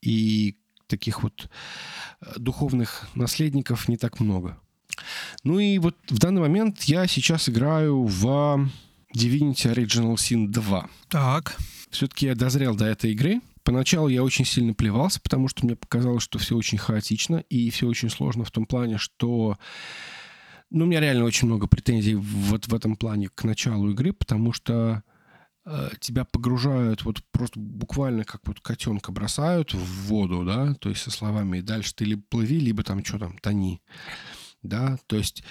и 0.00 0.56
таких 0.86 1.22
вот 1.22 1.48
э, 2.20 2.38
духовных 2.38 3.08
наследников 3.14 3.88
не 3.88 3.96
так 3.96 4.20
много. 4.20 4.58
Ну 5.44 5.58
и 5.58 5.78
вот 5.78 5.96
в 6.08 6.18
данный 6.18 6.40
момент 6.40 6.82
я 6.84 7.06
сейчас 7.06 7.48
играю 7.48 8.04
в 8.04 8.70
Divinity 9.14 9.72
Original 9.72 10.14
Sin 10.14 10.48
2. 10.48 10.88
Так. 11.08 11.56
Все-таки 11.90 12.26
я 12.26 12.34
дозрел 12.34 12.74
до 12.74 12.86
этой 12.86 13.12
игры. 13.12 13.40
Поначалу 13.62 14.08
я 14.08 14.22
очень 14.22 14.44
сильно 14.44 14.74
плевался, 14.74 15.20
потому 15.20 15.48
что 15.48 15.64
мне 15.66 15.76
показалось, 15.76 16.22
что 16.22 16.38
все 16.38 16.56
очень 16.56 16.78
хаотично 16.78 17.44
и 17.50 17.70
все 17.70 17.86
очень 17.86 18.10
сложно 18.10 18.44
в 18.44 18.50
том 18.50 18.66
плане, 18.66 18.98
что 18.98 19.58
ну, 20.70 20.84
у 20.84 20.88
меня 20.88 21.00
реально 21.00 21.24
очень 21.24 21.46
много 21.48 21.66
претензий 21.66 22.14
вот 22.14 22.66
в 22.66 22.74
этом 22.74 22.96
плане 22.96 23.28
к 23.28 23.44
началу 23.44 23.90
игры, 23.90 24.12
потому 24.12 24.52
что 24.52 25.02
тебя 26.00 26.24
погружают 26.24 27.04
вот 27.04 27.22
просто 27.30 27.58
буквально 27.60 28.24
как 28.24 28.40
вот 28.46 28.60
котенка 28.60 29.12
бросают 29.12 29.74
в 29.74 30.06
воду, 30.06 30.44
да, 30.44 30.74
то 30.74 30.88
есть 30.88 31.02
со 31.02 31.10
словами, 31.10 31.60
дальше 31.60 31.94
ты 31.94 32.04
либо 32.04 32.22
плыви, 32.28 32.58
либо 32.58 32.82
там 32.82 33.04
что 33.04 33.18
там, 33.18 33.38
тони, 33.38 33.80
да, 34.62 34.98
то 35.06 35.16
есть 35.16 35.42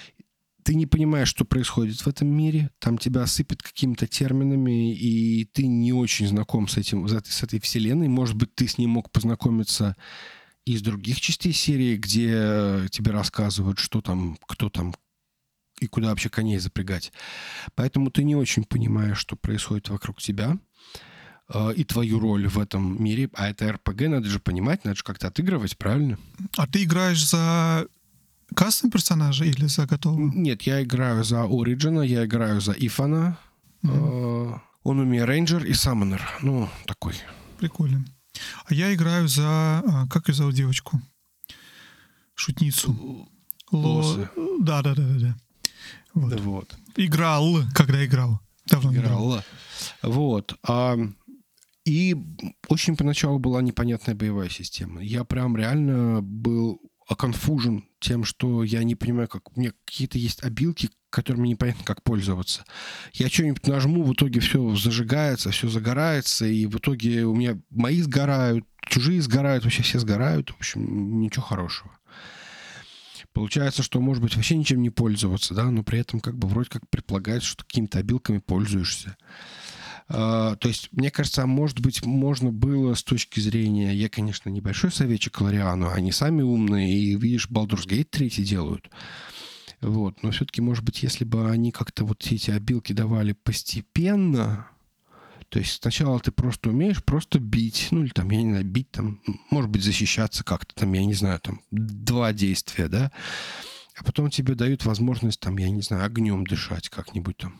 ты 0.64 0.74
не 0.74 0.84
понимаешь, 0.84 1.28
что 1.28 1.46
происходит 1.46 1.98
в 1.98 2.06
этом 2.08 2.28
мире, 2.28 2.70
там 2.78 2.98
тебя 2.98 3.26
сыпят 3.26 3.62
какими-то 3.62 4.06
терминами, 4.06 4.94
и 4.94 5.46
ты 5.46 5.66
не 5.66 5.94
очень 5.94 6.26
знаком 6.28 6.68
с 6.68 6.76
этим, 6.76 7.08
с 7.08 7.42
этой 7.42 7.58
вселенной. 7.58 8.08
Может 8.08 8.36
быть, 8.36 8.54
ты 8.54 8.68
с 8.68 8.76
ней 8.76 8.86
мог 8.86 9.10
познакомиться 9.10 9.96
из 10.66 10.82
других 10.82 11.22
частей 11.22 11.54
серии, 11.54 11.96
где 11.96 12.86
тебе 12.90 13.12
рассказывают, 13.12 13.78
что 13.78 14.02
там, 14.02 14.36
кто 14.46 14.68
там 14.68 14.94
и 15.80 15.86
куда 15.86 16.08
вообще 16.08 16.28
коней 16.28 16.58
запрягать. 16.58 17.12
Поэтому 17.74 18.10
ты 18.10 18.24
не 18.24 18.36
очень 18.36 18.64
понимаешь, 18.64 19.18
что 19.18 19.36
происходит 19.36 19.88
вокруг 19.88 20.20
тебя 20.20 20.58
э, 21.52 21.72
и 21.74 21.84
твою 21.84 22.18
роль 22.18 22.48
в 22.48 22.58
этом 22.58 23.02
мире. 23.02 23.30
А 23.34 23.48
это 23.48 23.72
РПГ, 23.72 24.02
надо 24.02 24.28
же 24.28 24.40
понимать, 24.40 24.84
надо 24.84 24.96
же 24.96 25.04
как-то 25.04 25.28
отыгрывать, 25.28 25.76
правильно? 25.78 26.18
А 26.56 26.66
ты 26.66 26.84
играешь 26.84 27.26
за 27.26 27.86
кастом 28.54 28.90
персонажа 28.90 29.44
или 29.44 29.66
за 29.66 29.86
готового? 29.86 30.30
Нет, 30.34 30.62
я 30.62 30.82
играю 30.82 31.24
за 31.24 31.44
Ориджина, 31.44 32.00
я 32.00 32.24
играю 32.24 32.60
за 32.60 32.72
Ифана. 32.72 33.38
Mm-hmm. 33.84 34.60
Он 34.84 35.00
у 35.00 35.04
меня 35.04 35.26
рейнджер 35.26 35.64
и 35.64 35.74
саммонер. 35.74 36.22
Ну, 36.42 36.68
такой. 36.86 37.14
Прикольно. 37.58 38.04
А 38.66 38.74
я 38.74 38.94
играю 38.94 39.28
за... 39.28 39.44
А, 39.44 40.06
как 40.08 40.28
ее 40.28 40.34
зовут 40.34 40.54
девочку? 40.54 41.00
Шутницу. 42.34 43.28
Ло... 43.70 44.30
Да, 44.60 44.82
да, 44.82 44.94
да, 44.94 45.02
да, 45.02 45.18
да. 45.18 45.36
Вот. 46.18 46.30
Да 46.30 46.36
вот. 46.38 46.76
Играл, 46.96 47.58
когда 47.74 48.04
играл. 48.04 48.40
Давно 48.66 48.94
играл. 48.94 49.42
Вот. 50.02 50.58
А, 50.66 50.96
и 51.84 52.16
очень 52.68 52.96
поначалу 52.96 53.38
была 53.38 53.62
непонятная 53.62 54.14
боевая 54.14 54.48
система. 54.48 55.02
Я 55.02 55.24
прям 55.24 55.56
реально 55.56 56.20
был 56.22 56.80
оконфужен 57.08 57.88
тем, 58.00 58.24
что 58.24 58.62
я 58.62 58.84
не 58.84 58.94
понимаю, 58.94 59.28
как 59.28 59.56
у 59.56 59.60
меня 59.60 59.72
какие-то 59.86 60.18
есть 60.18 60.44
обилки, 60.44 60.90
которыми 61.10 61.48
непонятно, 61.48 61.84
как 61.84 62.02
пользоваться. 62.02 62.64
Я 63.14 63.30
что-нибудь 63.30 63.66
нажму, 63.66 64.04
в 64.04 64.12
итоге 64.12 64.40
все 64.40 64.74
зажигается, 64.76 65.50
все 65.50 65.68
загорается, 65.68 66.46
и 66.46 66.66
в 66.66 66.76
итоге 66.76 67.24
у 67.24 67.34
меня 67.34 67.58
мои 67.70 68.02
сгорают, 68.02 68.66
чужие 68.86 69.22
сгорают, 69.22 69.64
вообще 69.64 69.82
все 69.82 69.98
сгорают. 69.98 70.50
В 70.50 70.56
общем, 70.56 71.20
ничего 71.20 71.44
хорошего. 71.44 71.97
Получается, 73.38 73.84
что, 73.84 74.00
может 74.00 74.20
быть, 74.20 74.34
вообще 74.34 74.56
ничем 74.56 74.82
не 74.82 74.90
пользоваться, 74.90 75.54
да, 75.54 75.70
но 75.70 75.84
при 75.84 76.00
этом 76.00 76.18
как 76.18 76.36
бы 76.36 76.48
вроде 76.48 76.70
как 76.70 76.90
предполагается, 76.90 77.48
что 77.48 77.64
какими-то 77.64 78.00
обилками 78.00 78.38
пользуешься. 78.38 79.16
А, 80.08 80.56
то 80.56 80.66
есть, 80.66 80.88
мне 80.90 81.12
кажется, 81.12 81.46
может 81.46 81.78
быть, 81.78 82.04
можно 82.04 82.50
было 82.50 82.94
с 82.94 83.04
точки 83.04 83.38
зрения... 83.38 83.94
Я, 83.94 84.08
конечно, 84.08 84.48
небольшой 84.48 84.90
советчик 84.90 85.40
Лориану, 85.40 85.88
они 85.88 86.10
сами 86.10 86.42
умные, 86.42 86.92
и, 86.92 87.14
видишь, 87.14 87.48
Baldur's 87.48 87.86
Gate 87.86 88.08
3 88.10 88.28
делают. 88.42 88.90
Вот. 89.80 90.20
Но 90.24 90.32
все-таки, 90.32 90.60
может 90.60 90.82
быть, 90.82 91.04
если 91.04 91.22
бы 91.22 91.48
они 91.48 91.70
как-то 91.70 92.04
вот 92.04 92.26
эти 92.28 92.50
обилки 92.50 92.92
давали 92.92 93.34
постепенно, 93.34 94.66
то 95.48 95.58
есть 95.58 95.80
сначала 95.82 96.20
ты 96.20 96.30
просто 96.30 96.70
умеешь 96.70 97.02
просто 97.02 97.38
бить, 97.38 97.88
ну 97.90 98.02
или 98.02 98.10
там, 98.10 98.30
я 98.30 98.42
не 98.42 98.50
знаю, 98.50 98.64
бить 98.64 98.90
там, 98.90 99.20
может 99.50 99.70
быть, 99.70 99.82
защищаться 99.82 100.44
как-то 100.44 100.74
там, 100.74 100.92
я 100.92 101.04
не 101.04 101.14
знаю, 101.14 101.40
там, 101.40 101.60
два 101.70 102.32
действия, 102.32 102.88
да, 102.88 103.12
а 103.96 104.04
потом 104.04 104.30
тебе 104.30 104.54
дают 104.54 104.84
возможность 104.84 105.40
там, 105.40 105.56
я 105.58 105.70
не 105.70 105.82
знаю, 105.82 106.04
огнем 106.04 106.46
дышать 106.46 106.88
как-нибудь 106.88 107.38
там, 107.38 107.54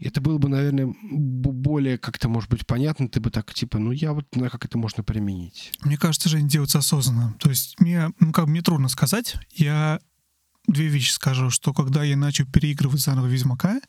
это 0.00 0.20
было 0.20 0.38
бы, 0.38 0.48
наверное, 0.48 0.92
более 1.02 1.98
как-то, 1.98 2.28
может 2.28 2.50
быть, 2.50 2.66
понятно. 2.66 3.08
Ты 3.08 3.20
бы 3.20 3.30
так, 3.30 3.54
типа, 3.54 3.78
ну, 3.78 3.92
я 3.92 4.12
вот 4.12 4.26
знаю, 4.32 4.50
как 4.50 4.64
это 4.64 4.76
можно 4.76 5.04
применить. 5.04 5.72
Мне 5.82 5.96
кажется, 5.96 6.28
Жень, 6.28 6.48
делается 6.48 6.78
осознанно. 6.78 7.34
То 7.38 7.48
есть 7.48 7.78
мне, 7.80 8.10
ну, 8.18 8.32
как 8.32 8.46
мне 8.48 8.60
трудно 8.60 8.88
сказать. 8.88 9.36
Я 9.52 10.00
две 10.66 10.88
вещи 10.88 11.12
скажу, 11.12 11.50
что 11.50 11.72
когда 11.72 12.02
я 12.02 12.16
начал 12.16 12.46
переигрывать 12.46 13.00
заново 13.00 13.26
Ведьмака, 13.26 13.80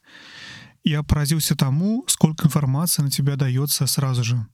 я 0.89 1.03
поразился 1.03 1.55
тому, 1.55 2.03
сколько 2.07 2.47
информации 2.47 3.01
на 3.01 3.09
тебя 3.09 3.35
дается 3.35 3.87
сразу 3.87 4.23
же. 4.23 4.45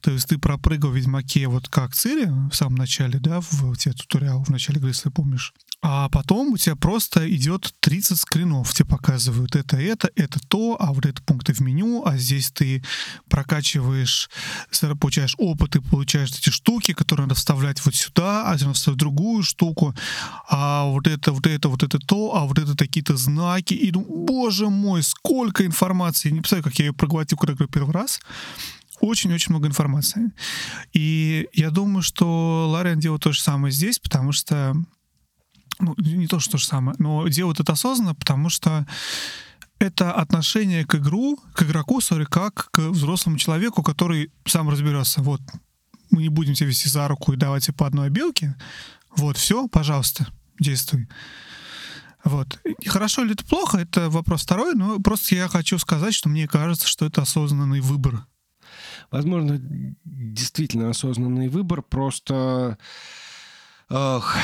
То 0.00 0.10
есть 0.10 0.28
ты 0.28 0.38
пропрыгал 0.38 0.90
в 0.90 0.96
Ведьмаке 0.96 1.48
вот 1.48 1.68
как 1.68 1.94
Цири 1.94 2.26
в 2.50 2.54
самом 2.54 2.76
начале, 2.76 3.18
да, 3.18 3.40
в, 3.40 3.76
тебе 3.76 3.94
туториал 3.94 4.44
в 4.44 4.50
начале 4.50 4.78
игры, 4.78 4.90
если 4.90 5.08
помнишь. 5.08 5.54
А 5.80 6.08
потом 6.08 6.54
у 6.54 6.56
тебя 6.56 6.74
просто 6.74 7.32
идет 7.32 7.72
30 7.80 8.18
скринов, 8.18 8.74
тебе 8.74 8.88
показывают 8.88 9.54
это, 9.54 9.76
это, 9.76 10.10
это 10.16 10.40
то, 10.48 10.76
а 10.80 10.92
вот 10.92 11.06
это 11.06 11.22
пункты 11.22 11.52
в 11.52 11.60
меню, 11.60 12.02
а 12.04 12.16
здесь 12.16 12.50
ты 12.50 12.82
прокачиваешь, 13.28 14.28
получаешь 15.00 15.36
опыт 15.38 15.76
и 15.76 15.80
получаешь 15.80 16.30
эти 16.30 16.50
штуки, 16.50 16.94
которые 16.94 17.26
надо 17.26 17.36
вставлять 17.36 17.84
вот 17.84 17.94
сюда, 17.94 18.44
а 18.46 18.52
надо 18.52 18.72
вставить 18.72 18.98
другую 18.98 19.44
штуку, 19.44 19.94
а 20.48 20.84
вот 20.86 21.06
это, 21.06 21.30
вот 21.30 21.46
это, 21.46 21.68
вот 21.68 21.84
это 21.84 22.00
то, 22.00 22.34
а 22.34 22.44
вот 22.46 22.58
это 22.58 22.76
такие-то 22.76 23.16
знаки. 23.16 23.74
И 23.74 23.92
ну, 23.92 24.04
боже 24.26 24.70
мой, 24.70 25.04
сколько 25.04 25.64
информации. 25.64 26.30
Не 26.30 26.40
представляю, 26.40 26.64
как 26.64 26.78
я 26.80 26.86
ее 26.86 26.92
проглотил, 26.92 27.38
когда 27.38 27.54
играю 27.54 27.68
первый 27.68 27.92
раз 27.92 28.20
очень-очень 29.00 29.52
много 29.52 29.68
информации. 29.68 30.32
И 30.92 31.48
я 31.52 31.70
думаю, 31.70 32.02
что 32.02 32.68
Лариан 32.68 32.98
делает 32.98 33.22
то 33.22 33.30
же 33.30 33.40
самое 33.40 33.72
здесь, 33.72 34.00
потому 34.00 34.32
что 34.32 34.74
ну, 35.78 35.94
не 35.98 36.26
то, 36.26 36.40
что 36.40 36.52
то 36.52 36.58
же 36.58 36.66
самое, 36.66 36.96
но 36.98 37.26
делают 37.28 37.60
это 37.60 37.72
осознанно, 37.72 38.14
потому 38.14 38.48
что 38.48 38.86
это 39.78 40.12
отношение 40.12 40.84
к 40.84 40.96
игру, 40.96 41.38
к 41.54 41.62
игроку, 41.62 42.00
сори, 42.00 42.24
как 42.24 42.70
к 42.70 42.78
взрослому 42.78 43.38
человеку, 43.38 43.82
который 43.82 44.32
сам 44.44 44.68
разберется. 44.68 45.22
Вот, 45.22 45.40
мы 46.10 46.22
не 46.22 46.28
будем 46.28 46.54
тебя 46.54 46.68
вести 46.68 46.88
за 46.88 47.06
руку 47.08 47.32
и 47.32 47.36
давать 47.36 47.64
тебе 47.64 47.74
по 47.74 47.86
одной 47.86 48.08
обилке. 48.08 48.56
Вот, 49.16 49.36
все, 49.36 49.68
пожалуйста, 49.68 50.26
действуй. 50.58 51.08
Вот. 52.24 52.58
Хорошо 52.86 53.24
или 53.24 53.32
это 53.32 53.44
плохо, 53.44 53.78
это 53.78 54.10
вопрос 54.10 54.42
второй, 54.42 54.74
но 54.74 54.98
просто 54.98 55.34
я 55.34 55.48
хочу 55.48 55.78
сказать, 55.78 56.14
что 56.14 56.28
мне 56.28 56.48
кажется, 56.48 56.88
что 56.88 57.06
это 57.06 57.22
осознанный 57.22 57.80
выбор. 57.80 58.26
Возможно, 59.10 59.58
действительно 60.04 60.90
осознанный 60.90 61.48
выбор, 61.48 61.82
просто... 61.82 62.78
Ох, 63.88 64.36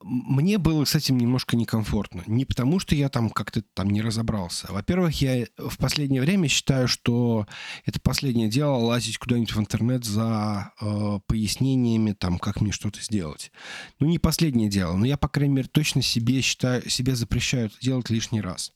мне 0.00 0.58
было 0.58 0.84
с 0.84 0.94
этим 0.94 1.18
немножко 1.18 1.56
некомфортно. 1.56 2.22
Не 2.26 2.44
потому, 2.44 2.78
что 2.78 2.94
я 2.94 3.08
там 3.08 3.30
как-то 3.30 3.62
там 3.74 3.90
не 3.90 4.02
разобрался. 4.02 4.66
Во-первых, 4.70 5.20
я 5.20 5.46
в 5.56 5.76
последнее 5.78 6.20
время 6.20 6.48
считаю, 6.48 6.88
что 6.88 7.46
это 7.84 8.00
последнее 8.00 8.48
дело 8.48 8.76
лазить 8.76 9.18
куда-нибудь 9.18 9.54
в 9.54 9.60
интернет 9.60 10.04
за 10.04 10.72
э, 10.80 11.20
пояснениями, 11.26 12.12
там, 12.12 12.38
как 12.38 12.60
мне 12.60 12.72
что-то 12.72 13.00
сделать. 13.00 13.52
Ну, 13.98 14.06
не 14.06 14.18
последнее 14.18 14.68
дело, 14.68 14.96
но 14.96 15.06
я, 15.06 15.16
по 15.16 15.28
крайней 15.28 15.54
мере, 15.54 15.68
точно 15.68 16.02
себе 16.02 16.40
считаю, 16.40 16.88
себе 16.88 17.14
запрещаю 17.14 17.66
это 17.66 17.76
делать 17.80 18.10
лишний 18.10 18.40
раз. 18.40 18.72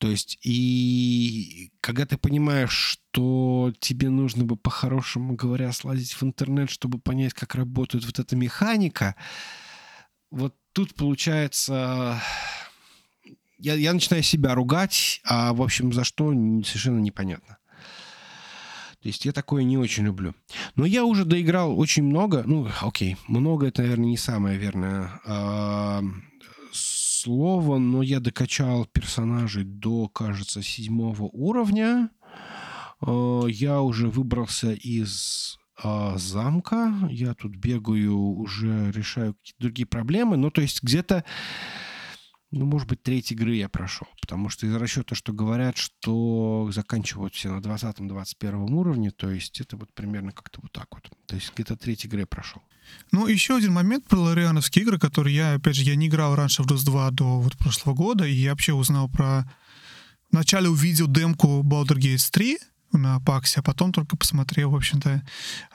То 0.00 0.10
есть, 0.10 0.38
и 0.42 1.72
когда 1.82 2.06
ты 2.06 2.16
понимаешь, 2.16 2.72
что 2.72 3.74
тебе 3.80 4.08
нужно 4.08 4.44
бы, 4.44 4.56
по-хорошему 4.56 5.34
говоря, 5.34 5.70
слазить 5.72 6.14
в 6.14 6.22
интернет, 6.22 6.70
чтобы 6.70 6.98
понять, 6.98 7.34
как 7.34 7.54
работает 7.54 8.06
вот 8.06 8.18
эта 8.18 8.34
механика, 8.34 9.14
вот 10.30 10.54
тут 10.72 10.94
получается... 10.94 12.20
Я, 13.58 13.74
я 13.74 13.92
начинаю 13.92 14.22
себя 14.22 14.54
ругать, 14.54 15.20
а, 15.24 15.52
в 15.52 15.60
общем, 15.60 15.92
за 15.92 16.02
что 16.02 16.30
совершенно 16.64 16.98
непонятно. 16.98 17.58
То 19.02 19.08
есть 19.08 19.24
я 19.26 19.32
такое 19.32 19.64
не 19.64 19.76
очень 19.76 20.04
люблю. 20.04 20.34
Но 20.76 20.86
я 20.86 21.04
уже 21.04 21.26
доиграл 21.26 21.78
очень 21.78 22.02
много. 22.02 22.42
Ну, 22.46 22.68
окей, 22.80 23.16
много 23.28 23.66
это, 23.66 23.82
наверное, 23.82 24.06
не 24.06 24.16
самое 24.16 24.58
верное 24.58 25.10
э, 25.26 26.00
слово, 26.72 27.78
но 27.78 28.02
я 28.02 28.20
докачал 28.20 28.86
персонажей 28.86 29.64
до, 29.64 30.08
кажется, 30.08 30.62
седьмого 30.62 31.24
уровня. 31.24 32.10
Э, 33.06 33.42
я 33.48 33.82
уже 33.82 34.08
выбрался 34.08 34.72
из 34.72 35.59
э, 35.82 36.12
замка. 36.16 36.94
Я 37.10 37.34
тут 37.34 37.56
бегаю, 37.56 38.16
уже 38.16 38.90
решаю 38.92 39.34
какие-то 39.34 39.60
другие 39.60 39.86
проблемы. 39.86 40.36
Ну, 40.36 40.50
то 40.50 40.60
есть 40.60 40.82
где-то 40.82 41.24
ну, 42.52 42.66
может 42.66 42.88
быть, 42.88 43.02
треть 43.02 43.30
игры 43.30 43.54
я 43.54 43.68
прошел. 43.68 44.08
Потому 44.20 44.48
что 44.48 44.66
из 44.66 44.74
расчета, 44.74 45.14
что 45.14 45.32
говорят, 45.32 45.76
что 45.76 46.68
заканчивают 46.72 47.34
все 47.34 47.52
на 47.52 47.60
20-21 47.60 48.72
уровне, 48.72 49.12
то 49.12 49.30
есть 49.30 49.60
это 49.60 49.76
вот 49.76 49.92
примерно 49.94 50.32
как-то 50.32 50.60
вот 50.60 50.72
так 50.72 50.88
вот. 50.92 51.08
То 51.26 51.36
есть 51.36 51.52
где-то 51.54 51.76
треть 51.76 52.04
игры 52.06 52.20
я 52.20 52.26
прошел. 52.26 52.62
Ну, 53.12 53.28
еще 53.28 53.56
один 53.56 53.72
момент 53.72 54.06
про 54.08 54.18
лориановские 54.18 54.84
игры, 54.84 54.98
которые 54.98 55.36
я, 55.36 55.54
опять 55.54 55.76
же, 55.76 55.84
я 55.84 55.94
не 55.94 56.08
играл 56.08 56.34
раньше 56.34 56.64
в 56.64 56.66
DOS 56.66 56.84
2 56.84 57.10
до 57.12 57.40
вот 57.40 57.56
прошлого 57.56 57.94
года, 57.94 58.26
и 58.26 58.32
я 58.32 58.50
вообще 58.50 58.72
узнал 58.72 59.08
про... 59.08 59.44
Вначале 60.32 60.68
увидел 60.68 61.08
демку 61.08 61.62
Baldur's 61.62 61.98
Gate 61.98 62.30
3, 62.32 62.58
на 62.92 63.20
Паксе, 63.20 63.60
а 63.60 63.62
потом 63.62 63.92
только 63.92 64.16
посмотрел, 64.16 64.70
в 64.70 64.76
общем-то, 64.76 65.22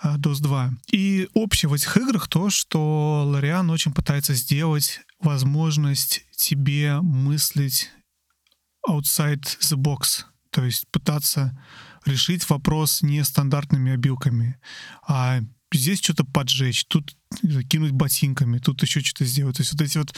DOS 0.03 0.41
2. 0.41 0.73
И 0.91 1.29
общее 1.33 1.69
в 1.69 1.73
этих 1.73 1.95
играх 1.97 2.27
то, 2.27 2.49
что 2.49 3.23
Лориан 3.27 3.69
очень 3.69 3.93
пытается 3.93 4.33
сделать 4.33 5.01
возможность 5.19 6.25
тебе 6.35 6.99
мыслить 7.01 7.89
outside 8.87 9.43
the 9.61 9.77
box, 9.77 10.25
то 10.51 10.63
есть 10.63 10.85
пытаться 10.91 11.57
решить 12.05 12.47
вопрос 12.49 13.01
не 13.01 13.23
стандартными 13.23 13.93
обилками, 13.93 14.59
а 15.07 15.39
здесь 15.73 15.99
что-то 16.01 16.23
поджечь, 16.23 16.85
тут 16.85 17.17
кинуть 17.69 17.91
ботинками, 17.91 18.59
тут 18.59 18.81
еще 18.83 19.01
что-то 19.01 19.25
сделать. 19.25 19.57
То 19.57 19.61
есть 19.61 19.73
вот 19.73 19.81
эти 19.81 19.97
вот 19.97 20.15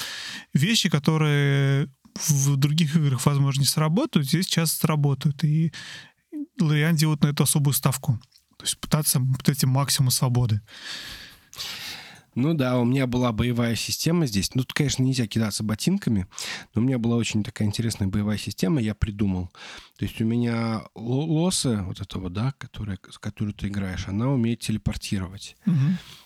вещи, 0.53 0.89
которые 0.89 1.89
в 2.27 2.57
других 2.57 2.95
играх, 2.95 3.25
возможно, 3.25 3.61
не 3.61 3.67
сработают, 3.67 4.27
здесь 4.27 4.47
часто 4.47 4.79
сработают. 4.81 5.43
И 5.43 5.71
Лориан 6.59 6.95
делает 6.95 7.23
на 7.23 7.27
эту 7.27 7.43
особую 7.43 7.73
ставку. 7.73 8.19
То 8.57 8.65
есть 8.65 8.79
пытаться 8.79 9.19
вот 9.19 9.47
эти 9.49 9.65
максимум 9.65 10.11
свободы. 10.11 10.61
Ну 12.37 12.53
да, 12.53 12.77
у 12.77 12.85
меня 12.85 13.07
была 13.07 13.31
боевая 13.31 13.75
система 13.75 14.27
здесь. 14.27 14.53
Ну, 14.53 14.61
тут, 14.61 14.73
конечно, 14.73 15.01
нельзя 15.01 15.25
кидаться 15.25 15.63
ботинками, 15.63 16.27
но 16.75 16.81
у 16.81 16.85
меня 16.85 16.99
была 16.99 17.15
очень 17.15 17.43
такая 17.43 17.67
интересная 17.67 18.07
боевая 18.07 18.37
система, 18.37 18.79
я 18.79 18.93
придумал. 18.93 19.49
То 19.97 20.05
есть 20.05 20.21
у 20.21 20.23
меня 20.23 20.83
лосы, 20.93 21.81
вот 21.81 21.99
этого, 21.99 22.29
да, 22.29 22.53
которая, 22.59 22.99
с 23.09 23.17
которой 23.17 23.53
ты 23.53 23.69
играешь, 23.69 24.07
она 24.07 24.29
умеет 24.29 24.59
телепортировать. 24.59 25.57
Угу. 25.65 25.75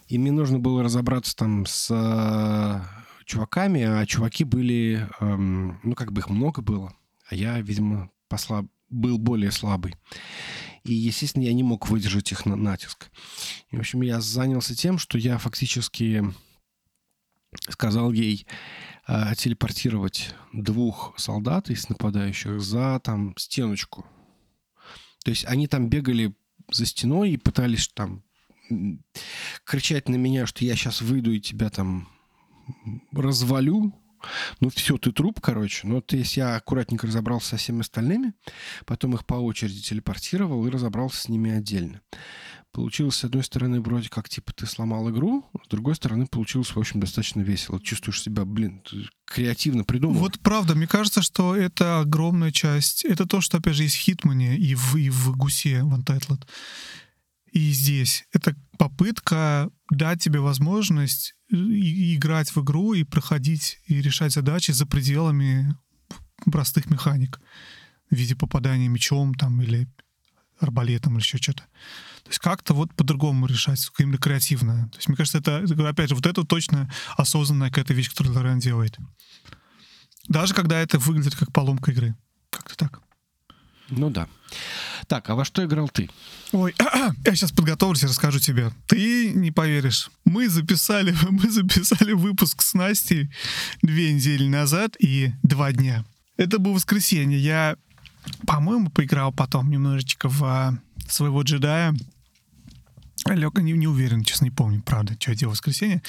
И 0.10 0.18
мне 0.18 0.34
нужно 0.34 0.60
было 0.60 0.84
разобраться 0.84 1.34
там 1.34 1.66
с 1.66 1.88
э, 1.90 2.82
чуваками, 3.24 3.84
а 3.84 4.06
чуваки 4.06 4.44
были, 4.44 5.08
эм, 5.22 5.80
ну, 5.82 5.96
как 5.96 6.12
бы 6.12 6.20
их 6.20 6.30
много 6.30 6.62
было, 6.62 6.94
а 7.30 7.36
я, 7.36 7.62
видимо, 7.62 8.12
послаб, 8.28 8.66
был 8.92 9.18
более 9.18 9.52
слабый. 9.52 9.96
И, 10.84 10.94
естественно, 10.94 11.44
я 11.44 11.54
не 11.54 11.64
мог 11.64 11.90
выдержать 11.90 12.32
их 12.32 12.46
на 12.46 12.56
натиск. 12.56 13.12
И, 13.70 13.78
в 13.78 13.80
общем, 13.80 14.02
я 14.02 14.20
занялся 14.20 14.76
тем, 14.76 14.98
что 14.98 15.18
я 15.18 15.38
фактически 15.38 16.24
сказал 17.70 18.12
ей 18.12 18.48
э, 19.08 19.36
телепортировать 19.36 20.34
двух 20.54 21.14
солдат 21.18 21.70
из 21.70 21.90
нападающих 21.90 22.62
за 22.62 23.00
там 23.04 23.36
стеночку. 23.38 24.06
То 25.24 25.32
есть 25.32 25.46
они 25.46 25.68
там 25.68 25.90
бегали 25.90 26.34
за 26.72 26.86
стеной 26.86 27.32
и 27.32 27.38
пытались 27.38 27.88
там 27.90 28.24
кричать 29.66 30.08
на 30.08 30.16
меня, 30.16 30.46
что 30.46 30.64
я 30.64 30.76
сейчас 30.76 31.02
выйду 31.02 31.32
и 31.32 31.42
тебя 31.42 31.70
там 31.70 32.08
развалю. 33.12 33.94
Ну 34.60 34.70
все, 34.70 34.98
ты 34.98 35.12
труп, 35.12 35.40
короче. 35.42 35.88
Но 35.88 35.96
вот 35.96 36.14
если 36.14 36.40
я 36.40 36.56
аккуратненько 36.56 37.08
разобрался 37.08 37.50
со 37.50 37.58
всеми 37.58 37.82
остальными, 37.82 38.34
потом 38.86 39.16
их 39.16 39.26
по 39.26 39.36
очереди 39.36 39.82
телепортировал 39.82 40.66
и 40.66 40.70
разобрался 40.70 41.22
с 41.22 41.30
ними 41.30 41.52
отдельно. 41.52 42.02
Получилось, 42.72 43.18
с 43.18 43.26
одной 43.26 43.44
стороны, 43.44 43.82
вроде 43.82 44.10
как, 44.10 44.30
типа, 44.30 44.54
ты 44.54 44.66
сломал 44.66 45.10
игру, 45.10 45.46
с 45.66 45.68
другой 45.68 45.94
стороны, 45.96 46.26
получилось, 46.26 46.74
в 46.74 46.80
общем, 46.80 47.02
достаточно 47.02 47.42
весело. 47.42 47.82
Чувствуешь 47.82 48.22
себя, 48.22 48.46
блин, 48.46 48.82
креативно 49.26 49.84
придумал. 49.84 50.16
Вот 50.16 50.40
правда, 50.40 50.74
мне 50.74 50.88
кажется, 50.88 51.22
что 51.22 51.54
это 51.54 52.00
огромная 52.00 52.52
часть. 52.52 53.04
Это 53.04 53.26
то, 53.26 53.42
что, 53.42 53.58
опять 53.58 53.76
же, 53.76 53.84
есть 53.84 53.98
в 53.98 54.00
Хитмане 54.00 54.58
и 54.58 54.74
в, 54.76 54.96
и 54.96 55.10
в 55.10 55.36
Гусе, 55.36 55.84
в 55.84 55.94
Untitled. 55.94 56.48
И 57.52 57.72
здесь. 57.72 58.26
Это 58.32 58.56
попытка 58.78 59.70
дать 59.90 60.24
тебе 60.24 60.40
возможность 60.40 61.36
играть 61.52 62.56
в 62.56 62.62
игру 62.64 62.94
и 62.94 63.04
проходить 63.04 63.80
и 63.88 64.02
решать 64.02 64.32
задачи 64.34 64.72
за 64.72 64.86
пределами 64.86 65.76
простых 66.52 66.90
механик 66.90 67.40
в 68.10 68.16
виде 68.16 68.36
попадания 68.36 68.88
мечом 68.88 69.34
там 69.36 69.62
или 69.62 69.88
арбалетом 70.60 71.14
или 71.14 71.22
еще 71.22 71.38
что-то. 71.38 71.64
То 72.24 72.30
есть 72.30 72.40
как-то 72.40 72.74
вот 72.74 72.94
по-другому 72.94 73.48
решать, 73.48 73.90
именно 73.98 74.18
креативно. 74.18 74.90
То 74.90 74.98
есть 74.98 75.08
мне 75.08 75.18
кажется, 75.18 75.40
это, 75.40 75.66
опять 75.90 76.10
же, 76.10 76.16
вот 76.16 76.26
это 76.26 76.44
точно 76.44 76.92
осознанная 77.18 77.70
какая-то 77.70 77.94
вещь, 77.94 78.10
которую 78.10 78.36
Лорен 78.36 78.60
делает. 78.60 78.98
Даже 80.28 80.54
когда 80.54 80.80
это 80.80 81.00
выглядит 81.00 81.36
как 81.36 81.52
поломка 81.52 81.92
игры. 81.92 82.16
Как-то 82.52 82.76
так. 82.76 83.02
Ну 83.92 84.10
да. 84.10 84.28
Так, 85.08 85.30
а 85.30 85.36
во 85.36 85.46
что 85.46 85.64
играл 85.66 85.90
ты? 85.90 86.10
Ой, 86.52 86.74
я 87.26 87.36
сейчас 87.36 87.52
подготовлюсь 87.52 88.04
и 88.04 88.08
расскажу 88.08 88.40
тебе. 88.40 88.72
Ты 88.88 89.34
не 89.34 89.52
поверишь. 89.52 90.10
Мы 90.26 90.50
записали, 90.50 91.14
мы 91.30 91.50
записали 91.50 92.14
выпуск 92.14 92.62
с 92.62 92.74
Настей 92.74 93.32
две 93.82 94.14
недели 94.14 94.48
назад 94.48 94.96
и 95.00 95.34
два 95.44 95.72
дня. 95.72 96.06
Это 96.38 96.60
было 96.60 96.74
воскресенье. 96.74 97.38
Я, 97.40 97.76
по-моему, 98.48 98.90
поиграл 98.90 99.32
потом 99.32 99.70
немножечко 99.70 100.30
в 100.30 100.44
а, 100.44 100.78
своего 101.08 101.42
джедая. 101.44 101.94
Лег, 103.28 103.58
не, 103.60 103.74
не 103.74 103.88
уверен, 103.88 104.24
честно, 104.24 104.46
не 104.46 104.52
помню, 104.52 104.82
правда, 104.82 105.16
что 105.20 105.32
я 105.32 105.38
делал 105.38 105.54
в 105.54 105.58
воскресенье. 105.58 106.02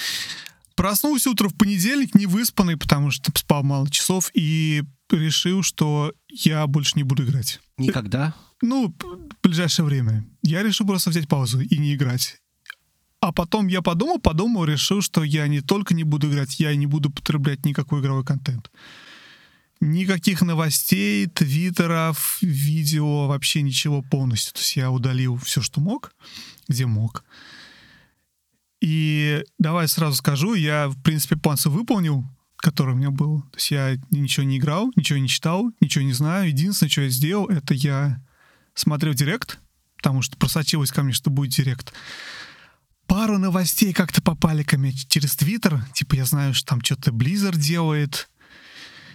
Проснулся 0.75 1.31
утро 1.31 1.49
в 1.49 1.55
понедельник, 1.55 2.15
не 2.15 2.27
выспанный, 2.27 2.77
потому 2.77 3.11
что 3.11 3.33
спал 3.35 3.63
мало 3.63 3.91
часов, 3.91 4.31
и 4.35 4.83
решил, 5.11 5.63
что 5.63 6.13
я 6.29 6.67
больше 6.67 6.93
не 6.97 7.03
буду 7.03 7.25
играть. 7.25 7.61
Никогда? 7.77 8.35
Ну, 8.63 8.95
в 9.01 9.43
ближайшее 9.43 9.85
время. 9.85 10.25
Я 10.43 10.63
решил 10.63 10.87
просто 10.87 11.11
взять 11.11 11.29
паузу 11.29 11.61
и 11.61 11.79
не 11.79 11.95
играть. 11.95 12.41
А 13.21 13.33
потом 13.33 13.69
я 13.69 13.83
подумал, 13.83 14.19
подумал, 14.19 14.65
решил, 14.65 15.01
что 15.01 15.23
я 15.23 15.47
не 15.47 15.61
только 15.61 15.95
не 15.95 16.03
буду 16.03 16.29
играть, 16.29 16.59
я 16.59 16.73
и 16.73 16.77
не 16.77 16.87
буду 16.87 17.11
потреблять 17.11 17.65
никакой 17.65 18.01
игровой 18.01 18.25
контент. 18.25 18.71
Никаких 19.81 20.43
новостей, 20.43 21.27
твиттеров, 21.27 22.39
видео, 22.41 23.27
вообще 23.27 23.63
ничего 23.63 24.03
полностью. 24.03 24.55
То 24.55 24.61
есть 24.61 24.77
я 24.77 24.91
удалил 24.91 25.37
все, 25.37 25.61
что 25.61 25.81
мог, 25.81 26.15
где 26.69 26.87
мог. 26.87 27.25
И 28.83 29.45
давай 29.59 29.87
сразу 29.87 30.17
скажу, 30.17 30.55
я, 30.55 30.89
в 30.89 31.01
принципе, 31.03 31.37
план 31.37 31.57
выполнил, 31.67 32.25
который 32.57 32.95
у 32.95 32.97
меня 32.97 33.13
был. 33.13 33.43
То 33.43 33.57
есть 33.57 33.71
я 33.71 33.97
ничего 34.11 34.45
не 34.45 34.59
играл, 34.59 34.91
ничего 34.97 35.21
не 35.21 35.29
читал, 35.29 35.71
ничего 35.81 36.03
не 36.03 36.13
знаю. 36.13 36.49
Единственное, 36.49 36.91
что 36.91 37.03
я 37.03 37.09
сделал, 37.09 37.47
это 37.47 37.75
я 37.75 38.21
смотрел 38.75 39.15
директ, 39.15 39.61
потому 39.99 40.21
что 40.21 40.37
просочилось 40.37 40.91
ко 40.91 41.05
мне, 41.05 41.13
что 41.13 41.31
будет 41.31 41.53
директ. 41.53 41.93
Пару 43.07 43.39
новостей 43.39 43.93
как-то 43.93 44.21
попали 44.21 44.65
ко 44.65 44.77
мне 44.79 44.93
через 44.93 45.37
Твиттер. 45.37 45.85
Типа 45.93 46.17
я 46.17 46.25
знаю, 46.25 46.53
что 46.53 46.71
там 46.71 46.83
что-то 46.83 47.13
Blizzard 47.13 47.57
делает. 47.57 48.31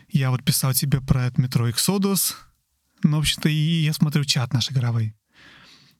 Я 0.07 0.31
вот 0.31 0.45
писал 0.45 0.73
тебе 0.73 1.01
про 1.01 1.25
это 1.25 1.41
Metro 1.41 1.69
Exodus. 1.69 2.35
Ну, 3.03 3.17
в 3.17 3.19
общем-то, 3.19 3.49
и 3.49 3.83
я 3.83 3.91
смотрю 3.91 4.23
чат 4.23 4.53
наш 4.53 4.71
игровой. 4.71 5.13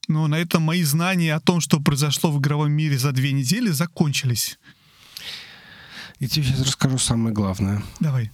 Но 0.08 0.26
на 0.26 0.36
этом 0.36 0.62
мои 0.62 0.82
знания 0.82 1.34
о 1.34 1.40
том, 1.40 1.60
что 1.60 1.80
произошло 1.80 2.32
в 2.32 2.40
игровом 2.40 2.72
мире 2.72 2.98
за 2.98 3.12
две 3.12 3.32
недели, 3.32 3.68
закончились. 3.70 4.58
Я 6.18 6.28
тебе 6.28 6.46
сейчас 6.46 6.66
расскажу 6.66 6.98
самое 6.98 7.34
главное. 7.34 7.82
Давай. 8.00 8.30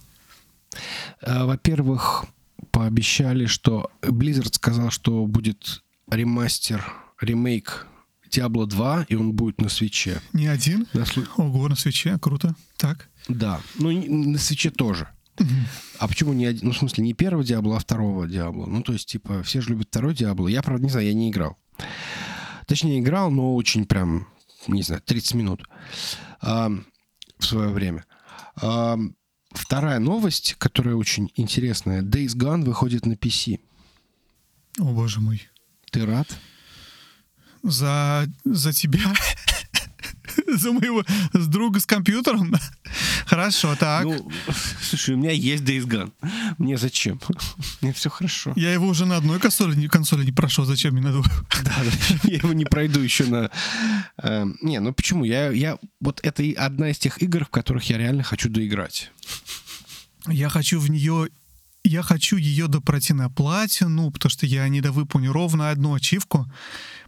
Э, 1.21 1.43
во-первых, 1.43 2.25
пообещали, 2.71 3.45
что 3.45 3.91
Blizzard 4.01 4.53
сказал, 4.53 4.89
что 4.89 5.25
будет 5.25 5.83
ремастер, 6.09 6.85
ремейк 7.21 7.87
Diablo 8.29 8.65
2, 8.65 9.05
и 9.09 9.15
он 9.15 9.33
будет 9.33 9.61
на 9.61 9.69
свече. 9.69 10.21
Не 10.33 10.47
один? 10.47 10.87
Слу... 11.05 11.25
Ого, 11.37 11.67
на 11.67 11.75
свече, 11.75 12.17
круто. 12.19 12.55
Так. 12.77 13.09
Да, 13.27 13.61
ну 13.75 13.91
на 13.91 14.37
свече 14.37 14.71
тоже. 14.71 15.09
Угу. 15.39 15.49
А 15.99 16.07
почему 16.07 16.33
не 16.33 16.45
один? 16.45 16.67
Ну, 16.67 16.73
в 16.73 16.77
смысле, 16.77 17.03
не 17.03 17.13
первого 17.13 17.43
Диабло, 17.43 17.77
а 17.77 17.79
второго 17.79 18.27
Диабло. 18.27 18.65
Ну, 18.65 18.81
то 18.81 18.93
есть, 18.93 19.07
типа, 19.07 19.43
все 19.43 19.61
же 19.61 19.69
любят 19.69 19.87
второй 19.89 20.15
Диабло. 20.15 20.47
Я, 20.47 20.61
правда, 20.61 20.83
не 20.83 20.89
знаю, 20.89 21.07
я 21.07 21.13
не 21.13 21.29
играл. 21.29 21.57
Точнее, 22.67 22.99
играл, 22.99 23.31
но 23.31 23.55
очень 23.55 23.85
прям, 23.85 24.27
не 24.67 24.81
знаю, 24.81 25.01
30 25.01 25.33
минут 25.35 25.63
а, 26.41 26.71
в 27.37 27.45
свое 27.45 27.69
время. 27.69 28.05
А, 28.55 28.97
вторая 29.51 29.99
новость, 29.99 30.55
которая 30.57 30.95
очень 30.95 31.31
интересная. 31.35 32.01
Days 32.01 32.35
Gone 32.35 32.63
выходит 32.63 33.05
на 33.05 33.13
PC. 33.13 33.59
О, 34.79 34.85
боже 34.85 35.19
мой. 35.19 35.47
Ты 35.91 36.05
рад? 36.05 36.27
За, 37.61 38.27
за 38.43 38.73
тебя 38.73 39.13
за 40.57 40.71
моего 40.71 41.03
с 41.33 41.47
друга 41.47 41.79
с 41.79 41.85
компьютером. 41.85 42.55
Хорошо, 43.25 43.75
так. 43.75 44.03
Ну, 44.03 44.31
слушай, 44.81 45.15
у 45.15 45.17
меня 45.17 45.31
есть 45.31 45.63
Days 45.63 45.85
Gone. 45.85 46.11
Мне 46.57 46.77
зачем? 46.77 47.19
Мне 47.81 47.93
все 47.93 48.09
хорошо. 48.09 48.53
Я 48.55 48.73
его 48.73 48.87
уже 48.87 49.05
на 49.05 49.17
одной 49.17 49.39
консоли, 49.39 49.75
не, 49.75 49.87
консоли 49.87 50.23
не 50.25 50.31
прошел. 50.31 50.65
Зачем 50.65 50.93
мне 50.93 51.01
на 51.01 51.11
двух? 51.11 51.25
Да, 51.63 51.75
я 52.23 52.37
его 52.37 52.53
не 52.53 52.65
пройду 52.65 52.99
еще 52.99 53.25
на... 53.25 53.49
Э, 54.21 54.45
не, 54.61 54.79
ну 54.79 54.93
почему? 54.93 55.23
Я, 55.23 55.51
я... 55.51 55.77
Вот 55.99 56.19
это 56.23 56.43
одна 56.57 56.89
из 56.89 56.97
тех 56.97 57.21
игр, 57.21 57.45
в 57.45 57.49
которых 57.49 57.89
я 57.89 57.97
реально 57.97 58.23
хочу 58.23 58.49
доиграть. 58.49 59.11
Я 60.27 60.49
хочу 60.49 60.79
в 60.79 60.89
нее 60.89 61.29
я 61.83 62.01
хочу 62.01 62.37
ее 62.37 62.67
допройти 62.67 63.13
на 63.13 63.29
платину, 63.29 64.09
потому 64.09 64.31
что 64.31 64.47
я 64.47 64.67
не 64.67 64.81
довыполню 64.81 65.31
ровно 65.31 65.69
одну 65.69 65.93
ачивку, 65.93 66.51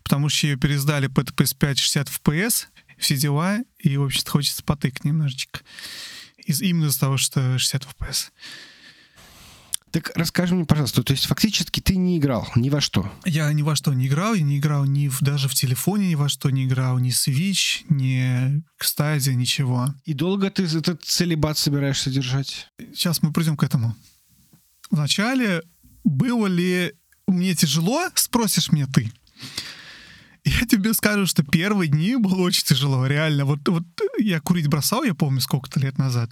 потому 0.03 0.30
что 0.30 0.47
ее 0.47 0.55
пересдали 0.55 1.07
под 1.07 1.31
PS5 1.31 1.76
60 1.76 2.07
FPS, 2.09 2.68
все 2.98 3.15
дела, 3.15 3.60
и, 3.80 3.98
в 3.98 4.03
общем-то, 4.03 4.32
хочется 4.32 4.64
потыкать 4.64 5.03
немножечко. 5.03 5.61
Из, 6.45 6.61
именно 6.61 6.88
из-за 6.88 6.99
того, 6.99 7.18
что 7.18 7.57
60 7.57 7.84
FPS. 7.84 8.32
Так 9.91 10.11
расскажи 10.15 10.53
мне, 10.53 10.65
пожалуйста, 10.65 11.02
то 11.02 11.14
есть 11.14 11.26
фактически 11.26 11.80
ты 11.80 11.95
не 11.95 12.18
играл 12.18 12.48
ни 12.56 12.69
во 12.69 12.82
что? 12.82 13.11
Я 13.26 13.52
ни 13.53 13.61
во 13.61 13.76
что 13.76 13.94
не 13.94 14.07
играл, 14.07 14.34
я 14.34 14.44
не 14.44 14.57
играл 14.57 14.86
ни 14.86 15.07
в, 15.07 15.22
даже 15.22 15.48
в 15.48 15.53
телефоне 15.53 16.10
ни 16.10 16.15
во 16.15 16.28
что 16.28 16.49
не 16.49 16.65
играл, 16.65 16.99
ни 16.99 17.10
Switch, 17.10 17.86
ни 17.90 18.61
Stadia, 18.82 19.34
ничего. 19.34 19.94
И 20.03 20.14
долго 20.14 20.52
ты 20.52 20.65
этот 20.65 21.03
целебат 21.03 21.57
собираешься 21.57 22.10
держать? 22.10 22.68
Сейчас 22.78 23.22
мы 23.22 23.32
придем 23.32 23.56
к 23.56 23.64
этому. 23.64 23.95
Вначале 24.91 25.64
было 26.03 26.48
ли 26.48 26.94
мне 27.26 27.56
тяжело, 27.56 28.10
спросишь 28.15 28.72
меня 28.72 28.88
ты. 28.88 29.11
Я 30.48 30.65
тебе 30.65 30.94
скажу, 30.94 31.26
что 31.26 31.44
первые 31.44 31.90
дни 31.90 32.15
было 32.15 32.41
очень 32.41 32.64
тяжело, 32.64 33.06
реально. 33.06 33.44
Вот, 33.44 33.68
вот 33.68 33.84
я 34.18 34.40
курить 34.40 34.68
бросал, 34.68 35.03
я 35.03 35.14
помню, 35.14 35.41
сколько-то 35.41 35.80
лет 35.82 35.98
назад. 35.98 36.32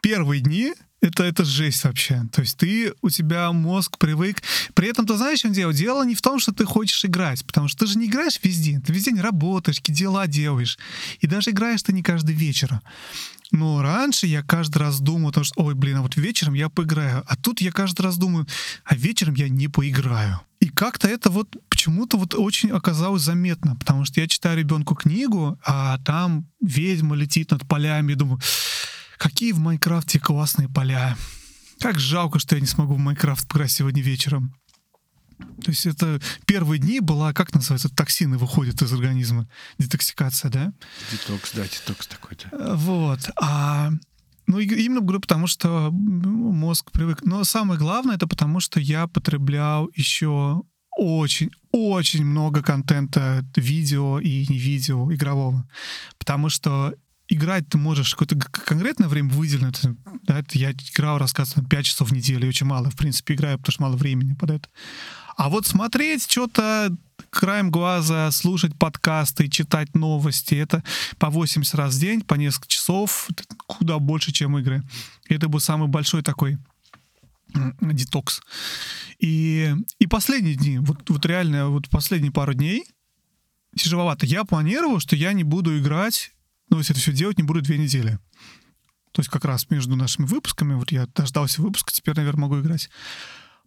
Первые 0.00 0.40
дни 0.40 0.72
это, 1.00 1.24
это 1.24 1.44
жесть 1.44 1.82
вообще. 1.82 2.22
То 2.32 2.42
есть 2.42 2.56
ты, 2.56 2.94
у 3.02 3.10
тебя 3.10 3.50
мозг 3.50 3.98
привык. 3.98 4.42
При 4.74 4.88
этом 4.88 5.04
ты 5.04 5.16
знаешь, 5.16 5.40
что 5.40 5.48
дело? 5.48 5.72
Дело 5.72 6.04
не 6.04 6.14
в 6.14 6.22
том, 6.22 6.38
что 6.38 6.52
ты 6.52 6.64
хочешь 6.64 7.04
играть, 7.04 7.44
потому 7.44 7.66
что 7.66 7.84
ты 7.84 7.86
же 7.90 7.98
не 7.98 8.06
играешь 8.06 8.38
везде. 8.40 8.80
Ты 8.80 8.92
везде 8.92 9.10
не 9.10 9.20
работаешь, 9.20 9.78
какие 9.78 9.96
дела 9.96 10.28
делаешь. 10.28 10.78
И 11.18 11.26
даже 11.26 11.50
играешь 11.50 11.82
ты 11.82 11.92
не 11.92 12.02
каждый 12.02 12.36
вечер. 12.36 12.80
Но 13.50 13.82
раньше 13.82 14.28
я 14.28 14.42
каждый 14.42 14.78
раз 14.78 15.00
думал, 15.00 15.30
потому 15.30 15.44
что, 15.44 15.60
ой, 15.60 15.74
блин, 15.74 15.96
а 15.96 16.02
вот 16.02 16.16
вечером 16.16 16.54
я 16.54 16.68
поиграю. 16.68 17.24
А 17.26 17.36
тут 17.36 17.60
я 17.60 17.72
каждый 17.72 18.02
раз 18.02 18.16
думаю, 18.16 18.46
а 18.84 18.94
вечером 18.94 19.34
я 19.34 19.48
не 19.48 19.66
поиграю. 19.66 20.40
И 20.60 20.68
как-то 20.70 21.08
это 21.08 21.28
вот 21.28 21.56
почему-то 21.84 22.16
вот 22.16 22.34
очень 22.34 22.70
оказалось 22.70 23.20
заметно, 23.20 23.76
потому 23.76 24.06
что 24.06 24.18
я 24.18 24.26
читаю 24.26 24.56
ребенку 24.56 24.94
книгу, 24.94 25.58
а 25.62 25.98
там 25.98 26.46
ведьма 26.62 27.14
летит 27.14 27.50
над 27.50 27.68
полями, 27.68 28.12
и 28.12 28.14
думаю, 28.14 28.40
какие 29.18 29.52
в 29.52 29.58
Майнкрафте 29.58 30.18
классные 30.18 30.70
поля. 30.70 31.14
Как 31.80 31.98
жалко, 31.98 32.38
что 32.38 32.54
я 32.54 32.62
не 32.62 32.66
смогу 32.66 32.94
в 32.94 32.98
Майнкрафт 32.98 33.46
поиграть 33.46 33.70
сегодня 33.70 34.00
вечером. 34.00 34.54
То 35.62 35.72
есть 35.72 35.84
это 35.84 36.22
первые 36.46 36.78
дни 36.78 37.00
была, 37.00 37.34
как 37.34 37.52
называется, 37.52 37.90
токсины 37.90 38.38
выходят 38.38 38.80
из 38.80 38.90
организма, 38.90 39.46
детоксикация, 39.76 40.50
да? 40.50 40.72
Детокс, 41.12 41.52
да, 41.52 41.64
детокс 41.64 42.06
такой-то. 42.06 42.48
Э, 42.52 42.76
вот. 42.76 43.28
А, 43.36 43.90
ну, 44.46 44.58
именно 44.58 45.00
говорю, 45.00 45.20
потому 45.20 45.48
что 45.48 45.90
мозг 45.92 46.92
привык. 46.92 47.20
Но 47.24 47.44
самое 47.44 47.78
главное, 47.78 48.16
это 48.16 48.26
потому 48.26 48.60
что 48.60 48.80
я 48.80 49.06
потреблял 49.06 49.90
еще 49.94 50.62
очень-очень 50.96 52.24
много 52.24 52.62
контента 52.62 53.44
видео 53.56 54.20
и 54.20 54.46
не 54.48 54.58
видео 54.58 55.12
игрового. 55.12 55.68
Потому 56.18 56.48
что 56.48 56.94
играть 57.28 57.68
ты 57.68 57.78
можешь 57.78 58.14
какое-то 58.14 58.38
конкретное 58.50 59.08
время 59.08 59.30
выделенное. 59.30 59.72
Да, 60.22 60.42
я 60.52 60.72
играл, 60.72 61.18
рассказываю, 61.18 61.66
5 61.68 61.84
часов 61.84 62.10
в 62.10 62.14
неделю, 62.14 62.48
очень 62.48 62.66
мало, 62.66 62.90
в 62.90 62.96
принципе, 62.96 63.34
играю, 63.34 63.58
потому 63.58 63.72
что 63.72 63.82
мало 63.82 63.96
времени 63.96 64.34
под 64.34 64.50
это. 64.50 64.68
А 65.36 65.48
вот 65.48 65.66
смотреть 65.66 66.30
что-то 66.30 66.96
краем 67.30 67.70
глаза, 67.70 68.30
слушать 68.30 68.76
подкасты, 68.78 69.48
читать 69.48 69.94
новости, 69.94 70.54
это 70.54 70.84
по 71.18 71.30
80 71.30 71.74
раз 71.74 71.94
в 71.94 72.00
день, 72.00 72.20
по 72.20 72.34
несколько 72.34 72.68
часов, 72.68 73.28
куда 73.66 73.98
больше, 73.98 74.32
чем 74.32 74.58
игры. 74.58 74.82
Это 75.28 75.48
был 75.48 75.60
самый 75.60 75.88
большой 75.88 76.22
такой 76.22 76.58
детокс. 77.80 78.40
И, 79.18 79.74
и 79.98 80.06
последние 80.06 80.54
дни, 80.54 80.78
вот, 80.78 81.08
вот 81.08 81.26
реально, 81.26 81.68
вот 81.68 81.88
последние 81.88 82.32
пару 82.32 82.54
дней 82.54 82.84
тяжеловато. 83.76 84.26
Я 84.26 84.44
планировал, 84.44 85.00
что 85.00 85.16
я 85.16 85.32
не 85.32 85.44
буду 85.44 85.78
играть, 85.78 86.32
ну, 86.70 86.78
если 86.78 86.94
это 86.94 87.00
все 87.00 87.12
делать, 87.12 87.38
не 87.38 87.44
буду 87.44 87.60
две 87.60 87.78
недели. 87.78 88.18
То 89.12 89.20
есть 89.20 89.30
как 89.30 89.44
раз 89.44 89.70
между 89.70 89.94
нашими 89.96 90.26
выпусками, 90.26 90.74
вот 90.74 90.90
я 90.90 91.06
дождался 91.06 91.62
выпуска, 91.62 91.92
теперь, 91.92 92.16
наверное, 92.16 92.42
могу 92.42 92.60
играть. 92.60 92.90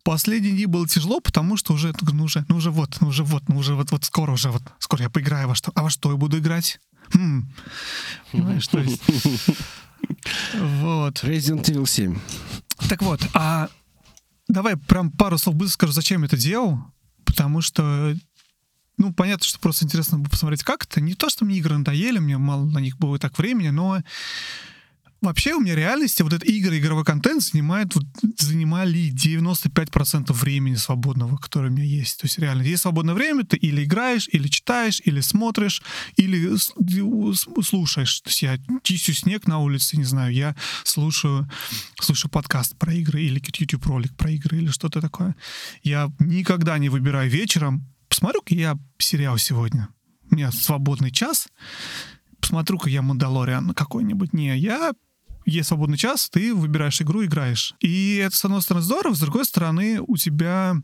Последние 0.03 0.53
дни 0.53 0.65
было 0.65 0.87
тяжело, 0.87 1.19
потому 1.19 1.57
что 1.57 1.73
уже, 1.73 1.93
ну 2.01 2.23
уже, 2.23 2.45
ну 2.47 2.57
уже 2.57 2.71
вот, 2.71 2.97
ну 3.01 3.07
уже 3.07 3.23
вот, 3.23 3.43
ну 3.49 3.57
уже 3.57 3.75
вот, 3.75 3.91
вот 3.91 4.05
скоро 4.05 4.31
уже, 4.31 4.51
вот 4.51 4.63
скоро 4.79 5.03
я 5.03 5.09
поиграю 5.09 5.47
во 5.47 5.55
что. 5.55 5.71
А 5.75 5.83
во 5.83 5.89
что 5.89 6.11
я 6.11 6.17
буду 6.17 6.37
играть? 6.39 6.79
Хм. 7.13 7.49
Понимаешь, 8.31 8.67
то 8.67 8.79
есть... 8.79 9.01
Вот. 10.53 11.23
Resident 11.23 11.63
Evil 11.63 11.87
7. 11.87 12.17
Так 12.89 13.01
вот, 13.01 13.21
а 13.33 13.69
давай 14.47 14.77
прям 14.77 15.11
пару 15.11 15.37
слов 15.37 15.55
быстро 15.55 15.73
скажу, 15.73 15.93
зачем 15.93 16.21
я 16.21 16.27
это 16.27 16.37
делал. 16.37 16.79
Потому 17.25 17.61
что 17.61 18.15
ну, 18.97 19.13
понятно, 19.13 19.45
что 19.45 19.59
просто 19.59 19.85
интересно 19.85 20.17
было 20.17 20.29
посмотреть, 20.29 20.63
как 20.63 20.83
это. 20.83 21.01
Не 21.01 21.13
то, 21.13 21.29
что 21.29 21.45
мне 21.45 21.57
игры 21.57 21.77
надоели, 21.77 22.17
мне 22.17 22.37
мало 22.37 22.65
на 22.65 22.79
них 22.79 22.97
было 22.97 23.19
так 23.19 23.37
времени, 23.37 23.69
но 23.69 24.01
Вообще 25.19 25.55
у 25.55 25.59
меня 25.59 25.75
реальности 25.75 26.21
вот 26.21 26.33
этот 26.33 26.47
игры, 26.47 26.77
игровой 26.77 27.03
контент 27.03 27.41
занимает, 27.41 27.95
вот, 27.95 28.05
занимали 28.37 29.11
95% 29.11 30.31
времени 30.31 30.75
свободного, 30.75 31.37
которое 31.37 31.69
у 31.69 31.71
меня 31.71 31.83
есть. 31.83 32.19
То 32.19 32.25
есть 32.25 32.37
реально, 32.37 32.61
есть 32.61 32.83
свободное 32.83 33.15
время, 33.15 33.43
ты 33.43 33.57
или 33.57 33.83
играешь, 33.83 34.29
или 34.31 34.47
читаешь, 34.47 35.01
или 35.05 35.19
смотришь, 35.21 35.81
или 36.17 36.55
слушаешь. 37.63 38.21
То 38.21 38.29
есть 38.29 38.41
я 38.43 38.59
чистю 38.83 39.13
снег 39.13 39.47
на 39.47 39.57
улице, 39.59 39.97
не 39.97 40.03
знаю, 40.03 40.33
я 40.33 40.55
слушаю, 40.83 41.49
слушаю 41.99 42.29
подкаст 42.29 42.77
про 42.77 42.93
игры 42.93 43.23
или 43.23 43.41
YouTube 43.57 43.87
ролик 43.87 44.15
про 44.15 44.29
игры 44.29 44.57
или 44.57 44.69
что-то 44.69 45.01
такое. 45.01 45.35
Я 45.81 46.11
никогда 46.19 46.77
не 46.77 46.89
выбираю 46.89 47.29
вечером, 47.29 47.87
посмотрю-ка 48.07 48.53
я 48.53 48.77
сериал 48.99 49.39
сегодня. 49.39 49.89
У 50.29 50.35
меня 50.35 50.51
свободный 50.51 51.09
час, 51.09 51.47
посмотрю-ка 52.39 52.89
я 52.89 53.01
«Мандалориан» 53.01 53.73
какой-нибудь. 53.73 54.33
Не, 54.33 54.57
я 54.57 54.93
есть 55.47 55.69
свободный 55.69 55.97
час, 55.97 56.29
ты 56.29 56.53
выбираешь 56.53 57.01
игру, 57.01 57.23
играешь. 57.23 57.73
И 57.79 58.17
это, 58.17 58.35
с 58.35 58.45
одной 58.45 58.61
стороны, 58.61 58.83
здорово, 58.83 59.15
с 59.15 59.19
другой 59.19 59.45
стороны, 59.45 59.99
у 60.05 60.17
тебя 60.17 60.75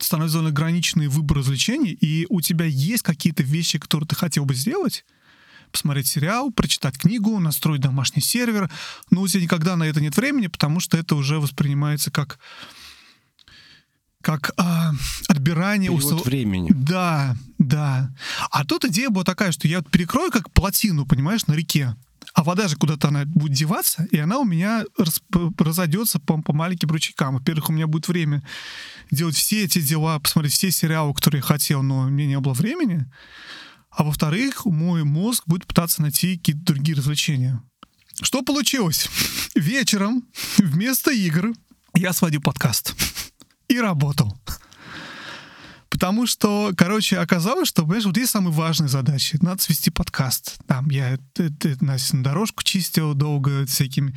становится 0.00 0.46
ограниченный 0.46 1.08
выбор 1.08 1.38
развлечений, 1.38 1.90
и 1.90 2.26
у 2.30 2.40
тебя 2.40 2.64
есть 2.64 3.02
какие-то 3.02 3.42
вещи, 3.42 3.78
которые 3.78 4.06
ты 4.06 4.14
хотел 4.14 4.44
бы 4.44 4.54
сделать, 4.54 5.04
посмотреть 5.72 6.06
сериал, 6.06 6.52
прочитать 6.52 6.98
книгу, 6.98 7.38
настроить 7.40 7.80
домашний 7.80 8.22
сервер, 8.22 8.70
но 9.10 9.22
у 9.22 9.28
тебя 9.28 9.42
никогда 9.42 9.76
на 9.76 9.84
это 9.84 10.00
нет 10.00 10.16
времени, 10.16 10.46
потому 10.46 10.78
что 10.78 10.96
это 10.96 11.16
уже 11.16 11.40
воспринимается 11.40 12.10
как 12.10 12.38
как 14.20 14.52
а, 14.56 14.92
отбирание 15.26 15.90
усл... 15.90 16.16
времени. 16.18 16.70
Да, 16.72 17.34
да. 17.58 18.14
А 18.52 18.64
тут 18.64 18.84
идея 18.84 19.10
была 19.10 19.24
такая, 19.24 19.50
что 19.50 19.66
я 19.66 19.82
перекрою 19.82 20.30
как 20.30 20.52
плотину, 20.52 21.06
понимаешь, 21.06 21.46
на 21.48 21.54
реке. 21.54 21.96
А 22.34 22.44
вода 22.44 22.66
же 22.66 22.76
куда-то 22.76 23.08
она 23.08 23.24
будет 23.26 23.52
деваться, 23.52 24.06
и 24.10 24.18
она 24.18 24.38
у 24.38 24.44
меня 24.44 24.84
рас, 24.96 25.20
разойдется 25.58 26.18
по, 26.18 26.40
по 26.40 26.52
маленьким 26.52 26.88
ручейкам. 26.90 27.34
Во-первых, 27.34 27.68
у 27.68 27.72
меня 27.72 27.86
будет 27.86 28.08
время 28.08 28.42
делать 29.10 29.36
все 29.36 29.64
эти 29.64 29.80
дела, 29.80 30.18
посмотреть 30.18 30.54
все 30.54 30.70
сериалы, 30.70 31.12
которые 31.12 31.40
я 31.40 31.46
хотел, 31.46 31.82
но 31.82 32.04
мне 32.04 32.26
не 32.26 32.40
было 32.40 32.54
времени. 32.54 33.06
А 33.90 34.04
во-вторых, 34.04 34.64
мой 34.64 35.04
мозг 35.04 35.42
будет 35.46 35.66
пытаться 35.66 36.00
найти 36.00 36.38
какие-то 36.38 36.64
другие 36.64 36.96
развлечения. 36.96 37.62
Что 38.22 38.42
получилось? 38.42 39.08
Вечером 39.54 40.26
вместо 40.56 41.10
игр 41.10 41.52
я 41.94 42.14
сводил 42.14 42.40
подкаст 42.40 42.94
и 43.68 43.78
работал. 43.78 44.34
Потому 45.92 46.26
что, 46.26 46.72
короче, 46.74 47.18
оказалось, 47.18 47.68
что, 47.68 47.82
понимаешь, 47.82 48.06
вот 48.06 48.16
есть 48.16 48.30
самые 48.32 48.54
важные 48.54 48.88
задачи. 48.88 49.38
Надо 49.42 49.62
свести 49.62 49.90
подкаст. 49.90 50.56
Там 50.66 50.88
я 50.88 51.18
на 51.82 51.98
дорожку 52.22 52.62
чистил 52.62 53.12
долго 53.12 53.66
всякими 53.66 54.16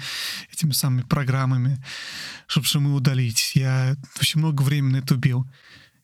этими 0.53 0.71
самыми 0.71 1.01
программами, 1.01 1.83
чтобы 2.47 2.65
шумы 2.65 2.95
удалить. 2.95 3.51
Я 3.55 3.97
очень 4.21 4.39
много 4.39 4.61
времени 4.61 4.99
это 4.99 5.15
убил. 5.15 5.45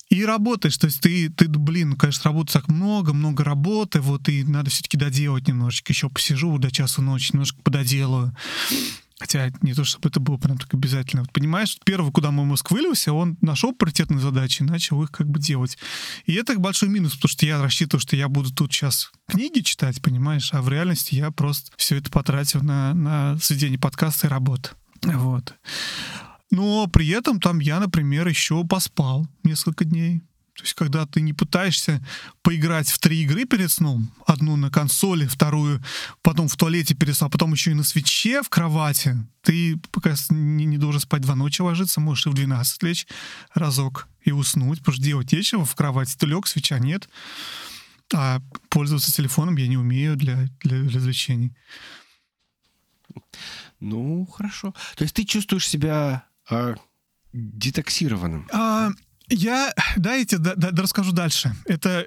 и 0.09 0.25
работаешь. 0.25 0.77
То 0.77 0.87
есть 0.87 0.99
ты, 0.99 1.29
ты 1.29 1.47
блин, 1.47 1.91
ну, 1.91 1.95
конечно, 1.95 2.25
работы 2.25 2.51
так 2.51 2.67
много, 2.67 3.13
много 3.13 3.45
работы, 3.45 4.01
вот, 4.01 4.27
и 4.27 4.43
надо 4.43 4.69
все-таки 4.69 4.97
доделать 4.97 5.47
немножечко. 5.47 5.93
Еще 5.93 6.09
посижу 6.09 6.57
до 6.57 6.69
часу 6.69 7.01
ночи, 7.01 7.29
немножко 7.31 7.61
пододелаю. 7.61 8.35
Хотя 9.21 9.51
не 9.61 9.75
то, 9.75 9.83
чтобы 9.83 10.09
это 10.09 10.19
было 10.19 10.37
прям 10.37 10.57
так 10.57 10.73
обязательно. 10.73 11.21
Вот 11.21 11.31
понимаешь, 11.31 11.77
первый, 11.85 12.11
куда 12.11 12.31
мой 12.31 12.43
мозг 12.43 12.71
вылился, 12.71 13.13
он 13.13 13.37
нашел 13.41 13.71
приоритетные 13.71 14.19
задачи 14.19 14.63
и 14.63 14.65
начал 14.65 15.03
их 15.03 15.11
как 15.11 15.29
бы 15.29 15.39
делать. 15.39 15.77
И 16.25 16.33
это 16.33 16.57
большой 16.57 16.89
минус, 16.89 17.13
потому 17.13 17.29
что 17.29 17.45
я 17.45 17.61
рассчитываю, 17.61 18.01
что 18.01 18.15
я 18.15 18.27
буду 18.29 18.51
тут 18.51 18.73
сейчас 18.73 19.11
книги 19.27 19.59
читать, 19.59 20.01
понимаешь, 20.01 20.51
а 20.55 20.63
в 20.63 20.69
реальности 20.69 21.13
я 21.13 21.29
просто 21.29 21.69
все 21.77 21.97
это 21.97 22.09
потратил 22.09 22.63
на, 22.63 22.95
на 22.95 23.37
сведение 23.37 23.77
подкаста 23.77 24.25
и 24.25 24.29
работы. 24.31 24.71
Вот. 25.03 25.53
Но 26.49 26.87
при 26.87 27.07
этом 27.09 27.39
там 27.39 27.59
я, 27.59 27.79
например, 27.79 28.27
еще 28.27 28.65
поспал 28.65 29.27
несколько 29.43 29.85
дней. 29.85 30.23
То 30.61 30.65
есть, 30.65 30.75
когда 30.75 31.07
ты 31.07 31.21
не 31.21 31.33
пытаешься 31.33 32.05
поиграть 32.43 32.87
в 32.87 32.99
три 32.99 33.23
игры 33.23 33.45
перед 33.45 33.71
сном, 33.71 34.13
одну 34.27 34.55
на 34.57 34.69
консоли, 34.69 35.25
вторую 35.25 35.83
потом 36.21 36.47
в 36.47 36.55
туалете 36.55 36.93
перед 36.93 37.15
сном, 37.15 37.29
а 37.29 37.31
потом 37.31 37.51
еще 37.53 37.71
и 37.71 37.73
на 37.73 37.83
свече 37.83 38.43
в 38.43 38.49
кровати, 38.49 39.17
ты 39.41 39.79
пока 39.89 40.13
не, 40.29 40.65
не 40.65 40.77
должен 40.77 41.01
спать 41.01 41.23
два 41.23 41.33
ночи 41.33 41.63
ложиться, 41.63 41.99
можешь 41.99 42.27
и 42.27 42.29
в 42.29 42.35
12 42.35 42.83
лечь 42.83 43.07
разок 43.55 44.07
и 44.23 44.31
уснуть, 44.31 44.79
потому 44.79 44.93
что 44.93 45.03
делать 45.03 45.31
нечего 45.31 45.65
в 45.65 45.73
кровати. 45.73 46.15
Ты 46.15 46.27
лег, 46.27 46.45
свеча 46.45 46.77
нет, 46.77 47.09
а 48.13 48.39
пользоваться 48.69 49.11
телефоном 49.11 49.55
я 49.55 49.67
не 49.67 49.77
умею 49.77 50.15
для, 50.15 50.47
для 50.59 50.77
развлечений. 50.83 51.55
Ну, 53.79 54.27
хорошо. 54.27 54.75
То 54.95 55.05
есть 55.05 55.15
ты 55.15 55.23
чувствуешь 55.23 55.67
себя 55.67 56.25
а, 56.47 56.75
детоксированным? 57.33 58.47
А, 58.51 58.91
я, 59.31 59.73
дайте, 59.95 60.37
да, 60.37 60.55
да, 60.55 60.71
да 60.71 60.83
расскажу 60.83 61.11
дальше. 61.11 61.55
Это 61.65 62.05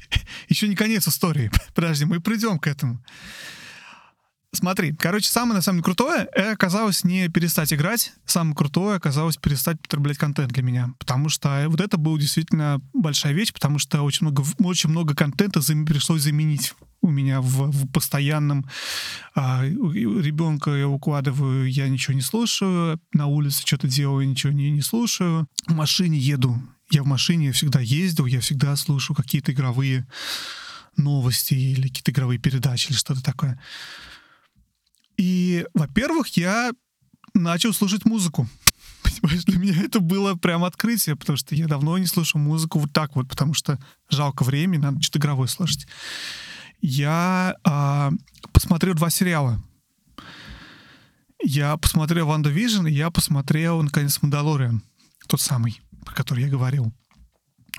еще 0.48 0.68
не 0.68 0.74
конец 0.74 1.06
истории. 1.08 1.50
Подожди, 1.74 2.04
мы 2.04 2.20
придем 2.20 2.58
к 2.58 2.66
этому. 2.66 3.00
Смотри, 4.54 4.94
короче, 4.94 5.28
самое 5.28 5.54
на 5.56 5.62
самом 5.62 5.78
деле 5.78 5.84
крутое 5.84 6.28
э, 6.32 6.52
оказалось 6.52 7.02
не 7.02 7.28
перестать 7.28 7.72
играть, 7.72 8.12
самое 8.24 8.54
крутое 8.54 8.96
оказалось 8.96 9.36
перестать 9.36 9.80
потреблять 9.80 10.16
контент 10.16 10.52
для 10.52 10.62
меня, 10.62 10.94
потому 10.98 11.28
что 11.28 11.64
вот 11.68 11.80
это 11.80 11.98
была 11.98 12.18
действительно 12.18 12.80
большая 12.92 13.32
вещь, 13.32 13.52
потому 13.52 13.78
что 13.78 14.02
очень 14.02 14.26
много, 14.26 14.44
очень 14.60 14.90
много 14.90 15.14
контента 15.14 15.60
пришлось 15.84 16.22
заменить 16.22 16.74
у 17.02 17.10
меня 17.10 17.40
в, 17.40 17.70
в 17.70 17.90
постоянном 17.92 18.64
а, 19.34 19.64
ребенка 19.64 20.70
я 20.70 20.88
укладываю, 20.88 21.70
я 21.70 21.88
ничего 21.88 22.14
не 22.14 22.22
слушаю, 22.22 22.98
на 23.12 23.26
улице 23.26 23.62
что-то 23.66 23.88
делаю, 23.88 24.26
ничего 24.26 24.52
не, 24.52 24.70
не 24.70 24.80
слушаю, 24.80 25.46
в 25.66 25.74
машине 25.74 26.18
еду, 26.18 26.62
я 26.90 27.02
в 27.02 27.06
машине 27.06 27.52
всегда 27.52 27.80
ездил, 27.80 28.26
я 28.26 28.40
всегда 28.40 28.74
слушаю 28.76 29.16
какие-то 29.16 29.52
игровые 29.52 30.06
новости 30.96 31.54
или 31.54 31.88
какие-то 31.88 32.12
игровые 32.12 32.38
передачи 32.38 32.88
или 32.88 32.96
что-то 32.96 33.22
такое. 33.22 33.60
И, 35.16 35.66
во-первых, 35.74 36.28
я 36.36 36.72
начал 37.34 37.72
слушать 37.72 38.04
музыку. 38.04 38.48
Понимаешь, 39.02 39.44
для 39.44 39.58
меня 39.58 39.82
это 39.82 40.00
было 40.00 40.34
прям 40.34 40.64
открытие, 40.64 41.16
потому 41.16 41.36
что 41.36 41.54
я 41.54 41.66
давно 41.66 41.98
не 41.98 42.06
слушаю 42.06 42.42
музыку 42.42 42.78
вот 42.78 42.92
так 42.92 43.16
вот, 43.16 43.28
потому 43.28 43.54
что 43.54 43.78
жалко 44.08 44.44
времени, 44.44 44.80
надо 44.80 45.02
что-то 45.02 45.18
игровое 45.18 45.48
слушать. 45.48 45.86
Я 46.80 47.56
а, 47.64 48.12
посмотрел 48.52 48.94
два 48.94 49.10
сериала. 49.10 49.62
Я 51.42 51.76
посмотрел 51.76 52.26
«WandaVision», 52.26 52.86
и 52.86 52.92
я 52.92 53.10
посмотрел, 53.10 53.82
наконец, 53.82 54.20
«Mandalorian», 54.22 54.82
тот 55.26 55.40
самый, 55.40 55.80
про 56.04 56.14
который 56.14 56.44
я 56.44 56.50
говорил. 56.50 56.92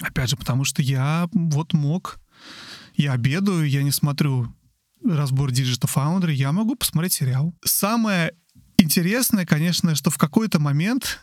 Опять 0.01 0.29
же, 0.29 0.37
потому 0.37 0.65
что 0.65 0.81
я 0.81 1.29
вот 1.33 1.73
мог, 1.73 2.19
я 2.95 3.13
обедаю, 3.13 3.67
я 3.67 3.81
не 3.81 3.91
смотрю 3.91 4.53
разбор 5.13 5.51
Digital 5.51 5.89
Foundry, 5.93 6.33
я 6.33 6.51
могу 6.51 6.75
посмотреть 6.75 7.13
сериал. 7.13 7.53
Самое 7.63 8.33
интересное, 8.77 9.45
конечно, 9.45 9.95
что 9.95 10.09
в 10.09 10.17
какой-то 10.17 10.59
момент 10.59 11.19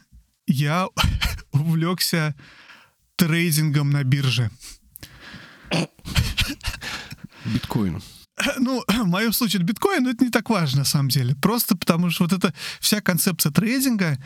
я 0.47 0.89
увлекся 1.53 2.35
трейдингом 3.17 3.91
на 3.91 4.05
бирже. 4.05 4.51
Биткоин. 7.45 8.03
Ну, 8.59 8.83
в 8.89 9.07
моем 9.07 9.33
случае 9.33 9.61
это 9.63 9.67
биткоин, 9.67 10.05
но 10.05 10.11
это 10.11 10.25
не 10.25 10.31
так 10.31 10.51
важно 10.51 10.81
на 10.81 10.85
самом 10.85 11.09
деле. 11.09 11.35
Просто 11.37 11.77
потому 11.77 12.11
что 12.11 12.25
вот 12.25 12.33
эта 12.33 12.55
вся 12.81 13.01
концепция 13.01 13.53
трейдинга, 13.53 14.19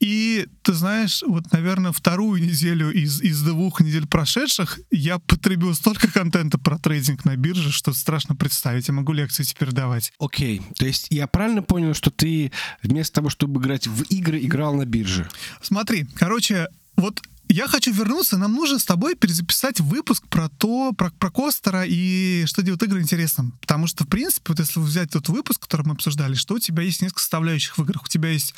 и 0.00 0.46
ты 0.62 0.72
знаешь, 0.72 1.22
вот, 1.26 1.52
наверное, 1.52 1.92
вторую 1.92 2.42
неделю 2.42 2.90
из, 2.90 3.20
из 3.22 3.42
двух 3.42 3.80
недель 3.80 4.06
прошедших 4.06 4.78
я 4.90 5.18
потребил 5.18 5.74
столько 5.74 6.10
контента 6.10 6.58
про 6.58 6.78
трейдинг 6.78 7.24
на 7.24 7.36
бирже, 7.36 7.70
что 7.70 7.92
страшно 7.92 8.34
представить. 8.34 8.88
Я 8.88 8.94
могу 8.94 9.12
лекции 9.12 9.42
теперь 9.42 9.72
давать. 9.72 10.12
Окей, 10.18 10.58
okay. 10.58 10.74
то 10.74 10.86
есть 10.86 11.06
я 11.10 11.26
правильно 11.26 11.62
понял, 11.62 11.94
что 11.94 12.10
ты 12.10 12.52
вместо 12.82 13.16
того, 13.16 13.30
чтобы 13.30 13.60
играть 13.60 13.86
в 13.86 14.02
игры, 14.04 14.40
играл 14.40 14.74
на 14.74 14.84
бирже? 14.84 15.28
Смотри, 15.62 16.06
короче, 16.16 16.68
вот 16.96 17.22
я 17.48 17.66
хочу 17.68 17.92
вернуться. 17.92 18.36
Нам 18.36 18.54
нужно 18.54 18.78
с 18.78 18.84
тобой 18.84 19.14
перезаписать 19.14 19.80
выпуск 19.80 20.26
про 20.28 20.48
то, 20.48 20.92
про, 20.92 21.10
про 21.10 21.30
Костера 21.30 21.84
и 21.86 22.44
что 22.46 22.62
делают 22.62 22.82
игры 22.82 23.00
интересным. 23.00 23.52
Потому 23.60 23.86
что, 23.86 24.04
в 24.04 24.08
принципе, 24.08 24.52
вот 24.52 24.60
если 24.60 24.80
взять 24.80 25.10
тот 25.10 25.28
выпуск, 25.28 25.62
который 25.62 25.86
мы 25.86 25.92
обсуждали, 25.92 26.34
что 26.34 26.54
у 26.54 26.58
тебя 26.58 26.82
есть 26.82 27.02
несколько 27.02 27.20
составляющих 27.20 27.78
в 27.78 27.82
играх. 27.82 28.04
У 28.04 28.08
тебя 28.08 28.30
есть 28.30 28.54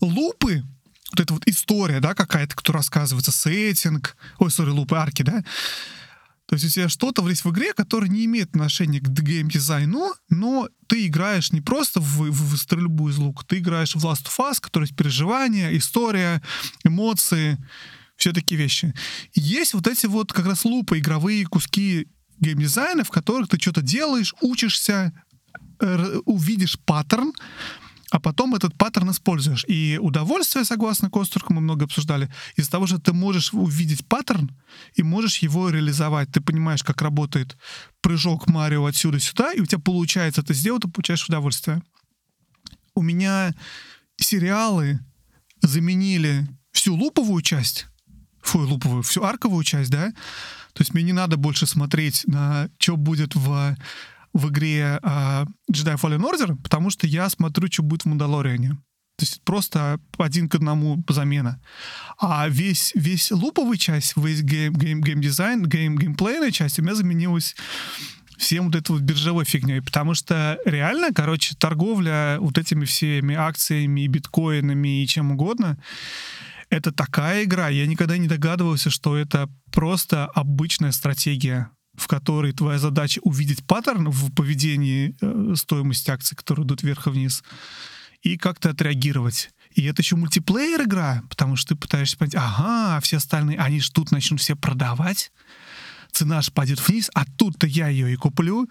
лупы, 0.00 0.64
вот 1.10 1.20
эта 1.20 1.34
вот 1.34 1.46
история, 1.46 2.00
да, 2.00 2.14
какая-то, 2.14 2.54
которая 2.54 2.80
рассказывается, 2.80 3.32
сеттинг, 3.32 4.16
ой, 4.38 4.50
сори, 4.50 4.70
лупы, 4.70 4.96
арки, 4.96 5.22
да, 5.22 5.42
то 6.48 6.54
есть 6.54 6.64
у 6.64 6.68
тебя 6.70 6.88
что-то 6.88 7.28
есть 7.28 7.44
в 7.44 7.50
игре, 7.50 7.74
которое 7.74 8.08
не 8.08 8.24
имеет 8.24 8.48
отношения 8.48 9.00
к 9.00 9.08
геймдизайну, 9.08 10.14
но 10.30 10.70
ты 10.86 11.06
играешь 11.06 11.52
не 11.52 11.60
просто 11.60 12.00
в, 12.00 12.30
в, 12.30 12.54
в 12.54 12.56
стрельбу 12.56 13.10
из 13.10 13.18
лука, 13.18 13.44
ты 13.46 13.58
играешь 13.58 13.94
в 13.94 14.02
Last 14.06 14.24
of 14.24 14.38
Us, 14.38 14.58
который 14.58 14.84
есть 14.84 14.96
переживания, 14.96 15.76
история, 15.76 16.42
эмоции, 16.84 17.58
все 18.18 18.32
такие 18.32 18.60
вещи. 18.60 18.92
Есть 19.32 19.72
вот 19.72 19.86
эти 19.86 20.06
вот 20.06 20.32
как 20.32 20.44
раз 20.44 20.64
лупы, 20.64 20.98
игровые 20.98 21.46
куски 21.46 22.08
геймдизайна, 22.40 23.04
в 23.04 23.10
которых 23.10 23.48
ты 23.48 23.58
что-то 23.58 23.80
делаешь, 23.80 24.34
учишься, 24.42 25.12
увидишь 26.24 26.78
паттерн, 26.80 27.32
а 28.10 28.20
потом 28.20 28.54
этот 28.54 28.76
паттерн 28.76 29.12
используешь. 29.12 29.64
И 29.68 29.98
удовольствие, 30.00 30.64
согласно 30.64 31.10
Костерку, 31.10 31.52
мы 31.52 31.60
много 31.60 31.84
обсуждали, 31.84 32.28
из-за 32.56 32.70
того, 32.70 32.86
что 32.86 32.98
ты 32.98 33.12
можешь 33.12 33.52
увидеть 33.52 34.06
паттерн 34.06 34.50
и 34.94 35.02
можешь 35.02 35.38
его 35.38 35.68
реализовать. 35.70 36.32
Ты 36.32 36.40
понимаешь, 36.40 36.82
как 36.82 37.02
работает 37.02 37.56
прыжок 38.00 38.48
Марио 38.48 38.86
отсюда 38.86 39.20
сюда, 39.20 39.52
и 39.52 39.60
у 39.60 39.66
тебя 39.66 39.80
получается 39.80 40.40
это 40.40 40.54
сделать, 40.54 40.82
ты 40.82 40.88
получаешь 40.88 41.26
удовольствие. 41.28 41.82
У 42.94 43.02
меня 43.02 43.54
сериалы 44.16 44.98
заменили 45.62 46.48
всю 46.72 46.96
луповую 46.96 47.42
часть 47.42 47.86
фу, 48.48 48.58
луповую, 48.60 49.02
всю 49.02 49.22
арковую 49.22 49.64
часть, 49.64 49.90
да, 49.90 50.12
то 50.72 50.82
есть 50.82 50.94
мне 50.94 51.02
не 51.02 51.12
надо 51.12 51.36
больше 51.36 51.66
смотреть 51.66 52.24
на 52.26 52.68
что 52.78 52.96
будет 52.96 53.34
в, 53.34 53.76
в 54.32 54.48
игре 54.50 54.98
uh, 55.02 55.46
Jedi 55.72 55.96
Fallen 56.00 56.20
Order, 56.20 56.56
потому 56.62 56.90
что 56.90 57.06
я 57.06 57.28
смотрю, 57.28 57.68
что 57.70 57.82
будет 57.82 58.02
в 58.02 58.06
Мандалориане. 58.06 58.78
То 59.18 59.24
есть 59.24 59.42
просто 59.42 59.98
один 60.16 60.48
к 60.48 60.54
одному 60.54 61.02
замена. 61.08 61.60
А 62.20 62.48
весь, 62.48 62.92
весь 62.94 63.32
loop 63.32 63.54
овый 63.54 63.76
часть, 63.76 64.16
весь 64.16 64.42
game, 64.42 64.74
game, 64.74 65.00
game 65.02 65.20
design, 65.20 65.66
game, 65.66 65.98
геймплейная 65.98 66.52
часть 66.52 66.78
у 66.78 66.82
меня 66.82 66.94
заменилась 66.94 67.56
всем 68.36 68.66
вот 68.66 68.76
этой 68.76 68.92
вот 68.92 69.00
биржевой 69.00 69.44
фигней, 69.44 69.82
потому 69.82 70.14
что 70.14 70.58
реально, 70.64 71.08
короче, 71.12 71.56
торговля 71.56 72.36
вот 72.38 72.56
этими 72.56 72.84
всеми 72.84 73.34
акциями, 73.34 74.06
биткоинами 74.06 75.02
и 75.02 75.06
чем 75.08 75.32
угодно, 75.32 75.76
это 76.70 76.92
такая 76.92 77.44
игра. 77.44 77.68
Я 77.68 77.86
никогда 77.86 78.18
не 78.18 78.28
догадывался, 78.28 78.90
что 78.90 79.16
это 79.16 79.48
просто 79.72 80.26
обычная 80.26 80.92
стратегия 80.92 81.70
в 81.98 82.06
которой 82.06 82.52
твоя 82.52 82.78
задача 82.78 83.20
увидеть 83.22 83.66
паттерн 83.66 84.08
в 84.08 84.32
поведении 84.32 85.16
э, 85.20 85.54
стоимости 85.56 86.10
акций, 86.10 86.36
которые 86.36 86.64
идут 86.64 86.82
вверх 86.82 87.08
и 87.08 87.10
вниз, 87.10 87.42
и 88.22 88.36
как-то 88.36 88.70
отреагировать. 88.70 89.50
И 89.74 89.84
это 89.84 90.02
еще 90.02 90.16
мультиплеер 90.16 90.82
игра, 90.84 91.22
потому 91.28 91.56
что 91.56 91.74
ты 91.74 91.80
пытаешься 91.80 92.16
понять, 92.16 92.36
ага, 92.36 93.00
все 93.00 93.16
остальные, 93.16 93.58
они 93.58 93.80
ж 93.80 93.90
тут 93.90 94.12
начнут 94.12 94.40
все 94.40 94.56
продавать, 94.56 95.32
цена 96.12 96.40
ж 96.40 96.52
пойдет 96.52 96.86
вниз, 96.86 97.10
а 97.14 97.24
тут-то 97.24 97.66
я 97.66 97.88
ее 97.88 98.12
и 98.12 98.16
куплю. 98.16 98.68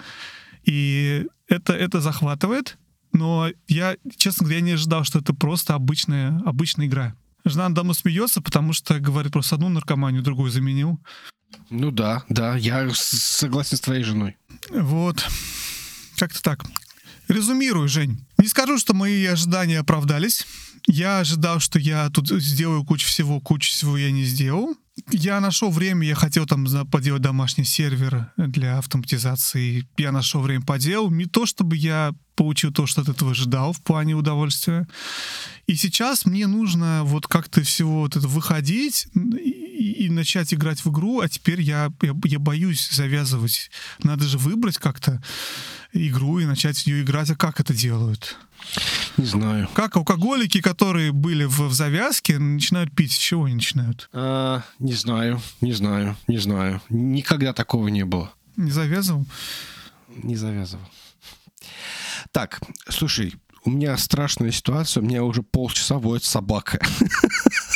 И 0.64 1.26
это, 1.48 1.74
это 1.74 2.02
захватывает, 2.02 2.78
но 3.14 3.50
я, 3.68 3.96
честно 4.18 4.46
говоря, 4.46 4.62
не 4.62 4.72
ожидал, 4.72 5.04
что 5.04 5.20
это 5.20 5.34
просто 5.34 5.76
обычная, 5.76 6.42
обычная 6.46 6.88
игра. 6.88 7.16
Жена 7.50 7.70
давно 7.70 7.94
смеется, 7.94 8.42
потому 8.42 8.74
что 8.74 9.00
говорит 9.00 9.34
просто 9.34 9.56
одну 9.56 9.70
наркоманию, 9.70 10.24
другую 10.24 10.52
заменил. 10.52 11.00
Ну 11.70 11.92
да, 11.92 12.24
да, 12.30 12.56
я 12.56 12.90
согласен 12.94 13.78
с 13.78 13.82
твоей 13.82 14.04
женой. 14.04 14.38
Вот. 14.70 15.26
Как-то 16.18 16.42
так. 16.42 16.66
Резюмирую, 17.28 17.88
Жень. 17.88 18.26
Не 18.38 18.48
скажу, 18.48 18.78
что 18.78 18.94
мои 18.94 19.26
ожидания 19.26 19.80
оправдались. 19.80 20.46
Я 20.88 21.20
ожидал, 21.20 21.60
что 21.60 21.80
я 21.80 22.10
тут 22.10 22.30
сделаю 22.30 22.84
кучу 22.86 23.08
всего, 23.08 23.42
кучу 23.42 23.70
всего 23.70 23.98
я 23.98 24.10
не 24.10 24.24
сделал. 24.24 24.76
Я 25.12 25.40
нашел 25.42 25.70
время, 25.70 26.08
я 26.08 26.16
хотел 26.16 26.46
там 26.46 26.66
поделать 26.88 27.22
домашний 27.22 27.66
сервер 27.66 28.32
для 28.38 28.78
автоматизации. 28.78 29.88
Я 29.98 30.12
нашел 30.12 30.42
время, 30.42 30.66
поделал. 30.66 31.12
Не 31.12 31.26
то, 31.26 31.46
чтобы 31.46 31.76
я 31.76 32.14
получил 32.36 32.72
то, 32.72 32.88
что 32.88 33.02
от 33.02 33.10
этого 33.10 33.32
ожидал 33.32 33.74
в 33.74 33.82
плане 33.82 34.16
удовольствия. 34.16 34.88
И 35.68 35.76
сейчас 35.76 36.26
мне 36.26 36.48
нужно 36.48 37.02
вот 37.04 37.28
как-то 37.28 37.62
всего 37.64 38.02
вот 38.02 38.16
это 38.16 38.28
выходить 38.28 39.08
и, 39.14 40.06
и 40.06 40.10
начать 40.10 40.54
играть 40.54 40.84
в 40.84 40.90
игру, 40.92 41.20
а 41.20 41.28
теперь 41.28 41.62
я, 41.62 41.92
я, 42.02 42.16
я 42.24 42.40
боюсь 42.40 42.90
завязывать. 42.90 43.70
Надо 44.02 44.26
же 44.26 44.38
выбрать 44.38 44.78
как-то 44.78 45.22
игру 45.92 46.40
и 46.40 46.46
начать 46.46 46.78
в 46.78 46.88
нее 46.88 47.02
играть. 47.02 47.30
А 47.30 47.36
как 47.36 47.60
это 47.60 47.74
делают? 47.74 48.38
Не 49.18 49.26
знаю. 49.26 49.68
Как 49.74 49.96
алкоголики, 49.96 50.62
которые 50.62 51.12
были 51.12 51.46
в, 51.46 51.62
в 51.62 51.74
завязке, 51.74 52.38
начинают 52.38 52.94
пить? 52.96 53.14
С 53.14 53.18
чего 53.18 53.46
они 53.46 53.56
начинают? 53.56 54.10
А, 54.14 54.64
не 54.80 54.94
знаю, 54.94 55.42
не 55.62 55.74
знаю, 55.74 56.16
не 56.28 56.38
знаю. 56.38 56.82
Никогда 56.90 57.54
такого 57.54 57.88
не 57.88 58.06
было. 58.06 58.32
Не 58.56 58.72
завязывал? 58.72 59.26
Не 60.24 60.36
завязывал. 60.36 60.86
Так, 62.32 62.62
слушай, 62.90 63.36
у 63.64 63.70
меня 63.70 63.98
страшная 63.98 64.52
ситуация, 64.52 65.02
у 65.02 65.06
меня 65.06 65.24
уже 65.24 65.44
полчаса 65.44 65.98
воет 65.98 66.24
собака. 66.24 66.80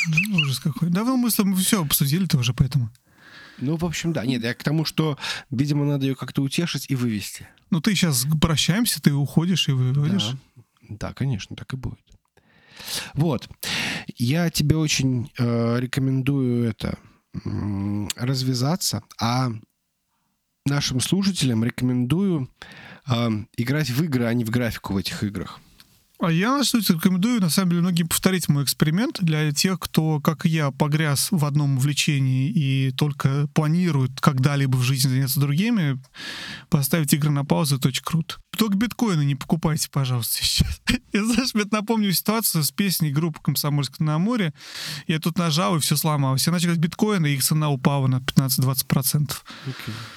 Ну, 0.08 0.38
ужас 0.38 0.60
какой. 0.60 0.90
Давно 0.90 1.18
мы 1.18 1.30
с 1.30 1.36
тобой 1.36 1.56
все 1.56 1.84
обсудили-то 1.84 2.38
уже 2.38 2.54
поэтому. 2.54 2.90
Ну, 3.60 3.78
в 3.78 3.86
общем, 3.86 4.14
да. 4.14 4.26
Нет, 4.26 4.44
я 4.44 4.54
к 4.56 4.64
тому, 4.64 4.86
что, 4.86 5.18
видимо, 5.52 5.86
надо 5.86 6.08
ее 6.08 6.16
как-то 6.16 6.42
утешить 6.42 6.88
и 6.90 6.96
вывести. 6.96 7.48
Ну, 7.70 7.80
ты 7.80 7.94
сейчас 7.94 8.26
прощаемся, 8.42 9.02
ты 9.02 9.14
уходишь 9.14 9.70
и 9.70 9.72
выводишь. 9.72 10.30
Да, 10.30 10.38
да 10.98 11.14
конечно, 11.14 11.56
так 11.56 11.74
и 11.74 11.78
будет. 11.78 12.00
Вот. 13.14 13.50
Я 14.18 14.50
тебе 14.50 14.76
очень 14.76 15.32
э, 15.38 15.80
рекомендую 15.80 16.70
это 16.70 16.98
э, 17.34 18.08
развязаться, 18.16 19.04
а 19.20 19.52
нашим 20.66 21.00
слушателям 21.00 21.64
рекомендую 21.64 22.50
э, 23.08 23.30
играть 23.58 23.90
в 23.90 24.04
игры, 24.04 24.26
а 24.26 24.34
не 24.34 24.46
в 24.46 24.50
графику 24.50 24.94
в 24.94 24.98
этих 24.98 25.24
играх. 25.24 25.60
А 26.22 26.32
я 26.32 26.56
на 26.56 26.64
случай 26.64 26.94
рекомендую, 26.94 27.42
на 27.42 27.50
самом 27.50 27.72
деле, 27.72 27.82
многим 27.82 28.08
повторить 28.08 28.48
мой 28.48 28.64
эксперимент 28.64 29.18
для 29.22 29.52
тех, 29.52 29.80
кто, 29.80 30.20
как 30.20 30.46
и 30.46 30.50
я, 30.50 30.70
погряз 30.70 31.30
в 31.32 31.44
одном 31.46 31.78
увлечении 31.78 32.48
и 32.48 32.92
только 32.92 33.48
планирует 33.56 34.22
когда-либо 34.22 34.78
в 34.78 34.84
жизни 34.84 35.10
заняться 35.10 35.40
другими, 35.40 36.00
поставить 36.70 37.12
игры 37.16 37.32
на 37.32 37.44
паузу, 37.44 37.78
это 37.78 37.88
очень 37.88 38.04
круто. 38.04 38.36
Только 38.56 38.76
биткоины 38.76 39.26
не 39.26 39.34
покупайте, 39.34 39.90
пожалуйста, 39.90 40.38
сейчас. 40.44 40.80
Я, 41.12 41.26
знаешь, 41.26 41.56
мне 41.56 41.66
напомню 41.72 42.12
ситуацию 42.12 42.64
с 42.64 42.72
песней 42.72 43.12
группы 43.12 43.40
«Комсомольск 43.42 44.00
на 44.00 44.20
море». 44.20 44.54
Я 45.08 45.20
тут 45.20 45.40
нажал, 45.40 45.78
и 45.78 45.80
все 45.80 45.98
сломалось. 45.98 46.46
Я 46.46 46.54
начал 46.54 46.68
говорить 46.68 46.84
биткоины, 46.84 47.28
и 47.28 47.34
их 47.34 47.44
цена 47.44 47.70
упала 47.70 48.06
на 48.06 48.18
15-20%. 48.18 49.32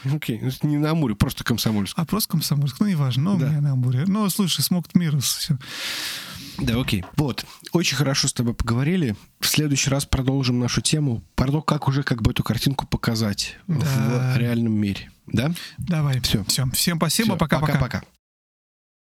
Окей, 0.04 0.38
okay. 0.38 0.40
okay. 0.40 0.66
не 0.66 0.76
на 0.76 0.90
Амуре, 0.90 1.14
просто 1.14 1.44
Комсомольск. 1.44 1.98
А 1.98 2.04
просто 2.04 2.32
Комсомольск, 2.32 2.78
ну, 2.80 2.86
неважно, 2.86 3.22
но 3.22 3.36
да. 3.38 3.46
у 3.46 3.48
меня 3.48 3.60
на 3.60 3.72
Амуре. 3.72 4.04
Ну, 4.06 4.28
слушай, 4.28 4.60
смог 4.60 4.94
Мирус, 4.94 5.24
все. 5.24 5.58
Да, 6.58 6.80
окей. 6.80 7.04
Вот. 7.16 7.44
Очень 7.72 7.96
хорошо 7.96 8.28
с 8.28 8.32
тобой 8.32 8.54
поговорили. 8.54 9.16
В 9.40 9.46
следующий 9.46 9.90
раз 9.90 10.06
продолжим 10.06 10.60
нашу 10.60 10.80
тему 10.80 11.22
про 11.34 11.50
то, 11.50 11.62
как 11.62 11.88
уже 11.88 12.02
как 12.02 12.22
бы 12.22 12.30
эту 12.30 12.44
картинку 12.44 12.86
показать 12.86 13.56
да. 13.66 14.32
в 14.34 14.38
реальном 14.38 14.72
мире. 14.72 15.10
Да? 15.26 15.52
Давай. 15.78 16.20
Все. 16.20 16.44
Все. 16.44 16.66
Всем 16.72 16.96
спасибо. 16.98 17.36
Пока-пока. 17.36 17.72
Пока-пока. 17.72 18.02